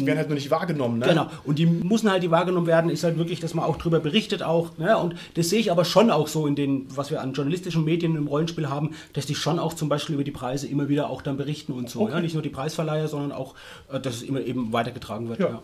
Sie 0.00 0.06
werden 0.06 0.18
halt 0.18 0.28
nur 0.28 0.34
nicht 0.34 0.50
wahrgenommen, 0.50 0.98
ne? 0.98 1.06
Genau. 1.06 1.30
Und 1.44 1.58
die 1.58 1.66
müssen 1.66 2.10
halt 2.10 2.22
die 2.22 2.30
wahrgenommen 2.30 2.66
werden, 2.66 2.90
ist 2.90 3.04
halt 3.04 3.18
wirklich, 3.18 3.40
dass 3.40 3.54
man 3.54 3.64
auch 3.64 3.76
darüber 3.76 4.00
berichtet 4.00 4.42
auch. 4.42 4.76
Ne? 4.78 4.96
Und 4.96 5.14
das 5.34 5.50
sehe 5.50 5.60
ich 5.60 5.70
aber 5.70 5.84
schon 5.84 6.10
auch 6.10 6.28
so 6.28 6.46
in 6.46 6.56
den, 6.56 6.86
was 6.94 7.10
wir 7.10 7.20
an 7.20 7.32
journalistischen 7.32 7.84
Medien 7.84 8.16
im 8.16 8.26
Rollenspiel 8.26 8.68
haben, 8.68 8.94
dass 9.12 9.26
die 9.26 9.34
schon 9.34 9.58
auch 9.58 9.74
zum 9.74 9.88
Beispiel 9.88 10.14
über 10.14 10.24
die 10.24 10.30
Preise 10.30 10.66
immer 10.66 10.88
wieder 10.88 11.10
auch 11.10 11.22
dann 11.22 11.36
berichten 11.36 11.72
und 11.72 11.88
so. 11.88 12.02
Okay. 12.02 12.12
Ja? 12.12 12.20
Nicht 12.20 12.34
nur 12.34 12.42
die 12.42 12.50
Preisverleiher, 12.50 13.08
sondern 13.08 13.32
auch, 13.32 13.54
äh, 13.92 14.00
dass 14.00 14.16
es 14.16 14.22
immer 14.22 14.40
eben 14.40 14.72
weitergetragen 14.72 15.28
wird. 15.28 15.40
Ja. 15.40 15.48
ja. 15.48 15.62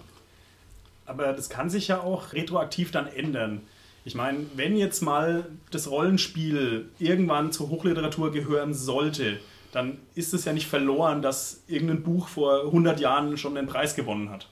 Aber 1.07 1.33
das 1.33 1.49
kann 1.51 1.70
sich 1.70 1.89
ja 1.89 2.01
auch 2.01 2.33
retroaktiv 2.33 2.93
dann 2.93 3.07
ändern. 3.07 3.62
Ich 4.05 4.14
meine, 4.14 4.39
wenn 4.55 4.76
jetzt 4.76 5.03
mal 5.03 5.45
das 5.70 5.91
Rollenspiel 5.91 6.89
irgendwann 6.99 7.53
zur 7.53 7.68
Hochliteratur 7.68 8.33
gehören 8.33 8.72
sollte, 8.72 9.41
dann 9.73 9.99
ist 10.14 10.35
es 10.35 10.45
ja 10.45 10.53
nicht 10.53 10.66
verloren, 10.66 11.23
dass 11.23 11.62
irgendein 11.66 12.03
Buch 12.03 12.29
vor 12.29 12.64
100 12.66 13.01
Jahren 13.01 13.37
schon 13.37 13.55
den 13.55 13.66
Preis 13.66 13.95
gewonnen 13.95 14.31
hat. 14.31 14.49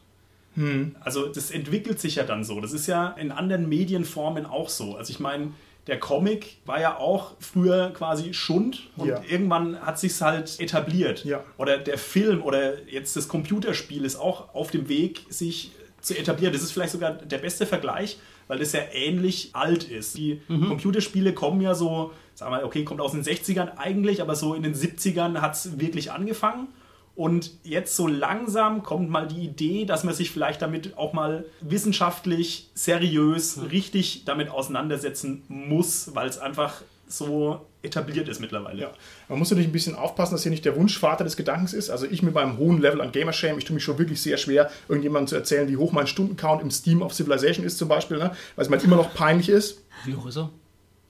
Hm. 0.55 0.97
Also 1.01 1.27
das 1.27 1.51
entwickelt 1.51 2.01
sich 2.01 2.16
ja 2.16 2.25
dann 2.25 2.45
so. 2.45 2.61
Das 2.61 2.73
ist 2.73 2.87
ja 2.87 3.09
in 3.11 3.33
anderen 3.33 3.69
Medienformen 3.69 4.47
auch 4.47 4.69
so. 4.69 4.97
Also 4.97 5.11
ich 5.12 5.21
meine, 5.21 5.53
der 5.87 5.99
Comic 5.99 6.59
war 6.66 6.81
ja 6.81 6.99
auch 6.99 7.33
früher 7.41 7.91
quasi 7.95 8.35
Schund 8.35 8.91
und 8.97 9.09
ja. 9.09 9.23
irgendwann 9.29 9.81
hat 9.81 9.99
sich 9.99 10.21
halt 10.21 10.61
etabliert. 10.61 11.25
Ja. 11.25 11.43
Oder 11.57 11.79
der 11.79 11.97
Film 11.97 12.43
oder 12.43 12.87
jetzt 12.89 13.16
das 13.16 13.27
Computerspiel 13.27 14.05
ist 14.05 14.16
auch 14.16 14.55
auf 14.55 14.71
dem 14.71 14.89
Weg, 14.89 15.23
sich 15.31 15.73
zu 16.01 16.16
etablieren. 16.16 16.53
Das 16.53 16.62
ist 16.62 16.73
vielleicht 16.73 16.93
sogar 16.93 17.12
der 17.12 17.39
beste 17.39 17.64
Vergleich, 17.64 18.19
weil 18.49 18.59
das 18.59 18.73
ja 18.73 18.81
ähnlich 18.93 19.51
alt 19.55 19.85
ist. 19.85 20.16
Die 20.19 20.43
mhm. 20.49 20.69
Computerspiele 20.69 21.33
kommen 21.33 21.61
ja 21.62 21.75
so, 21.75 22.12
sagen 22.39 22.53
wir, 22.53 22.64
okay, 22.64 22.84
kommt 22.84 23.01
aus 23.01 23.11
den 23.11 23.24
60ern 23.24 23.78
eigentlich, 23.78 24.22
aber 24.22 24.36
so 24.36 24.55
in 24.55 24.62
den 24.62 24.72
70ern 24.72 25.41
hat 25.41 25.57
es 25.57 25.80
wirklich 25.80 26.12
angefangen. 26.12 26.68
Und 27.16 27.51
jetzt 27.64 27.97
so 27.97 28.07
langsam 28.07 28.84
kommt 28.84 29.11
mal 29.11 29.26
die 29.26 29.43
Idee, 29.43 29.84
dass 29.86 30.05
man 30.05 30.14
sich 30.14 30.30
vielleicht 30.30 30.62
damit 30.62 30.97
auch 30.97 31.12
mal 31.12 31.47
wissenschaftlich, 31.61 32.70
seriös, 32.74 33.59
richtig 33.72 34.24
damit 34.24 34.51
auseinandersetzen 34.51 35.43
muss, 35.49 36.14
weil 36.14 36.28
es 36.28 36.39
einfach 36.39 36.82
so 37.09 37.66
etabliert 37.82 38.28
ist 38.28 38.39
mittlerweile. 38.39 38.82
Ja. 38.82 38.91
Man 39.28 39.41
muss 39.41 39.51
natürlich 39.51 39.70
ein 39.70 39.72
bisschen 39.72 39.97
aufpassen, 39.97 40.34
dass 40.34 40.45
hier 40.45 40.53
nicht 40.53 40.64
der 40.64 40.76
Wunschvater 40.76 41.24
des 41.24 41.36
Gedankens 41.36 41.72
ist. 41.72 41.91
Also 41.91 42.07
ich 42.07 42.22
mit 42.22 42.34
meinem 42.34 42.57
hohen 42.57 42.80
Level 42.80 43.01
an 43.01 43.11
Gamershame, 43.11 43.59
ich 43.59 43.64
tue 43.64 43.74
mich 43.74 43.82
schon 43.82 43.99
wirklich 43.99 44.22
sehr 44.22 44.36
schwer, 44.36 44.70
irgendjemandem 44.89 45.26
zu 45.26 45.34
erzählen, 45.34 45.68
wie 45.68 45.76
hoch 45.76 45.91
mein 45.91 46.07
Stundencount 46.07 46.62
im 46.62 46.70
Steam 46.70 47.03
of 47.03 47.14
Civilization 47.14 47.66
ist 47.66 47.78
zum 47.78 47.89
Beispiel, 47.89 48.18
ne? 48.18 48.30
weil 48.55 48.62
es 48.62 48.68
mir 48.68 48.76
halt 48.76 48.84
immer 48.84 48.97
noch 48.97 49.12
peinlich 49.12 49.49
ist. 49.49 49.82
Wie 50.05 50.14
hoch 50.14 50.26
ist 50.26 50.36
er? 50.36 50.51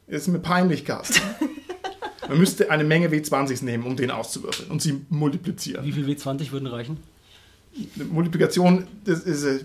Ist 0.08 0.28
mir 0.28 0.38
peinlich, 0.38 0.84
Carsten. 0.84 1.20
Man 2.28 2.38
müsste 2.38 2.70
eine 2.70 2.84
Menge 2.84 3.08
W20s 3.08 3.64
nehmen, 3.64 3.84
um 3.84 3.96
den 3.96 4.10
auszuwürfeln 4.10 4.70
und 4.70 4.82
sie 4.82 5.04
multiplizieren. 5.08 5.84
Wie 5.84 5.92
viel 5.92 6.06
W20 6.06 6.50
würden 6.50 6.66
reichen? 6.66 6.98
Multiplikation, 8.10 8.86
das 9.04 9.20
ist, 9.20 9.44
äh, 9.44 9.60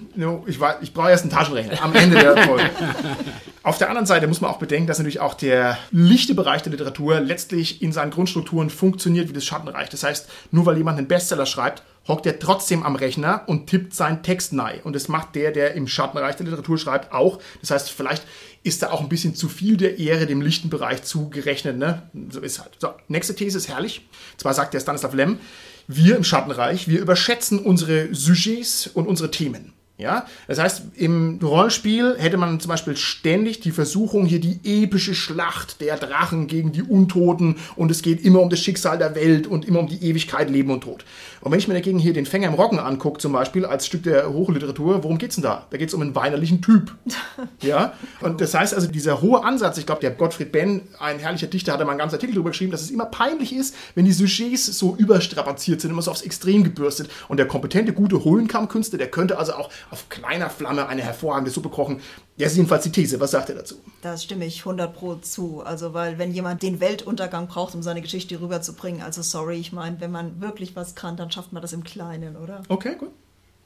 ich, 0.46 0.60
ich 0.82 0.94
brauche 0.94 1.10
erst 1.10 1.24
einen 1.24 1.32
Taschenrechner 1.32 1.82
am 1.82 1.96
Ende 1.96 2.20
der 2.20 2.38
Folge. 2.38 2.70
Auf 3.64 3.78
der 3.78 3.88
anderen 3.88 4.06
Seite 4.06 4.28
muss 4.28 4.41
man 4.41 4.52
auch 4.52 4.60
bedenken, 4.60 4.88
dass 4.88 5.00
natürlich 5.00 5.20
auch 5.20 5.34
der 5.34 5.78
lichte 5.91 6.36
Bereich 6.36 6.62
der 6.62 6.72
Literatur 6.72 7.22
letztlich 7.22 7.82
in 7.82 7.91
seinen 7.91 8.12
Grundstrukturen 8.12 8.70
funktioniert 8.70 9.30
wie 9.30 9.34
das 9.34 9.46
Schattenreich. 9.46 9.89
Das 9.89 10.04
heißt, 10.04 10.30
nur 10.52 10.66
weil 10.66 10.78
jemand 10.78 10.98
einen 10.98 11.08
Bestseller 11.08 11.46
schreibt, 11.46 11.82
hockt 12.08 12.26
er 12.26 12.39
trotzdem 12.39 12.84
am 12.84 12.95
Rechner 12.95 13.43
und 13.47 13.68
tippt 13.68 13.93
seinen 13.93 14.24
Text 14.24 14.54
nahe. 14.54 14.82
Und 14.84 14.95
das 14.95 15.08
macht 15.08 15.36
der, 15.36 15.51
der 15.51 15.74
im 15.74 15.88
Schattenreich 15.88 16.36
der 16.36 16.45
Literatur 16.45 16.78
schreibt, 16.78 17.14
auch. 17.14 17.39
Das 17.62 17.72
heißt, 17.72 17.89
vielleicht 17.89 18.24
ist 18.64 18.82
da 18.82 18.91
auch 18.91 19.01
ein 19.01 19.10
bisschen 19.10 19.36
zu 19.36 19.49
viel 19.49 19.78
der 19.78 19.99
Ehre 19.99 20.26
dem 20.26 20.41
lichten 20.41 20.70
Bereich 20.70 21.04
zugerechnet. 21.04 21.78
Ne? 21.78 22.04
So 22.30 22.39
ist 22.41 22.60
halt. 22.60 22.72
So, 22.80 22.89
nächste 23.08 23.36
These 23.36 23.58
ist 23.58 23.68
herrlich. 23.68 24.08
Zwar 24.38 24.54
sagt 24.54 24.74
der 24.74 24.80
Stanislav 24.80 25.14
Lem, 25.14 25.39
wir 25.88 26.16
im 26.16 26.24
Schattenreich, 26.24 26.88
wir 26.88 27.01
überschätzen 27.01 27.60
unsere 27.60 28.14
Sujets 28.14 28.88
und 28.88 29.08
unsere 29.08 29.32
Themen. 29.32 29.74
Ja, 29.95 30.26
das 30.47 30.58
heißt, 30.58 30.82
im 30.95 31.39
Rollenspiel 31.41 32.16
hätte 32.18 32.38
man 32.38 32.60
zum 32.60 32.70
Beispiel 32.70 32.97
ständig 32.97 33.60
die 33.60 33.72
Versuchung, 33.72 34.26
hier 34.26 34.39
die 34.39 34.60
epische 34.64 35.14
Schlacht 35.14 35.82
der 35.82 35.97
Drachen 35.97 36.47
gegen 36.47 36.72
die 36.72 36.82
Untoten 36.82 37.58
und 37.76 37.91
es 37.91 38.01
geht 38.01 38.26
immer 38.26 38.41
um 38.41 38.49
das 38.49 38.60
Schicksal 38.60 38.97
der 38.97 39.14
Welt 39.14 39.45
und 39.45 39.66
immer 39.66 39.80
um 39.80 39.88
die 39.88 40.04
Ewigkeit, 40.04 40.49
Leben 40.49 40.72
und 40.72 40.82
Tod. 40.82 41.06
Und 41.44 41.52
wenn 41.52 41.60
ich 41.60 41.68
mir 41.68 41.74
dagegen 41.74 42.00
hier 42.00 42.14
den 42.14 42.26
Fänger 42.26 42.48
im 42.48 42.54
Roggen 42.54 42.80
angucke, 42.80 43.20
zum 43.20 43.34
Beispiel 43.34 43.66
als 43.66 43.86
Stück 43.86 44.04
der 44.04 44.32
Hochliteratur, 44.32 45.04
worum 45.04 45.18
geht's 45.18 45.36
denn 45.36 45.44
da? 45.44 45.68
Da 45.72 45.78
geht's 45.78 45.94
um 45.94 46.02
einen 46.02 46.16
weinerlichen 46.16 46.62
Typ. 46.62 46.96
ja, 47.62 47.94
und 48.22 48.39
das 48.39 48.54
heißt 48.54 48.74
also, 48.74 48.88
dieser 48.88 49.22
hohe 49.22 49.44
Ansatz, 49.44 49.78
ich 49.78 49.86
glaube, 49.86 50.00
der 50.00 50.12
Gottfried 50.12 50.54
Benn, 50.54 50.84
ein 51.00 51.20
herrlicher 51.20 51.48
Dichter, 51.48 51.74
hat 51.74 51.82
da 51.82 51.86
mal 51.86 51.91
einen 51.91 52.00
ganzen 52.00 52.16
Artikel 52.16 52.36
drüber 52.36 52.52
geschrieben, 52.52 52.72
dass 52.72 52.82
es 52.82 52.91
immer 52.91 53.08
peinlich 53.08 53.54
ist, 53.54 53.76
wenn 53.94 54.06
die 54.06 54.14
Sujets 54.14 54.68
so 54.68 54.96
überstrapaziert 54.96 55.82
sind, 55.82 55.91
immer 55.91 56.02
so 56.02 56.12
aufs 56.12 56.22
Extrem 56.22 56.64
gebürstet. 56.64 57.10
Und 57.28 57.36
der 57.36 57.48
kompetente, 57.48 57.91
gute 57.91 58.24
Hohlenkammkünstler, 58.24 58.98
der 58.98 59.12
könnte 59.12 59.38
also 59.38 59.54
auch 59.54 59.70
auf 59.91 60.08
kleiner 60.08 60.50
Flamme 60.50 60.88
eine 60.88 61.02
hervorragende 61.02 61.52
Suppe 61.52 61.68
kochen. 61.68 62.00
Das 62.38 62.52
ist 62.52 62.58
jedenfalls 62.58 62.84
die 62.84 62.91
These. 62.91 63.20
Was 63.20 63.32
sagt 63.32 63.50
er 63.50 63.56
dazu? 63.56 63.76
Das 64.02 64.24
stimme 64.24 64.46
ich 64.46 64.60
100 64.62 64.96
pro 64.96 65.16
zu. 65.16 65.62
Also, 65.62 65.94
weil 65.94 66.18
wenn 66.18 66.32
jemand 66.32 66.64
den 66.64 66.80
Weltuntergang 66.80 67.48
braucht, 67.48 67.76
um 67.76 67.84
seine 67.84 68.02
Geschichte 68.02 68.39
rüberzubringen, 68.41 69.02
also 69.04 69.22
sorry, 69.22 69.58
ich 69.58 69.72
meine, 69.72 70.00
wenn 70.02 70.10
man 70.10 70.41
wirklich 70.41 70.76
was 70.76 70.96
kann, 70.96 71.16
dann 71.16 71.30
schafft 71.34 71.54
man 71.54 71.62
das 71.62 71.74
im 71.74 71.84
Kleinen, 71.84 72.36
oder? 72.36 72.62
Okay, 72.70 72.96
gut. 72.98 73.12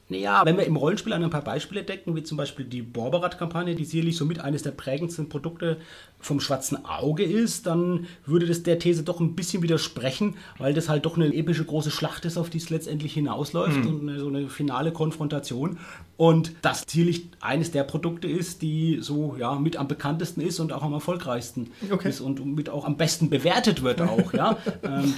Naja, 0.09 0.45
wenn 0.45 0.55
wir 0.55 0.65
im 0.65 0.77
Rollenspiel 0.77 1.11
an 1.11 1.23
ein 1.23 1.29
paar 1.29 1.43
Beispiele 1.43 1.83
denken, 1.83 2.15
wie 2.15 2.23
zum 2.23 2.37
Beispiel 2.37 2.63
die 2.63 2.81
Borberat-Kampagne, 2.81 3.75
die 3.75 3.83
sicherlich 3.83 4.15
somit 4.15 4.39
eines 4.39 4.63
der 4.63 4.71
prägendsten 4.71 5.27
Produkte 5.27 5.77
vom 6.19 6.39
schwarzen 6.39 6.85
Auge 6.85 7.23
ist, 7.23 7.65
dann 7.65 8.07
würde 8.25 8.45
das 8.45 8.63
der 8.63 8.79
These 8.79 9.03
doch 9.03 9.19
ein 9.19 9.35
bisschen 9.35 9.63
widersprechen, 9.63 10.35
weil 10.59 10.73
das 10.73 10.87
halt 10.87 11.05
doch 11.05 11.17
eine 11.17 11.33
epische 11.33 11.65
große 11.65 11.91
Schlacht 11.91 12.23
ist, 12.23 12.37
auf 12.37 12.49
die 12.49 12.59
es 12.59 12.69
letztendlich 12.69 13.13
hinausläuft 13.15 13.83
mhm. 13.83 13.87
und 13.87 14.09
eine, 14.09 14.19
so 14.19 14.27
eine 14.29 14.47
finale 14.47 14.93
Konfrontation. 14.93 15.77
Und 16.17 16.53
das 16.63 16.83
sicherlich 16.87 17.29
eines 17.41 17.71
der 17.71 17.83
Produkte 17.83 18.27
ist, 18.27 18.63
die 18.63 18.99
so 19.01 19.35
ja 19.37 19.55
mit 19.55 19.77
am 19.77 19.87
bekanntesten 19.87 20.41
ist 20.41 20.59
und 20.59 20.73
auch 20.73 20.81
am 20.81 20.93
erfolgreichsten 20.93 21.71
okay. 21.91 22.09
ist 22.09 22.21
und 22.21 22.43
mit 22.43 22.69
auch 22.69 22.85
am 22.85 22.97
besten 22.97 23.29
bewertet 23.29 23.83
wird 23.83 24.01
auch. 24.01 24.33
ja. 24.33 24.57
Ähm, 24.83 25.15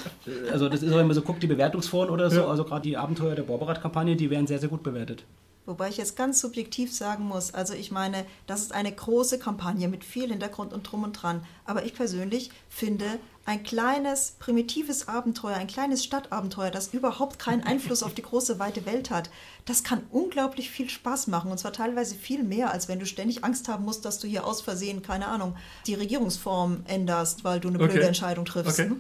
also 0.52 0.70
das 0.70 0.82
ist, 0.82 0.93
wenn 0.95 1.06
man 1.06 1.14
so 1.14 1.22
guckt, 1.22 1.43
die 1.43 1.47
Bewertungsforen 1.47 2.10
oder 2.10 2.32
so, 2.32 2.41
ja. 2.41 2.47
also 2.47 2.64
gerade 2.64 2.82
die 2.82 2.97
Abenteuer 2.97 3.36
der 3.36 3.43
Borberat-Kampagne, 3.43 4.16
die 4.16 4.30
werden 4.30 4.47
sehr, 4.47 4.58
sehr 4.58 4.70
gut 4.70 4.80
gut 4.80 4.84
bewertet. 4.84 5.24
Wobei 5.66 5.89
ich 5.89 5.97
jetzt 5.97 6.16
ganz 6.16 6.41
subjektiv 6.41 6.91
sagen 6.91 7.26
muss, 7.26 7.54
also 7.54 7.76
ich 7.76 7.91
meine, 7.91 8.26
das 8.47 8.62
ist 8.62 8.74
eine 8.74 8.91
große 8.91 9.38
Kampagne 9.38 9.88
mit 9.88 10.04
viel 10.04 10.30
Hintergrund 10.30 10.74
und 10.74 10.84
drum 10.84 11.04
und 11.04 11.14
dran. 11.14 11.43
Aber 11.66 11.86
ich 11.86 11.93
persönlich 11.93 12.50
finde, 12.70 13.06
ein 13.50 13.64
kleines, 13.64 14.36
primitives 14.38 15.08
Abenteuer, 15.08 15.56
ein 15.56 15.66
kleines 15.66 16.04
Stadtabenteuer, 16.04 16.70
das 16.70 16.93
überhaupt 16.93 17.39
keinen 17.39 17.64
Einfluss 17.64 18.04
auf 18.04 18.14
die 18.14 18.22
große, 18.22 18.60
weite 18.60 18.86
Welt 18.86 19.10
hat, 19.10 19.32
das 19.66 19.84
kann 19.84 20.04
unglaublich 20.12 20.70
viel 20.70 20.88
Spaß 20.88 21.26
machen. 21.26 21.50
Und 21.50 21.58
zwar 21.58 21.74
teilweise 21.74 22.14
viel 22.14 22.43
mehr, 22.43 22.70
als 22.72 22.88
wenn 22.88 23.00
du 23.00 23.08
ständig 23.08 23.43
Angst 23.43 23.68
haben 23.68 23.86
musst, 23.86 24.06
dass 24.06 24.20
du 24.20 24.28
hier 24.28 24.45
aus 24.45 24.62
Versehen, 24.62 25.02
keine 25.02 25.26
Ahnung, 25.26 25.56
die 25.88 25.95
Regierungsform 25.95 26.84
änderst, 26.86 27.43
weil 27.43 27.60
du 27.60 27.70
eine 27.70 27.80
blöde 27.80 28.04
Entscheidung 28.04 28.45
triffst. 28.45 28.80
Okay 28.80 28.91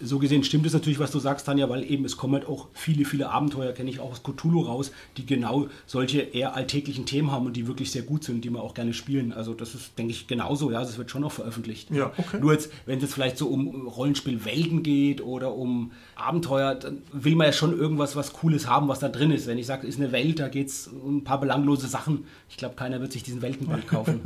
so 0.00 0.18
gesehen 0.18 0.44
stimmt 0.44 0.66
es 0.66 0.72
natürlich, 0.72 0.98
was 0.98 1.10
du 1.10 1.18
sagst, 1.18 1.46
Tanja, 1.46 1.68
weil 1.70 1.90
eben 1.90 2.04
es 2.04 2.16
kommen 2.16 2.34
halt 2.34 2.46
auch 2.46 2.68
viele, 2.74 3.04
viele 3.04 3.30
Abenteuer, 3.30 3.72
kenne 3.72 3.88
ich 3.88 4.00
auch 4.00 4.12
aus 4.12 4.22
Cthulhu 4.22 4.62
raus, 4.62 4.92
die 5.16 5.24
genau 5.24 5.68
solche 5.86 6.20
eher 6.20 6.54
alltäglichen 6.54 7.06
Themen 7.06 7.32
haben 7.32 7.46
und 7.46 7.56
die 7.56 7.66
wirklich 7.66 7.90
sehr 7.90 8.02
gut 8.02 8.24
sind, 8.24 8.44
die 8.44 8.50
man 8.50 8.60
auch 8.60 8.74
gerne 8.74 8.92
spielen. 8.92 9.32
Also 9.32 9.54
das 9.54 9.74
ist, 9.74 9.98
denke 9.98 10.12
ich, 10.12 10.26
genauso, 10.26 10.70
ja, 10.70 10.80
das 10.80 10.98
wird 10.98 11.10
schon 11.10 11.22
noch 11.22 11.32
veröffentlicht. 11.32 11.90
Ja, 11.90 12.12
okay. 12.16 12.38
Nur 12.40 12.52
jetzt, 12.52 12.70
wenn 12.84 12.96
es 12.96 13.02
jetzt 13.02 13.14
vielleicht 13.14 13.38
so 13.38 13.48
um 13.48 13.86
Rollenspielwelten 13.88 14.82
geht 14.82 15.22
oder 15.22 15.54
um 15.54 15.92
Abenteuer, 16.14 16.74
dann 16.74 16.98
will 17.12 17.34
man 17.34 17.46
ja 17.46 17.52
schon 17.52 17.76
irgendwas, 17.76 18.16
was 18.16 18.32
Cooles 18.34 18.66
haben, 18.66 18.88
was 18.88 18.98
da 18.98 19.08
drin 19.08 19.30
ist. 19.30 19.46
Wenn 19.46 19.58
ich 19.58 19.66
sage, 19.66 19.86
ist 19.86 19.98
eine 19.98 20.12
Welt, 20.12 20.38
da 20.38 20.48
geht 20.48 20.68
es 20.68 20.88
um 20.88 21.18
ein 21.18 21.24
paar 21.24 21.40
belanglose 21.40 21.86
Sachen. 21.86 22.24
Ich 22.50 22.56
glaube, 22.56 22.74
keiner 22.74 23.00
wird 23.00 23.12
sich 23.12 23.22
diesen 23.22 23.40
Weltenband 23.40 23.86
kaufen. 23.88 24.20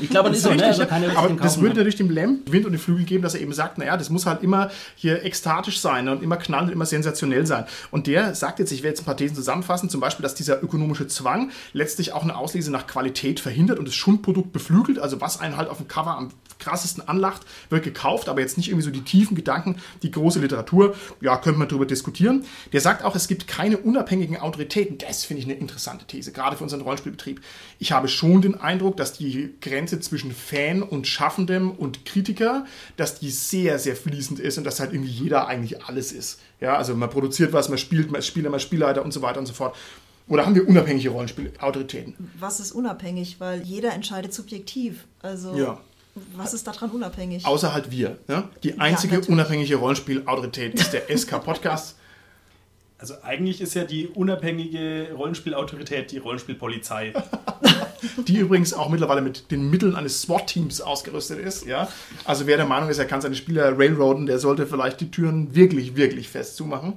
Ich 0.00 0.10
glaube, 0.10 0.30
das 0.30 0.38
ist 0.38 0.44
so, 0.44 0.54
ne? 0.54 0.66
Also 0.66 0.82
aber 0.82 1.30
das 1.34 1.60
würde 1.60 1.76
natürlich 1.76 1.96
dem 1.96 2.10
Lamp 2.10 2.50
Wind 2.50 2.66
und 2.66 2.72
den 2.72 2.78
Flügel 2.80 3.04
geben, 3.04 3.22
dass 3.22 3.34
er 3.34 3.40
eben 3.40 3.52
sagt, 3.52 3.78
naja, 3.78 3.96
das 3.96 4.10
muss 4.10 4.26
halt 4.26 4.42
immer 4.42 4.70
hier 4.96 5.11
hier 5.12 5.24
ekstatisch 5.24 5.80
sein 5.80 6.08
und 6.08 6.22
immer 6.22 6.36
knallend 6.36 6.68
und 6.68 6.74
immer 6.74 6.86
sensationell 6.86 7.46
sein. 7.46 7.66
Und 7.90 8.06
der 8.06 8.34
sagt 8.34 8.58
jetzt, 8.58 8.72
ich 8.72 8.82
werde 8.82 8.94
jetzt 8.94 9.02
ein 9.02 9.06
paar 9.06 9.16
Thesen 9.16 9.36
zusammenfassen, 9.36 9.88
zum 9.88 10.00
Beispiel, 10.00 10.22
dass 10.22 10.34
dieser 10.34 10.62
ökonomische 10.62 11.06
Zwang 11.06 11.50
letztlich 11.72 12.12
auch 12.12 12.22
eine 12.22 12.36
Auslese 12.36 12.70
nach 12.70 12.86
Qualität 12.86 13.40
verhindert 13.40 13.78
und 13.78 13.86
das 13.86 13.94
Schundprodukt 13.94 14.52
beflügelt, 14.52 14.98
also 14.98 15.20
was 15.20 15.40
einen 15.40 15.56
halt 15.56 15.68
auf 15.68 15.78
dem 15.78 15.88
Cover 15.88 16.16
am 16.16 16.30
krassesten 16.62 17.06
anlacht, 17.06 17.42
wird 17.70 17.84
gekauft, 17.84 18.28
aber 18.28 18.40
jetzt 18.40 18.56
nicht 18.56 18.68
irgendwie 18.68 18.84
so 18.84 18.90
die 18.90 19.02
tiefen 19.02 19.34
Gedanken, 19.34 19.76
die 20.02 20.10
große 20.10 20.40
Literatur, 20.40 20.94
ja, 21.20 21.36
könnte 21.36 21.58
man 21.58 21.68
darüber 21.68 21.86
diskutieren. 21.86 22.44
Der 22.72 22.80
sagt 22.80 23.04
auch, 23.04 23.14
es 23.14 23.28
gibt 23.28 23.46
keine 23.46 23.78
unabhängigen 23.78 24.36
Autoritäten. 24.36 24.98
Das 24.98 25.24
finde 25.24 25.40
ich 25.40 25.46
eine 25.46 25.58
interessante 25.58 26.06
These, 26.06 26.32
gerade 26.32 26.56
für 26.56 26.64
unseren 26.64 26.82
Rollenspielbetrieb. 26.82 27.40
Ich 27.78 27.92
habe 27.92 28.08
schon 28.08 28.42
den 28.42 28.54
Eindruck, 28.60 28.96
dass 28.96 29.12
die 29.12 29.54
Grenze 29.60 30.00
zwischen 30.00 30.32
Fan 30.32 30.82
und 30.82 31.06
Schaffendem 31.06 31.70
und 31.70 32.04
Kritiker, 32.04 32.66
dass 32.96 33.18
die 33.18 33.30
sehr, 33.30 33.78
sehr 33.78 33.96
fließend 33.96 34.40
ist 34.40 34.58
und 34.58 34.64
dass 34.64 34.80
halt 34.80 34.92
irgendwie 34.92 35.10
jeder 35.10 35.46
eigentlich 35.46 35.84
alles 35.84 36.12
ist. 36.12 36.40
Ja, 36.60 36.76
also 36.76 36.94
man 36.94 37.10
produziert 37.10 37.52
was, 37.52 37.68
man 37.68 37.78
spielt, 37.78 38.10
man 38.12 38.20
ist 38.20 38.26
Spieler, 38.26 38.50
man 38.50 38.58
ist 38.58 38.64
Spielleiter 38.64 39.04
und 39.04 39.12
so 39.12 39.22
weiter 39.22 39.40
und 39.40 39.46
so 39.46 39.52
fort. 39.52 39.74
Oder 40.28 40.46
haben 40.46 40.54
wir 40.54 40.66
unabhängige 40.66 41.10
Rollenspielautoritäten? 41.10 42.14
Was 42.38 42.60
ist 42.60 42.72
unabhängig? 42.72 43.40
Weil 43.40 43.62
jeder 43.62 43.92
entscheidet 43.92 44.32
subjektiv. 44.32 45.06
Also 45.20 45.54
ja. 45.56 45.80
Was 46.36 46.52
ist 46.52 46.66
daran 46.66 46.90
unabhängig? 46.90 47.46
Außer 47.46 47.72
halt 47.72 47.90
wir. 47.90 48.18
Ne? 48.28 48.44
Die 48.62 48.78
einzige 48.78 49.20
ja, 49.20 49.28
unabhängige 49.28 49.76
Rollenspielautorität 49.76 50.74
ist 50.74 50.92
der 50.92 51.16
SK 51.16 51.40
Podcast. 51.44 51.96
Also 52.98 53.14
eigentlich 53.22 53.60
ist 53.60 53.74
ja 53.74 53.84
die 53.84 54.06
unabhängige 54.06 55.08
Rollenspielautorität 55.16 56.12
die 56.12 56.18
Rollenspielpolizei. 56.18 57.12
die 58.28 58.36
übrigens 58.36 58.74
auch 58.74 58.88
mittlerweile 58.90 59.22
mit 59.22 59.50
den 59.50 59.70
Mitteln 59.70 59.96
eines 59.96 60.22
SWAT-Teams 60.22 60.80
ausgerüstet 60.82 61.40
ist. 61.40 61.66
Ja? 61.66 61.88
Also 62.24 62.46
wer 62.46 62.58
der 62.58 62.66
Meinung 62.66 62.90
ist, 62.90 62.98
er 62.98 63.06
kann 63.06 63.20
seine 63.20 63.34
Spieler 63.34 63.76
railroaden, 63.76 64.26
der 64.26 64.38
sollte 64.38 64.66
vielleicht 64.66 65.00
die 65.00 65.10
Türen 65.10 65.54
wirklich, 65.54 65.96
wirklich 65.96 66.28
fest 66.28 66.56
zumachen. 66.56 66.94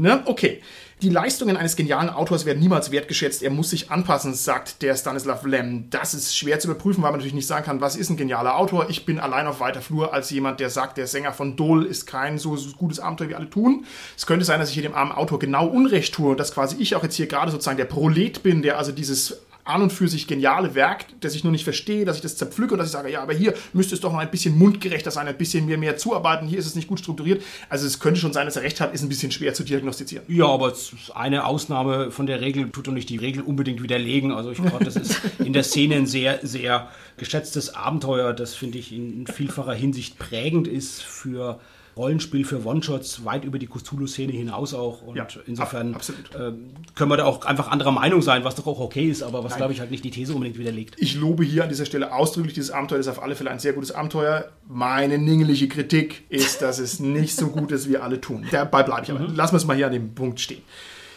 Ne? 0.00 0.22
Okay. 0.24 0.62
Die 1.02 1.08
Leistungen 1.08 1.56
eines 1.56 1.76
genialen 1.76 2.10
Autors 2.10 2.44
werden 2.44 2.58
niemals 2.58 2.90
wertgeschätzt. 2.90 3.42
Er 3.42 3.48
muss 3.50 3.70
sich 3.70 3.90
anpassen, 3.90 4.34
sagt 4.34 4.82
der 4.82 4.94
Stanislav 4.96 5.44
Lem. 5.46 5.88
Das 5.88 6.12
ist 6.12 6.36
schwer 6.36 6.58
zu 6.58 6.68
überprüfen, 6.68 7.02
weil 7.02 7.10
man 7.10 7.20
natürlich 7.20 7.34
nicht 7.34 7.46
sagen 7.46 7.64
kann, 7.64 7.80
was 7.80 7.96
ist 7.96 8.10
ein 8.10 8.18
genialer 8.18 8.56
Autor. 8.56 8.90
Ich 8.90 9.06
bin 9.06 9.18
allein 9.18 9.46
auf 9.46 9.60
weiter 9.60 9.80
Flur 9.80 10.12
als 10.12 10.28
jemand, 10.30 10.60
der 10.60 10.68
sagt, 10.68 10.98
der 10.98 11.06
Sänger 11.06 11.32
von 11.32 11.56
Dole 11.56 11.86
ist 11.86 12.06
kein 12.06 12.38
so, 12.38 12.56
gutes 12.76 13.00
Abenteuer 13.00 13.30
wie 13.30 13.34
alle 13.34 13.48
tun. 13.48 13.86
Es 14.14 14.26
könnte 14.26 14.44
sein, 14.44 14.60
dass 14.60 14.68
ich 14.68 14.74
hier 14.74 14.82
dem 14.82 14.94
armen 14.94 15.12
Autor 15.12 15.38
genau 15.38 15.66
Unrecht 15.66 16.14
tue 16.14 16.32
und 16.32 16.40
dass 16.40 16.52
quasi 16.52 16.76
ich 16.78 16.94
auch 16.96 17.02
jetzt 17.02 17.16
hier 17.16 17.26
gerade 17.26 17.50
sozusagen 17.50 17.78
der 17.78 17.86
Prolet 17.86 18.42
bin, 18.42 18.60
der 18.60 18.76
also 18.76 18.92
dieses 18.92 19.40
an 19.70 19.82
und 19.82 19.92
für 19.92 20.08
sich 20.08 20.26
geniale 20.26 20.74
Werk, 20.74 21.06
das 21.20 21.34
ich 21.34 21.44
nur 21.44 21.52
nicht 21.52 21.64
verstehe, 21.64 22.04
dass 22.04 22.16
ich 22.16 22.22
das 22.22 22.36
zerpflücke 22.36 22.74
und 22.74 22.78
dass 22.78 22.88
ich 22.88 22.92
sage, 22.92 23.10
ja, 23.10 23.22
aber 23.22 23.32
hier 23.32 23.54
müsste 23.72 23.94
es 23.94 24.00
doch 24.00 24.12
noch 24.12 24.18
ein 24.18 24.30
bisschen 24.30 24.58
mundgerechter 24.58 25.10
sein, 25.10 25.26
ein 25.28 25.36
bisschen 25.36 25.66
mehr, 25.66 25.78
mehr 25.78 25.96
zuarbeiten, 25.96 26.46
hier 26.48 26.58
ist 26.58 26.66
es 26.66 26.74
nicht 26.74 26.88
gut 26.88 27.00
strukturiert. 27.00 27.42
Also 27.68 27.86
es 27.86 28.00
könnte 28.00 28.20
schon 28.20 28.32
sein, 28.32 28.46
dass 28.46 28.56
er 28.56 28.62
recht 28.62 28.80
hat, 28.80 28.94
ist 28.94 29.02
ein 29.02 29.08
bisschen 29.08 29.32
schwer 29.32 29.54
zu 29.54 29.64
diagnostizieren. 29.64 30.24
Ja, 30.28 30.46
aber 30.46 30.72
eine 31.14 31.44
Ausnahme 31.44 32.10
von 32.10 32.26
der 32.26 32.40
Regel 32.40 32.70
tut 32.70 32.86
doch 32.86 32.92
nicht 32.92 33.08
die 33.08 33.16
Regel 33.16 33.42
unbedingt 33.42 33.82
widerlegen. 33.82 34.32
Also 34.32 34.50
ich 34.50 34.58
glaube, 34.58 34.84
das 34.84 34.96
ist 34.96 35.20
in 35.38 35.52
der 35.52 35.62
Szene 35.62 35.96
ein 35.96 36.06
sehr, 36.06 36.40
sehr 36.42 36.88
geschätztes 37.16 37.74
Abenteuer, 37.74 38.32
das 38.32 38.54
finde 38.54 38.78
ich 38.78 38.92
in 38.92 39.26
vielfacher 39.26 39.74
Hinsicht 39.74 40.18
prägend 40.18 40.66
ist 40.68 41.02
für 41.02 41.60
Rollenspiel 41.96 42.44
für 42.44 42.64
One-Shots 42.64 43.24
weit 43.24 43.44
über 43.44 43.58
die 43.58 43.66
Cthulhu-Szene 43.66 44.32
hinaus 44.32 44.74
auch. 44.74 45.02
Und 45.02 45.16
Ja, 45.16 45.26
insofern 45.46 45.94
ab- 45.94 46.02
ähm, 46.38 46.70
können 46.94 47.10
wir 47.10 47.16
da 47.16 47.24
auch 47.26 47.44
einfach 47.44 47.68
anderer 47.68 47.90
Meinung 47.90 48.22
sein, 48.22 48.44
was 48.44 48.54
doch 48.54 48.66
auch 48.66 48.80
okay 48.80 49.08
ist, 49.10 49.22
aber 49.22 49.44
was, 49.44 49.56
glaube 49.56 49.72
ich, 49.72 49.80
halt 49.80 49.90
nicht 49.90 50.04
die 50.04 50.10
These 50.10 50.32
unbedingt 50.32 50.58
widerlegt. 50.58 50.96
Ich 50.98 51.14
lobe 51.14 51.44
hier 51.44 51.64
an 51.64 51.68
dieser 51.68 51.84
Stelle 51.86 52.12
ausdrücklich 52.14 52.54
dieses 52.54 52.70
Abenteuer. 52.70 52.98
Das 52.98 53.06
ist 53.06 53.12
auf 53.12 53.22
alle 53.22 53.34
Fälle 53.36 53.50
ein 53.50 53.58
sehr 53.58 53.72
gutes 53.72 53.92
Abenteuer. 53.92 54.50
Meine 54.68 55.18
ningelige 55.18 55.68
Kritik 55.68 56.24
ist, 56.28 56.62
dass 56.62 56.78
es 56.78 57.00
nicht 57.00 57.34
so 57.36 57.48
gut 57.48 57.72
ist, 57.72 57.88
wie 57.88 57.96
alle 57.98 58.20
tun. 58.20 58.46
Dabei 58.50 58.82
bleibe 58.82 59.02
ich 59.04 59.10
aber. 59.10 59.20
Lassen 59.28 59.52
wir 59.54 59.58
es 59.58 59.64
mal 59.66 59.76
hier 59.76 59.86
an 59.86 59.92
dem 59.92 60.14
Punkt 60.14 60.40
stehen. 60.40 60.62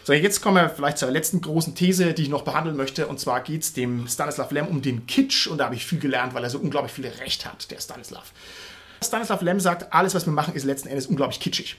So, 0.05 0.11
jetzt 0.11 0.41
kommen 0.41 0.57
wir 0.57 0.67
vielleicht 0.69 0.97
zur 0.97 1.09
letzten 1.11 1.39
großen 1.39 1.76
These, 1.76 2.13
die 2.13 2.24
ich 2.24 2.30
noch 2.30 2.41
behandeln 2.41 2.76
möchte. 2.76 3.07
Und 3.07 3.21
zwar 3.21 3.39
geht 3.39 3.61
es 3.61 3.71
dem 3.71 4.05
Stanislav 4.09 4.51
Lem 4.51 4.67
um 4.67 4.82
den 4.82 5.07
Kitsch. 5.07 5.47
Und 5.47 5.59
da 5.59 5.65
habe 5.65 5.76
ich 5.76 5.86
viel 5.86 5.99
gelernt, 5.99 6.34
weil 6.34 6.43
er 6.43 6.49
so 6.49 6.57
unglaublich 6.59 6.91
viel 6.91 7.07
Recht 7.07 7.45
hat, 7.45 7.71
der 7.71 7.80
Stanislav. 7.80 8.34
Stanislav 9.04 9.41
Lem 9.41 9.60
sagt, 9.60 9.93
alles, 9.93 10.16
was 10.16 10.26
wir 10.26 10.34
machen, 10.34 10.54
ist 10.56 10.64
letzten 10.64 10.88
Endes 10.88 11.08
unglaublich 11.08 11.39
kitschig. 11.39 11.78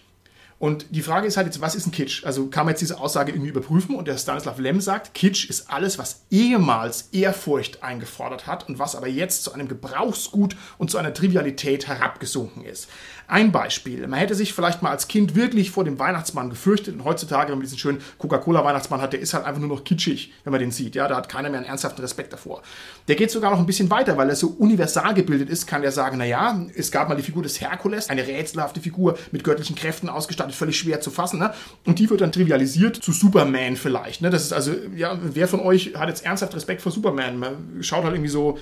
Und 0.58 0.86
die 0.90 1.02
Frage 1.02 1.26
ist 1.26 1.36
halt 1.36 1.46
jetzt, 1.46 1.60
was 1.60 1.74
ist 1.74 1.86
ein 1.86 1.92
Kitsch? 1.92 2.24
Also 2.24 2.46
kann 2.46 2.64
man 2.64 2.72
jetzt 2.72 2.80
diese 2.80 2.98
Aussage 2.98 3.32
irgendwie 3.32 3.50
überprüfen? 3.50 3.96
Und 3.96 4.06
der 4.06 4.16
Stanislav 4.16 4.58
Lem 4.58 4.80
sagt, 4.80 5.12
Kitsch 5.12 5.50
ist 5.50 5.70
alles, 5.70 5.98
was 5.98 6.22
ehemals 6.30 7.08
Ehrfurcht 7.12 7.82
eingefordert 7.82 8.46
hat 8.46 8.68
und 8.68 8.78
was 8.78 8.94
aber 8.94 9.08
jetzt 9.08 9.42
zu 9.42 9.52
einem 9.52 9.68
Gebrauchsgut 9.68 10.56
und 10.78 10.90
zu 10.90 10.98
einer 10.98 11.12
Trivialität 11.12 11.88
herabgesunken 11.88 12.64
ist. 12.64 12.88
Ein 13.26 13.52
Beispiel. 13.52 14.06
Man 14.06 14.18
hätte 14.18 14.34
sich 14.34 14.52
vielleicht 14.52 14.82
mal 14.82 14.90
als 14.90 15.08
Kind 15.08 15.34
wirklich 15.34 15.70
vor 15.70 15.84
dem 15.84 15.98
Weihnachtsmann 15.98 16.50
gefürchtet 16.50 16.94
und 16.94 17.04
heutzutage, 17.04 17.50
wenn 17.50 17.58
man 17.58 17.64
diesen 17.64 17.78
schönen 17.78 18.00
Coca-Cola-Weihnachtsmann 18.18 19.00
hat, 19.00 19.14
der 19.14 19.20
ist 19.20 19.32
halt 19.32 19.46
einfach 19.46 19.60
nur 19.60 19.70
noch 19.70 19.84
kitschig, 19.84 20.32
wenn 20.44 20.50
man 20.50 20.60
den 20.60 20.70
sieht. 20.70 20.94
Ja, 20.94 21.08
da 21.08 21.16
hat 21.16 21.28
keiner 21.30 21.48
mehr 21.48 21.60
einen 21.60 21.68
ernsthaften 21.68 22.02
Respekt 22.02 22.34
davor. 22.34 22.62
Der 23.08 23.16
geht 23.16 23.30
sogar 23.30 23.50
noch 23.50 23.58
ein 23.58 23.66
bisschen 23.66 23.88
weiter, 23.88 24.18
weil 24.18 24.28
er 24.28 24.36
so 24.36 24.48
universal 24.58 25.14
gebildet 25.14 25.48
ist, 25.48 25.66
kann 25.66 25.82
er 25.82 25.90
sagen, 25.90 26.18
naja, 26.18 26.60
es 26.76 26.90
gab 26.90 27.08
mal 27.08 27.14
die 27.14 27.22
Figur 27.22 27.42
des 27.42 27.60
Herkules, 27.60 28.10
eine 28.10 28.26
rätselhafte 28.26 28.80
Figur 28.80 29.16
mit 29.32 29.42
göttlichen 29.42 29.74
Kräften 29.74 30.10
ausgestattet, 30.10 30.54
völlig 30.54 30.78
schwer 30.78 31.00
zu 31.00 31.10
fassen. 31.10 31.38
Ne? 31.38 31.54
Und 31.86 31.98
die 31.98 32.10
wird 32.10 32.20
dann 32.20 32.32
trivialisiert 32.32 32.96
zu 32.96 33.12
Superman 33.12 33.76
vielleicht. 33.76 34.20
Ne? 34.20 34.28
Das 34.28 34.42
ist 34.42 34.52
also, 34.52 34.72
ja, 34.94 35.18
wer 35.22 35.48
von 35.48 35.60
euch 35.60 35.94
hat 35.94 36.08
jetzt 36.08 36.26
ernsthaft 36.26 36.54
Respekt 36.54 36.82
vor 36.82 36.92
Superman? 36.92 37.38
Man 37.38 37.82
schaut 37.82 38.04
halt 38.04 38.14
irgendwie 38.14 38.30
so 38.30 38.58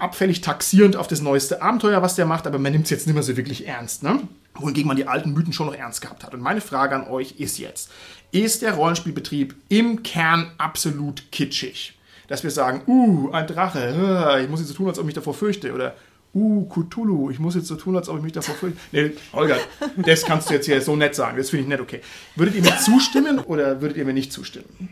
abfällig 0.00 0.40
taxierend 0.40 0.96
auf 0.96 1.06
das 1.06 1.20
neueste 1.20 1.62
Abenteuer, 1.62 2.02
was 2.02 2.14
der 2.14 2.26
macht, 2.26 2.46
aber 2.46 2.58
man 2.58 2.72
nimmt 2.72 2.84
es 2.84 2.90
jetzt 2.90 3.06
nicht 3.06 3.14
mehr 3.14 3.22
so 3.22 3.36
wirklich 3.36 3.66
ernst. 3.66 4.02
Ne? 4.02 4.20
Wohingegen 4.54 4.88
man 4.88 4.96
die 4.96 5.06
alten 5.06 5.32
Mythen 5.32 5.52
schon 5.52 5.66
noch 5.66 5.74
ernst 5.74 6.00
gehabt 6.00 6.24
hat. 6.24 6.34
Und 6.34 6.40
meine 6.40 6.60
Frage 6.60 6.94
an 6.94 7.06
euch 7.08 7.36
ist 7.38 7.58
jetzt, 7.58 7.90
ist 8.32 8.62
der 8.62 8.74
Rollenspielbetrieb 8.74 9.54
im 9.68 10.02
Kern 10.02 10.52
absolut 10.58 11.30
kitschig? 11.32 11.98
Dass 12.28 12.44
wir 12.44 12.50
sagen, 12.50 12.82
uh, 12.86 13.30
ein 13.32 13.46
Drache, 13.46 13.80
äh, 13.80 14.44
ich 14.44 14.48
muss 14.48 14.60
jetzt 14.60 14.68
so 14.68 14.74
tun, 14.74 14.88
als 14.88 14.98
ob 14.98 15.02
ich 15.02 15.06
mich 15.06 15.14
davor 15.14 15.34
fürchte. 15.34 15.72
Oder, 15.72 15.96
uh, 16.32 16.64
Cthulhu, 16.68 17.30
ich 17.30 17.40
muss 17.40 17.56
jetzt 17.56 17.66
so 17.66 17.74
tun, 17.74 17.96
als 17.96 18.08
ob 18.08 18.18
ich 18.18 18.22
mich 18.22 18.32
davor 18.32 18.54
fürchte. 18.54 18.78
Nee, 18.92 19.12
Holger, 19.32 19.56
das 19.96 20.24
kannst 20.24 20.48
du 20.48 20.54
jetzt 20.54 20.66
hier 20.66 20.80
so 20.80 20.94
nett 20.94 21.14
sagen, 21.16 21.36
das 21.36 21.50
finde 21.50 21.62
ich 21.64 21.68
nett, 21.68 21.80
okay. 21.80 22.00
Würdet 22.36 22.54
ihr 22.54 22.62
mir 22.62 22.78
zustimmen 22.78 23.40
oder 23.40 23.80
würdet 23.80 23.96
ihr 23.96 24.04
mir 24.04 24.12
nicht 24.12 24.32
zustimmen? 24.32 24.90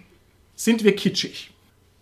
Sind 0.57 0.83
wir 0.83 0.97
kitschig? 0.97 1.53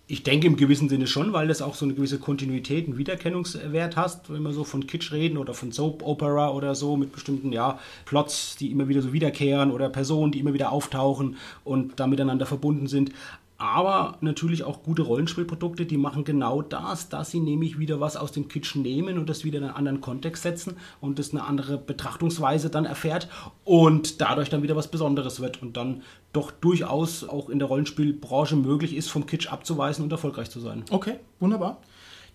Ich 0.09 0.23
denke 0.23 0.47
im 0.47 0.57
gewissen 0.57 0.89
Sinne 0.89 1.09
schon, 1.09 1.33
weil 1.33 1.49
das 1.49 1.63
auch 1.63 1.75
so 1.75 1.85
eine 1.85 1.95
gewisse 1.95 2.21
Kontinuität, 2.21 2.87
einen 2.87 2.97
Wiedererkennungswert 2.97 3.97
hast, 3.97 4.33
wenn 4.33 4.43
wir 4.43 4.53
so 4.53 4.63
von 4.63 4.87
Kitsch 4.87 5.11
reden 5.11 5.37
oder 5.37 5.53
von 5.53 5.73
Soap 5.73 6.05
Opera 6.05 6.51
oder 6.51 6.77
so 6.77 6.97
mit 6.97 7.11
bestimmten 7.11 7.53
ja, 7.53 7.81
Plots, 8.05 8.55
die 8.55 8.71
immer 8.71 8.87
wieder 8.87 9.03
so 9.03 9.13
wiederkehren 9.13 9.73
oder 9.73 9.89
Personen, 9.89 10.31
die 10.31 10.39
immer 10.39 10.55
wieder 10.55 10.71
auftauchen 10.71 11.37
und 11.65 11.99
da 11.99 12.07
miteinander 12.07 12.47
verbunden 12.47 12.87
sind. 12.87 13.11
Aber 13.59 14.19
natürlich 14.21 14.65
auch 14.65 14.83
gute 14.83 15.03
Rollenspielprodukte, 15.03 15.87
die 15.87 15.97
machen 15.97 16.25
genau 16.25 16.61
das, 16.61 17.09
dass 17.09 17.31
sie 17.31 17.41
nämlich 17.41 17.79
wieder 17.79 18.01
was 18.01 18.17
aus 18.17 18.33
dem 18.33 18.49
Kitsch 18.49 18.77
nehmen 18.77 19.19
und 19.19 19.29
das 19.31 19.45
wieder 19.45 19.59
in 19.59 19.65
einen 19.65 19.75
anderen 19.75 20.01
Kontext 20.01 20.43
setzen 20.43 20.77
und 21.01 21.19
das 21.19 21.31
eine 21.31 21.45
andere 21.45 21.79
Betrachtungsweise 21.79 22.69
dann 22.69 22.85
erfährt 22.85 23.29
und 23.65 24.21
dadurch 24.21 24.51
dann 24.51 24.63
wieder 24.63 24.77
was 24.77 24.91
Besonderes 24.91 25.41
wird 25.41 25.63
und 25.63 25.77
dann 25.77 26.03
doch 26.35 26.51
durchaus 26.51 27.27
auch 27.27 27.49
in 27.49 27.59
der 27.59 27.69
Rollenspielbranche 27.69 28.57
möglich 28.57 28.95
ist, 28.95 29.09
vom 29.09 29.27
Kitsch 29.27 29.51
abzuweisen 29.51 30.05
und 30.05 30.13
erfolgreich 30.13 30.51
zu 30.51 30.61
sein. 30.61 30.85
Okay, 30.91 31.19
wunderbar. 31.41 31.81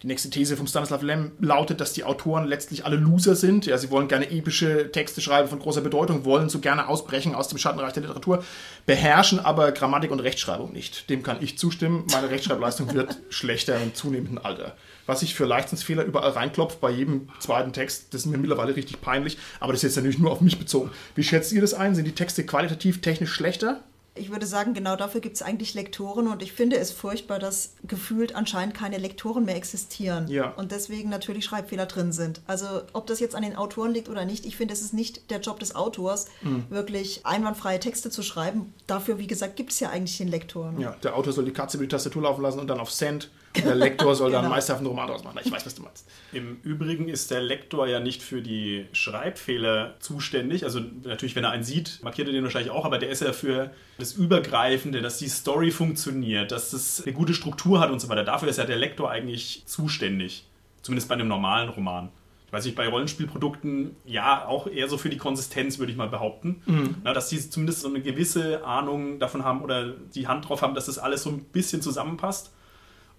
Die 0.01 0.07
nächste 0.07 0.31
These 0.31 0.57
vom 0.57 0.65
Stanislav 0.65 1.03
Lem 1.03 1.33
lautet, 1.39 1.79
dass 1.79 1.93
die 1.93 2.03
Autoren 2.03 2.47
letztlich 2.47 2.85
alle 2.85 2.95
Loser 2.95 3.35
sind. 3.35 3.67
Ja, 3.67 3.77
sie 3.77 3.91
wollen 3.91 4.07
gerne 4.07 4.31
epische 4.31 4.91
Texte 4.91 5.21
schreiben 5.21 5.47
von 5.47 5.59
großer 5.59 5.81
Bedeutung, 5.81 6.25
wollen 6.25 6.49
so 6.49 6.57
gerne 6.57 6.87
ausbrechen 6.87 7.35
aus 7.35 7.49
dem 7.49 7.59
Schattenreich 7.59 7.93
der 7.93 8.01
Literatur, 8.01 8.43
beherrschen 8.87 9.39
aber 9.39 9.71
Grammatik 9.71 10.09
und 10.09 10.19
Rechtschreibung 10.19 10.73
nicht. 10.73 11.07
Dem 11.11 11.21
kann 11.21 11.37
ich 11.39 11.59
zustimmen. 11.59 12.07
Meine 12.11 12.31
Rechtschreibleistung 12.31 12.91
wird 12.95 13.19
schlechter 13.29 13.79
im 13.79 13.93
zunehmenden 13.93 14.39
Alter. 14.39 14.75
Was 15.05 15.21
ich 15.21 15.35
für 15.35 15.45
Leichtsinnsfehler 15.45 16.03
überall 16.03 16.31
reinklopft 16.31 16.81
bei 16.81 16.89
jedem 16.89 17.29
zweiten 17.39 17.71
Text, 17.71 18.11
das 18.11 18.21
ist 18.21 18.27
mir 18.27 18.39
mittlerweile 18.39 18.75
richtig 18.75 19.01
peinlich, 19.01 19.37
aber 19.59 19.71
das 19.71 19.83
ist 19.83 19.89
jetzt 19.89 19.97
natürlich 19.97 20.19
nur 20.19 20.31
auf 20.31 20.41
mich 20.41 20.57
bezogen. 20.57 20.89
Wie 21.13 21.23
schätzt 21.23 21.51
ihr 21.51 21.61
das 21.61 21.75
ein? 21.75 21.93
Sind 21.93 22.05
die 22.05 22.15
Texte 22.15 22.43
qualitativ 22.43 23.01
technisch 23.01 23.33
schlechter? 23.33 23.81
Ich 24.13 24.29
würde 24.29 24.45
sagen, 24.45 24.73
genau 24.73 24.97
dafür 24.97 25.21
gibt 25.21 25.37
es 25.37 25.41
eigentlich 25.41 25.73
Lektoren 25.73 26.27
und 26.27 26.41
ich 26.43 26.51
finde 26.51 26.75
es 26.77 26.91
furchtbar, 26.91 27.39
dass 27.39 27.75
gefühlt 27.83 28.35
anscheinend 28.35 28.75
keine 28.75 28.97
Lektoren 28.97 29.45
mehr 29.45 29.55
existieren 29.55 30.27
Ja. 30.27 30.49
und 30.51 30.73
deswegen 30.73 31.07
natürlich 31.09 31.45
Schreibfehler 31.45 31.85
drin 31.85 32.11
sind. 32.11 32.41
Also 32.45 32.65
ob 32.91 33.07
das 33.07 33.21
jetzt 33.21 33.35
an 33.35 33.41
den 33.41 33.55
Autoren 33.55 33.91
liegt 33.93 34.09
oder 34.09 34.25
nicht, 34.25 34.45
ich 34.45 34.57
finde, 34.57 34.73
es 34.73 34.81
ist 34.81 34.93
nicht 34.93 35.31
der 35.31 35.39
Job 35.39 35.59
des 35.59 35.75
Autors, 35.75 36.25
Mhm. 36.41 36.65
wirklich 36.69 37.25
einwandfreie 37.25 37.79
Texte 37.79 38.09
zu 38.09 38.21
schreiben. 38.21 38.73
Dafür, 38.85 39.17
wie 39.17 39.27
gesagt, 39.27 39.55
gibt 39.55 39.71
es 39.71 39.79
ja 39.79 39.89
eigentlich 39.91 40.17
den 40.17 40.27
Lektor. 40.27 40.73
ne? 40.73 40.81
Ja, 40.81 40.91
der 41.03 41.15
Autor 41.15 41.31
soll 41.31 41.45
die 41.45 41.53
Katze 41.53 41.77
über 41.77 41.85
die 41.85 41.89
Tastatur 41.89 42.23
laufen 42.23 42.41
lassen 42.41 42.59
und 42.59 42.67
dann 42.67 42.81
auf 42.81 42.91
Send. 42.91 43.29
Und 43.55 43.65
der 43.65 43.75
Lektor 43.75 44.15
soll 44.15 44.31
dann 44.31 44.43
Genau. 44.43 44.55
meisterhaften 44.55 44.87
Roman 44.87 45.07
draus 45.07 45.23
machen. 45.23 45.39
Ich 45.43 45.51
weiß, 45.51 45.65
was 45.65 45.75
du 45.75 45.81
meinst. 45.81 46.07
Im 46.31 46.57
Übrigen 46.63 47.09
ist 47.09 47.31
der 47.31 47.41
Lektor 47.41 47.87
ja 47.87 47.99
nicht 47.99 48.21
für 48.23 48.41
die 48.41 48.85
Schreibfehler 48.93 49.95
zuständig. 49.99 50.63
Also 50.63 50.79
natürlich, 51.03 51.35
wenn 51.35 51.43
er 51.43 51.51
einen 51.51 51.63
sieht, 51.63 51.99
markiert 52.03 52.27
er 52.27 52.33
den 52.33 52.43
wahrscheinlich 52.43 52.71
auch, 52.71 52.85
aber 52.85 52.97
der 52.97 53.09
ist 53.09 53.21
ja 53.21 53.33
für 53.33 53.71
das 53.97 54.13
Übergreifende, 54.13 55.01
dass 55.01 55.17
die 55.17 55.27
Story 55.29 55.71
funktioniert, 55.71 56.51
dass 56.51 56.73
es 56.73 57.03
eine 57.03 57.13
gute 57.13 57.33
Struktur 57.33 57.79
hat 57.79 57.91
und 57.91 57.99
so 57.99 58.09
weiter. 58.09 58.23
Dafür 58.23 58.49
ist 58.49 58.57
ja 58.57 58.65
der 58.65 58.77
Lektor 58.77 59.09
eigentlich 59.11 59.63
zuständig. 59.65 60.45
Zumindest 60.81 61.09
bei 61.09 61.15
einem 61.15 61.27
normalen 61.27 61.69
Roman. 61.69 62.09
Ich 62.47 62.53
weiß 62.53 62.65
nicht, 62.65 62.75
bei 62.75 62.87
Rollenspielprodukten, 62.87 63.95
ja, 64.05 64.45
auch 64.45 64.67
eher 64.67 64.89
so 64.89 64.97
für 64.97 65.09
die 65.09 65.15
Konsistenz, 65.17 65.79
würde 65.79 65.91
ich 65.93 65.97
mal 65.97 66.09
behaupten. 66.09 66.61
Na, 67.03 67.13
dass 67.13 67.29
die 67.29 67.49
zumindest 67.49 67.81
so 67.81 67.87
eine 67.87 68.01
gewisse 68.01 68.65
Ahnung 68.65 69.19
davon 69.19 69.45
haben 69.45 69.61
oder 69.61 69.91
die 70.13 70.27
Hand 70.27 70.49
drauf 70.49 70.61
haben, 70.61 70.75
dass 70.75 70.87
das 70.87 70.97
alles 70.99 71.23
so 71.23 71.29
ein 71.29 71.43
bisschen 71.45 71.81
zusammenpasst. 71.81 72.51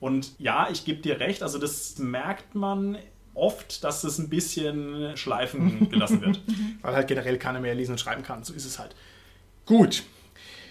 Und 0.02 0.32
ja, 0.40 0.68
ich 0.68 0.84
gebe 0.84 1.00
dir 1.00 1.20
recht, 1.20 1.44
also 1.44 1.58
das 1.58 1.96
merkt 1.98 2.56
man 2.56 2.98
oft, 3.34 3.84
dass 3.84 4.02
es 4.02 4.18
ein 4.18 4.28
bisschen 4.28 5.16
schleifen 5.16 5.88
gelassen 5.90 6.20
wird. 6.20 6.40
Weil 6.82 6.96
halt 6.96 7.06
generell 7.06 7.38
keiner 7.38 7.60
mehr 7.60 7.76
lesen 7.76 7.92
und 7.92 7.98
schreiben 7.98 8.24
kann. 8.24 8.42
So 8.42 8.52
ist 8.52 8.64
es 8.64 8.80
halt. 8.80 8.96
Gut. 9.64 10.02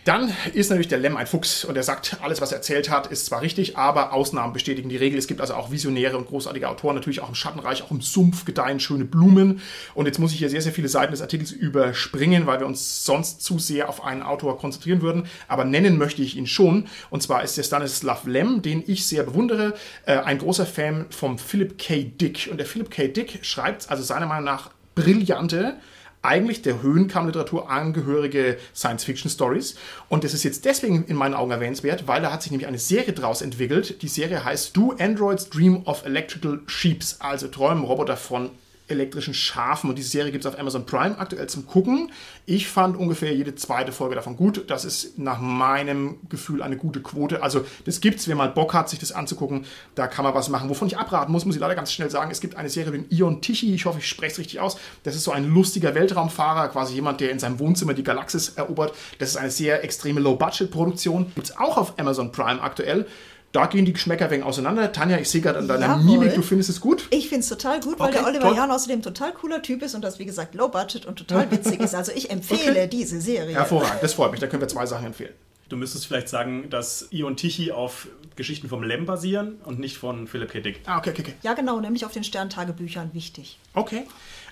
Dann 0.04 0.34
ist 0.56 0.70
natürlich 0.70 0.88
der 0.88 0.98
Lem 0.98 1.16
ein 1.16 1.28
Fuchs 1.28 1.64
und 1.64 1.78
er 1.78 1.84
sagt, 1.84 2.18
alles, 2.22 2.42
was 2.42 2.52
er 2.52 2.58
erzählt 2.58 2.90
hat, 2.90 3.06
ist 3.06 3.28
zwar 3.28 3.42
richtig, 3.42 3.78
aber 3.78 4.14
Ausnahmen 4.14 4.52
bestätigen 4.52 4.90
die 4.90 4.98
Regel. 4.98 5.20
Es 5.20 5.28
gibt 5.28 5.42
also 5.42 5.54
auch 5.54 5.70
visionäre 5.70 6.18
und 6.18 6.26
großartige 6.26 6.68
Autoren, 6.70 6.96
natürlich 6.96 7.22
auch 7.22 7.30
im 7.30 7.36
Schattenreich, 7.36 7.84
auch 7.84 7.92
im 7.92 8.02
Sumpf 8.02 8.44
gedeihen 8.44 8.80
schöne 8.80 9.06
Blumen. 9.06 9.62
Und 9.94 10.08
jetzt 10.08 10.18
muss 10.18 10.32
ich 10.32 10.40
hier 10.40 10.50
sehr, 10.50 10.64
sehr 10.64 10.72
viele 10.72 10.88
Seiten 10.88 11.12
des 11.12 11.22
Artikels 11.22 11.52
überspringen, 11.52 12.48
weil 12.48 12.60
wir 12.60 12.66
uns 12.66 13.06
sonst 13.06 13.44
zu 13.44 13.60
sehr 13.60 13.90
auf 13.90 14.04
einen 14.04 14.24
Autor 14.24 14.58
konzentrieren 14.58 15.04
würden. 15.04 15.28
Aber 15.48 15.66
nennen 15.66 16.00
möchte 16.00 16.24
ich 16.24 16.36
ihn 16.36 16.48
schon. 16.48 16.88
Und 17.12 17.22
zwar 17.22 17.44
ist 17.44 17.56
der 17.58 17.64
Stanislav 17.64 18.26
Lem, 18.26 18.64
den 18.64 18.84
ich 18.88 19.06
sehr 19.06 19.22
bewundere, 19.22 19.76
äh, 20.08 20.18
ein 20.18 20.40
großer 20.40 20.66
Fan 20.66 21.06
vom 21.12 21.38
Philip 21.38 21.78
K. 21.78 22.06
Dick. 22.06 22.48
Und 22.50 22.58
der 22.58 22.66
Philip 22.66 22.90
K. 22.90 23.08
Dick 23.08 23.46
schreibt 23.46 23.92
also 23.92 24.02
seiner 24.02 24.26
Meinung 24.26 24.46
nach 24.46 24.72
brillante, 24.96 25.78
eigentlich 26.22 26.62
der 26.62 26.82
Höhenkamm-Literatur 26.82 27.70
angehörige 27.70 28.58
Science-Fiction-Stories. 28.76 29.76
Und 30.10 30.24
das 30.24 30.34
ist 30.34 30.44
jetzt 30.44 30.66
deswegen 30.66 31.06
in 31.06 31.16
meinen 31.16 31.34
Augen 31.34 31.52
erwähnenswert, 31.52 32.08
weil 32.08 32.22
da 32.22 32.32
hat 32.32 32.44
sich 32.44 32.52
nämlich 32.52 32.68
eine 32.68 32.80
Serie 32.80 33.14
draus 33.14 33.42
entwickelt. 33.42 34.02
Die 34.02 34.08
Serie 34.08 34.44
heißt 34.44 34.76
Do 34.78 34.96
Androids 35.00 35.50
Dream 35.50 35.84
of 35.86 36.06
Electrical 36.06 36.62
Sheeps, 36.68 37.18
also 37.20 37.48
träumen 37.48 37.84
Roboter 37.84 38.18
von 38.18 38.52
elektrischen 38.92 39.34
Schafen. 39.34 39.90
Und 39.90 39.98
diese 39.98 40.10
Serie 40.10 40.32
gibt 40.32 40.46
es 40.46 40.52
auf 40.52 40.60
Amazon 40.60 40.86
Prime 40.86 41.18
aktuell 41.18 41.48
zum 41.48 41.66
Gucken. 41.66 42.12
Ich 42.46 42.68
fand 42.68 42.98
ungefähr 42.98 43.34
jede 43.34 43.56
zweite 43.56 43.92
Folge 43.92 44.16
davon 44.16 44.36
gut. 44.36 44.66
Das 44.68 44.86
ist 44.86 45.18
nach 45.18 45.40
meinem 45.40 46.18
Gefühl 46.30 46.62
eine 46.62 46.78
gute 46.78 47.02
Quote. 47.02 47.44
Also 47.44 47.66
das 47.86 48.02
gibt's, 48.02 48.28
wer 48.28 48.36
mal 48.36 48.50
Bock 48.50 48.74
hat, 48.74 48.90
sich 48.90 49.00
das 49.00 49.12
anzugucken, 49.12 49.66
da 49.96 50.08
kann 50.08 50.24
man 50.24 50.34
was 50.34 50.50
machen. 50.50 50.70
Wovon 50.70 50.88
ich 50.88 50.98
abraten 50.98 51.32
muss, 51.32 51.46
muss 51.46 51.56
ich 51.56 51.62
leider 51.62 51.76
ganz 51.76 51.92
schnell 51.92 52.10
sagen, 52.10 52.32
es 52.32 52.42
gibt 52.42 52.56
eine 52.56 52.70
Serie 52.70 52.92
mit 52.92 53.12
dem 53.12 53.18
Ion 53.18 53.42
Tichy, 53.42 53.74
ich 53.74 53.86
hoffe, 53.86 54.00
ich 54.00 54.08
spreche 54.08 54.34
es 54.34 54.40
richtig 54.40 54.60
aus. 54.60 54.78
Das 55.04 55.16
ist 55.16 55.24
so 55.24 55.32
ein 55.32 55.50
lustiger 55.50 55.96
Weltraumfahrer, 55.96 56.70
quasi 56.70 56.94
jemand, 56.96 57.22
der 57.22 57.32
in 57.32 57.40
seinem 57.40 57.60
Wohnzimmer 57.60 57.94
die 57.94 58.04
Galaxis 58.04 58.50
erobert. 58.50 58.94
Das 59.20 59.30
ist 59.30 59.38
eine 59.38 59.52
sehr 59.52 59.84
extreme 59.84 60.20
Low-Budget-Produktion. 60.20 61.32
Gibt's 61.36 61.58
auch 61.58 61.78
auf 61.78 62.00
Amazon 62.00 62.32
Prime 62.32 62.62
aktuell. 62.62 63.08
Da 63.52 63.66
gehen 63.66 63.84
die 63.86 63.92
Geschmäcker 63.94 64.30
wegen 64.32 64.44
auseinander. 64.44 64.92
Tanja, 64.94 65.18
ich 65.18 65.30
sehe 65.30 65.42
gerade 65.42 65.60
an 65.60 65.68
deiner 65.68 65.88
Jawohl. 65.88 66.04
Mimik, 66.20 66.36
du 66.36 66.42
findest 66.42 66.70
es 66.70 66.80
gut. 66.80 67.04
Ich 67.10 67.28
finde 67.28 67.42
es 67.42 67.50
total 67.50 67.82
gut, 67.82 68.00
weil 68.00 68.08
Okay, 68.10 68.20
der 68.20 68.28
Oliver 68.28 68.48
toll. 68.48 68.56
Jahn 68.56 68.72
außerdem 68.72 69.02
total 69.02 69.34
cooler 69.34 69.62
Typ 69.62 69.82
ist 69.84 69.94
und 69.94 70.02
das, 70.04 70.20
wie 70.20 70.26
gesagt, 70.26 70.56
low 70.56 70.70
budget 70.70 71.06
und 71.06 71.18
total 71.18 71.52
witzig 71.52 71.82
ist. 71.82 71.94
Also 71.94 72.14
ich 72.16 72.30
empfehle 72.32 72.72
Okay. 72.72 72.88
diese 72.88 73.20
Serie. 73.20 73.54
Hervorragend, 73.56 74.02
das 74.02 74.14
freut 74.14 74.32
mich. 74.32 74.40
Da 74.40 74.48
können 74.48 74.62
wir 74.62 74.70
zwei 74.70 74.86
Sachen 74.86 75.08
empfehlen. 75.08 75.34
Du 75.68 75.76
müsstest 75.78 76.06
vielleicht 76.08 76.28
sagen, 76.30 76.70
dass 76.70 77.08
Ion 77.12 77.36
Tichy 77.38 77.72
auf 77.72 78.08
Geschichten 78.36 78.68
vom 78.70 78.84
Lem 78.84 79.06
basieren 79.06 79.56
und 79.66 79.80
nicht 79.80 79.98
von 79.98 80.28
Philipp 80.28 80.52
K. 80.52 80.60
Dick. 80.62 80.82
Ah, 80.86 80.98
okay, 81.00 81.12
okay, 81.12 81.22
okay. 81.22 81.34
Ja, 81.44 81.54
genau, 81.54 81.80
nämlich 81.80 82.06
auf 82.06 82.12
den 82.14 82.24
Sterntagebüchern 82.24 83.12
wichtig. 83.14 83.58
Okay. 83.74 84.04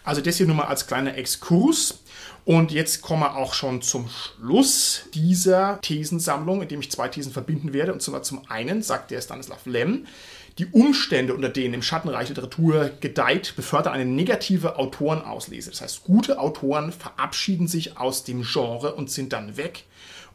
Also 0.04 0.22
das 0.22 0.38
hier 0.38 0.48
nur 0.48 0.56
mal 0.56 0.66
als 0.68 0.88
kleiner 0.88 1.16
Exkurs. 1.18 2.00
Und 2.50 2.72
jetzt 2.72 3.04
kommen 3.04 3.22
wir 3.22 3.36
auch 3.36 3.54
schon 3.54 3.84
zum 3.84 4.10
Schluss 4.10 5.04
dieser 5.14 5.80
Thesensammlung, 5.82 6.64
in 6.64 6.68
dem 6.68 6.80
ich 6.80 6.90
zwei 6.90 7.08
Thesen 7.08 7.32
verbinden 7.32 7.74
werde. 7.74 7.94
Und 7.94 8.02
zwar 8.02 8.24
zum 8.24 8.42
einen 8.50 8.82
sagt 8.82 9.12
der 9.12 9.22
Stanislav 9.22 9.68
Lem, 9.68 10.08
die 10.60 10.68
Umstände, 10.68 11.34
unter 11.34 11.48
denen 11.48 11.74
im 11.74 11.82
Schattenreich 11.82 12.28
Literatur 12.28 12.92
gedeiht, 13.00 13.54
befördern 13.56 13.94
eine 13.94 14.06
negative 14.06 14.78
Autorenauslese. 14.78 15.70
Das 15.70 15.82
heißt, 15.82 16.04
gute 16.04 16.38
Autoren 16.38 16.92
verabschieden 16.92 17.68
sich 17.68 17.98
aus 17.98 18.26
dem 18.26 18.44
Genre 18.44 18.94
und 18.94 19.10
sind 19.10 19.32
dann 19.32 19.56
weg. 19.56 19.86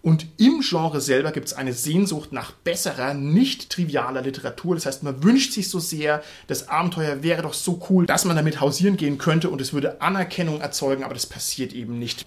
Und 0.01 0.27
im 0.39 0.61
Genre 0.61 1.01
selber 1.01 1.31
gibt 1.31 1.49
es 1.49 1.55
eine 1.55 1.73
Sehnsucht 1.73 2.33
nach 2.33 2.53
besserer, 2.53 3.15
nicht 3.15 3.71
trivialer 3.71 4.23
Literatur. 4.23 4.75
Das 4.75 4.87
heißt, 4.87 5.03
man 5.03 5.23
wünscht 5.23 5.53
sich 5.53 5.69
so 5.71 5.79
sehr, 5.79 6.23
das 6.47 6.69
Abenteuer 6.69 7.23
wäre 7.23 7.43
doch 7.43 7.55
so 7.55 7.83
cool, 7.89 8.07
dass 8.07 8.25
man 8.25 8.37
damit 8.37 8.61
hausieren 8.61 8.97
gehen 8.97 9.19
könnte 9.19 9.51
und 9.51 9.61
es 9.61 9.73
würde 9.73 10.01
Anerkennung 10.01 10.61
erzeugen, 10.61 11.05
aber 11.05 11.15
das 11.15 11.27
passiert 11.27 11.73
eben 11.73 11.99
nicht. 11.99 12.27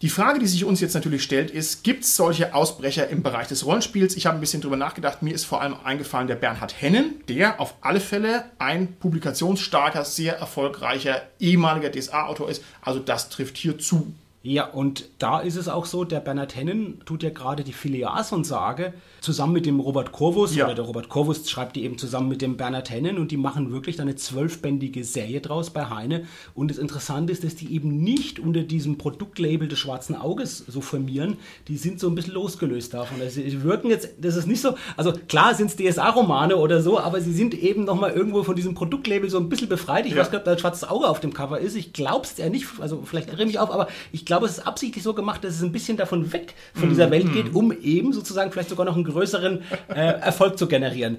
Die 0.00 0.10
Frage, 0.10 0.38
die 0.38 0.46
sich 0.46 0.64
uns 0.64 0.80
jetzt 0.80 0.94
natürlich 0.94 1.24
stellt, 1.24 1.50
ist, 1.50 1.82
gibt 1.82 2.04
es 2.04 2.14
solche 2.14 2.54
Ausbrecher 2.54 3.08
im 3.08 3.24
Bereich 3.24 3.48
des 3.48 3.66
Rollenspiels? 3.66 4.16
Ich 4.16 4.26
habe 4.26 4.38
ein 4.38 4.40
bisschen 4.40 4.60
drüber 4.60 4.76
nachgedacht. 4.76 5.22
Mir 5.22 5.34
ist 5.34 5.44
vor 5.44 5.60
allem 5.60 5.74
eingefallen 5.82 6.28
der 6.28 6.36
Bernhard 6.36 6.80
Hennen, 6.80 7.20
der 7.28 7.60
auf 7.60 7.74
alle 7.80 7.98
Fälle 7.98 8.44
ein 8.58 8.94
publikationsstarker, 9.00 10.04
sehr 10.04 10.38
erfolgreicher 10.38 11.22
ehemaliger 11.40 11.90
DSA-Autor 11.90 12.48
ist. 12.48 12.62
Also 12.80 13.00
das 13.00 13.28
trifft 13.28 13.56
hier 13.56 13.76
zu. 13.78 14.14
Ja, 14.42 14.66
und 14.66 15.06
da 15.18 15.40
ist 15.40 15.56
es 15.56 15.68
auch 15.68 15.84
so, 15.84 16.04
der 16.04 16.20
Bernhard 16.20 16.54
Hennen 16.54 17.00
tut 17.04 17.24
ja 17.24 17.30
gerade 17.30 17.64
die 17.64 17.72
Filiason-Sage 17.72 18.94
zusammen 19.20 19.52
mit 19.52 19.66
dem 19.66 19.80
Robert 19.80 20.12
Corvus, 20.12 20.54
Ja. 20.54 20.66
oder 20.66 20.76
der 20.76 20.84
Robert 20.84 21.08
Corvus 21.08 21.50
schreibt 21.50 21.74
die 21.74 21.82
eben 21.84 21.98
zusammen 21.98 22.28
mit 22.28 22.40
dem 22.40 22.56
Bernhard 22.56 22.88
Hennen 22.88 23.18
und 23.18 23.32
die 23.32 23.36
machen 23.36 23.72
wirklich 23.72 23.96
dann 23.96 24.06
eine 24.06 24.14
zwölfbändige 24.16 25.02
Serie 25.02 25.40
draus 25.40 25.70
bei 25.70 25.90
Heine. 25.90 26.24
Und 26.54 26.70
das 26.70 26.78
Interessante 26.78 27.32
ist, 27.32 27.42
dass 27.42 27.56
die 27.56 27.74
eben 27.74 27.98
nicht 27.98 28.38
unter 28.38 28.62
diesem 28.62 28.96
Produktlabel 28.96 29.66
des 29.66 29.80
schwarzen 29.80 30.14
Auges 30.14 30.58
so 30.68 30.80
firmieren, 30.80 31.36
die 31.66 31.76
sind 31.76 31.98
so 31.98 32.08
ein 32.08 32.14
bisschen 32.14 32.34
losgelöst 32.34 32.94
davon. 32.94 33.20
Also 33.20 33.40
sie 33.42 33.62
wirken 33.64 33.90
jetzt, 33.90 34.10
das 34.20 34.36
ist 34.36 34.46
nicht 34.46 34.60
so, 34.60 34.74
also 34.96 35.12
klar 35.26 35.56
sind 35.56 35.66
es 35.70 35.76
DSA-Romane 35.76 36.56
oder 36.56 36.80
so, 36.80 37.00
aber 37.00 37.20
sie 37.20 37.32
sind 37.32 37.54
eben 37.54 37.82
nochmal 37.84 38.12
irgendwo 38.12 38.44
von 38.44 38.54
diesem 38.54 38.74
Produktlabel 38.74 39.28
so 39.28 39.38
ein 39.38 39.48
bisschen 39.48 39.68
befreit. 39.68 40.06
Ich 40.06 40.12
Ja. 40.12 40.18
weiß 40.18 40.30
gar 40.30 40.38
nicht, 40.38 40.42
ob 40.42 40.44
da 40.44 40.52
ein 40.52 40.58
schwarzes 40.60 40.88
Auge 40.88 41.08
auf 41.08 41.18
dem 41.18 41.34
Cover 41.34 41.58
ist. 41.58 41.74
Ich 41.74 41.92
glaube 41.92 42.24
es 42.24 42.36
ja 42.38 42.48
nicht, 42.48 42.66
also 42.78 43.02
vielleicht 43.04 43.32
ich 43.32 43.46
mich 43.46 43.58
auf, 43.58 43.70
aber 43.72 43.88
ich 44.12 44.24
glaube, 44.28 44.46
es 44.46 44.58
ist 44.58 44.66
absichtlich 44.66 45.02
so 45.02 45.14
gemacht, 45.14 45.42
dass 45.42 45.56
es 45.56 45.62
ein 45.62 45.72
bisschen 45.72 45.96
davon 45.96 46.32
weg 46.32 46.54
von 46.74 46.88
dieser 46.88 47.10
Welt 47.10 47.32
geht, 47.32 47.54
um 47.54 47.72
eben 47.72 48.12
sozusagen 48.12 48.52
vielleicht 48.52 48.68
sogar 48.68 48.86
noch 48.86 48.94
einen 48.94 49.04
größeren 49.04 49.62
äh, 49.88 49.94
Erfolg 50.20 50.56
zu 50.56 50.68
generieren. 50.68 51.18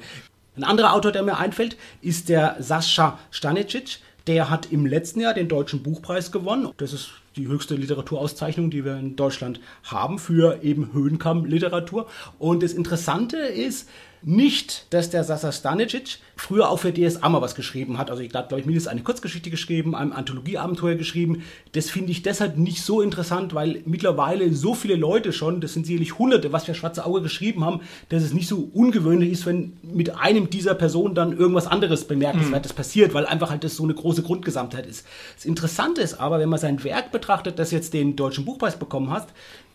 Ein 0.56 0.64
anderer 0.64 0.94
Autor, 0.94 1.12
der 1.12 1.24
mir 1.24 1.38
einfällt, 1.38 1.76
ist 2.02 2.30
der 2.30 2.56
Sascha 2.60 3.20
Stanicic. 3.32 4.00
Der 4.28 4.50
hat 4.50 4.72
im 4.72 4.86
letzten 4.86 5.22
Jahr 5.22 5.34
den 5.34 5.48
Deutschen 5.48 5.82
Buchpreis 5.82 6.32
gewonnen. 6.32 6.70
Das 6.78 6.94
ist 6.94 7.10
die 7.36 7.48
höchste 7.48 7.76
Literaturauszeichnung, 7.76 8.70
die 8.70 8.86
wir 8.86 8.98
in 8.98 9.16
Deutschland 9.16 9.60
haben 9.84 10.20
für 10.20 10.62
eben 10.62 10.94
Höhenkamm-Literatur. 10.94 12.08
Und 12.38 12.62
das 12.62 12.74
Interessante 12.74 13.38
ist 13.38 13.90
nicht, 14.22 14.86
dass 14.90 15.10
der 15.10 15.24
Sasa 15.24 15.52
Stanicic 15.52 16.18
früher 16.36 16.70
auch 16.70 16.80
für 16.80 16.94
DSA 16.94 17.28
mal 17.30 17.42
was 17.42 17.56
geschrieben 17.56 17.98
hat. 17.98 18.12
Also 18.12 18.22
ich 18.22 18.30
glaube, 18.30 18.48
glaube 18.50 18.60
ich, 18.60 18.66
mindestens 18.66 18.92
eine 18.92 19.02
Kurzgeschichte 19.02 19.50
geschrieben, 19.50 19.96
ein 19.96 20.12
Anthologieabenteuer 20.12 20.96
geschrieben. 20.96 21.44
Das 21.72 21.90
finde 21.90 22.12
ich 22.12 22.22
deshalb 22.22 22.58
nicht 22.58 22.82
so 22.82 23.02
interessant, 23.02 23.54
weil 23.54 23.82
mittlerweile 23.86 24.54
so 24.54 24.74
viele 24.74 24.96
Leute 24.96 25.32
schon, 25.32 25.62
das 25.62 25.74
sind 25.74 25.86
sicherlich 25.86 26.18
hunderte, 26.20 26.52
was 26.52 26.66
für 26.66 26.74
Schwarze 26.74 27.06
Auge 27.06 27.22
geschrieben 27.22 27.64
haben, 27.64 27.82
dass 28.10 28.24
es 28.24 28.34
nicht 28.34 28.48
so 28.48 28.70
ungewöhnlich 28.74 29.32
ist, 29.32 29.46
wenn 29.46 29.78
mit 29.84 30.16
einem 30.16 30.50
dieser 30.50 30.76
Personen 30.76 31.16
dann 31.16 31.38
irgendwas 31.38 31.68
anderes 31.68 32.06
bemerkenswertes 32.06 32.74
passiert, 32.74 33.14
weil 33.14 33.26
einfach 33.26 33.50
halt 33.50 33.64
das 33.64 33.76
so 33.76 33.84
eine 33.84 33.94
große 33.94 34.24
Grundgesamtheit 34.24 34.86
ist. 34.86 35.06
Das 35.36 35.46
Interessante 35.46 36.02
ist 36.02 36.16
aber, 36.16 36.40
wenn 36.40 36.50
man 36.50 36.60
sein 36.60 36.84
Werk 36.84 37.12
betrachtet, 37.12 37.60
das 37.60 37.72
jetzt 37.72 37.94
den 37.94 38.16
Deutschen 38.16 38.46
Buchpreis 38.46 38.78
bekommen 38.78 39.12
hat, 39.12 39.28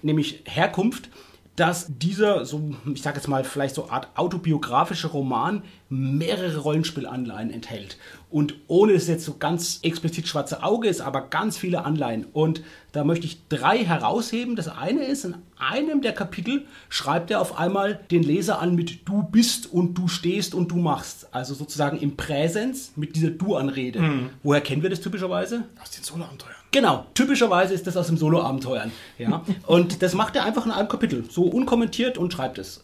nämlich 0.02 0.42
Herkunft, 0.44 1.08
dass 1.56 1.86
dieser, 1.88 2.44
so, 2.44 2.74
ich 2.92 3.02
sage 3.02 3.16
jetzt 3.16 3.28
mal, 3.28 3.44
vielleicht 3.44 3.74
so 3.74 3.88
Art 3.88 4.08
autobiografische 4.16 5.08
Roman 5.08 5.62
mehrere 5.88 6.58
Rollenspielanleihen 6.58 7.50
enthält. 7.50 7.96
Und 8.34 8.56
ohne 8.66 8.94
dass 8.94 9.02
es 9.02 9.08
jetzt 9.08 9.24
so 9.24 9.36
ganz 9.38 9.78
explizit 9.82 10.26
schwarze 10.26 10.64
Auge 10.64 10.88
ist, 10.88 11.00
aber 11.00 11.20
ganz 11.20 11.56
viele 11.56 11.84
Anleihen. 11.84 12.26
Und 12.32 12.64
da 12.90 13.04
möchte 13.04 13.26
ich 13.26 13.46
drei 13.48 13.84
herausheben. 13.84 14.56
Das 14.56 14.66
eine 14.66 15.04
ist, 15.04 15.24
in 15.24 15.36
einem 15.56 16.02
der 16.02 16.14
Kapitel 16.14 16.66
schreibt 16.88 17.30
er 17.30 17.40
auf 17.40 17.56
einmal 17.60 18.00
den 18.10 18.24
Leser 18.24 18.58
an 18.58 18.74
mit 18.74 19.08
du 19.08 19.22
bist 19.22 19.72
und 19.72 19.94
du 19.94 20.08
stehst 20.08 20.52
und 20.52 20.72
du 20.72 20.78
machst. 20.78 21.28
Also 21.30 21.54
sozusagen 21.54 21.96
im 22.00 22.16
Präsens 22.16 22.90
mit 22.96 23.14
dieser 23.14 23.30
Du-Anrede. 23.30 24.00
Woher 24.42 24.62
kennen 24.62 24.82
wir 24.82 24.90
das 24.90 25.00
typischerweise? 25.00 25.62
Aus 25.80 25.92
den 25.92 26.02
Solo-Abenteuern. 26.02 26.56
Genau, 26.72 27.06
typischerweise 27.14 27.72
ist 27.72 27.86
das 27.86 27.96
aus 27.96 28.08
dem 28.08 28.16
Solo-Abenteuern. 28.16 28.90
Ja? 29.16 29.44
Und 29.68 30.02
das 30.02 30.12
macht 30.14 30.34
er 30.34 30.44
einfach 30.44 30.66
in 30.66 30.72
einem 30.72 30.88
Kapitel, 30.88 31.22
so 31.30 31.44
unkommentiert 31.44 32.18
und 32.18 32.32
schreibt 32.32 32.58
es. 32.58 32.82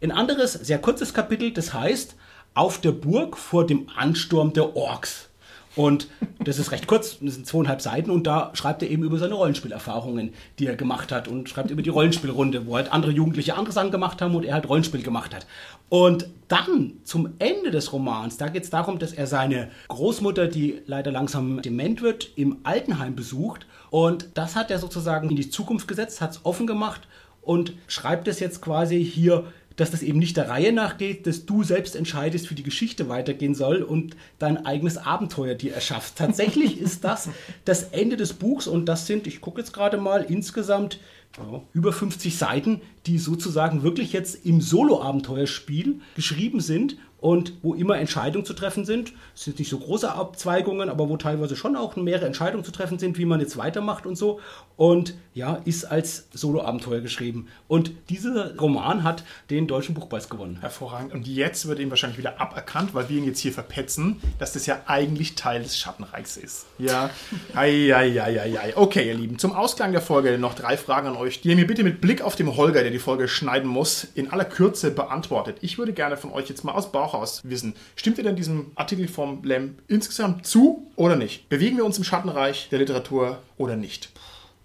Ein 0.00 0.12
anderes, 0.12 0.52
sehr 0.52 0.78
kurzes 0.78 1.12
Kapitel, 1.12 1.50
das 1.50 1.74
heißt 1.74 2.14
Auf 2.56 2.80
der 2.80 2.92
Burg 2.92 3.36
vor 3.36 3.66
dem 3.66 3.86
Ansturm 3.94 4.54
der 4.54 4.76
Orks. 4.76 5.28
Und 5.74 6.08
das 6.42 6.58
ist 6.58 6.72
recht 6.72 6.86
kurz, 6.86 7.18
das 7.20 7.34
sind 7.34 7.46
zweieinhalb 7.46 7.82
Seiten 7.82 8.10
und 8.10 8.26
da 8.26 8.50
schreibt 8.54 8.82
er 8.82 8.88
eben 8.88 9.02
über 9.02 9.18
seine 9.18 9.34
Rollenspielerfahrungen, 9.34 10.32
die 10.58 10.66
er 10.66 10.74
gemacht 10.74 11.12
hat 11.12 11.28
und 11.28 11.50
schreibt 11.50 11.70
über 11.70 11.82
die 11.82 11.90
Rollenspielrunde, 11.90 12.66
wo 12.66 12.76
halt 12.76 12.90
andere 12.90 13.12
Jugendliche 13.12 13.56
andere 13.56 13.74
Sachen 13.74 13.90
gemacht 13.90 14.22
haben 14.22 14.34
und 14.34 14.46
er 14.46 14.54
halt 14.54 14.70
Rollenspiel 14.70 15.02
gemacht 15.02 15.34
hat. 15.34 15.46
Und 15.90 16.30
dann 16.48 16.92
zum 17.04 17.34
Ende 17.38 17.70
des 17.70 17.92
Romans, 17.92 18.38
da 18.38 18.48
geht 18.48 18.64
es 18.64 18.70
darum, 18.70 18.98
dass 18.98 19.12
er 19.12 19.26
seine 19.26 19.68
Großmutter, 19.88 20.46
die 20.46 20.80
leider 20.86 21.12
langsam 21.12 21.60
dement 21.60 22.00
wird, 22.00 22.30
im 22.36 22.60
Altenheim 22.62 23.14
besucht 23.14 23.66
und 23.90 24.28
das 24.32 24.56
hat 24.56 24.70
er 24.70 24.78
sozusagen 24.78 25.28
in 25.28 25.36
die 25.36 25.50
Zukunft 25.50 25.88
gesetzt, 25.88 26.22
hat 26.22 26.30
es 26.30 26.40
offen 26.46 26.66
gemacht 26.66 27.02
und 27.42 27.74
schreibt 27.86 28.28
es 28.28 28.40
jetzt 28.40 28.62
quasi 28.62 29.04
hier 29.04 29.44
dass 29.76 29.90
das 29.90 30.02
eben 30.02 30.18
nicht 30.18 30.36
der 30.36 30.48
Reihe 30.48 30.72
nach 30.72 30.98
geht, 30.98 31.26
dass 31.26 31.46
du 31.46 31.62
selbst 31.62 31.96
entscheidest, 31.96 32.50
wie 32.50 32.54
die 32.54 32.62
Geschichte 32.62 33.08
weitergehen 33.08 33.54
soll 33.54 33.82
und 33.82 34.16
dein 34.38 34.64
eigenes 34.64 34.96
Abenteuer 34.96 35.54
dir 35.54 35.74
erschaffst. 35.74 36.16
Tatsächlich 36.18 36.80
ist 36.80 37.04
das 37.04 37.28
das 37.64 37.84
Ende 37.84 38.16
des 38.16 38.32
Buchs 38.32 38.66
und 38.66 38.86
das 38.86 39.06
sind, 39.06 39.26
ich 39.26 39.40
gucke 39.40 39.60
jetzt 39.60 39.72
gerade 39.72 39.98
mal, 39.98 40.24
insgesamt 40.28 40.98
ja, 41.36 41.62
über 41.74 41.92
50 41.92 42.36
Seiten, 42.36 42.80
die 43.06 43.18
sozusagen 43.18 43.82
wirklich 43.82 44.12
jetzt 44.12 44.46
im 44.46 44.60
Solo-Abenteuerspiel 44.60 46.00
geschrieben 46.14 46.60
sind 46.60 46.96
und 47.26 47.54
wo 47.62 47.74
immer 47.74 47.98
Entscheidungen 47.98 48.44
zu 48.44 48.54
treffen 48.54 48.84
sind. 48.84 49.12
Es 49.34 49.42
sind 49.42 49.58
nicht 49.58 49.68
so 49.68 49.80
große 49.80 50.12
Abzweigungen, 50.12 50.88
aber 50.88 51.08
wo 51.08 51.16
teilweise 51.16 51.56
schon 51.56 51.74
auch 51.74 51.96
mehrere 51.96 52.24
Entscheidungen 52.24 52.62
zu 52.62 52.70
treffen 52.70 53.00
sind, 53.00 53.18
wie 53.18 53.24
man 53.24 53.40
jetzt 53.40 53.56
weitermacht 53.56 54.06
und 54.06 54.14
so. 54.14 54.38
Und 54.76 55.14
ja, 55.34 55.60
ist 55.64 55.86
als 55.86 56.28
Solo-Abenteuer 56.32 57.00
geschrieben. 57.00 57.48
Und 57.66 57.90
dieser 58.10 58.56
Roman 58.58 59.02
hat 59.02 59.24
den 59.50 59.66
Deutschen 59.66 59.96
Buchpreis 59.96 60.28
gewonnen. 60.28 60.58
Hervorragend. 60.60 61.12
Und 61.12 61.26
jetzt 61.26 61.66
wird 61.66 61.80
ihm 61.80 61.90
wahrscheinlich 61.90 62.16
wieder 62.16 62.40
aberkannt, 62.40 62.94
weil 62.94 63.08
wir 63.08 63.18
ihn 63.18 63.24
jetzt 63.24 63.40
hier 63.40 63.52
verpetzen, 63.52 64.20
dass 64.38 64.52
das 64.52 64.66
ja 64.66 64.82
eigentlich 64.86 65.34
Teil 65.34 65.64
des 65.64 65.76
Schattenreichs 65.76 66.36
ist. 66.36 66.66
Ja. 66.78 67.10
Eieieiei. 67.56 68.76
Okay, 68.76 69.08
ihr 69.08 69.14
Lieben. 69.14 69.36
Zum 69.40 69.52
Ausklang 69.52 69.90
der 69.90 70.00
Folge 70.00 70.38
noch 70.38 70.54
drei 70.54 70.76
Fragen 70.76 71.08
an 71.08 71.16
euch, 71.16 71.40
die 71.40 71.48
ihr 71.48 71.56
mir 71.56 71.66
bitte 71.66 71.82
mit 71.82 72.00
Blick 72.00 72.22
auf 72.22 72.36
den 72.36 72.56
Holger, 72.56 72.82
der 72.82 72.92
die 72.92 73.00
Folge 73.00 73.26
schneiden 73.26 73.68
muss, 73.68 74.04
in 74.14 74.30
aller 74.30 74.44
Kürze 74.44 74.92
beantwortet. 74.92 75.56
Ich 75.60 75.76
würde 75.76 75.92
gerne 75.92 76.16
von 76.16 76.30
euch 76.30 76.48
jetzt 76.48 76.62
mal 76.62 76.72
aus 76.72 76.92
Bauch 76.92 77.15
aus 77.16 77.42
wissen, 77.44 77.74
stimmt 77.96 78.18
ihr 78.18 78.24
denn 78.24 78.36
diesem 78.36 78.72
Artikel 78.74 79.08
vom 79.08 79.42
Lem 79.44 79.76
insgesamt 79.88 80.46
zu 80.46 80.86
oder 80.96 81.16
nicht? 81.16 81.48
Bewegen 81.48 81.76
wir 81.76 81.84
uns 81.84 81.98
im 81.98 82.04
Schattenreich 82.04 82.68
der 82.70 82.78
Literatur 82.78 83.42
oder 83.56 83.76
nicht? 83.76 84.10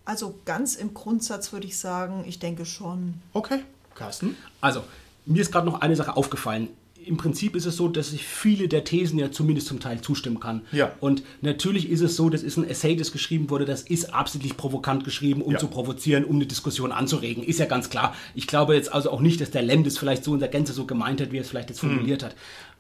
Also 0.06 0.40
ganz 0.46 0.76
im 0.76 0.94
Grundsatz 0.94 1.54
würde 1.54 1.68
ich 1.68 1.78
sagen, 1.78 2.24
ich 2.28 2.40
denke 2.40 2.66
schon. 2.66 3.16
Okay. 3.34 3.60
Carsten? 3.96 4.36
Also, 4.62 4.84
mir 5.26 5.42
ist 5.42 5.52
gerade 5.52 5.66
noch 5.66 5.82
eine 5.82 5.96
Sache 5.96 6.18
aufgefallen. 6.18 6.70
Im 7.06 7.18
Prinzip 7.18 7.56
ist 7.56 7.66
es 7.66 7.78
so, 7.78 7.88
dass 7.88 8.14
ich 8.14 8.26
viele 8.26 8.68
der 8.68 8.84
Thesen 8.84 9.18
ja 9.18 9.32
zumindest 9.32 9.68
zum 9.68 9.80
Teil 9.80 10.02
zustimmen 10.02 10.40
kann. 10.40 10.62
Ja. 10.72 10.92
Und 11.00 11.24
natürlich 11.42 11.90
ist 11.90 12.02
es 12.02 12.16
so, 12.16 12.30
das 12.30 12.44
ist 12.44 12.58
ein 12.58 12.68
Essay, 12.68 12.96
das 12.96 13.12
geschrieben 13.12 13.50
wurde, 13.50 13.66
das 13.66 13.82
ist 13.82 14.14
absichtlich 14.14 14.56
provokant 14.58 15.04
geschrieben, 15.04 15.42
um 15.42 15.54
Ja. 15.54 15.58
zu 15.60 15.68
provozieren, 15.68 16.24
um 16.26 16.36
eine 16.36 16.46
Diskussion 16.46 16.92
anzuregen. 16.92 17.44
Ist 17.44 17.60
ja 17.60 17.66
ganz 17.66 17.90
klar. 17.90 18.14
Ich 18.36 18.46
glaube 18.48 18.76
jetzt 18.76 18.94
also 18.94 19.10
auch 19.12 19.22
nicht, 19.22 19.42
dass 19.42 19.52
der 19.52 19.62
Lem 19.64 19.84
das 19.84 19.98
vielleicht 19.98 20.24
so 20.24 20.34
in 20.34 20.40
der 20.40 20.50
Gänze 20.50 20.74
so 20.74 20.86
gemeint 20.86 21.22
hat, 21.22 21.32
wie 21.32 21.38
er 21.38 21.42
es 21.42 21.50
vielleicht 21.50 21.70
jetzt 21.70 21.80
formuliert 21.80 22.24
hat. 22.24 22.36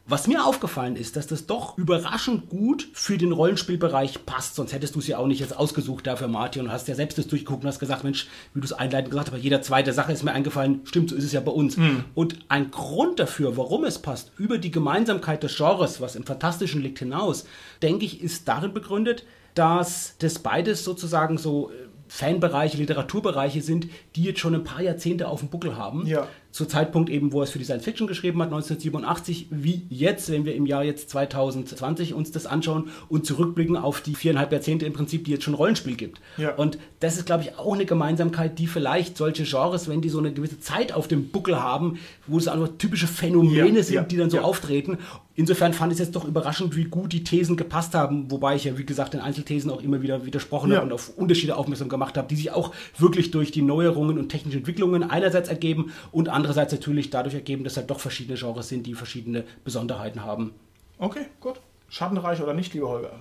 Was 0.07 0.27
mir 0.27 0.43
aufgefallen 0.45 0.95
ist, 0.95 1.15
dass 1.15 1.27
das 1.27 1.45
doch 1.45 1.77
überraschend 1.77 2.49
gut 2.49 2.89
für 2.93 3.17
den 3.17 3.31
Rollenspielbereich 3.31 4.25
passt. 4.25 4.55
Sonst 4.55 4.73
hättest 4.73 4.95
du 4.95 4.99
es 4.99 5.07
ja 5.07 5.17
auch 5.19 5.27
nicht 5.27 5.39
jetzt 5.39 5.55
ausgesucht 5.55 6.07
dafür, 6.07 6.27
Martin, 6.27 6.63
und 6.63 6.71
hast 6.71 6.87
ja 6.87 6.95
selbst 6.95 7.17
das 7.17 7.27
durchgeguckt 7.27 7.63
und 7.63 7.67
hast 7.67 7.79
gesagt, 7.79 8.03
Mensch, 8.03 8.27
wie 8.53 8.59
du 8.59 8.65
es 8.65 8.73
einleitend 8.73 9.11
gesagt 9.11 9.27
hast, 9.27 9.33
aber 9.33 9.43
jeder 9.43 9.61
zweite 9.61 9.93
Sache 9.93 10.11
ist 10.11 10.23
mir 10.23 10.31
eingefallen, 10.31 10.81
stimmt, 10.85 11.11
so 11.11 11.15
ist 11.15 11.23
es 11.23 11.31
ja 11.31 11.39
bei 11.39 11.51
uns. 11.51 11.77
Und 12.15 12.39
ein 12.49 12.71
Grund 12.71 13.19
dafür, 13.19 13.57
warum 13.57 13.83
es 13.85 13.99
passt, 13.99 14.31
über 14.37 14.57
die 14.57 14.71
Gemeinsamkeit 14.71 15.43
des 15.43 15.55
Genres, 15.55 16.01
was 16.01 16.15
im 16.15 16.25
Fantastischen 16.25 16.81
liegt, 16.81 16.99
hinaus, 16.99 17.45
denke 17.81 18.03
ich, 18.05 18.21
ist 18.21 18.47
darin 18.47 18.73
begründet, 18.73 19.23
dass 19.53 20.15
das 20.19 20.39
beides 20.39 20.83
sozusagen 20.83 21.37
so 21.37 21.69
äh, 21.69 21.73
Fanbereiche, 22.07 22.77
Literaturbereiche 22.77 23.61
sind, 23.61 23.87
die 24.15 24.23
jetzt 24.23 24.39
schon 24.39 24.55
ein 24.55 24.63
paar 24.63 24.81
Jahrzehnte 24.81 25.27
auf 25.27 25.39
dem 25.39 25.49
Buckel 25.49 25.77
haben. 25.77 26.05
Ja. 26.05 26.27
Zu 26.51 26.65
Zeitpunkt 26.65 27.09
eben, 27.09 27.31
wo 27.31 27.39
er 27.39 27.43
es 27.43 27.51
für 27.51 27.59
die 27.59 27.65
Science 27.65 27.83
Fiction 27.83 28.07
geschrieben 28.07 28.39
hat, 28.41 28.47
1987, 28.47 29.47
wie 29.51 29.85
jetzt, 29.89 30.31
wenn 30.31 30.45
wir 30.45 30.53
im 30.55 30.65
Jahr 30.65 30.83
jetzt 30.83 31.09
2020 31.09 32.13
uns 32.13 32.31
das 32.31 32.45
anschauen 32.45 32.89
und 33.09 33.25
zurückblicken 33.25 33.77
auf 33.77 34.01
die 34.01 34.15
viereinhalb 34.15 34.51
Jahrzehnte 34.51 34.85
im 34.85 34.93
Prinzip, 34.93 35.23
die 35.25 35.31
jetzt 35.31 35.43
schon 35.43 35.53
Rollenspiel 35.53 35.95
gibt. 35.95 36.19
Ja. 36.37 36.55
Und 36.55 36.77
das 36.99 37.17
ist, 37.17 37.25
glaube 37.25 37.43
ich, 37.43 37.57
auch 37.57 37.73
eine 37.73 37.85
Gemeinsamkeit, 37.85 38.59
die 38.59 38.67
vielleicht 38.67 39.17
solche 39.17 39.43
Genres, 39.43 39.87
wenn 39.87 40.01
die 40.01 40.09
so 40.09 40.19
eine 40.19 40.33
gewisse 40.33 40.59
Zeit 40.59 40.93
auf 40.93 41.07
dem 41.07 41.29
Buckel 41.29 41.61
haben, 41.61 41.99
wo 42.27 42.37
es 42.37 42.47
einfach 42.47 42.69
typische 42.77 43.07
Phänomene 43.07 43.79
Ja, 43.79 43.83
sind, 43.83 43.95
ja, 43.95 44.03
die 44.03 44.17
dann 44.17 44.29
so 44.29 44.39
auftreten. 44.39 44.97
Insofern 45.33 45.73
fand 45.73 45.93
ich 45.93 45.99
es 45.99 46.05
jetzt 46.05 46.15
doch 46.15 46.25
überraschend, 46.25 46.75
wie 46.75 46.83
gut 46.83 47.13
die 47.13 47.23
Thesen 47.23 47.55
gepasst 47.55 47.95
haben, 47.95 48.29
wobei 48.29 48.55
ich 48.55 48.65
ja, 48.65 48.77
wie 48.77 48.85
gesagt, 48.85 49.13
den 49.13 49.21
Einzelthesen 49.21 49.71
auch 49.71 49.81
immer 49.81 50.01
wieder 50.01 50.25
widersprochen 50.25 50.73
habe 50.73 50.85
und 50.85 50.91
auf 50.91 51.17
Unterschiede 51.17 51.55
aufmerksam 51.55 51.87
gemacht 51.87 52.17
habe, 52.17 52.27
die 52.27 52.35
sich 52.35 52.51
auch 52.51 52.73
wirklich 52.97 53.31
durch 53.31 53.51
die 53.51 53.61
Neuerungen 53.61 54.19
und 54.19 54.27
technische 54.29 54.57
Entwicklungen 54.57 55.03
einerseits 55.03 55.47
ergeben 55.47 55.93
und 56.11 56.27
andererseits 56.27 56.40
natürlich 56.43 57.09
dadurch 57.09 57.35
ergeben, 57.35 57.63
dass 57.63 57.77
halt 57.77 57.89
doch 57.89 57.99
verschiedene 57.99 58.37
Genres 58.37 58.69
sind, 58.69 58.85
die 58.85 58.93
verschiedene 58.93 59.43
Besonderheiten 59.63 60.23
haben. 60.23 60.53
Okay, 60.97 61.25
gut. 61.39 61.59
Schattenreich 61.89 62.41
oder 62.41 62.53
nicht, 62.53 62.73
lieber 62.73 62.89
Holger? 62.89 63.19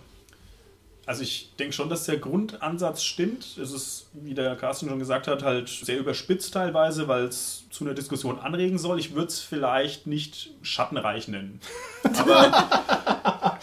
Also 1.07 1.23
ich 1.23 1.51
denke 1.59 1.73
schon, 1.73 1.89
dass 1.89 2.05
der 2.05 2.19
Grundansatz 2.19 3.03
stimmt. 3.03 3.57
Es 3.59 3.73
ist, 3.73 4.11
wie 4.13 4.33
der 4.33 4.55
Carsten 4.55 4.89
schon 4.89 5.01
gesagt 5.01 5.27
hat, 5.27 5.43
halt 5.43 5.69
sehr 5.69 5.99
überspitzt 5.99 6.55
teilweise, 6.55 7.09
weil 7.09 7.25
es 7.25 7.65
zu 7.71 7.85
einer 7.85 7.95
Diskussion 7.95 8.39
anregen 8.39 8.79
soll. 8.79 9.01
Ich 9.01 9.15
würde 9.15 9.27
es 9.27 9.41
vielleicht 9.41 10.07
nicht 10.07 10.51
schattenreich 10.63 11.27
nennen. 11.27 11.61
Aber 12.05 13.59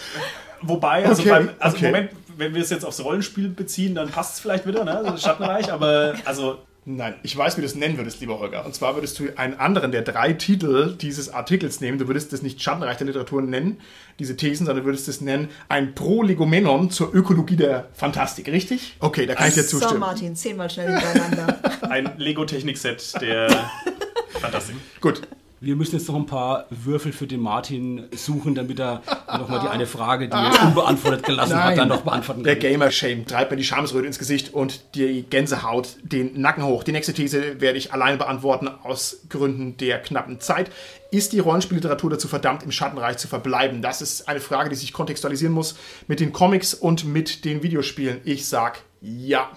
wobei, 0.61 1.05
also, 1.05 1.21
Okay, 1.21 1.29
beim, 1.29 1.49
also 1.59 1.77
okay. 1.77 1.85
Moment, 1.85 2.11
wenn 2.35 2.53
wir 2.53 2.61
es 2.61 2.69
jetzt 2.69 2.83
aufs 2.83 3.01
Rollenspiel 3.03 3.49
beziehen, 3.49 3.95
dann 3.95 4.09
passt 4.09 4.35
es 4.35 4.39
vielleicht 4.41 4.67
wieder, 4.67 4.83
ne? 4.83 4.97
Also 4.97 5.17
schattenreich, 5.17 5.71
aber 5.71 6.15
also 6.25 6.59
Nein, 6.89 7.15
ich 7.21 7.35
weiß, 7.37 7.57
wie 7.57 7.61
du 7.61 7.67
es 7.67 7.75
nennen 7.75 7.97
würdest, 7.97 8.21
lieber 8.21 8.39
Holger. 8.39 8.65
Und 8.65 8.73
zwar 8.73 8.95
würdest 8.95 9.19
du 9.19 9.25
einen 9.35 9.55
anderen 9.55 9.91
der 9.91 10.03
drei 10.03 10.31
Titel 10.31 10.95
dieses 10.95 11.27
Artikels 11.27 11.81
nehmen. 11.81 11.97
Du 11.97 12.07
würdest 12.07 12.31
das 12.31 12.41
nicht 12.41 12.61
Schattenreich 12.61 12.95
der 12.95 13.07
Literatur 13.07 13.41
nennen, 13.41 13.81
diese 14.19 14.37
Thesen, 14.37 14.65
sondern 14.65 14.85
würdest 14.85 15.09
es 15.09 15.19
nennen 15.19 15.49
ein 15.67 15.95
Prolegomenon 15.95 16.89
zur 16.89 17.13
Ökologie 17.13 17.57
der 17.57 17.89
Fantastik, 17.93 18.47
richtig? 18.47 18.95
Okay, 19.01 19.25
da 19.25 19.35
kann 19.35 19.49
ich 19.49 19.55
dir 19.55 19.63
So, 19.63 19.79
zustimmen. 19.79 19.99
Martin, 19.99 20.33
zehnmal 20.37 20.69
schnell 20.69 20.93
hintereinander. 20.93 21.59
ein 21.89 22.09
Lego-Technik-Set 22.15 23.21
der 23.21 23.49
Fantastik. 24.39 24.77
Gut. 25.01 25.23
Wir 25.59 25.75
müssen 25.75 25.95
jetzt 25.95 26.07
noch 26.07 26.15
ein 26.15 26.27
paar 26.27 26.65
Würfel 26.69 27.11
für 27.11 27.25
den 27.25 27.39
Martin 27.39 28.05
suchen, 28.15 28.53
damit 28.53 28.79
er 28.79 29.01
nochmal 29.27 29.59
die 29.59 29.67
eine 29.67 29.87
Frage, 29.87 30.27
die 30.27 30.35
er 30.35 30.67
unbeantwortet 30.67 31.23
gelassen 31.25 31.63
hat, 31.63 31.77
dann 31.77 31.87
noch 31.87 32.01
beantworten 32.01 32.43
Der 32.43 32.59
kann. 32.59 32.69
Gamer-Shame 32.71 33.25
treibt 33.25 33.49
mir 33.49 33.57
die 33.57 33.63
Schamesröte 33.63 34.05
ins 34.05 34.19
Gesicht 34.19 34.53
und 34.53 34.93
die 34.93 35.23
Gänsehaut 35.23 35.97
den 36.03 36.39
Nacken 36.39 36.63
hoch. 36.63 36.83
Die 36.83 36.91
nächste 36.91 37.13
These 37.13 37.59
werde 37.59 37.79
ich 37.79 37.91
allein 37.91 38.19
beantworten 38.19 38.67
aus 38.67 39.21
Gründen 39.29 39.77
der 39.77 39.99
knappen 39.99 40.39
Zeit. 40.39 40.69
Ist 41.09 41.33
die 41.33 41.39
Rollenspielliteratur 41.39 42.11
dazu 42.11 42.27
verdammt, 42.27 42.61
im 42.61 42.71
Schattenreich 42.71 43.17
zu 43.17 43.27
verbleiben? 43.27 43.81
Das 43.81 44.03
ist 44.03 44.27
eine 44.27 44.41
Frage, 44.41 44.69
die 44.69 44.75
sich 44.75 44.93
kontextualisieren 44.93 45.53
muss 45.53 45.75
mit 46.07 46.19
den 46.19 46.33
Comics 46.33 46.75
und 46.75 47.05
mit 47.05 47.45
den 47.45 47.63
Videospielen. 47.63 48.21
Ich 48.25 48.47
sag 48.47 48.83
ja. 49.01 49.49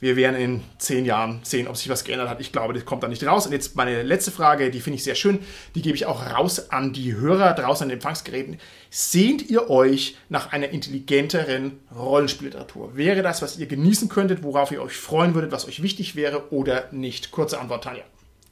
Wir 0.00 0.16
werden 0.16 0.36
in 0.36 0.62
zehn 0.78 1.06
Jahren 1.06 1.40
sehen, 1.44 1.68
ob 1.68 1.76
sich 1.76 1.88
was 1.88 2.04
geändert 2.04 2.28
hat. 2.28 2.40
Ich 2.40 2.52
glaube, 2.52 2.74
das 2.74 2.84
kommt 2.84 3.02
da 3.02 3.08
nicht 3.08 3.24
raus. 3.24 3.46
Und 3.46 3.52
jetzt 3.52 3.76
meine 3.76 4.02
letzte 4.02 4.30
Frage, 4.30 4.70
die 4.70 4.80
finde 4.80 4.96
ich 4.96 5.04
sehr 5.04 5.14
schön. 5.14 5.38
Die 5.74 5.82
gebe 5.82 5.96
ich 5.96 6.06
auch 6.06 6.30
raus 6.34 6.70
an 6.70 6.92
die 6.92 7.14
Hörer 7.14 7.54
draußen 7.54 7.84
an 7.84 7.88
den 7.88 7.98
Empfangsgeräten. 7.98 8.58
Sehnt 8.90 9.48
ihr 9.48 9.70
euch 9.70 10.16
nach 10.28 10.52
einer 10.52 10.68
intelligenteren 10.68 11.80
Rollenspielliteratur? 11.94 12.96
Wäre 12.96 13.22
das, 13.22 13.40
was 13.40 13.56
ihr 13.58 13.66
genießen 13.66 14.08
könntet, 14.08 14.42
worauf 14.42 14.72
ihr 14.72 14.82
euch 14.82 14.96
freuen 14.96 15.34
würdet, 15.34 15.52
was 15.52 15.66
euch 15.66 15.82
wichtig 15.82 16.16
wäre 16.16 16.52
oder 16.52 16.88
nicht? 16.90 17.30
Kurze 17.30 17.60
Antwort, 17.60 17.84
Tanja. 17.84 18.02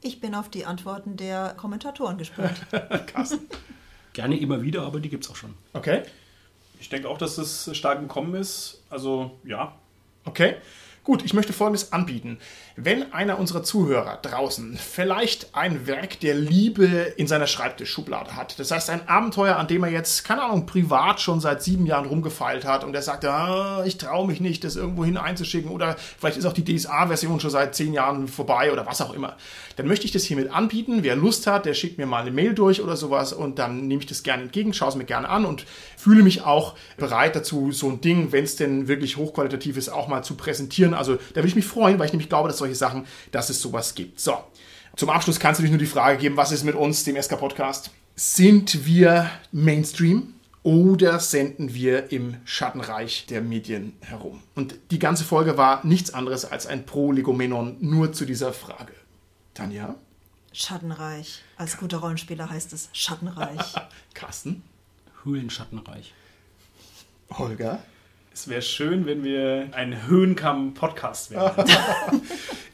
Ich 0.01 0.19
bin 0.19 0.35
auf 0.35 0.49
die 0.49 0.65
Antworten 0.65 1.17
der 1.17 1.53
Kommentatoren 1.55 2.17
gespannt. 2.17 2.55
Carsten. 3.13 3.41
Gerne 4.13 4.39
immer 4.39 4.61
wieder, 4.61 4.83
aber 4.83 4.99
die 4.99 5.09
gibt 5.09 5.25
es 5.25 5.31
auch 5.31 5.35
schon. 5.35 5.53
Okay. 5.73 6.03
Ich 6.79 6.89
denke 6.89 7.07
auch, 7.09 7.17
dass 7.17 7.37
es 7.37 7.69
stark 7.75 7.99
im 7.99 8.07
Kommen 8.07 8.33
ist. 8.35 8.81
Also 8.89 9.39
ja, 9.45 9.73
Okay. 10.25 10.55
Gut, 11.03 11.25
ich 11.25 11.33
möchte 11.33 11.51
Folgendes 11.51 11.91
anbieten. 11.91 12.37
Wenn 12.77 13.11
einer 13.11 13.37
unserer 13.37 13.61
Zuhörer 13.61 14.19
draußen 14.21 14.77
vielleicht 14.77 15.53
ein 15.53 15.85
Werk 15.85 16.21
der 16.21 16.33
Liebe 16.33 16.85
in 17.17 17.27
seiner 17.27 17.45
Schreibtischschublade 17.45 18.37
hat, 18.37 18.57
das 18.57 18.71
heißt 18.71 18.89
ein 18.89 19.09
Abenteuer, 19.09 19.57
an 19.57 19.67
dem 19.67 19.83
er 19.83 19.89
jetzt, 19.89 20.23
keine 20.23 20.43
Ahnung, 20.43 20.65
privat 20.65 21.19
schon 21.19 21.41
seit 21.41 21.61
sieben 21.61 21.85
Jahren 21.85 22.05
rumgefeilt 22.05 22.63
hat 22.63 22.85
und 22.85 22.95
er 22.95 23.01
sagt, 23.01 23.25
ah, 23.25 23.83
ich 23.85 23.97
traue 23.97 24.25
mich 24.25 24.39
nicht, 24.39 24.63
das 24.63 24.77
irgendwo 24.77 25.03
hin 25.03 25.17
einzuschicken 25.17 25.71
oder 25.71 25.97
vielleicht 26.17 26.37
ist 26.37 26.45
auch 26.45 26.53
die 26.53 26.63
DSA-Version 26.63 27.41
schon 27.41 27.51
seit 27.51 27.75
zehn 27.75 27.91
Jahren 27.91 28.29
vorbei 28.29 28.71
oder 28.71 28.85
was 28.85 29.01
auch 29.01 29.13
immer, 29.13 29.35
dann 29.75 29.87
möchte 29.87 30.05
ich 30.05 30.13
das 30.13 30.23
hiermit 30.23 30.53
anbieten. 30.53 31.03
Wer 31.03 31.17
Lust 31.17 31.47
hat, 31.47 31.65
der 31.65 31.73
schickt 31.73 31.97
mir 31.97 32.05
mal 32.05 32.21
eine 32.21 32.31
Mail 32.31 32.53
durch 32.53 32.81
oder 32.81 32.95
sowas 32.95 33.33
und 33.33 33.59
dann 33.59 33.87
nehme 33.87 34.01
ich 34.01 34.07
das 34.07 34.23
gerne 34.23 34.43
entgegen, 34.43 34.73
schaue 34.73 34.89
es 34.89 34.95
mir 34.95 35.03
gerne 35.03 35.27
an 35.27 35.43
und 35.43 35.65
fühle 36.03 36.21
mich 36.21 36.41
auch 36.41 36.75
bereit 36.97 37.35
dazu, 37.35 37.71
so 37.71 37.89
ein 37.89 38.01
Ding, 38.01 38.33
wenn 38.33 38.43
es 38.43 38.57
denn 38.57 38.89
wirklich 38.89 39.15
hochqualitativ 39.15 39.77
ist, 39.77 39.87
auch 39.87 40.09
mal 40.09 40.21
zu 40.21 40.35
präsentieren. 40.35 40.93
Also 40.93 41.15
da 41.15 41.37
würde 41.37 41.47
ich 41.47 41.55
mich 41.55 41.65
freuen, 41.65 41.97
weil 41.97 42.07
ich 42.07 42.11
nämlich 42.11 42.27
glaube, 42.27 42.49
dass 42.49 42.57
solche 42.57 42.75
Sachen, 42.75 43.05
dass 43.31 43.49
es 43.49 43.61
sowas 43.61 43.95
gibt. 43.95 44.19
So, 44.19 44.37
zum 44.97 45.09
Abschluss 45.09 45.39
kannst 45.39 45.59
du 45.59 45.63
dich 45.63 45.71
nur 45.71 45.79
die 45.79 45.85
Frage 45.85 46.17
geben, 46.17 46.35
was 46.35 46.51
ist 46.51 46.65
mit 46.65 46.75
uns, 46.75 47.05
dem 47.05 47.21
SK-Podcast? 47.21 47.91
Sind 48.15 48.85
wir 48.85 49.29
Mainstream? 49.53 50.33
Oder 50.61 51.19
senden 51.19 51.73
wir 51.73 52.11
im 52.11 52.37
Schattenreich 52.45 53.25
der 53.27 53.41
Medien 53.41 53.93
herum? 54.01 54.41
Und 54.55 54.75
die 54.91 54.99
ganze 54.99 55.23
Folge 55.23 55.57
war 55.57 55.85
nichts 55.85 56.13
anderes 56.13 56.45
als 56.45 56.67
ein 56.67 56.85
Prolegomenon 56.85 57.77
nur 57.79 58.13
zu 58.13 58.25
dieser 58.25 58.53
Frage. 58.53 58.93
Tanja? 59.53 59.95
Schattenreich. 60.53 61.41
Als 61.57 61.77
guter 61.77 61.97
Rollenspieler 61.97 62.49
heißt 62.49 62.73
es 62.73 62.89
Schattenreich. 62.93 63.73
Carsten? 64.13 64.63
Höhlenschattenreich. 65.23 66.13
Holger? 67.31 67.81
es 68.33 68.47
wäre 68.47 68.61
schön, 68.61 69.05
wenn 69.05 69.23
wir 69.23 69.69
ein 69.73 70.07
Höhenkamm-Podcast 70.07 71.31
wären. 71.31 71.65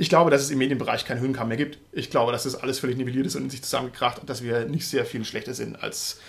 Ich 0.01 0.07
glaube, 0.07 0.31
dass 0.31 0.41
es 0.41 0.49
im 0.49 0.59
Medienbereich 0.59 1.03
keinen 1.03 1.19
Höhenkamm 1.19 1.49
mehr 1.49 1.57
gibt. 1.57 1.77
Ich 1.91 2.09
glaube, 2.09 2.31
dass 2.31 2.43
das 2.43 2.55
alles 2.55 2.79
völlig 2.79 2.95
nivelliert 2.95 3.25
ist 3.25 3.35
und 3.35 3.43
in 3.43 3.49
sich 3.49 3.61
zusammengekracht 3.61 4.17
und 4.17 4.29
dass 4.29 4.41
wir 4.41 4.63
nicht 4.63 4.87
sehr 4.87 5.05
viel 5.05 5.25
schlechter 5.25 5.53
sind 5.53 5.83
als 5.83 6.21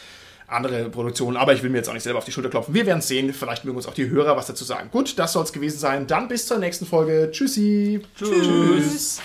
andere 0.49 0.91
Produktionen. 0.91 1.37
Aber 1.37 1.53
ich 1.53 1.63
will 1.63 1.71
mir 1.71 1.77
jetzt 1.77 1.89
auch 1.89 1.93
nicht 1.95 2.03
selber 2.03 2.19
auf 2.19 2.25
die 2.25 2.33
Schulter 2.33 2.51
klopfen. 2.51 2.75
Wir 2.75 2.85
werden 2.85 3.01
sehen. 3.01 3.33
Vielleicht 3.33 3.65
mögen 3.65 3.77
uns 3.77 3.87
auch 3.87 3.95
die 3.95 4.11
Hörer 4.11 4.37
was 4.37 4.49
dazu 4.49 4.65
sagen. 4.65 4.91
Gut, 4.91 5.17
das 5.21 5.35
soll 5.35 5.45
es 5.45 5.53
gewesen 5.53 5.79
sein. 5.79 6.09
Dann 6.09 6.27
bis 6.27 6.47
zur 6.47 6.59
nächsten 6.59 6.85
Folge. 6.85 7.29
Tschüssi. 7.31 8.01
Tschüss. 8.19 9.23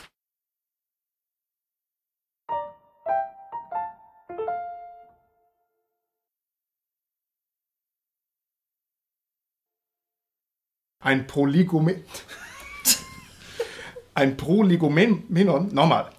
Ein 11.05 11.27
Prolegomen. 11.27 12.03
Ein 14.15 14.35
Prolegomenon. 14.37 15.67
Nochmal. 15.71 16.09